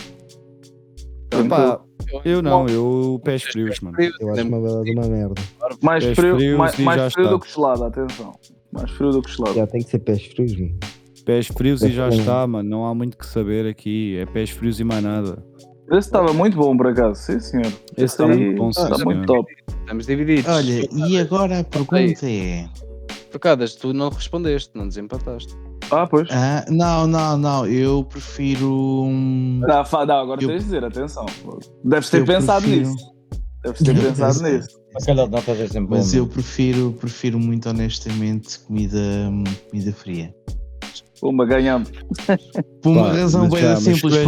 Eu 2.25 2.43
não, 2.43 2.67
eu 2.67 3.21
pés 3.25 3.43
frios, 3.43 3.81
mano. 3.81 3.95
Frio, 3.97 4.13
Eu 4.21 4.33
acho 4.33 4.43
uma 4.47 4.61
bela 4.61 4.83
de 4.85 4.93
uma 4.93 5.07
merda. 5.09 5.35
Mais 5.83 6.05
Pés 6.05 6.17
frio, 6.19 6.37
frios 6.37 6.59
mais, 6.59 6.79
mais 6.79 7.01
já 7.03 7.11
frio 7.11 7.25
está. 7.25 7.35
do 7.37 7.41
que 7.41 7.53
gelado, 7.55 7.85
atenção. 7.85 8.33
Mais 8.73 8.91
frio 8.91 9.11
do 9.11 9.23
que 9.23 9.31
gelado. 9.31 9.55
Já 9.55 9.67
tem 9.67 9.83
que 9.83 9.91
ser 9.91 9.99
pés 9.99 10.25
frios, 10.27 10.57
mano. 10.59 10.79
Pés 11.25 11.47
frios 11.49 11.83
e 11.83 11.91
já 11.91 12.09
está, 12.09 12.47
mano. 12.47 12.69
Não 12.69 12.87
há 12.87 12.95
muito 12.95 13.17
que 13.19 13.27
saber 13.27 13.67
aqui. 13.67 14.17
É 14.19 14.25
pés 14.27 14.51
frios 14.51 14.81
e 14.81 14.85
mais 14.85 15.03
nada. 15.05 15.43
Esse 15.91 16.09
estava 16.09 16.33
muito 16.33 16.57
bom 16.57 16.77
por 16.77 16.87
acaso, 16.89 17.21
sim 17.21 17.41
senhor. 17.41 17.67
Esse 17.97 18.05
está 18.05 18.25
aí 18.27 18.37
muito 18.37 18.59
bom, 18.59 18.73
sim, 18.73 18.83
Está 18.83 19.05
muito 19.05 19.27
top. 19.27 19.51
Estamos 19.89 20.05
divididos. 20.07 20.47
Olha, 20.53 20.87
e 20.93 21.19
agora 21.19 21.61
a 21.61 21.65
pergunta 21.65 22.27
é. 22.29 22.69
Facadas, 23.31 23.75
tu 23.75 23.95
não 23.95 24.11
respondeste, 24.11 24.71
não 24.75 24.87
desempataste. 24.87 25.55
Ah, 25.91 26.07
pois. 26.07 26.29
Ah, 26.31 26.63
não, 26.69 27.07
não, 27.07 27.39
não, 27.39 27.67
eu 27.67 28.05
prefiro. 28.05 28.71
um- 28.71 29.61
Não, 29.67 29.85
fa- 29.87 30.05
não, 30.05 30.17
agora 30.21 30.43
Eu- 30.43 30.49
tens 30.49 30.59
de 30.59 30.65
dizer, 30.65 30.85
atenção. 30.85 31.25
Deves 31.83 32.11
ter 32.11 32.21
Eu 32.21 32.27
pensado 32.27 32.61
prefiro- 32.67 32.91
nisso. 32.91 33.13
Deves 33.65 33.83
ter 33.83 33.95
pensado 33.99 34.43
nisso. 34.43 34.69
Mas 35.89 36.13
eu 36.15 36.27
prefiro, 36.27 36.93
prefiro 37.01 37.39
muito 37.39 37.67
honestamente 37.71 38.59
comida, 38.61 38.99
comida 39.71 39.93
fria. 39.95 40.35
Uma 41.23 41.47
ganhamos. 41.47 41.91
Por 42.83 42.91
uma 42.91 43.05
Pá, 43.05 43.13
razão 43.15 43.49
bem 43.49 43.63
já, 43.63 43.71
mas 43.71 43.83
simples, 43.85 44.01
tu 44.03 44.19
és 44.19 44.27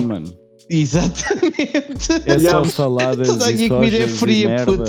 mano. 0.00 0.32
Exatamente. 0.70 2.12
É 2.26 2.38
só 2.38 2.64
saladas 2.64 3.28
Toda 3.28 3.46
a 3.46 3.50
e 3.50 3.54
minha 3.56 3.68
comida 3.68 3.96
é 3.98 4.08
fria, 4.08 4.48
mano. 4.66 4.84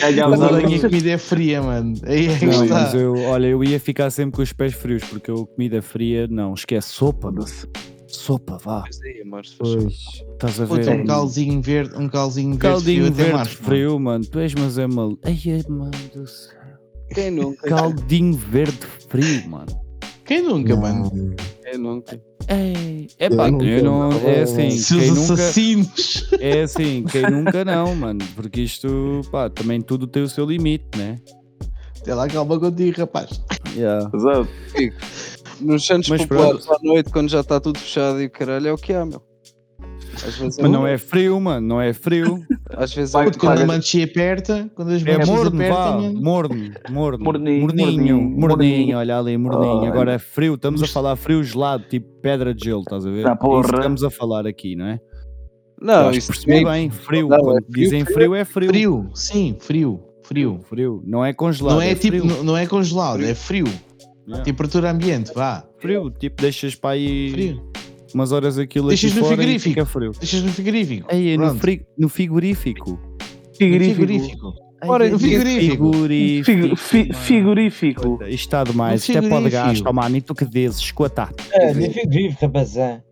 Ganhamos. 0.00 0.38
Toda 0.38 0.58
a 0.58 0.62
minha 0.66 0.80
comida 0.80 1.10
é 1.10 1.18
fria, 1.18 1.62
mano. 1.62 1.94
Aí 2.04 2.26
é 2.28 2.38
que 2.38 2.46
Não, 2.46 2.64
está. 2.64 2.74
mas 2.82 2.94
eu, 2.94 3.14
olha, 3.24 3.46
eu 3.46 3.64
ia 3.64 3.80
ficar 3.80 4.10
sempre 4.10 4.36
com 4.36 4.42
os 4.42 4.52
pés 4.52 4.74
frios, 4.74 5.04
porque 5.04 5.30
eu 5.30 5.46
comida 5.46 5.82
fria, 5.82 6.26
não, 6.28 6.54
esquece 6.54 6.88
sopa, 6.88 7.30
mano. 7.30 7.46
Sopa, 8.06 8.56
vá, 8.64 8.84
aí, 9.04 9.22
favor. 9.22 9.42
Pois. 9.58 9.94
estás 10.32 10.60
a 10.60 10.66
Puta, 10.66 10.82
ver? 10.82 11.00
um 11.02 11.04
calzinho 11.04 11.60
verde, 11.60 11.94
um 11.94 12.08
calzinho 12.08 12.50
verde 12.52 12.62
Caldinho 12.62 13.04
frio 13.04 13.06
até 13.12 13.16
verde 13.16 13.32
mais, 13.34 13.48
mano. 13.48 13.64
frio, 13.66 14.00
mano. 14.00 14.24
Tu 14.24 14.38
és, 14.38 14.54
mas 14.54 14.78
é 14.78 14.86
mal. 14.86 15.18
Ai, 15.24 15.38
é, 15.46 15.70
mano 15.70 15.90
do 16.14 16.26
céu. 16.26 16.58
Quem 17.14 17.30
nunca? 17.30 17.68
Caldinho 17.68 18.32
verde 18.34 18.78
frio, 19.10 19.48
mano. 19.50 19.66
Quem 20.24 20.42
nunca, 20.42 20.74
Não, 20.74 20.80
mano? 20.80 21.34
Quem 21.70 21.78
nunca? 21.78 22.20
Ei, 22.48 23.08
é 23.18 23.26
Eu 23.26 23.36
pá, 23.36 23.50
nunca, 23.50 23.64
eu 23.66 23.84
não, 23.84 24.08
não. 24.10 24.28
é 24.28 24.40
assim, 24.40 24.70
Seus 24.70 25.00
quem 25.02 25.10
nunca, 25.10 25.32
assassinos. 25.34 26.30
é 26.40 26.60
assim, 26.62 27.04
quem 27.04 27.22
nunca 27.30 27.64
não, 27.64 27.94
mano, 27.94 28.20
porque 28.34 28.62
isto, 28.62 29.20
pá, 29.30 29.50
também 29.50 29.80
tudo 29.82 30.06
tem 30.06 30.22
o 30.22 30.28
seu 30.28 30.46
limite, 30.46 30.86
né? 30.96 31.18
Até 32.00 32.14
lá, 32.14 32.26
calma 32.26 32.58
contigo, 32.58 33.00
rapaz. 33.00 33.42
Yeah. 33.76 34.10
Exato. 34.14 34.48
Nos 35.60 35.84
Santos 35.84 36.08
Populares 36.08 36.66
à 36.70 36.76
noite, 36.82 37.10
quando 37.10 37.28
já 37.28 37.40
está 37.40 37.60
tudo 37.60 37.78
fechado 37.78 38.22
e 38.22 38.26
o 38.26 38.30
caralho, 38.30 38.68
é 38.68 38.72
o 38.72 38.78
que 38.78 38.92
há, 38.94 39.04
meu. 39.04 39.20
Às 40.26 40.36
vezes, 40.36 40.58
Mas 40.60 40.70
não 40.70 40.86
é 40.86 40.98
frio, 40.98 41.40
mano, 41.40 41.66
não 41.66 41.80
é 41.80 41.92
frio, 41.92 42.44
Às 42.70 42.92
vezes 42.94 43.12
Vai- 43.12 43.22
é 43.22 43.26
Puto, 43.26 43.38
quando 43.38 43.60
a 43.60 43.66
mancha 43.66 44.02
aperta, 44.04 44.70
quando 44.74 44.90
as 44.92 45.04
é 45.06 45.12
manchas 45.12 45.28
morno, 45.28 45.56
apertam, 45.56 45.76
vá, 45.76 45.90
mano. 45.92 46.20
morno, 46.22 46.54
morno, 46.90 47.24
Morninho, 47.24 47.60
morninho, 47.60 47.60
morninho, 47.60 48.16
morninho, 48.16 48.40
morninho. 48.40 48.98
olha 48.98 49.18
ali, 49.18 49.36
morninho, 49.36 49.80
Ai. 49.82 49.88
agora 49.88 50.12
é 50.14 50.18
frio, 50.18 50.54
estamos 50.54 50.82
a 50.82 50.86
falar 50.86 51.16
frio 51.16 51.42
gelado, 51.42 51.84
tipo 51.88 52.06
pedra 52.20 52.52
de 52.54 52.64
gelo, 52.64 52.80
estás 52.82 53.06
a 53.06 53.10
ver? 53.10 53.26
É 53.26 53.28
isso 53.30 53.36
porra. 53.38 53.74
estamos 53.76 54.02
a 54.04 54.10
falar 54.10 54.46
aqui, 54.46 54.74
não 54.76 54.86
é? 54.86 54.98
Não, 55.80 56.10
isso 56.10 56.32
percebi 56.32 56.64
também- 56.64 56.88
bem, 56.88 56.90
frio, 56.90 57.28
Não, 57.28 57.36
é 57.36 57.40
quando 57.40 57.64
frio, 57.66 57.84
dizem 57.84 58.04
frio 58.04 58.14
frio 58.16 58.34
é 58.34 58.44
frio. 58.44 58.68
Frio, 58.68 59.10
sim, 59.14 59.56
frio, 59.60 60.00
frio. 60.24 60.60
Frio, 60.68 61.02
não 61.06 61.24
é 61.24 61.32
congelado. 61.32 61.74
Não 61.76 61.80
é, 61.82 61.94
tipo, 61.94 62.18
frio. 62.18 62.24
não, 62.26 62.42
não 62.44 62.56
é 62.56 62.66
congelado, 62.66 63.22
é 63.24 63.34
frio. 63.34 63.66
Yeah. 64.26 64.44
Temperatura 64.44 64.90
ambiente, 64.90 65.32
vá. 65.34 65.64
Frio, 65.78 66.10
tipo, 66.10 66.42
deixas 66.42 66.74
para 66.74 66.90
aí 66.90 67.30
Frio. 67.30 67.67
Umas 68.14 68.32
horas 68.32 68.58
aquilo 68.58 68.88
Deixas 68.88 69.12
aqui 69.12 69.20
no 69.20 69.26
fora 69.26 69.34
e 69.34 69.38
frigorífico. 69.44 69.70
fica 69.74 69.86
frio. 69.86 70.12
Deixas 70.18 70.42
no 70.42 70.52
frigorífico. 70.52 71.06
Aí, 71.10 71.36
no, 71.36 71.54
fri- 71.56 71.86
no 71.98 72.08
frigorífico. 72.08 72.98
Frigorífico. 73.56 74.54
Ora, 74.84 75.08
no 75.10 75.18
frigorífico. 75.18 75.92
Figu- 76.44 76.76
fi- 76.76 77.02
mano. 77.06 77.14
Frigorífico. 77.14 78.18
Isto 78.24 78.32
está 78.34 78.64
demais, 78.64 79.00
isto 79.00 79.10
é 79.10 79.14
para 79.14 79.22
de 79.22 79.50
frigorífico. 79.50 79.84
gasto, 79.84 79.92
mano, 79.94 80.16
e 80.16 80.20
tu 80.20 80.34
que 80.34 80.44
dizes, 80.46 80.78
escuta. 80.80 81.28
É, 81.52 81.72
vive, 81.72 82.02
vive, 82.08 82.36
rapazão. 82.40 83.02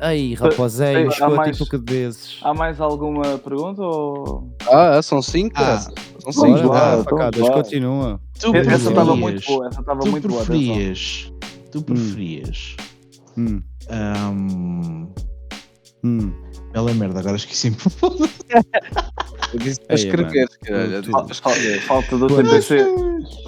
Aí, 0.00 0.34
rapaz, 0.34 0.80
é, 0.80 1.06
escuta, 1.08 1.28
mais- 1.30 1.60
e 1.60 1.66
que 1.68 1.76
dizes. 1.78 2.38
Há 2.42 2.54
mais 2.54 2.80
alguma 2.80 3.36
pergunta 3.38 3.82
ou. 3.82 4.48
Ah, 4.70 5.02
são 5.02 5.20
cinco? 5.20 5.54
Ah. 5.56 5.80
São 6.30 6.52
Bora, 6.52 6.58
cinco. 6.62 6.74
então, 6.76 7.04
facadas, 7.04 7.48
continua. 7.48 8.20
Tu 8.38 8.54
Essa 8.54 8.88
estava 8.90 9.16
muito 9.16 9.44
boa, 9.44 9.66
essa 9.66 9.80
estava 9.80 10.00
Tu 10.00 10.08
muito 10.10 10.28
boa. 10.28 10.44
preferias. 10.44 11.32
Tu 11.72 11.82
preferias. 11.82 12.76
Hum, 13.36 13.60
Um, 13.90 15.14
mm. 16.02 16.47
Hum. 16.80 16.84
Bela 16.84 16.94
merda, 16.94 17.20
agora 17.20 17.36
esqueci-me. 17.36 17.76
Eu 19.52 19.58
disse 19.60 19.80
para 19.80 19.96
Ei, 19.96 20.04
escrever, 20.04 20.48
caralho. 20.62 21.00
Escrever. 21.30 21.80
Falta 21.80 22.18
do 22.18 22.26
TPC. 22.26 22.86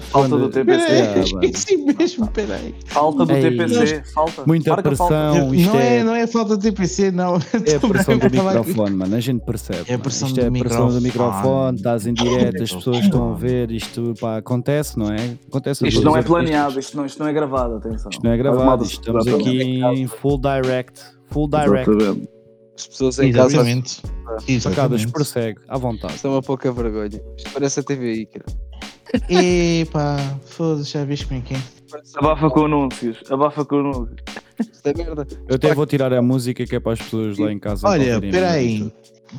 Falta 0.09 0.37
do 0.37 0.49
TPC. 0.49 0.91
Yeah, 0.91 1.19
esqueci 1.21 1.77
mesmo, 1.77 2.27
peraí. 2.27 2.73
Falta 2.87 3.25
do. 3.25 3.33
TPC. 3.33 4.03
Falta. 4.13 4.43
Muita 4.47 4.81
pressão, 4.81 5.53
isto 5.53 5.71
não, 5.71 5.79
é, 5.79 5.97
é, 5.97 6.03
não 6.03 6.15
é 6.15 6.25
falta 6.25 6.57
de 6.57 6.71
TPC, 6.71 7.11
não. 7.11 7.35
é 7.65 7.75
a 7.75 7.79
pressão 7.79 8.17
do 8.17 8.25
a 8.25 8.29
microfone, 8.29 8.95
mano, 8.95 9.15
a 9.15 9.19
gente 9.19 9.45
percebe. 9.45 9.83
É 9.87 9.93
a 9.93 9.99
pressão 9.99 10.27
isto 10.27 10.39
do 10.39 10.43
é 10.43 10.47
a 10.47 10.51
pressão 10.51 10.87
do 10.89 11.01
microfone. 11.01 11.77
estás 11.77 12.07
em 12.07 12.13
direto, 12.13 12.63
as 12.63 12.73
pessoas 12.73 12.97
estão 12.97 13.33
a 13.33 13.35
ver, 13.35 13.69
isto 13.69 14.13
pá, 14.19 14.37
acontece, 14.37 14.97
não 14.97 15.11
é? 15.11 15.37
Acontece 15.47 15.85
a 15.85 15.87
Isto 15.87 16.01
não 16.01 16.17
é 16.17 16.23
planeado, 16.23 16.79
isto 16.79 16.97
não, 16.97 17.05
isto 17.05 17.19
não 17.19 17.27
é 17.27 17.33
gravado, 17.33 17.75
atenção. 17.75 18.09
Isto 18.11 18.23
não 18.23 18.31
é 18.31 18.37
gravado, 18.37 18.83
estamos 18.83 19.27
aqui 19.27 19.81
em 19.83 20.07
full 20.07 20.39
direct. 20.39 20.99
Full 21.29 21.47
direct. 21.47 21.89
Exatamente. 21.89 22.40
As 22.81 22.87
pessoas 22.87 23.19
em 23.19 23.31
casa 23.31 23.47
Exatamente. 23.55 24.01
Facadas, 24.01 24.49
Exatamente. 24.49 25.07
prossegue, 25.11 25.59
à 25.67 25.77
vontade. 25.77 26.15
estão 26.15 26.31
uma 26.31 26.41
pouca 26.41 26.71
vergonha. 26.71 27.21
Isto 27.37 27.49
parece 27.53 27.79
a 27.79 27.83
TVI, 27.83 28.25
cara. 28.25 28.45
Epá, 29.29 30.17
foda-se, 30.45 30.91
já 30.91 31.03
viste 31.05 31.27
como 31.27 31.39
é 31.39 31.43
que 31.43 31.53
é? 31.53 31.61
Abafa 32.15 32.49
com 32.49 32.65
anúncios. 32.65 33.17
Abafa 33.29 33.65
com 33.65 33.79
anúncios. 33.79 34.15
Isto 34.59 34.87
é 34.87 34.93
merda. 34.95 35.27
Eu 35.49 35.55
até 35.55 35.73
vou 35.75 35.85
tirar 35.85 36.13
a 36.13 36.21
música 36.21 36.65
que 36.65 36.75
é 36.75 36.79
para 36.79 36.93
as 36.93 36.99
pessoas 36.99 37.37
lá 37.37 37.51
em 37.51 37.59
casa. 37.59 37.87
Olha, 37.87 38.15
ouvirem 38.15 38.29
a 38.29 38.39
espera 38.39 38.51
aí. 38.51 38.79
música. 38.79 38.95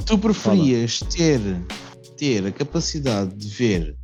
Tu 0.06 0.18
preferias 0.18 1.00
ter, 1.00 1.40
ter 2.16 2.46
a 2.46 2.52
capacidade 2.52 3.34
de 3.34 3.48
ver 3.48 3.96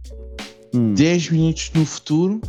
Hum. 0.75 0.93
10 0.95 1.31
minutos 1.31 1.71
no 1.75 1.85
futuro 1.87 2.41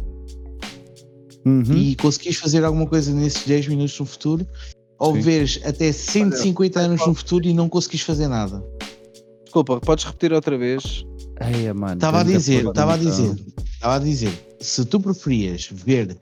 Uhum. 1.46 1.64
e 1.74 1.96
conseguires 1.96 2.38
fazer 2.38 2.66
alguma 2.66 2.86
coisa 2.86 3.14
nesses 3.14 3.46
10 3.46 3.68
minutos 3.70 3.98
no 4.00 4.06
futuro 4.06 4.46
ou 5.00 5.16
Sim. 5.16 5.22
veres 5.22 5.60
até 5.64 5.92
150 5.92 6.80
anos 6.80 7.08
no 7.08 7.14
futuro 7.14 7.46
e 7.48 7.54
não 7.54 7.70
conseguires 7.70 8.06
fazer 8.06 8.28
nada? 8.28 8.64
Desculpa, 9.44 9.80
podes 9.80 10.04
repetir 10.04 10.34
outra 10.34 10.58
vez? 10.58 11.06
Eia, 11.42 11.74
mano, 11.74 11.94
Estava 11.94 12.20
a 12.20 12.26
tanta 12.26 12.38
dizer, 12.38 12.68
estava 12.68 12.94
a 12.94 12.98
dizer, 12.98 13.36
estava 13.74 13.96
a 13.96 14.00
dizer, 14.00 14.32
se 14.60 14.84
tu 14.86 15.00
preferias 15.00 15.70
ver 15.72 16.18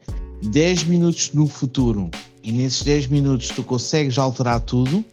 10 0.51 0.83
minutos 0.83 1.33
no 1.33 1.47
futuro 1.47 2.09
e 2.43 2.51
nesses 2.51 2.83
10 2.83 3.07
minutos 3.07 3.49
tu 3.49 3.63
consegues 3.63 4.17
alterar 4.17 4.61
tudo, 4.61 5.03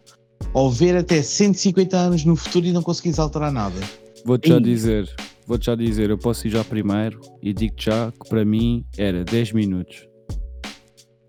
ou 0.53 0.71
ver 0.71 0.97
até 0.97 1.23
150 1.23 1.97
anos 1.97 2.25
no 2.25 2.37
futuro 2.37 2.67
e 2.67 2.73
não 2.73 2.83
conseguires 2.83 3.19
alterar 3.19 3.51
nada. 3.51 3.81
Vou-te 4.25 4.49
já 4.49 4.59
dizer, 4.59 5.11
vou-te 5.47 5.67
já 5.67 5.75
dizer, 5.75 6.11
eu 6.11 6.19
posso 6.19 6.47
ir 6.47 6.51
já 6.51 6.63
primeiro 6.63 7.21
e 7.43 7.53
digo-te 7.53 7.87
já 7.87 8.13
que 8.13 8.29
para 8.29 8.45
mim 8.45 8.85
era 8.97 9.25
10 9.25 9.53
minutos. 9.53 10.07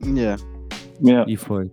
Yeah. 0.05 0.41
Yeah. 1.03 1.31
E 1.31 1.35
foi. 1.35 1.69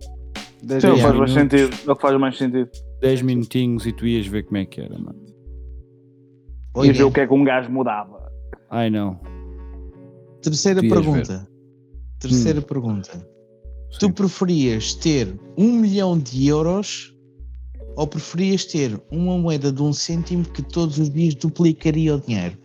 Dez 0.65 0.81
Sim, 0.81 0.87
é 0.87 0.91
o 0.91 0.95
que 0.95 0.99
Yeah. 1.01 1.03
faz 1.03 1.19
mais 1.19 1.31
sentido. 1.33 1.77
É 1.87 1.91
o 1.91 1.95
que 1.95 2.01
faz 2.01 2.19
mais 2.19 2.37
sentido. 2.37 2.69
10 3.01 3.21
minutinhos 3.21 3.85
e 3.85 3.91
tu 3.91 4.07
ias 4.07 4.25
ver 4.27 4.43
como 4.43 4.57
é 4.57 4.65
que 4.65 4.79
era, 4.81 4.97
mano. 4.97 5.19
E 5.25 6.79
Olha, 6.79 6.93
ver 6.93 7.03
o 7.03 7.11
que 7.11 7.19
é 7.19 7.27
que 7.27 7.33
um 7.33 7.43
gajo 7.43 7.69
mudava. 7.69 8.31
Ai 8.69 8.89
não. 8.89 9.19
terceira 10.41 10.81
tu 10.81 10.89
pergunta. 10.89 11.47
Terceira 12.19 12.59
Hum. 12.59 12.63
pergunta. 12.63 13.27
Tu 13.99 14.05
Sim. 14.07 14.11
preferias 14.11 14.95
ter 14.95 15.33
um 15.57 15.73
milhão 15.73 16.17
de 16.17 16.47
euros 16.47 17.13
ou 17.95 18.07
preferias 18.07 18.65
ter 18.65 18.99
uma 19.11 19.37
moeda 19.37 19.71
de 19.71 19.81
um 19.83 19.93
cêntimo 19.93 20.43
que 20.45 20.63
todos 20.63 20.97
os 20.97 21.09
dias 21.11 21.35
duplicaria 21.35 22.15
o 22.15 22.21
dinheiro? 22.21 22.57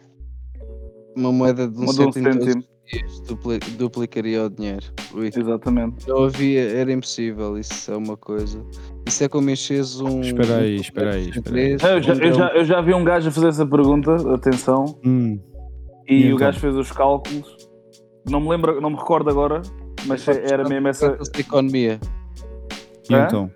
Uma 1.16 1.32
moeda 1.32 1.68
de 1.68 1.76
um 1.78 1.82
Uma 1.82 1.92
de 1.92 2.00
um 2.00 2.12
cêntimo 2.12 2.64
dias 2.90 3.20
dupli- 3.20 3.58
duplicaria 3.76 4.44
o 4.44 4.50
dinheiro. 4.50 4.86
Ui. 5.14 5.26
Exatamente. 5.34 6.06
Não 6.08 6.24
havia, 6.24 6.70
era 6.70 6.92
impossível, 6.92 7.58
isso 7.58 7.90
é 7.92 7.96
uma 7.96 8.16
coisa. 8.16 8.64
Isso 9.06 9.24
é 9.24 9.28
como 9.28 9.48
enches 9.50 10.00
um. 10.00 10.20
Espera 10.20 10.58
aí, 10.58 10.76
um 10.78 10.80
espera 10.80 11.14
aí, 11.14 11.28
espera 11.30 11.56
aí. 11.56 11.72
Eu 11.72 12.02
já, 12.02 12.14
eu, 12.14 12.32
já, 12.34 12.48
eu 12.54 12.64
já 12.64 12.80
vi 12.80 12.94
um 12.94 13.04
gajo 13.04 13.28
a 13.28 13.32
fazer 13.32 13.48
essa 13.48 13.66
pergunta, 13.66 14.14
atenção, 14.34 14.98
Hum, 15.04 15.38
e, 16.08 16.14
E 16.14 16.24
o 16.24 16.26
então? 16.28 16.38
gajo 16.38 16.60
fez 16.60 16.74
os 16.76 16.90
cálculos. 16.92 17.56
Não 18.28 18.40
me 18.40 18.48
lembro, 18.50 18.80
não 18.80 18.90
me 18.90 18.96
recordo 18.96 19.30
agora, 19.30 19.62
mas 20.06 20.26
era 20.28 20.68
mesmo 20.68 20.88
essa. 20.88 21.18
Economia. 21.38 21.98
e 23.08 23.14
Hã? 23.14 23.24
então? 23.26 23.50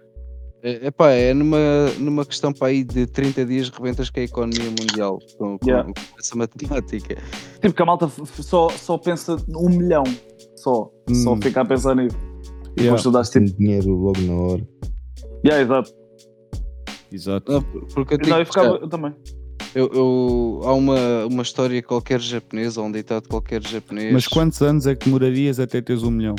É, 0.62 0.86
epá, 0.86 1.10
é 1.10 1.34
numa, 1.34 1.58
numa 1.98 2.24
questão 2.24 2.52
para 2.52 2.68
aí 2.68 2.84
de 2.84 3.04
30 3.06 3.44
dias 3.44 3.68
rebentas 3.68 4.08
com 4.10 4.20
a 4.20 4.22
economia 4.22 4.70
mundial 4.70 5.18
com, 5.36 5.58
com- 5.58 5.66
Yeah. 5.68 5.84
com 5.92 6.18
essa 6.18 6.36
matemática. 6.36 7.16
Tipo, 7.60 7.74
que 7.74 7.82
a 7.82 7.86
malta 7.86 8.08
só, 8.24 8.68
só 8.68 8.96
pensa 8.96 9.36
um 9.48 9.68
milhão. 9.68 10.04
Só. 10.56 10.88
Só 11.12 11.32
Hum. 11.34 11.40
fica 11.42 11.62
a 11.62 11.64
pensar 11.64 11.96
nisso. 11.96 12.16
E 12.76 12.82
Yeah, 12.82 12.96
depois 12.96 13.02
tu 13.02 13.10
tipo. 13.40 13.58
dinheiro 13.58 13.90
logo 13.90 14.20
na 14.20 14.34
hora. 14.34 14.68
Yeah, 15.44 15.62
exato. 15.64 15.92
Exato. 17.10 17.52
Não, 17.52 17.62
porque 17.94 18.14
eu, 18.14 18.18
Não, 18.28 18.38
eu 18.38 18.46
ficava. 18.46 18.68
Eu 18.76 18.88
também. 18.88 19.12
eu- 19.74 19.90
eu- 19.92 20.60
há 20.64 20.72
uma, 20.74 21.26
uma 21.26 21.42
história 21.42 21.82
qualquer 21.82 22.20
japonesa, 22.20 22.80
ou 22.80 22.86
um 22.86 22.92
ditado 22.92 23.28
qualquer 23.28 23.60
japonês. 23.66 24.12
Mas 24.12 24.26
quantos 24.28 24.62
anos 24.62 24.86
é 24.86 24.94
que 24.94 25.06
demorarias 25.06 25.58
até 25.58 25.80
teres 25.82 26.02
um 26.04 26.10
milhão? 26.10 26.36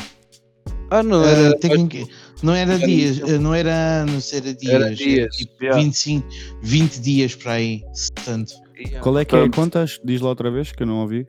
Ah, 0.94 1.04
não, 1.04 1.24
era. 1.24 1.58
técnica- 1.58 2.06
não 2.44 2.54
era 2.54 2.78
dias, 2.78 3.18
não 3.40 3.54
era 3.54 3.74
anos, 4.04 4.32
era 4.34 4.54
dias. 4.54 4.74
Era 4.74 4.94
dias. 4.96 5.36
tipo 5.36 5.54
Yeah. 5.64 5.82
25, 5.82 6.28
20 6.62 7.00
dias 7.00 7.36
para 7.36 7.54
aí, 7.54 7.84
tanto. 8.26 8.54
Yeah. 8.78 9.00
Qual 9.00 9.18
é 9.18 9.26
que 9.26 9.36
é 9.36 9.44
a 9.44 9.50
conta? 9.50 9.86
Diz 10.04 10.22
lá 10.22 10.30
outra 10.30 10.52
vez 10.52 10.72
que 10.72 10.84
eu 10.84 10.88
não 10.88 10.98
ouvi. 11.02 11.26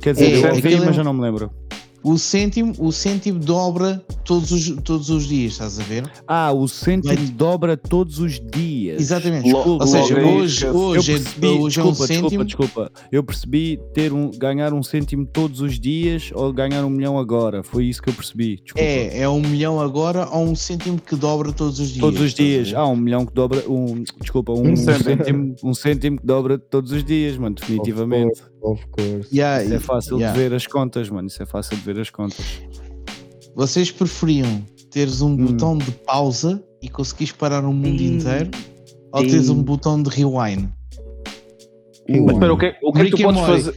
Quer 0.00 0.12
dizer, 0.14 0.32
É, 0.32 0.46
eu 0.46 0.54
ouvi, 0.54 0.74
é- 0.74 0.80
mas 0.80 0.94
já 0.96 1.02
não 1.02 1.12
me 1.14 1.20
lembro. 1.22 1.50
O 2.04 2.18
cêntimo, 2.18 2.74
o 2.78 2.90
cêntimo 2.92 3.38
dobra 3.38 4.04
todos 4.24 4.50
os, 4.52 4.70
todos 4.82 5.10
os 5.10 5.26
dias, 5.26 5.52
estás 5.52 5.78
a 5.78 5.82
ver? 5.82 6.10
Ah, 6.26 6.52
o 6.52 6.66
cêntimo 6.68 7.14
Vai- 7.14 7.24
dobra 7.26 7.76
todos 7.76 8.18
os 8.18 8.40
dias. 8.40 9.00
Exatamente. 9.00 9.50
Lo- 9.50 9.78
Ou 9.80 9.86
seja, 9.86 10.14
hoje, 10.20 10.66
hoje, 10.68 11.12
é, 11.12 11.14
percebi, 11.18 11.46
hoje 11.46 11.80
é 11.80 11.84
um 11.84 11.90
desculpa, 11.90 12.06
cêntimo. 12.06 12.44
desculpa, 12.44 12.44
desculpa. 12.84 12.92
Eu 13.10 13.22
percebi 13.24 13.80
ter 13.94 14.12
um, 14.12 14.30
ganhar 14.30 14.72
um 14.72 14.82
cêntimo 14.82 15.26
todos 15.26 15.60
os 15.60 15.78
dias 15.78 16.30
ou 16.34 16.52
ganhar 16.52 16.84
um 16.84 16.90
milhão 16.90 17.18
agora. 17.18 17.62
Foi 17.62 17.84
isso 17.84 18.02
que 18.02 18.08
eu 18.10 18.14
percebi. 18.14 18.56
Desculpa. 18.56 18.80
É, 18.80 19.20
é 19.20 19.28
um 19.28 19.40
milhão 19.40 19.80
agora 19.80 20.28
ou 20.30 20.44
um 20.44 20.54
cêntimo 20.54 20.98
que 21.00 21.16
dobra 21.16 21.52
todos 21.52 21.78
os 21.80 21.88
dias. 21.88 22.00
Todos 22.00 22.20
os 22.20 22.34
dias. 22.34 22.72
Ah, 22.74 22.86
um 22.86 22.96
milhão 22.96 23.26
que 23.26 23.32
dobra. 23.34 23.62
Um, 23.68 24.04
desculpa, 24.20 24.52
um, 24.52 24.66
Um 24.68 24.72
um 24.72 24.76
cêntimo. 24.76 25.04
cêntimo, 25.04 25.54
um 25.64 25.74
cêntimo 25.74 26.18
que 26.18 26.26
dobra 26.26 26.58
todos 26.58 26.92
os 26.92 27.04
dias, 27.04 27.36
mano. 27.36 27.54
Definitivamente. 27.54 28.40
Of 28.62 28.86
course. 28.92 29.28
Yeah, 29.36 29.64
Isso 29.64 29.74
é 29.74 29.78
fácil 29.80 30.18
yeah. 30.18 30.32
de 30.36 30.42
ver 30.48 30.54
as 30.54 30.66
contas, 30.66 31.08
mano. 31.10 31.26
Isso 31.26 31.42
é 31.42 31.46
fácil 31.46 31.76
de 31.76 31.82
ver 31.82 31.98
as 31.98 32.10
contas. 32.10 32.44
Vocês 33.54 33.90
preferiam 33.90 34.62
teres 34.90 35.20
um 35.22 35.36
botão 35.36 35.76
de 35.76 35.90
pausa 35.90 36.62
e 36.82 36.88
conseguires 36.88 37.32
parar 37.32 37.64
o 37.64 37.72
mundo 37.72 38.02
Hum. 38.02 38.16
inteiro 38.16 38.50
ou 39.12 39.20
teres 39.22 39.48
um 39.48 39.62
botão 39.62 40.02
de 40.02 40.10
rewind? 40.10 40.68
Mas 42.08 42.32
espera, 42.34 42.52
o 42.52 42.58
que, 42.58 42.66
é- 42.66 42.78
o 42.82 42.92
que 42.92 43.00
é 43.00 43.04
que 43.04 43.10
tu 43.12 43.22
podes 43.22 43.40
fazer? 43.40 43.74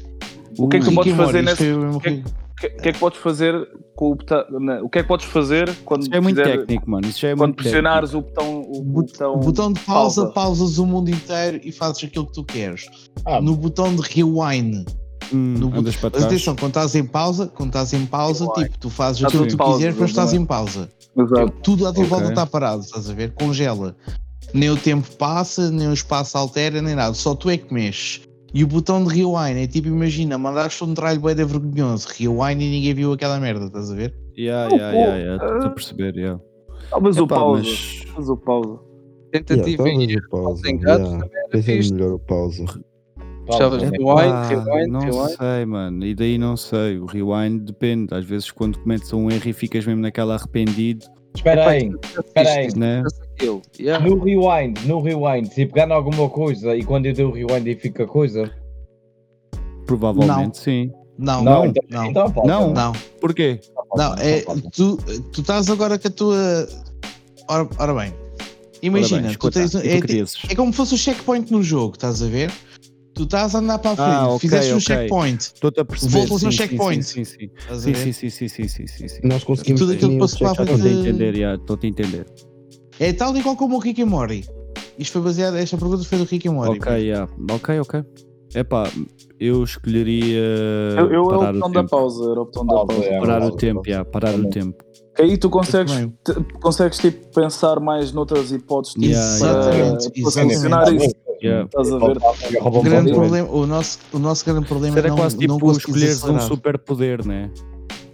O 0.57 0.67
que 0.67 0.77
é 0.77 0.79
que 0.79 0.85
tu 0.85 0.95
podes 0.95 1.13
fazer 1.15 1.41
nesse. 1.43 1.71
o 1.73 1.99
que 1.99 2.09
é 2.09 2.23
O 2.55 2.57
que, 2.81 2.89
é 2.89 2.93
que 2.93 2.99
podes 2.99 3.19
fazer 3.19 3.53
com 3.95 4.11
o 4.11 4.15
botão. 4.15 4.43
O 4.83 4.89
que 4.89 4.99
é 4.99 5.01
que 5.03 5.07
podes 5.07 5.25
fazer 5.25 5.75
quando, 5.83 6.03
Isso 6.03 6.13
é 6.15 6.19
muito 6.21 6.37
fizer- 6.41 6.57
técnico, 6.59 6.89
mano. 6.89 7.05
Isso 7.07 7.25
é 7.25 7.31
quando 7.35 7.49
muito 7.49 7.55
pressionares 7.57 8.13
o 8.13 8.21
botão. 8.21 8.61
O 8.61 8.81
Bot- 8.81 9.11
botão, 9.11 9.39
botão 9.39 9.73
de 9.73 9.79
pausa, 9.81 10.21
pausa. 10.21 10.33
pausas 10.33 10.77
o 10.79 10.85
mundo 10.85 11.09
inteiro 11.09 11.59
e 11.63 11.71
fazes 11.71 12.03
aquilo 12.05 12.25
que 12.27 12.31
tu 12.33 12.43
queres. 12.45 12.85
Ah, 13.25 13.41
No 13.41 13.55
botão 13.57 13.93
de 13.93 14.01
rewind, 14.01 14.85
técnico. 14.85 15.04
Hum, 15.33 15.55
no 15.57 15.71
para 15.71 15.81
mas 16.13 16.23
atenção, 16.23 16.55
quando 16.55 16.71
estás 16.71 16.95
em 16.95 17.03
pausa, 17.05 17.47
quando 17.47 17.69
estás 17.69 17.93
em 17.93 18.05
pausa, 18.05 18.47
tipo, 18.55 18.77
tu 18.77 18.89
fazes 18.89 19.17
Está 19.17 19.27
aquilo 19.29 19.43
que 19.43 19.49
tu 19.51 19.57
pausa, 19.57 19.77
quiseres, 19.77 19.97
mas 19.99 20.09
estás 20.09 20.33
em 20.33 20.45
pausa. 20.45 20.89
Exato. 21.17 21.53
Tudo 21.63 21.87
à 21.87 21.93
tua 21.93 22.03
Ok. 22.03 22.09
volta 22.09 22.29
está 22.29 22.45
parado, 22.45 22.81
estás 22.81 23.09
a 23.09 23.13
ver? 23.13 23.33
Congela. 23.33 23.95
Nem 24.53 24.69
o 24.69 24.77
tempo 24.77 25.09
passa, 25.17 25.71
nem 25.71 25.87
o 25.87 25.93
espaço 25.93 26.37
altera, 26.37 26.81
nem 26.81 26.95
nada. 26.95 27.13
Só 27.13 27.33
tu 27.35 27.49
é 27.49 27.57
que 27.57 27.73
mexes. 27.73 28.21
E 28.53 28.63
o 28.63 28.67
botão 28.67 29.03
de 29.03 29.13
rewind 29.13 29.57
é 29.57 29.67
tipo, 29.67 29.87
imagina, 29.87 30.37
mandaste 30.37 30.81
um 30.83 30.93
tralho 30.93 31.19
bué 31.19 31.33
de 31.33 31.43
vergonhoso, 31.43 32.07
rewind 32.17 32.61
e 32.61 32.69
ninguém 32.69 32.93
viu 32.93 33.11
aquela 33.11 33.39
merda, 33.39 33.65
estás 33.65 33.91
a 33.91 33.95
ver? 33.95 34.13
Yeah, 34.37 34.73
yeah, 34.73 34.93
yeah, 34.97 35.17
yeah. 35.17 35.45
Estou 35.55 35.67
a 35.67 35.69
perceber, 35.71 36.15
yeah. 36.15 36.39
O 36.93 37.09
Epá, 37.09 37.35
pausa. 37.35 37.63
mas- 38.15 38.29
o 38.29 38.37
pausa. 38.37 38.79
Tentativa 39.31 39.83
talvez 39.83 40.09
e 40.11 40.17
o 40.17 40.29
pausa. 40.29 40.61
gatos 40.73 41.05
Yeah. 41.09 41.25
era 41.33 41.49
Pensei 41.49 41.77
fixe. 41.77 41.93
melhor 41.93 42.13
o 42.13 42.19
pausa. 42.19 42.65
Pausa. 43.45 43.77
rewind, 43.77 44.49
rewind, 44.49 44.87
não 44.91 44.99
rewind. 45.01 45.37
sei, 45.37 45.65
mano. 45.65 46.05
E 46.05 46.15
daí 46.15 46.37
não 46.37 46.57
sei. 46.57 46.97
O 46.99 47.05
rewind 47.05 47.59
depende. 47.65 48.13
Às 48.13 48.25
vezes, 48.25 48.49
quando 48.51 48.79
cometes 48.79 49.11
um 49.13 49.29
erro 49.29 49.47
e 49.49 49.53
ficas 49.53 49.85
mesmo 49.85 50.01
naquela 50.01 50.35
arrependido, 50.35 51.05
Espera 51.35 51.67
aí, 51.69 51.91
espera 52.25 52.49
aí. 52.49 52.73
né? 52.77 53.03
Yeah. 53.77 54.07
No 54.07 54.23
rewind, 54.23 54.79
no 54.85 55.01
rewind, 55.01 55.47
se 55.51 55.65
pegar 55.65 55.87
em 55.89 55.91
alguma 55.91 56.29
coisa 56.29 56.73
e 56.75 56.83
quando 56.83 57.07
eu 57.07 57.13
dei 57.13 57.25
o 57.25 57.31
rewind 57.31 57.67
e 57.69 57.75
fica 57.75 58.07
coisa. 58.07 58.49
Provavelmente 59.85 60.57
sim. 60.57 60.91
Não, 61.17 61.43
Não, 61.43 61.53
não, 61.59 61.65
então, 61.67 61.83
não. 61.89 62.05
então 62.05 62.31
pausa. 62.31 62.49
Não. 62.51 62.73
Não, 62.73 62.93
Porquê? 63.21 63.59
não, 63.95 64.13
é, 64.15 64.41
tu, 64.73 64.97
tu 65.31 65.41
estás 65.41 65.69
agora 65.69 65.97
com 65.99 66.07
a 66.07 66.11
tua. 66.11 66.67
Ora, 67.47 67.67
ora 67.77 67.93
bem, 67.93 68.13
imagina, 68.81 69.21
Ora 69.21 69.27
bem, 69.27 69.37
tu 69.37 69.47
escuta, 69.49 69.59
tens. 69.59 69.73
e 69.75 69.79
tu 69.81 69.87
É, 69.87 70.01
que 70.01 70.07
dizes? 70.07 70.37
é 70.49 70.55
como 70.55 70.71
se 70.71 70.77
fosse 70.77 70.95
o 70.95 70.97
checkpoint 70.97 71.51
no 71.51 71.61
jogo, 71.63 71.93
estás 71.95 72.21
a 72.23 72.27
ver? 72.27 72.51
Tu 73.15 73.23
estás 73.23 73.55
a 73.55 73.59
andar 73.59 73.79
para 73.79 73.91
a 73.91 73.95
frente, 73.95 74.09
Ah, 74.09 74.27
ok, 74.27 74.39
fizeste 74.39 74.73
um 74.73 74.75
ok. 74.75 74.85
checkpoint, 74.85 75.41
Estou-te 75.41 75.79
a 75.79 75.85
perceber. 75.85 76.11
Voltas 76.27 76.39
sim, 76.41 76.51
sim, 76.51 76.57
checkpoint. 76.57 77.03
Sim, 77.05 77.23
sim, 77.23 77.49
sim. 77.49 77.49
Sim, 77.79 78.11
sim, 78.11 78.29
sim, 78.29 78.67
sim, 78.67 78.87
sim, 78.87 79.07
sim. 79.07 79.19
Nós 79.23 79.43
conseguimos 79.45 79.79
Tudo 79.79 79.93
aquilo 79.93 80.11
que 80.11 80.17
passou 80.19 80.39
para 80.39 80.51
a 80.51 80.55
frente 80.55 80.71
Estou-te 80.73 80.87
a 80.87 80.93
de- 80.93 80.99
entender, 81.09 81.35
já. 81.35 81.55
Estou-te 81.55 81.85
a 81.85 81.89
entender. 81.89 82.25
É 82.99 83.13
tal 83.13 83.35
e 83.37 83.41
qual 83.41 83.55
como 83.55 83.77
o 83.77 83.79
Rick 83.79 84.01
and 84.01 84.07
Morty. 84.07 84.45
Isto 84.99 85.13
foi 85.13 85.21
baseado, 85.21 85.55
esta 85.55 85.77
pergunta 85.77 86.03
foi 86.03 86.17
do 86.17 86.25
Rick 86.25 86.47
and 86.49 86.53
Morty. 86.53 86.77
Ok, 86.77 86.91
yeah. 86.93 87.31
ok, 87.49 87.79
ok. 87.79 88.03
Epá, 88.53 88.91
eu 89.39 89.63
escolheria 89.63 90.41
Eu, 90.97 91.11
eu 91.11 91.13
é 91.13 91.19
o 91.19 91.27
parar 91.39 91.53
botão 91.53 91.69
o 91.69 91.71
da 91.73 91.79
tempo. 91.81 91.89
pausa. 91.89 92.31
Era 92.31 92.41
o 92.41 92.45
botão 92.45 92.65
da 92.65 92.73
Pausa, 92.73 92.93
pausa. 92.93 93.05
é. 93.09 93.19
Parar 93.19 93.37
o 93.37 93.39
Pausa, 93.43 93.57
tempo, 93.57 93.81
yeah, 93.87 94.09
parar 94.09 94.35
o 94.35 94.49
tempo. 94.49 94.83
Aí 95.17 95.37
tu 95.37 95.49
consegues, 95.49 95.93
te- 96.25 96.43
consegues 96.61 96.99
tipo, 96.99 97.25
pensar 97.33 97.79
mais 97.79 98.11
noutras 98.11 98.51
hipóteses 98.51 98.95
tipo, 98.95 99.05
Yeah, 99.05 99.39
para, 99.39 99.49
Exatamente, 99.51 100.09
para 100.09 100.19
exatamente. 100.29 100.31
solucionar 100.57 100.93
isso. 100.93 101.15
Yeah. 101.45 101.65
Estás 101.65 101.91
a 101.91 101.97
ver? 101.99 102.17
O, 102.61 102.81
grande 102.81 103.11
problema, 103.13 103.49
o, 103.49 103.65
nosso, 103.67 103.99
o 104.13 104.19
nosso 104.19 104.45
grande 104.45 104.67
problema 104.67 104.97
Era 104.97 105.07
é 105.07 105.09
não, 105.09 105.17
quase 105.17 105.37
tipo 105.37 105.57
não 105.59 105.71
escolheres 105.71 106.17
um 106.23 106.25
acelerar. 106.27 106.47
super 106.47 106.79
poder, 106.79 107.25
né? 107.25 107.49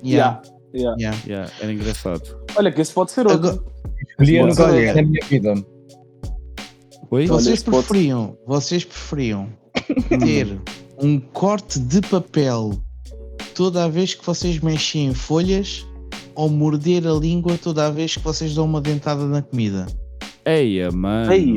Yeah, 0.04 0.42
Yeah. 0.74 0.98
yeah. 1.00 1.18
Yeah, 1.28 1.52
era 1.62 1.72
engraçado. 1.74 2.22
Olha, 2.56 2.72
que 2.72 2.82
esse 2.82 2.92
pode 2.94 3.12
ser 3.12 3.28
outro. 3.28 3.50
Agora- 3.50 3.64
Escolhi 4.10 4.42
nunca 4.42 4.68
na 4.96 5.02
minha 5.04 5.26
vida. 5.30 5.54
Oi? 7.12 7.24
Olha, 7.24 7.28
Vocês 7.28 7.62
pode- 7.64 7.78
preferiam, 7.88 8.38
vocês 8.48 8.84
preferiam 8.86 9.50
ter 10.20 10.60
um 11.02 11.20
corte 11.20 11.80
de 11.80 12.02
papel 12.02 12.72
toda 13.54 13.84
a 13.84 13.88
vez 13.88 14.14
que 14.14 14.26
vocês 14.26 14.60
mexem 14.60 15.08
em 15.08 15.14
folhas 15.14 15.86
ou 16.36 16.50
morder 16.50 17.06
a 17.06 17.12
língua 17.14 17.58
toda 17.58 17.86
a 17.88 17.90
vez 17.92 18.16
que 18.16 18.24
vocês 18.24 18.56
dão 18.56 18.66
uma 18.66 18.80
dentada 18.80 19.26
na 19.26 19.42
comida? 19.42 19.86
Eia, 20.46 20.90
mano. 20.92 21.32
Ei, 21.32 21.56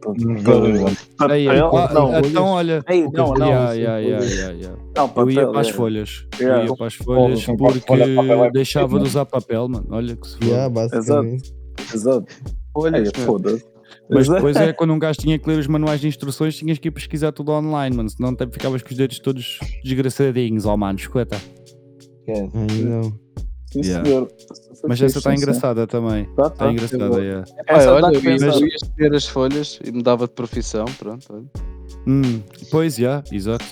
papel. 0.00 1.36
Eia, 1.36 1.64
ah, 1.66 1.92
não, 1.94 2.18
então 2.18 2.46
olha. 2.46 2.84
Ei, 2.88 3.02
não, 3.12 3.32
não. 3.34 3.46
Yeah, 3.46 3.72
yeah, 3.74 3.98
yeah, 3.98 4.24
yeah, 4.24 4.52
yeah. 4.52 4.82
Não, 4.96 5.12
Eu 5.16 5.30
ia 5.30 5.36
papel, 5.40 5.52
para 5.52 5.60
as 5.60 5.68
é. 5.68 5.72
folhas. 5.72 6.26
Yeah. 6.40 6.62
Eu 6.62 6.66
ia 6.70 6.76
para 6.76 6.86
as 6.86 6.94
folhas 6.94 7.38
as 7.38 7.44
porque 7.56 7.80
papel 8.14 8.44
é 8.44 8.50
deixava 8.50 8.86
de 8.86 8.90
possível. 8.90 9.06
usar 9.08 9.26
papel, 9.26 9.68
mano. 9.68 9.86
Olha 9.90 10.16
que 10.16 10.26
se 10.26 10.36
for. 10.38 10.44
Yeah, 10.44 10.68
basicamente. 10.68 11.54
Exato. 11.94 12.26
Folhas, 12.72 13.06
Ei, 13.08 13.12
meu. 13.18 13.26
foda-se. 13.26 13.64
Mas 14.10 14.18
Exato. 14.26 14.34
depois 14.34 14.56
é 14.56 14.72
quando 14.74 14.92
um 14.92 14.98
gajo 14.98 15.18
tinha 15.20 15.38
que 15.38 15.48
ler 15.48 15.58
os 15.58 15.66
manuais 15.68 16.00
de 16.00 16.08
instruções, 16.08 16.56
tinhas 16.56 16.78
que 16.78 16.88
ir 16.88 16.90
pesquisar 16.90 17.30
tudo 17.32 17.52
online, 17.52 17.96
mano. 17.96 18.10
Senão 18.10 18.30
até 18.30 18.46
ficavas 18.48 18.82
com 18.82 18.90
os 18.90 18.96
dedos 18.96 19.18
todos 19.20 19.58
desgraçadinhos, 19.84 20.66
ó 20.66 20.76
mano, 20.76 20.98
escuta. 20.98 21.36
Ai, 22.28 22.48
não. 22.82 23.02
Sim, 23.72 23.80
Yeah. 23.82 24.04
senhor. 24.04 24.28
Mas 24.86 24.98
Foi 24.98 25.06
essa 25.06 25.18
está 25.18 25.34
engraçada 25.34 25.86
também. 25.86 26.24
sim. 26.24 26.34
Tá, 26.34 26.42
Está 26.46 26.50
tá. 26.66 26.72
engraçada, 26.72 27.20
yeah. 27.22 27.44
Pá, 27.66 27.74
Essa 27.74 27.86
dá 27.86 27.94
olha, 27.94 28.16
eu 28.16 28.22
ia, 28.22 28.36
eu 28.36 28.66
escolher 28.66 29.14
as 29.14 29.26
folhas 29.26 29.78
e 29.84 29.90
mudava 29.92 30.26
de 30.26 30.32
profissão, 30.34 30.84
pronto. 30.98 31.26
olha. 31.30 31.44
Hum, 32.06 32.40
pois, 32.70 32.96
já, 32.96 33.22
exato. 33.32 33.64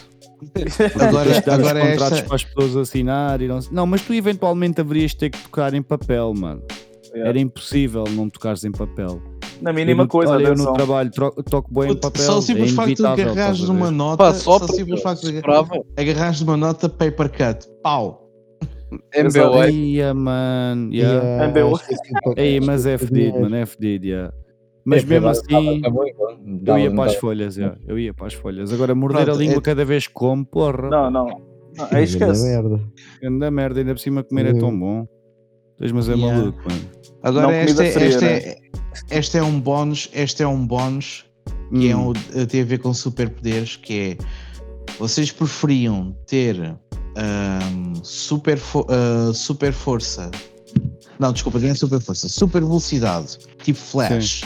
Agora, 1.00 1.24
Tens 1.30 1.36
de 1.40 1.46
dar 1.46 1.60
os 1.60 1.66
agora 1.68 1.80
contratos 1.80 2.12
esta, 2.18 2.26
para 2.26 2.36
as 2.36 2.44
pessoas 2.44 2.76
assinarem. 2.76 3.46
Não, 3.48 3.60
não, 3.70 3.86
mas 3.86 4.02
tu 4.02 4.12
eventualmente 4.14 4.80
haverias 4.80 5.12
de 5.12 5.18
ter 5.18 5.30
que 5.30 5.38
tocar 5.38 5.72
em 5.74 5.82
papel, 5.82 6.32
mano. 6.34 6.62
Yeah. 7.12 7.28
Era 7.28 7.38
impossível 7.38 8.04
não 8.10 8.28
tocares 8.30 8.64
em 8.64 8.72
papel. 8.72 9.20
Na 9.60 9.70
Eu 9.70 9.74
mínima 9.74 10.02
no- 10.04 10.08
coisa, 10.08 10.32
olha, 10.32 10.48
eu 10.48 10.56
no 10.56 10.72
trabalho 10.72 11.10
tro- 11.10 11.30
toco 11.48 11.72
bem 11.72 11.92
em 11.92 11.96
papel. 11.96 12.22
só 12.22 12.38
o 12.38 12.42
simples 12.42 12.72
é 12.72 12.74
facto 12.74 12.96
de 12.96 13.06
agarrares 13.06 13.58
estás 13.58 13.60
a 13.60 13.72
ver? 13.72 13.78
numa 13.78 13.90
nota, 13.92 14.16
Pá, 14.16 14.34
só 14.34 14.58
só 14.58 14.64
o 14.64 14.68
simples 14.68 15.02
facto 15.02 15.30
de 15.30 15.38
agarrares 15.96 16.40
numa 16.40 16.56
nota 16.56 16.88
paper 16.88 17.28
cut, 17.30 17.68
pau. 17.82 18.21
MBA. 19.14 19.70
Ia, 19.70 20.14
mano. 20.14 20.92
Yeah. 20.92 21.48
MBO. 21.48 21.74
acho 21.76 21.86
que 21.86 21.94
esse 21.94 22.02
tipo- 22.02 22.34
Ei, 22.36 22.60
mas 22.60 22.86
é 22.86 22.98
fedido, 22.98 23.40
mano, 23.40 23.56
é 23.56 23.66
fedido, 23.66 24.06
yeah. 24.06 24.32
Mas 24.84 25.04
mesmo 25.04 25.28
assim, 25.28 25.80
eu 26.66 26.78
ia 26.78 26.90
para 26.92 27.04
as 27.04 27.14
folhas, 27.16 27.56
yeah. 27.56 27.78
eu 27.86 27.98
ia 27.98 28.12
para 28.12 28.26
as 28.26 28.34
folhas. 28.34 28.72
Agora, 28.72 28.94
morder 28.94 29.30
a 29.30 29.34
língua 29.34 29.58
é- 29.58 29.60
cada 29.60 29.84
vez 29.84 30.06
que 30.08 30.12
como, 30.12 30.44
porra, 30.44 30.88
Não, 30.90 31.10
não. 31.10 31.26
não 31.26 31.86
aí 31.90 32.04
esquece. 32.04 32.42
merda. 32.44 32.80
anda 33.24 33.50
merda, 33.50 33.80
ainda 33.80 33.94
por 33.94 34.00
cima 34.00 34.24
comer 34.24 34.46
é 34.46 34.54
tão 34.54 34.76
bom. 34.76 35.06
Tens, 35.78 35.92
mas 35.92 36.08
é 36.08 36.14
Yeah. 36.14 36.36
maluco, 36.38 36.58
mano. 36.68 36.80
Agora 37.22 37.46
Não 37.46 37.52
este, 37.54 37.66
comida 37.76 37.84
é, 37.86 37.90
fria, 37.92 38.06
este, 38.08 38.24
né? 38.24 38.32
é, 38.38 38.56
este 39.18 39.38
é 39.38 39.42
um 39.42 39.60
bónus, 39.60 40.10
este 40.12 40.42
é 40.42 40.46
um 40.48 40.66
bónus 40.66 41.24
que 41.70 41.90
é 41.90 41.96
Hum. 41.96 42.10
um, 42.10 42.46
tem 42.46 42.60
a 42.60 42.64
ver 42.64 42.78
com 42.78 42.92
superpoderes, 42.92 43.76
que 43.76 44.16
é 44.20 44.24
vocês 45.02 45.32
preferiam 45.32 46.16
ter 46.28 46.76
ahm, 47.16 47.92
super, 48.04 48.56
fo- 48.56 48.86
ah, 48.88 49.32
super 49.34 49.72
força. 49.72 50.30
Não, 51.18 51.32
desculpa, 51.32 51.58
não 51.58 51.68
é 51.68 51.74
super 51.74 52.00
força, 52.00 52.28
super 52.28 52.62
velocidade, 52.62 53.36
tipo 53.64 53.78
flash. 53.80 54.44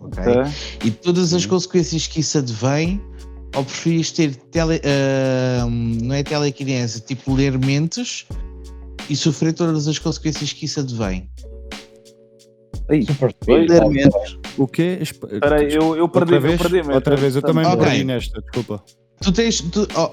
ok? 0.00 0.22
Tá? 0.22 0.52
E 0.84 0.90
todas 0.90 1.32
as 1.32 1.46
consequências 1.46 2.06
que 2.06 2.20
isso 2.20 2.36
advém, 2.36 3.00
ou 3.56 3.64
preferias 3.64 4.10
ter 4.10 4.36
tele, 4.36 4.78
ahm, 4.84 5.98
não 6.02 6.14
é 6.14 6.22
telequinesia, 6.22 7.00
tipo 7.00 7.32
ler 7.34 7.58
mentes 7.58 8.26
e 9.08 9.16
sofrer 9.16 9.54
todas 9.54 9.88
as 9.88 9.98
consequências 9.98 10.52
que 10.52 10.66
isso 10.66 10.80
advém. 10.80 11.30
Aí, 12.90 13.06
Super 13.06 13.30
speed. 13.42 13.70
O 14.58 14.66
quê? 14.68 14.98
Esp- 15.00 15.24
Espera 15.32 15.60
aí, 15.60 15.72
eu, 15.72 15.96
eu 15.96 16.06
perdi, 16.10 16.34
Outra 16.34 16.40
vez? 16.40 16.60
eu 16.60 16.70
perdi 16.70 16.90
Outra 16.92 17.16
vez, 17.16 17.36
eu 17.36 17.40
também 17.42 17.64
me 17.64 17.72
Ok. 17.72 17.84
perdi 17.86 18.04
nesta, 18.04 18.40
desculpa. 18.42 18.84
Tu 19.20 19.32
tens. 19.32 19.60
Tu, 19.60 19.86
oh, 19.96 20.10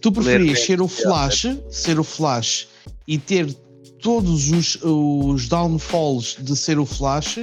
tu 0.00 0.12
preferias 0.12 0.60
ser 0.64 0.80
o 0.80 0.88
Flash, 0.88 1.46
ser 1.70 1.98
o 1.98 2.04
Flash 2.04 2.68
e 3.08 3.18
ter 3.18 3.52
todos 4.00 4.50
os, 4.50 4.78
os 4.82 5.48
downfalls 5.48 6.36
de 6.40 6.56
ser 6.56 6.78
o 6.78 6.86
Flash, 6.86 7.38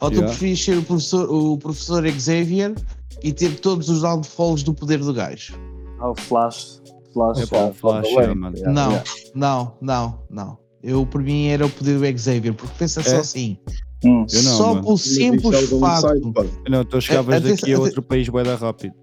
ou 0.00 0.10
tu 0.10 0.14
Yeah. 0.14 0.28
preferias 0.28 0.64
ser 0.64 0.78
o 0.78 0.82
professor, 0.82 1.30
o 1.30 1.58
professor 1.58 2.06
Xavier 2.08 2.74
e 3.22 3.32
ter 3.32 3.58
todos 3.60 3.88
os 3.88 4.02
downfalls 4.02 4.62
do 4.62 4.72
poder 4.72 4.98
do 4.98 5.12
gajo? 5.12 5.54
Ah, 6.00 6.10
o 6.10 6.14
Flash. 6.14 6.80
Flash. 7.12 7.38
É 7.40 7.46
para 7.46 7.66
o 7.68 7.74
flash, 7.74 8.02
bem. 8.02 8.18
é, 8.18 8.34
mano. 8.34 8.56
Não, 8.66 8.90
yeah. 8.90 9.04
não, 9.34 9.76
não, 9.80 10.18
não. 10.30 10.58
Eu, 10.82 11.04
por 11.06 11.22
mim, 11.22 11.46
era 11.46 11.66
o 11.66 11.70
poder 11.70 11.98
do 11.98 12.18
Xavier, 12.18 12.54
porque 12.54 12.74
pensa 12.78 13.02
só 13.02 13.16
É? 13.16 13.16
assim: 13.16 13.58
Hum. 14.04 14.26
Eu 14.30 14.42
não, 14.42 14.56
só 14.56 14.68
mano. 14.68 14.82
pelo 14.82 14.98
simples 14.98 15.70
facto. 15.80 16.32
Não, 16.68 16.84
tu 16.84 17.00
chegavas 17.00 17.36
atenção, 17.36 17.56
daqui 17.56 17.72
a 17.72 17.78
outro 17.78 18.02
país 18.02 18.28
da 18.28 18.54
rápido. 18.54 18.94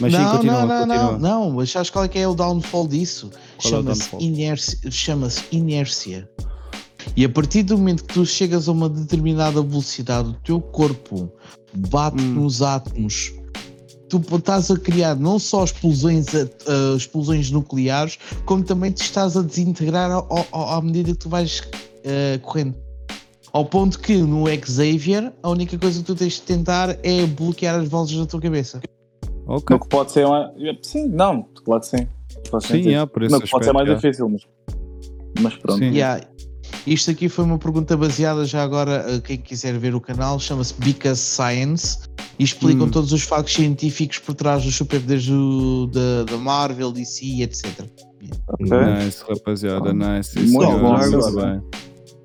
Mas 0.00 0.12
sim, 0.12 0.18
não, 0.18 0.30
continua, 0.32 0.60
não, 0.60 0.66
não, 0.66 0.78
continua. 0.86 1.12
não, 1.12 1.18
não, 1.18 1.50
mas 1.52 1.70
sabes 1.70 1.90
qual 1.90 2.04
é 2.04 2.08
que 2.08 2.18
é 2.18 2.28
o 2.28 2.34
downfall 2.34 2.86
disso? 2.86 3.30
É 3.58 3.68
Chama-se 3.68 4.00
downfall? 4.00 4.20
inércia, 4.20 4.90
chama-se 4.90 5.42
inércia. 5.52 6.28
E 7.16 7.24
a 7.24 7.28
partir 7.28 7.62
do 7.62 7.78
momento 7.78 8.04
que 8.04 8.12
tu 8.14 8.26
chegas 8.26 8.68
a 8.68 8.72
uma 8.72 8.88
determinada 8.88 9.62
velocidade, 9.62 10.28
o 10.30 10.34
teu 10.44 10.60
corpo 10.60 11.30
bate 11.88 12.22
Hum. 12.22 12.34
nos 12.34 12.60
átomos. 12.62 13.32
Tu 14.08 14.22
estás 14.36 14.70
a 14.70 14.78
criar 14.78 15.16
não 15.16 15.38
só 15.38 15.64
explosões, 15.64 16.26
a- 16.34 16.96
explosões 16.96 17.50
nucleares, 17.50 18.18
como 18.44 18.62
também 18.62 18.90
te 18.92 19.02
estás 19.02 19.36
a 19.36 19.42
desintegrar 19.42 20.10
ao- 20.10 20.46
ao- 20.52 20.74
à 20.74 20.82
medida 20.82 21.10
que 21.12 21.18
tu 21.18 21.28
vais 21.28 21.62
eh, 22.04 22.38
correndo. 22.42 22.74
Ao 23.52 23.64
ponto 23.64 23.98
que 23.98 24.14
no 24.18 24.44
Xavier, 24.64 25.32
a 25.42 25.48
única 25.50 25.76
coisa 25.78 25.98
que 26.00 26.04
tu 26.04 26.14
tens 26.14 26.34
de 26.34 26.42
tentar 26.42 26.98
é 27.02 27.24
bloquear 27.26 27.80
as 27.80 27.88
vozes 27.88 28.16
da 28.16 28.26
tua 28.26 28.40
cabeça. 28.40 28.80
Ok. 29.46 29.74
No 29.76 29.80
que 29.80 29.88
pode 29.88 30.12
ser 30.12 30.26
uma... 30.26 30.52
Sim, 30.82 31.08
não, 31.08 31.42
claro 31.64 31.80
que 31.80 31.86
sim. 31.88 32.06
Faz 32.50 32.64
Sim, 32.64 32.74
sentido. 32.74 32.90
é, 32.94 33.06
por 33.06 33.22
esse 33.22 33.32
No 33.34 33.40
que 33.40 33.50
pode 33.50 33.64
ser 33.64 33.72
mais 33.72 33.88
é. 33.88 33.94
difícil, 33.94 34.28
mas... 34.28 34.42
Mas 35.40 35.54
pronto. 35.56 35.78
Sim. 35.78 35.90
Yeah. 35.90 36.22
Isto 36.86 37.10
aqui 37.10 37.28
foi 37.28 37.44
uma 37.44 37.58
pergunta 37.58 37.96
baseada 37.96 38.44
já 38.44 38.62
agora, 38.62 39.16
a 39.16 39.20
quem 39.20 39.36
quiser 39.36 39.78
ver 39.78 39.94
o 39.94 40.00
canal, 40.00 40.38
chama-se 40.38 40.74
Because 40.74 41.20
Science 41.20 41.98
e 42.38 42.44
explicam 42.44 42.86
Hum. 42.86 42.90
todos 42.90 43.12
os 43.12 43.22
factos 43.22 43.54
científicos 43.54 44.18
por 44.18 44.34
trás 44.34 44.64
dos 44.64 44.74
superpoderes 44.76 45.26
do- 45.26 45.86
da, 45.88 46.24
da 46.24 46.36
Marvel, 46.36 46.90
DC, 46.92 47.42
etc. 47.42 47.66
Ok. 48.48 48.66
Nice, 49.04 49.22
rapaziada, 49.28 49.92
nice. 49.92 50.36
Muito 50.38 50.50
senhor, 50.66 50.80
bom, 50.80 50.96
muito 50.98 51.24
agora. 51.26 51.60
bem. 51.60 51.62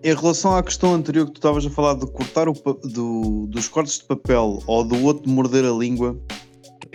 Em 0.04 0.16
relação 0.16 0.56
à 0.56 0.64
questão 0.64 0.96
anterior 0.96 1.26
que 1.28 1.34
tu 1.34 1.38
estavas 1.38 1.66
a 1.66 1.70
falar 1.70 1.94
de 1.96 2.08
cortar 2.08 2.50
o 2.50 2.54
do- 2.54 3.46
dos 3.48 3.68
cortes 3.68 4.00
de 4.00 4.06
papel 4.06 4.62
ou 4.66 4.84
do 4.84 5.04
outro 5.04 5.24
de 5.28 5.30
morder 5.32 5.64
a 5.66 5.72
língua, 5.72 6.18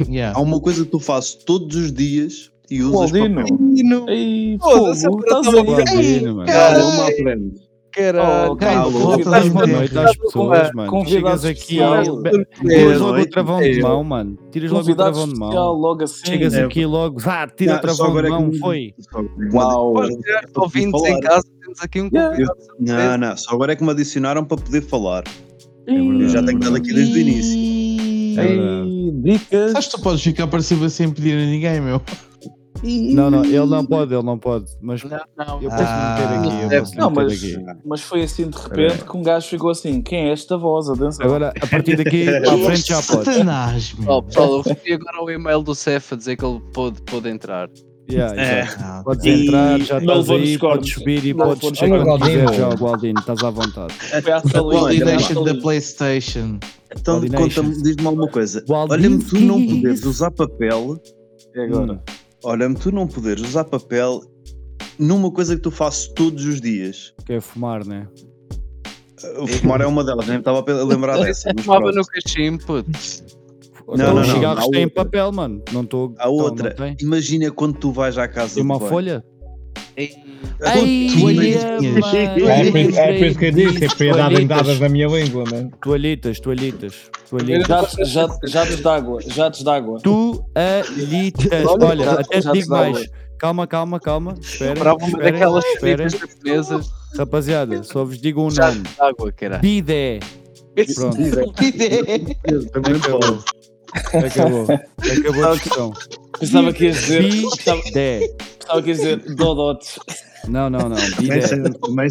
Yeah. 0.08 0.38
há 0.38 0.42
uma 0.42 0.60
coisa 0.60 0.84
que 0.84 0.90
tu 0.90 1.00
fazes 1.00 1.34
todos 1.34 1.74
os 1.76 1.92
dias 1.92 2.50
e 2.70 2.82
usas 2.82 3.12
Aldino. 3.14 3.42
papel. 3.42 4.08
Ei, 4.08 4.58
Foda-se, 4.60 5.04
fogo, 5.06 5.20
estás 5.20 5.46
tava- 5.46 5.60
a 5.60 5.62
ver? 5.62 5.88
Aldino. 5.88 6.44
Calma, 6.46 7.08
aprende. 7.08 7.66
Caralho. 7.92 8.52
Oh, 8.52 8.56
Caralho, 8.56 8.80
calma, 8.82 8.98
volta 8.98 9.10
convidado- 9.24 9.44
de 9.44 9.50
Boa 9.50 9.66
noite 9.66 9.98
às 9.98 10.16
pessoas, 10.18 10.70
mano. 10.74 10.90
Convidado 10.90 11.40
Chegas 11.40 11.44
aqui, 11.46 11.80
É, 11.80 12.02
tiras 12.76 13.00
logo 13.00 13.20
o 13.20 13.26
travão 13.30 13.60
de 13.60 13.78
é. 13.78 13.82
mão, 13.82 14.04
mano. 14.04 14.38
Tiras 14.50 14.70
logo 14.70 14.90
o 14.90 14.94
travão 14.94 15.28
de 15.28 15.38
mão. 15.38 15.72
logo 15.72 16.04
assim. 16.04 16.26
Chegas 16.26 16.52
É. 16.54 16.64
aqui 16.64 16.84
logo, 16.84 17.18
vá, 17.18 17.46
tira 17.48 17.76
o 17.76 17.80
travão 17.80 18.12
de 18.12 18.26
é 18.26 18.28
mão, 18.28 18.50
que- 18.50 18.58
foi. 18.58 18.94
Uau. 19.54 19.94
Ouvintes 20.56 21.04
em 21.04 21.20
casa, 21.20 21.44
temos 21.62 21.80
aqui 21.80 22.02
um 22.02 22.10
convidado. 22.10 22.52
Não, 22.78 23.16
não, 23.16 23.36
só 23.36 23.54
agora 23.54 23.72
é 23.72 23.76
que 23.76 23.82
me 23.82 23.90
adicionaram 23.90 24.44
para 24.44 24.58
poder 24.58 24.82
falar. 24.82 25.24
verdade, 25.86 26.22
Eu 26.22 26.28
já 26.28 26.40
é 26.40 26.42
tenho 26.42 26.58
estado 26.58 26.76
aqui 26.76 26.92
desde 26.92 27.14
o 27.14 27.18
início. 27.18 27.56
Ei, 28.42 29.10
dicas. 29.12 29.72
Sabes 29.72 29.86
que 29.88 29.96
tu 29.96 30.02
podes 30.02 30.22
ficar 30.22 30.46
para 30.46 30.60
cima 30.62 30.88
sem 30.88 31.10
pedir 31.10 31.34
a 31.38 31.46
ninguém, 31.46 31.80
meu. 31.80 32.00
Não, 32.82 33.30
não, 33.30 33.42
ele 33.44 33.64
não 33.64 33.84
pode, 33.86 34.12
ele 34.14 34.22
não 34.22 34.38
pode. 34.38 34.66
Mas 34.82 35.02
Não, 35.02 35.18
não. 35.36 35.62
eu 35.62 35.70
posso 35.70 35.82
meter 35.82 36.38
aqui, 36.38 36.74
eu 36.74 36.80
posso 36.80 36.96
Não, 36.98 37.10
meter 37.10 37.24
mas, 37.24 37.32
aqui. 37.32 37.80
mas 37.86 38.00
foi 38.02 38.22
assim 38.22 38.50
de 38.50 38.56
repente 38.58 39.02
que 39.04 39.16
um 39.16 39.22
gajo 39.22 39.48
ficou 39.48 39.70
assim: 39.70 40.02
quem 40.02 40.28
é 40.28 40.32
esta 40.32 40.58
voz? 40.58 40.88
Atenção. 40.88 41.24
Agora, 41.24 41.52
a 41.60 41.66
partir 41.66 41.96
daqui 41.96 42.28
a 42.28 42.42
frente 42.58 42.86
já 42.86 43.02
pode. 43.02 43.24
Satanás, 43.24 43.94
meu. 43.94 44.00
Pessoal, 44.02 44.22
pessoal, 44.22 44.52
eu 44.52 44.60
recebi 44.60 44.92
agora 44.92 45.24
o 45.24 45.30
e-mail 45.30 45.62
do 45.62 45.74
Cef 45.74 46.12
a 46.12 46.16
dizer 46.18 46.36
que 46.36 46.44
ele 46.44 46.60
pode, 46.74 47.00
pode 47.02 47.28
entrar. 47.30 47.68
Yeah, 48.08 48.40
É. 48.40 48.62
Ah, 48.78 49.02
Podes 49.04 49.24
E- 49.24 49.46
entrar, 49.46 49.80
já 49.80 50.00
não 50.00 50.20
estás 50.20 50.30
aí, 50.40 50.58
podes 50.58 50.92
subir 50.94 51.24
e 51.24 51.34
Não 51.34 51.46
podes 51.46 51.72
descer 51.72 51.88
quando 51.88 52.18
quiseres 52.20 52.56
já, 52.56 52.68
Gualdino, 52.74 53.18
estás 53.20 53.42
à 53.42 53.50
vontade. 53.50 53.94
À 54.12 54.18
A 54.18 54.22
foi 54.22 54.32
à 54.32 55.54
da. 55.54 55.54
PlayStation. 55.60 56.58
Então 56.96 57.20
conta-me, 57.28 57.82
diz-me 57.82 58.06
alguma 58.06 58.28
coisa. 58.28 58.64
Olha-me 58.68 59.18
tu 59.24 59.40
não 59.40 59.66
poderes 59.66 60.04
usar 60.04 60.30
papel, 60.30 61.00
E 61.54 61.60
agora? 61.60 61.94
Hum. 61.94 61.98
olha-me 62.44 62.74
tu 62.76 62.92
não 62.92 63.06
poderes 63.08 63.42
usar 63.42 63.64
papel 63.64 64.22
numa 64.98 65.30
coisa 65.30 65.56
que 65.56 65.62
tu 65.62 65.70
fazes 65.70 66.06
todos 66.08 66.44
os 66.44 66.60
dias. 66.60 67.12
Que 67.26 67.34
é 67.34 67.40
fumar, 67.40 67.84
né? 67.84 68.06
O 69.38 69.46
fumar 69.46 69.80
é 69.80 69.86
uma 69.86 70.04
delas, 70.04 70.26
nem 70.26 70.36
me 70.36 70.40
estava 70.40 70.60
a 70.60 70.84
lembrar 70.84 71.18
dessa. 71.24 71.50
Fumava 71.60 71.90
no 71.90 72.02
cachimbo, 72.04 72.64
puto. 72.64 72.90
Não, 73.86 73.94
Então, 73.94 74.14
não, 74.14 74.22
os 74.22 74.28
não, 74.28 74.34
cigarros 74.34 74.68
têm 74.68 74.84
outra. 74.84 75.04
papel, 75.04 75.32
mano. 75.32 75.62
Não 75.72 75.82
estou. 75.82 76.14
Há 76.18 76.28
outra. 76.28 76.74
Não, 76.78 76.86
não. 76.88 76.96
Imagina 77.00 77.50
quando 77.50 77.78
tu 77.78 77.92
vais 77.92 78.18
à 78.18 78.26
casa 78.26 78.54
Tem 78.56 78.64
uma 78.64 78.80
folha? 78.80 79.22
Ai, 79.96 80.10
É 80.60 81.20
por 81.20 81.30
isso- 81.30 82.98
é 82.98 83.18
por 83.18 83.26
isso 83.26 83.38
que 83.38 83.44
eu 83.46 83.52
disse, 83.52 84.04
é 84.08 84.12
dar 84.14 84.28
dendadas 84.30 84.78
na 84.80 84.88
minha 84.88 85.06
língua, 85.06 85.44
né? 85.50 85.68
Toalhitas, 85.82 86.38
toalhitas, 86.40 86.94
toalhitas. 87.30 87.66
Jatos, 87.66 88.08
jatos, 88.10 88.50
jatos 88.50 88.80
d'água, 88.80 89.20
jatos 89.26 89.62
d'água. 89.62 90.00
Toalhitas. 90.00 91.66
Olha, 91.66 91.86
Olha, 91.86 92.04
já- 92.04 92.12
até 92.12 92.38
te 92.40 92.44
já 92.44 92.52
digo 92.52 92.70
mais. 92.70 93.08
Calma, 93.38 93.66
calma, 93.66 94.00
calma. 94.00 94.34
Espera. 94.40 94.72
Espera, 94.94 95.32
daquelas 95.32 95.64
espera. 95.66 96.08
japonesas. 96.08 96.90
Rapaziada, 97.16 97.82
só 97.82 98.04
vos 98.04 98.18
digo 98.20 98.42
um 98.42 98.50
Já 98.50 98.68
nome. 98.70 98.82
água. 98.98 99.32
Bidé. 99.60 100.20
Pronto, 100.94 101.16
acabou. 102.96 103.38
Acabou. 104.26 104.66
Acabou 104.68 105.44
a 105.44 105.52
discussão. 105.54 105.92
Pensava 106.38 106.72
que 106.72 106.84
ias 106.84 106.96
dizer. 106.96 107.22
Pensava, 107.56 107.82
Bidé. 107.82 108.28
pensava 108.58 108.82
que 108.82 108.88
ias 108.88 108.98
dizer 108.98 109.16
Dodotes. 109.34 109.98
Não, 110.48 110.70
não, 110.70 110.88
não. 110.88 110.96
Bidé. 111.18 111.40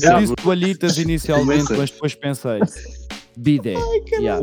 Eu 0.09 0.19
disse 0.19 0.35
toalhitas 0.35 0.97
inicialmente, 0.97 1.71
mas 1.73 1.91
depois 1.91 2.15
pensei. 2.15 2.59
Bidé. 3.37 3.75
Yeah. 4.19 4.41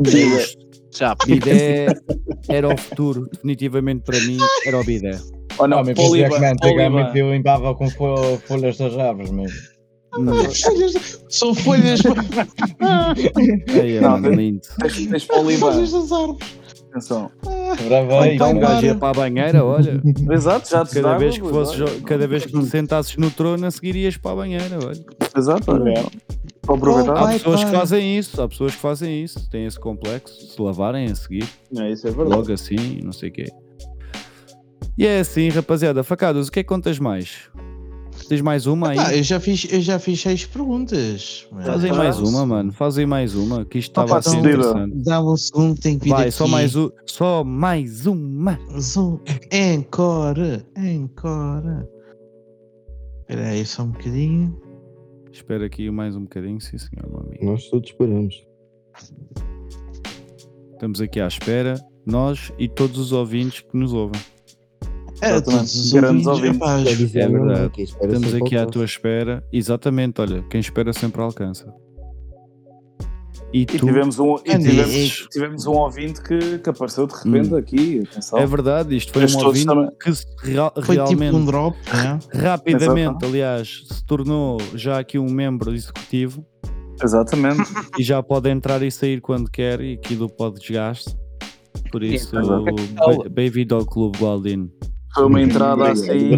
Já, 0.91 1.15
Bidé 1.25 1.87
era 2.47 2.67
o 2.71 2.77
futuro, 2.77 3.27
definitivamente 3.31 4.03
para 4.03 4.19
mim, 4.19 4.37
era 4.65 4.79
o 4.79 4.83
bidé. 4.83 5.19
Ou 5.57 5.67
não, 5.67 5.79
Homem, 5.79 5.95
pois 5.95 6.13
é 6.21 6.29
que 6.29 6.35
antigamente 6.45 7.17
eu 7.17 7.31
limpava 7.31 7.73
com 7.75 7.89
fo- 7.89 8.37
folhas 8.47 8.77
das 8.77 8.95
árvores 8.97 9.31
mesmo. 9.31 9.57
São 11.29 11.55
folhas, 11.55 12.01
Aí, 13.81 13.99
Não, 13.99 14.11
mano, 14.11 14.29
lindo. 14.35 14.61
Tens, 14.79 15.07
tens 15.07 15.25
Poliban. 15.25 15.71
folhas 15.73 15.91
das 15.91 16.11
árvores. 16.11 16.47
Atenção. 16.93 17.31
Então 18.31 18.51
um 18.51 18.59
gajo 18.59 18.85
ia 18.85 18.95
para 18.95 19.09
a 19.09 19.13
banheira, 19.13 19.65
olha. 19.65 19.99
Exato, 20.31 20.69
já 20.69 20.85
te 20.85 20.93
Cada 20.95 21.07
dava, 21.07 21.19
vez 21.19 21.37
que 21.39 21.49
fosses, 21.49 21.81
olha. 21.81 22.01
cada 22.01 22.27
vez 22.27 22.45
que 22.45 22.51
te 22.51 22.65
sentasses 22.67 23.17
no 23.17 23.31
trono, 23.31 23.65
a 23.65 23.71
seguir 23.71 23.95
ias 23.95 24.15
para 24.15 24.31
a 24.31 24.35
banheira, 24.35 24.77
olha. 24.85 25.03
Exato, 25.35 25.71
olha. 25.71 26.05
Para 26.61 26.75
aproveitar. 26.75 27.17
Há 27.17 27.23
Vai, 27.23 27.33
pessoas 27.39 27.63
que 27.63 27.71
fazem 27.71 28.17
isso, 28.17 28.41
há 28.41 28.47
pessoas 28.47 28.75
que 28.75 28.79
fazem 28.81 29.23
isso, 29.23 29.49
têm 29.49 29.65
esse 29.65 29.79
complexo, 29.79 30.35
se 30.53 30.61
lavarem 30.61 31.07
a 31.11 31.15
seguir, 31.15 31.47
É, 31.75 31.91
isso 31.91 32.07
é 32.07 32.11
verdade. 32.11 32.35
logo 32.37 32.53
assim, 32.53 32.99
não 33.03 33.11
sei 33.11 33.29
o 33.29 33.31
quê. 33.31 33.45
E 34.95 35.07
é 35.07 35.19
assim, 35.19 35.49
rapaziada. 35.49 36.03
Facadas, 36.03 36.47
o 36.47 36.51
que 36.51 36.59
é 36.59 36.63
que 36.63 36.69
contas 36.69 36.99
mais? 36.99 37.49
Tens 38.29 38.41
mais 38.41 38.65
uma 38.65 38.89
aí? 38.89 38.97
Ah, 38.99 39.15
eu 39.15 39.23
já 39.23 39.39
fiz, 39.39 39.67
eu 39.71 39.81
já 39.81 39.99
fiz 39.99 40.21
seis 40.21 40.45
perguntas. 40.45 41.47
Fazem 41.65 41.91
Ah, 41.91 41.95
mais 41.95 42.17
uma, 42.19 42.45
mano. 42.45 42.71
Fazem 42.71 43.05
mais 43.05 43.35
uma, 43.35 43.65
que 43.65 43.77
isto 43.79 43.91
estava 43.91 44.17
a 44.17 44.21
ser 44.21 44.31
despedida. 44.41 44.69
interessante. 44.69 45.03
Dá-me 45.03 45.27
um 45.27 45.37
segundo, 45.37 45.79
tenho 45.79 45.99
que 45.99 46.05
vir 46.05 46.11
Vai, 46.11 46.21
aqui. 46.23 46.31
só 46.31 46.47
mais, 46.47 46.75
um, 46.75 46.89
só 47.05 47.43
mais 47.43 48.05
uma. 48.05 48.57
Zoom. 48.79 49.19
Encore, 49.51 50.65
encore. 50.77 51.85
Espera 53.21 53.47
aí 53.49 53.65
só 53.65 53.83
um 53.83 53.91
bocadinho. 53.91 54.61
Espera 55.31 55.65
aqui 55.65 55.89
mais 55.91 56.15
um 56.15 56.21
bocadinho, 56.23 56.61
sim 56.61 56.77
senhor, 56.77 57.09
meu 57.09 57.19
amigo. 57.21 57.45
Nós 57.45 57.67
todos 57.69 57.89
esperamos. 57.89 58.45
Estamos 60.73 61.01
aqui 61.01 61.19
à 61.19 61.27
espera, 61.27 61.75
nós 62.05 62.51
e 62.59 62.67
todos 62.67 62.99
os 62.99 63.11
ouvintes 63.11 63.61
que 63.61 63.75
nos 63.77 63.93
ouvem. 63.93 64.19
É, 65.23 65.41
todos 65.41 65.75
os 65.75 65.91
Grandes 65.93 66.27
ouvintes, 66.27 66.27
ouvintes. 66.27 66.59
rapaz. 66.59 67.15
É 67.15 67.27
não, 67.29 67.45
verdade. 67.47 67.81
Estamos 67.83 68.33
aqui 68.33 68.57
à 68.57 68.65
tua 68.65 68.85
espera. 68.85 69.43
Exatamente, 69.51 70.19
olha, 70.21 70.43
quem 70.49 70.59
espera 70.59 70.91
sempre 70.93 71.21
alcança. 71.21 71.73
E 73.53 73.61
E 73.61 73.65
tu, 73.67 73.85
tivemos 73.85 74.17
um, 74.17 74.35
e 74.43 74.57
tivemos, 74.57 75.27
tivemos 75.31 75.65
um 75.67 75.73
ouvinte 75.73 76.21
que, 76.23 76.57
que 76.57 76.69
apareceu 76.69 77.05
de 77.05 77.13
repente 77.13 77.53
Hum. 77.53 77.57
aqui. 77.57 78.03
Atenção. 78.11 78.39
é 78.39 78.45
verdade, 78.47 78.95
isto 78.97 79.13
foi 79.13 79.23
Estes 79.25 79.41
um 79.41 79.45
ouvinte 79.45 79.65
também. 79.67 79.89
que 80.01 80.11
real- 80.49 80.73
Foi 80.75 80.81
tipo 80.81 80.91
realmente, 80.93 81.35
um 81.35 81.45
drop, 81.45 81.77
né? 81.93 82.19
rapidamente, 82.33 83.23
aliás, 83.23 83.83
se 83.91 84.03
tornou 84.05 84.57
já 84.73 84.97
aqui 84.99 85.19
um 85.19 85.29
membro 85.29 85.71
executivo 85.73 86.43
Exatamente. 87.01 87.61
e 87.99 88.03
já 88.03 88.23
pode 88.23 88.49
entrar 88.49 88.81
e 88.81 88.89
sair 88.89 89.21
quando 89.21 89.49
quer 89.51 89.79
e 89.81 89.93
aqui 89.93 90.15
do 90.15 90.27
pode 90.27 90.59
desgaste. 90.59 91.15
Por 91.91 92.01
isso, 92.01 92.31
bem-vindo 93.31 93.75
ao 93.75 93.85
Clube 93.85 94.17
Gualdino. 94.17 94.71
Foi 95.13 95.25
uma 95.25 95.41
entrada 95.41 95.91
assim. 95.91 96.31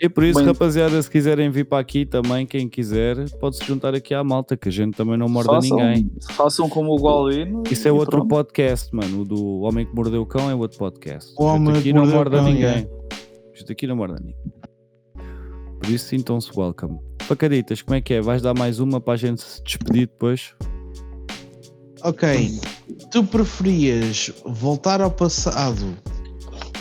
E 0.00 0.08
por 0.08 0.22
isso, 0.22 0.38
Bem- 0.38 0.46
rapaziada, 0.46 1.02
se 1.02 1.10
quiserem 1.10 1.50
vir 1.50 1.64
para 1.64 1.78
aqui 1.80 2.06
também, 2.06 2.46
quem 2.46 2.68
quiser, 2.68 3.28
pode-se 3.40 3.64
juntar 3.64 3.94
aqui 3.96 4.14
à 4.14 4.22
malta, 4.22 4.56
que 4.56 4.68
a 4.68 4.72
gente 4.72 4.94
também 4.96 5.16
não 5.16 5.28
morde 5.28 5.50
a 5.50 5.54
Façam, 5.54 5.76
ninguém. 5.76 6.10
façam 6.36 6.68
como 6.68 6.92
o 6.92 6.96
Gualdino. 7.00 7.64
Isso 7.68 7.88
é 7.88 7.90
outro 7.92 8.18
pronto. 8.18 8.28
podcast, 8.28 8.94
mano. 8.94 9.22
O 9.22 9.24
do 9.24 9.60
Homem 9.62 9.84
que 9.84 9.92
Mordeu 9.94 10.22
o 10.22 10.26
Cão 10.26 10.48
é 10.48 10.54
outro 10.54 10.78
podcast. 10.78 11.32
O 11.36 11.42
Homem 11.44 11.68
Isto 11.70 11.78
aqui 11.80 11.88
que 11.88 11.92
não 11.94 12.06
Mordeu 12.06 12.14
o 12.14 12.18
morde 12.22 12.36
a 12.36 12.38
Cão, 12.38 12.48
ninguém. 12.52 12.90
Isto 13.54 13.72
aqui 13.72 13.86
não 13.88 13.96
morde 13.96 14.14
a 14.14 14.20
ninguém. 14.20 14.36
Por 15.80 15.90
isso, 15.90 16.06
sintam-se 16.06 16.50
welcome. 16.56 16.98
Facaditas, 17.22 17.82
como 17.82 17.96
é 17.96 18.00
que 18.00 18.14
é? 18.14 18.20
Vais 18.20 18.40
dar 18.40 18.54
mais 18.54 18.78
uma 18.78 19.00
para 19.00 19.14
a 19.14 19.16
gente 19.16 19.42
se 19.42 19.60
despedir 19.64 20.06
depois? 20.06 20.54
Ok. 22.04 22.52
Tu 23.10 23.24
preferias 23.24 24.32
voltar 24.44 25.00
ao 25.00 25.10
passado 25.10 25.96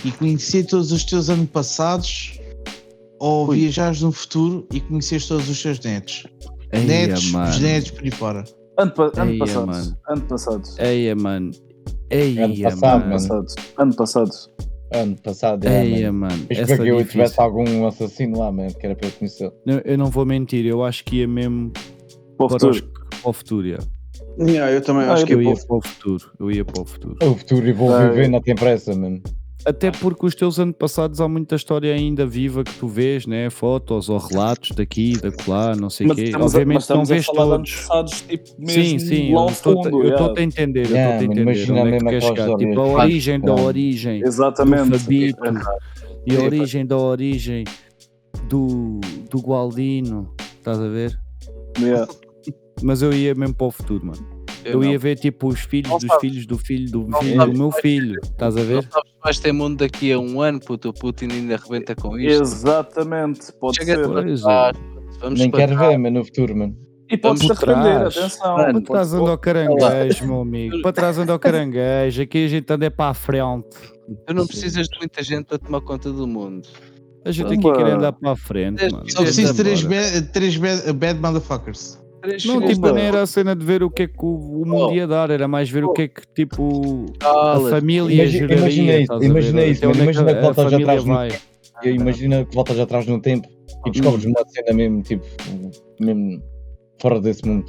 e 0.07 0.11
conhecer 0.11 0.65
todos 0.65 0.91
os 0.91 1.03
teus 1.03 1.29
antepassados 1.29 2.39
ou 3.19 3.49
Ui. 3.49 3.57
viajares 3.59 4.01
no 4.01 4.11
futuro 4.11 4.67
e 4.71 4.79
conheceres 4.79 5.27
todos 5.27 5.49
os 5.49 5.61
teus 5.61 5.79
netos? 5.81 6.25
Eia, 6.71 6.83
netos, 6.85 7.31
mano. 7.31 7.49
os 7.49 7.59
netos 7.59 7.91
por 7.91 8.03
aí 8.03 8.11
fora. 8.11 8.43
Ano, 8.79 8.91
pa- 8.91 9.11
ano 9.15 9.31
Eia, 9.31 9.39
passado. 9.39 9.67
mano. 9.67 9.97
Ano 10.09 10.21
passado. 10.21 10.63
Eia, 10.79 11.15
mano. 11.15 11.51
Eia, 12.09 12.45
Ano 12.45 12.61
passado, 12.61 12.99
mano. 12.99 13.05
mano. 13.05 13.43
Passado. 13.43 13.45
Ano 13.77 13.95
passado. 13.95 14.31
Ano 14.93 15.15
passado, 15.21 15.67
é, 15.67 15.85
Eia, 15.85 16.11
mano. 16.13 16.33
mano. 16.33 16.45
Essa 16.49 16.75
para 16.75 16.83
que 16.85 16.89
eu 16.91 16.99
é 16.99 17.03
tivesse 17.03 17.31
difícil. 17.35 17.43
algum 17.43 17.87
assassino 17.87 18.39
lá, 18.39 18.51
mano, 18.51 18.73
que 18.73 18.85
era 18.85 18.95
para 18.95 19.07
eu 19.07 19.11
conhecer. 19.11 19.51
Eu, 19.65 19.79
eu 19.83 19.97
não 19.97 20.05
vou 20.09 20.25
mentir, 20.25 20.65
eu 20.65 20.83
acho 20.83 21.03
que 21.03 21.17
ia 21.17 21.27
mesmo 21.27 21.71
Para 22.37 22.45
o 22.45 22.49
para, 22.49 22.69
os- 22.69 22.77
futuro. 22.77 22.91
para 23.21 23.29
o 23.29 23.33
futuro. 23.33 23.67
yeah. 23.67 23.85
Yeah, 24.39 24.71
eu 24.71 24.81
também 24.81 25.03
Ah, 25.07 25.13
acho 25.13 25.25
que 25.25 25.33
Eu 25.33 25.41
é 25.41 25.43
ia 25.45 25.55
para 25.55 25.75
o 25.77 25.81
futuro. 25.81 26.31
Eu 26.39 26.51
ia 26.51 26.63
para 26.63 26.81
o 26.81 26.85
futuro. 26.85 27.17
O 27.21 27.35
futuro 27.35 27.67
e 27.67 27.73
vou 27.73 27.93
Ah, 27.93 28.07
viver, 28.07 28.25
é. 28.25 28.27
não 28.27 28.39
tem 28.41 28.53
pressa, 28.55 28.95
mano. 28.95 29.21
Até 29.65 29.91
porque 29.91 30.25
os 30.25 30.33
teus 30.35 30.59
antepassados 30.59 31.19
há 31.19 31.27
muita 31.27 31.55
história 31.55 31.93
ainda 31.93 32.25
viva 32.25 32.63
que 32.63 32.73
tu 32.75 32.87
vês, 32.87 33.25
né? 33.25 33.49
Fotos 33.49 34.07
ou 34.07 34.17
relatos 34.17 34.71
daqui, 34.71 35.17
da 35.19 35.29
lá, 35.47 35.75
não 35.75 35.89
sei 35.89 36.07
o 36.07 36.15
quê. 36.15 36.23
estamos 36.23 36.55
a- 36.55 36.59
Obviamente 36.59 36.75
mas 36.75 36.89
não 36.89 37.01
estamos 37.03 37.11
a 37.11 37.13
vês 37.13 37.25
todos. 37.25 38.21
tipo, 38.21 38.43
mesmo 38.59 38.83
Sim, 38.83 38.99
sim, 38.99 39.25
lá 39.27 39.31
eu 39.33 39.39
ao 39.39 39.49
estou- 39.49 39.83
fundo. 39.83 39.97
eu 39.99 40.03
yeah. 40.05 40.25
estou 40.27 40.37
a 40.37 40.43
entender, 40.43 40.85
eu 40.85 40.91
Yeah, 40.91 41.13
estou 41.15 41.19
a 41.21 41.23
entender 41.25 41.41
imagina 41.41 41.81
onde 41.81 41.93
é 41.93 41.97
que 41.97 42.05
queres 42.05 42.23
chegar. 42.23 42.55
Tipo, 42.57 42.79
a 42.81 42.85
origem 43.03 43.39
da 43.41 43.55
origem 43.55 44.21
Exatamente. 44.23 44.89
do 44.89 44.99
Fabito 44.99 45.43
e 46.27 46.37
a 46.37 46.41
origem 46.41 46.85
da 46.85 46.97
origem 46.97 47.63
do, 48.47 48.99
do 49.29 49.39
Gualdino, 49.41 50.33
estás 50.57 50.79
a 50.79 50.87
ver? 50.87 51.19
Yeah. 51.79 52.07
Mas 52.81 53.01
eu 53.01 53.11
ia 53.11 53.33
mesmo 53.35 53.55
para 53.55 53.67
o 53.67 53.71
futuro, 53.71 54.05
mano. 54.05 54.36
Eu, 54.73 54.81
não. 54.81 54.83
ia 54.91 54.99
ver 54.99 55.15
tipo 55.17 55.47
os 55.47 55.59
filhos 55.61 55.89
Não 55.89 55.97
dos 55.97 56.07
sabes. 56.07 56.21
filhos 56.21 56.45
do 56.45 56.57
filho 56.57 56.91
do 56.91 57.07
Não 57.07 57.19
filho 57.19 57.33
do 57.33 57.37
sabes. 57.39 57.59
meu 57.59 57.71
filho, 57.71 58.19
estás 58.23 58.55
a 58.55 58.59
Não 58.59 58.65
ver? 58.67 58.83
sabes 58.83 59.09
se 59.11 59.19
vais 59.23 59.39
ter 59.39 59.51
mundo 59.51 59.77
daqui 59.77 60.11
a 60.11 60.19
um 60.19 60.41
ano, 60.41 60.59
puto. 60.59 60.89
O 60.89 60.93
Putin 60.93 61.27
ainda 61.31 61.55
arrebenta 61.55 61.95
com 61.95 62.17
isto. 62.19 62.41
Exatamente. 62.43 63.51
Pode 63.59 63.77
Chega 63.77 63.95
ser. 63.95 64.07
para 64.09 64.23
Pois, 64.23 64.41
trás. 64.41 64.77
Vamos 65.19 65.39
Nem 65.39 65.51
quero 65.51 65.77
ver, 65.77 65.97
mano, 65.97 66.19
no 66.19 66.25
futuro, 66.25 66.55
mano. 66.55 66.75
E 67.09 67.17
pode-se 67.17 67.47
Vamos 67.47 67.63
arrepender, 67.63 67.99
trás. 67.99 68.17
atenção. 68.17 68.57
Mano, 68.57 68.81
Para 68.83 68.93
trás 68.93 69.13
anda 69.13 69.31
ao 69.31 69.37
caranguejo, 69.37 70.25
meu 70.27 70.41
amigo. 70.41 70.81
Para 70.81 70.91
trás 70.93 71.17
anda 71.17 71.31
ao 71.33 71.39
caranguejo. 71.39 72.21
Aqui 72.21 72.45
a 72.45 72.47
gente 72.49 72.71
anda 72.73 72.85
é 72.85 72.89
para 72.89 73.11
a 73.11 73.13
frente. 73.13 73.77
Tu 74.25 74.33
não 74.33 74.45
precisas 74.45 74.87
de 74.87 74.97
muita 74.99 75.23
gente 75.23 75.45
para 75.45 75.57
tomar 75.57 75.81
conta 75.81 76.11
do 76.11 76.27
mundo. 76.27 76.67
A 77.25 77.31
gente 77.31 77.53
aqui 77.53 77.61
quer 77.73 77.87
andar 77.87 78.13
para 78.13 78.31
a 78.31 78.35
frente, 78.35 78.89
mano. 78.91 79.09
Só 79.09 79.21
preciso 79.21 79.53
de 79.53 79.63
três, 79.63 79.83
Bora. 79.83 79.95
bad, 79.95 80.21
três 80.33 80.57
bad, 80.57 80.93
bad 80.93 81.19
motherfuckers. 81.19 81.97
Não, 82.45 82.61
tipo, 82.67 82.91
nem 82.91 83.05
era 83.05 83.21
a 83.21 83.25
cena 83.27 83.55
de 83.55 83.65
ver 83.65 83.83
o 83.83 83.89
que 83.89 84.03
é 84.03 84.07
que 84.07 84.23
o, 84.25 84.61
o 84.61 84.65
mundo 84.65 84.93
ia 84.93 85.07
dar, 85.07 85.29
era 85.29 85.47
mais 85.47 85.69
ver 85.69 85.83
o 85.85 85.93
que 85.93 86.03
é 86.03 86.07
que, 86.07 86.21
tipo, 86.35 87.05
a 87.21 87.59
família 87.69 88.23
Imagina- 88.23 88.47
geraria. 88.47 88.57
imagina 88.57 88.93
isso, 88.93 89.01
estás 89.01 89.17
a 89.17 89.19
ver? 89.19 89.25
imagina 89.27 89.65
isso, 89.65 89.79
Até 89.79 89.87
onde 89.87 89.97
mano, 89.99 90.09
é 90.09 90.13
que 90.13 90.19
imagina 90.19 90.35
que 90.35 90.41
voltas 90.45 90.63
família 90.65 90.85
atrás 90.85 91.05
no 91.05 91.13
vai. 91.13 91.29
E 91.83 91.89
imagina 91.89 92.45
que 92.45 92.55
voltas 92.55 92.79
atrás 92.79 93.05
no 93.07 93.21
tempo 93.21 93.47
e 93.85 93.91
descobres 93.91 94.25
uma 94.25 94.43
cena 94.47 94.73
mesmo, 94.73 95.01
tipo, 95.03 95.25
mesmo 95.99 96.41
fora 96.99 97.21
desse 97.21 97.45
mundo. 97.45 97.65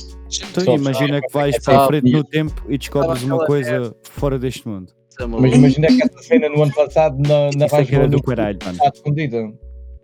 Então, 0.50 0.64
Só- 0.64 0.74
imagina 0.74 1.20
que 1.20 1.32
vais 1.32 1.54
é 1.56 1.60
para 1.60 1.80
a 1.84 1.86
frente 1.86 2.10
no 2.10 2.24
tempo 2.24 2.62
e 2.68 2.78
descobres 2.78 3.22
uma 3.22 3.44
coisa 3.46 3.94
fora 4.02 4.38
deste 4.38 4.66
mundo. 4.66 4.92
Mas 5.40 5.52
imagina 5.54 5.88
que 5.88 6.02
essa 6.02 6.22
cena 6.22 6.48
no 6.48 6.62
ano 6.62 6.72
passado 6.72 7.18
na, 7.18 7.46
na 7.46 7.48
Isso 7.48 7.64
é 7.64 7.68
vais 7.68 7.88
que 7.88 7.94
era 7.94 8.04
ver 8.04 8.10
do 8.10 8.16
no- 8.18 8.22
caralho, 8.22 8.58
mano. 8.64 8.76
está 8.76 8.90
escondida. 8.94 9.52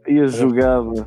E 0.09 0.19
a 0.21 0.27
jogada. 0.27 1.07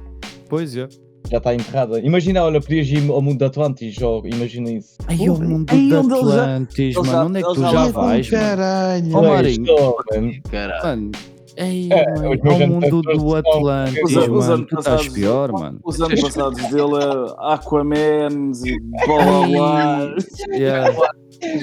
Pois 0.50 0.76
é. 0.78 0.88
Já 1.30 1.38
está 1.40 1.54
enterrada. 1.54 2.00
Imagina, 2.00 2.44
olha, 2.44 2.62
podias 2.62 2.88
ir 2.88 3.10
ao 3.10 3.22
mundo 3.22 3.38
de 3.40 3.46
Atlantis, 3.46 3.96
ó, 4.02 4.22
imagina 4.26 4.72
isso. 4.72 4.96
Ai, 5.08 5.30
o 5.30 5.34
mundo 5.38 5.66
Ai, 5.72 5.78
de 5.78 5.90
já- 5.90 6.00
Atlantis, 6.00 6.80
ele 6.80 6.96
mano. 6.96 7.12
já- 7.12 7.26
Onde 7.26 7.40
é 7.40 7.42
que 7.44 7.54
tu 7.54 7.60
já 7.62 7.70
já 7.70 7.80
lá 7.84 7.88
vais, 7.90 8.32
mano? 8.32 8.44
Caralho. 8.46 9.16
Ó, 9.18 9.22
Marinho. 9.24 9.76
Mano. 10.12 10.32
Caralho. 10.50 10.84
Mano, 10.84 11.12
ei, 11.58 11.90
É, 11.92 12.06
mano, 12.14 12.28
ao 12.28 12.68
mundo 12.68 13.02
do 13.02 13.20
são- 13.20 13.36
Atlantis, 13.36 14.04
Os, 14.04 14.16
os 14.16 14.28
mano. 14.28 14.42
anos 14.54 14.68
Tu 14.70 14.80
estás 14.80 14.86
passados, 14.86 15.10
pior, 15.10 15.52
mano. 15.52 15.80
os 15.84 16.02
anos 16.02 16.22
passados 16.22 16.64
dele 16.70 16.96
é 16.96 17.54
Aquamans 17.54 18.64
e 18.64 18.80
blá 18.80 19.48
blá. 19.48 20.16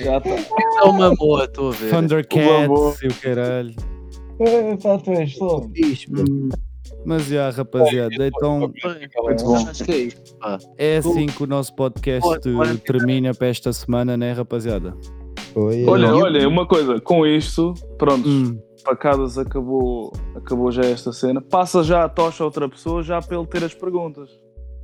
Já 0.05 0.21
tá. 0.21 0.31
É 0.31 0.85
uma 0.89 1.15
boa, 1.15 1.45
estou 1.45 1.69
a 1.69 1.73
ver. 1.73 1.91
Thundercats 1.91 3.03
e 3.03 3.07
o 3.07 3.15
caralho. 3.15 3.75
É, 4.41 4.77
tá, 4.77 4.99
tu 4.99 5.11
és 5.13 5.33
só. 5.37 5.63
Mas 7.05 7.27
já, 7.27 7.51
rapaziada, 7.51 8.27
então 8.27 8.61
Muito 8.61 9.45
bom. 9.45 9.57
Acho 9.69 9.85
que 9.85 10.09
é 10.79 10.95
é 10.95 10.97
assim 10.99 11.27
que 11.27 11.43
o 11.43 11.47
nosso 11.47 11.75
podcast 11.75 12.29
termina 12.87 13.35
para 13.35 13.49
esta 13.49 13.73
semana, 13.73 14.17
né, 14.17 14.33
rapaziada? 14.33 14.97
Foi, 15.53 15.85
Olha, 15.85 16.07
eh, 16.07 16.13
olha, 16.13 16.49
uma 16.49 16.67
coisa, 16.67 17.01
com 17.01 17.25
isto, 17.27 17.75
pronto, 17.97 18.29
Hum. 18.29 18.59
facadas 18.85 19.39
acabou, 19.39 20.13
acabou 20.35 20.73
já 20.73 20.83
esta 20.83 21.13
cena. 21.13 21.41
Passa 21.41 21.83
já 21.85 22.05
a 22.05 22.09
tocha 22.09 22.43
a 22.43 22.47
outra 22.47 22.69
pessoa 22.69 23.03
já 23.03 23.21
para 23.21 23.37
ele 23.39 23.47
ter 23.47 23.63
as 23.63 23.73
perguntas. 23.75 24.31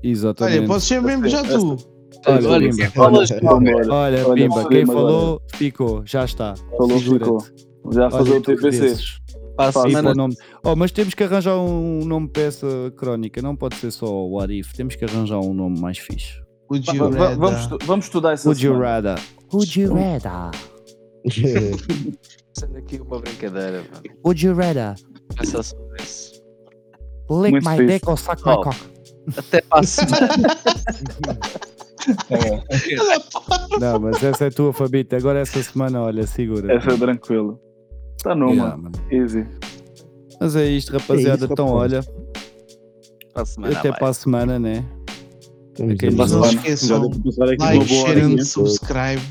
Exatamente. 0.02 0.58
Olha, 0.58 0.66
pode 0.68 0.84
ser 0.84 1.02
mesmo 1.02 1.28
já 1.28 1.42
tu. 1.42 1.76
Olha, 2.26 2.48
Olha, 2.48 2.70
Pimba. 2.70 2.90
falas 2.90 3.30
Olha, 3.30 3.92
olha, 3.92 4.28
Olha, 4.28 4.34
Pimba, 4.34 4.68
quem 4.68 4.86
falou, 4.86 5.42
ficou, 5.54 6.02
já 6.04 6.24
está. 6.24 6.54
Falou, 6.76 6.98
ficou. 6.98 7.38
Já 7.92 8.10
fazer 8.10 8.36
o 8.36 8.40
TPC. 8.42 8.94
Desses. 9.50 9.56
para 9.56 9.68
a 9.68 9.72
Pá, 9.72 9.82
Sim, 9.82 9.88
semana. 9.90 10.10
pô, 10.10 10.16
nome. 10.16 10.34
Oh, 10.64 10.76
mas 10.76 10.90
temos 10.92 11.14
que 11.14 11.24
arranjar 11.24 11.56
um 11.58 12.04
nome 12.04 12.28
para 12.28 12.42
essa 12.42 12.66
crónica, 12.96 13.42
não 13.42 13.54
pode 13.56 13.76
ser 13.76 13.90
só 13.90 14.06
o 14.06 14.34
What 14.36 14.52
If, 14.58 14.72
temos 14.72 14.94
que 14.96 15.04
arranjar 15.04 15.38
um 15.40 15.52
nome 15.54 15.78
mais 15.80 15.98
fixe. 15.98 16.40
Would 16.70 16.88
you 16.96 17.10
va-? 17.10 17.34
Vamos, 17.34 17.60
estu- 17.62 17.78
vamos 17.84 18.04
estudar 18.06 18.32
essa 18.32 18.48
Would 18.48 18.64
you 18.64 18.72
semana. 18.74 18.90
rather? 18.90 19.18
Would 19.52 19.80
you 19.80 19.92
rather? 19.94 20.50
Sendo 22.54 22.78
aqui 22.78 23.00
uma 23.00 23.18
brincadeira, 23.20 23.84
mano. 23.90 24.02
Would 24.24 24.46
you 24.46 24.54
rather? 24.54 24.94
Pensar 25.36 25.62
sobre 25.62 26.02
isso. 26.02 26.40
Lick 27.30 27.50
Muito 27.52 27.68
my 27.68 27.76
fixe. 27.76 27.86
dick 27.92 28.08
or 28.08 28.16
suck 28.18 28.42
my 28.46 28.52
Oh. 28.52 28.62
cock? 28.62 28.76
Até 29.36 29.62
a 29.70 29.82
semana. 29.82 30.28
Não, 33.80 34.00
mas 34.00 34.22
essa 34.22 34.46
é 34.46 34.50
tua, 34.50 34.72
Fabito. 34.72 35.14
Agora 35.16 35.40
essa 35.40 35.62
semana, 35.62 36.02
olha, 36.02 36.26
segura. 36.26 36.72
Essa 36.74 36.92
é 36.92 36.96
tranquila. 36.96 37.58
Está 38.20 38.34
numa. 38.34 38.52
Yeah, 38.52 38.76
mano. 38.76 38.92
Easy. 39.10 39.46
Mas 40.38 40.54
é 40.54 40.66
isto, 40.66 40.92
rapaziada. 40.92 41.44
isso, 41.44 41.52
então, 41.54 41.68
rapaz. 41.68 41.92
olha, 43.34 43.46
semana. 43.46 43.78
até 43.78 43.88
vai. 43.88 43.98
para 43.98 44.08
a 44.08 44.12
semana, 44.12 44.58
né? 44.58 44.84
Não 45.78 45.90
esqueçam, 45.90 47.04
aqui 47.06 47.30
like, 47.38 47.88
share 47.88 48.20
and 48.20 48.44
subscribe. 48.44 49.22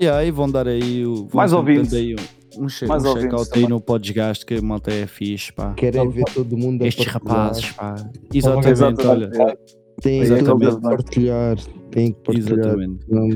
E 0.00 0.08
aí 0.08 0.30
vão 0.30 0.50
dar 0.50 0.66
aí 0.66 1.04
o. 1.04 1.28
Mais 1.34 1.52
ouvintes. 1.52 1.92
aí 1.92 2.14
um, 2.14 2.64
um, 2.64 2.68
che 2.70 2.86
Mais 2.86 3.04
um 3.04 3.12
check-out 3.12 3.50
aí 3.52 3.68
no 3.68 3.82
Podesgaste, 3.82 4.46
que 4.46 4.54
a 4.54 4.62
malta 4.62 4.90
é 4.92 5.06
fixe, 5.06 5.52
pá. 5.52 5.74
Querem 5.74 6.08
ver 6.08 6.24
todo 6.32 6.56
mundo 6.56 6.84
a 6.84 6.86
Estes 6.86 7.06
rapazes, 7.06 7.70
pá. 7.72 7.96
Exatamente, 8.32 8.70
Exatamente. 8.70 9.06
olha. 9.06 9.58
Exatamente. 10.02 10.76
que 10.76 10.80
partilhar. 10.80 11.56
Têm 11.90 12.12
que 12.12 12.20
partilhar 12.22 12.58
Exatamente. 12.60 13.00
não, 13.10 13.28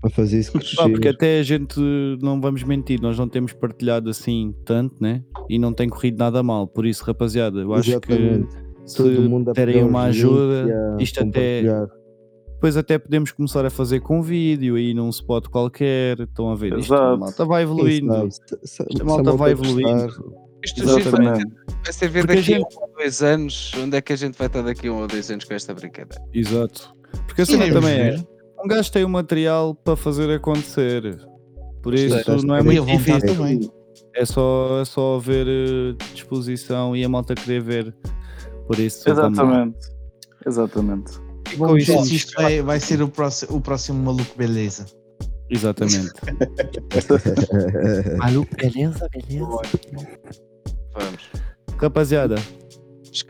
para 0.00 0.10
fazer 0.10 0.40
isso 0.40 0.52
crescer. 0.52 0.76
Pá, 0.76 0.88
porque 0.88 1.08
até 1.08 1.40
a 1.40 1.42
gente, 1.42 1.80
não 2.22 2.40
vamos 2.40 2.62
mentir, 2.62 3.00
nós 3.00 3.18
não 3.18 3.28
temos 3.28 3.52
partilhado 3.52 4.08
assim 4.10 4.54
tanto, 4.64 4.94
né? 5.00 5.22
E 5.48 5.58
não 5.58 5.72
tem 5.72 5.88
corrido 5.88 6.18
nada 6.18 6.42
mal. 6.42 6.66
Por 6.66 6.86
isso, 6.86 7.04
rapaziada, 7.04 7.60
eu 7.60 7.72
acho 7.74 7.90
Exatamente. 7.90 8.46
que 8.48 8.90
se 8.90 8.96
Todo 8.96 9.22
mundo 9.28 9.52
pegar 9.52 9.84
uma 9.84 10.04
ajuda, 10.04 10.66
isto 10.98 11.20
até 11.22 11.62
depois 12.54 12.76
até 12.76 12.98
podemos 12.98 13.30
começar 13.30 13.64
a 13.64 13.70
fazer 13.70 14.00
com 14.00 14.20
vídeo 14.20 14.74
aí 14.74 14.92
num 14.92 15.08
spot 15.10 15.46
qualquer. 15.46 16.18
Estão 16.20 16.50
a 16.50 16.56
ver? 16.56 16.76
Isto, 16.78 16.92
a 16.94 17.16
malta 17.16 17.44
vai 17.44 17.62
evoluindo. 17.62 18.28
sabe, 18.64 19.00
a 19.00 19.04
malta 19.04 19.32
vai 19.32 19.52
evoluindo. 19.52 20.08
Isto 20.64 20.84
vai, 20.84 21.00
Exatamente. 21.00 21.44
vai 21.84 21.92
ser 21.92 22.08
ver 22.08 22.26
Porque 22.26 22.32
a 22.32 22.36
daqui 22.40 22.54
a 22.54 22.56
gente- 22.58 22.76
um 22.76 22.82
ou 22.82 22.92
dois 22.96 23.22
anos. 23.22 23.72
Onde 23.80 23.96
é 23.96 24.00
que 24.00 24.12
a 24.12 24.16
gente 24.16 24.36
vai 24.36 24.48
estar 24.48 24.62
daqui 24.62 24.88
a 24.88 24.92
um 24.92 25.02
ou 25.02 25.06
dois 25.06 25.30
anos 25.30 25.44
com 25.44 25.54
esta 25.54 25.72
brincadeira? 25.72 26.20
Exato. 26.34 26.92
Porque 27.28 27.42
a 27.42 27.46
cena 27.46 27.72
também 27.72 27.92
é. 27.92 28.16
Ver. 28.58 28.64
Um 28.64 28.68
gajo 28.68 28.92
tem 28.92 29.04
o 29.04 29.08
material 29.08 29.74
para 29.74 29.96
fazer 29.96 30.30
acontecer. 30.30 31.18
Por 31.82 31.94
isso 31.94 32.46
não 32.46 32.56
é 32.56 32.62
muito 32.62 32.84
difícil. 32.86 33.34
também. 33.34 33.70
É 34.14 34.24
só, 34.24 34.80
é 34.80 34.84
só 34.84 35.16
haver 35.16 35.46
eh, 35.46 35.96
disposição 36.12 36.96
e 36.96 37.04
a 37.04 37.08
malta 37.08 37.34
querer 37.34 37.62
ver. 37.62 37.96
Por 38.66 38.78
isso. 38.78 39.08
Exatamente. 39.08 39.76
Exatamente. 40.46 41.12
E 41.52 41.56
com 41.56 41.66
Vamos 41.66 41.82
isso, 41.82 41.92
ver 41.92 42.02
se 42.04 42.14
isto 42.16 42.42
vai, 42.42 42.62
vai 42.62 42.80
ser 42.80 43.02
o 43.02 43.08
próximo, 43.08 43.56
o 43.56 43.60
próximo 43.60 44.02
maluco 44.02 44.36
beleza. 44.36 44.86
Exatamente. 45.50 46.12
Maluco, 48.18 48.54
beleza, 48.56 49.08
beleza. 49.10 49.46
Vamos. 50.92 51.30
Rapaziada, 51.78 52.34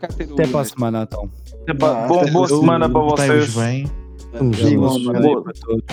até 0.01 0.47
para 0.47 0.59
a 0.59 0.65
semana 0.65 1.03
então. 1.03 1.29
Epá, 1.67 2.07
bom- 2.07 2.25
boa 2.31 2.47
semana 2.47 2.89
para 2.89 3.01
vocês. 3.01 3.55
bem. 3.55 3.85
Vamos 4.33 4.61
Boa 4.61 5.21
boa- 5.21 5.43
para 5.43 5.53
todos. 5.53 5.85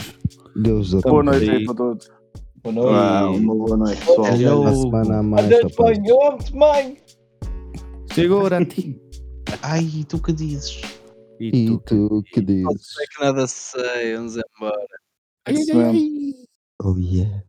Deus 0.57 0.95
Boa 0.95 1.23
noite 1.23 1.51
aí. 1.51 1.65
para 1.65 1.75
todos. 1.75 2.11
Boa 2.63 2.75
noite. 2.75 2.95
Ah, 2.95 3.31
uma 3.31 3.55
boa 3.55 3.77
noite, 3.77 3.99
pessoal. 3.99 4.27
Hello. 4.27 4.61
Uma 4.63 4.75
semana 4.75 5.19
a 5.19 5.23
mais, 5.23 5.47
Adeus, 5.47 5.77
mãe. 5.79 6.03
Eu 6.07 6.23
amo-te, 6.23 6.57
mãe. 6.57 6.97
Segura-te. 8.13 9.01
Ai, 9.63 10.05
tu 10.09 10.21
que 10.21 10.33
dizes? 10.33 10.81
E 11.41 11.49
E 11.49 11.67
tu? 11.67 11.79
tu 11.87 12.23
que 12.33 12.41
Não 12.41 12.47
dizes? 12.73 12.95
sei 12.95 13.07
que 13.07 13.23
nada 13.25 13.47
sei. 13.47 14.17
Vamos 14.17 14.37
embora. 14.37 14.87
Isso 15.51 15.77
mesmo. 15.77 16.35
Oh 16.83 16.97
yeah. 16.99 17.43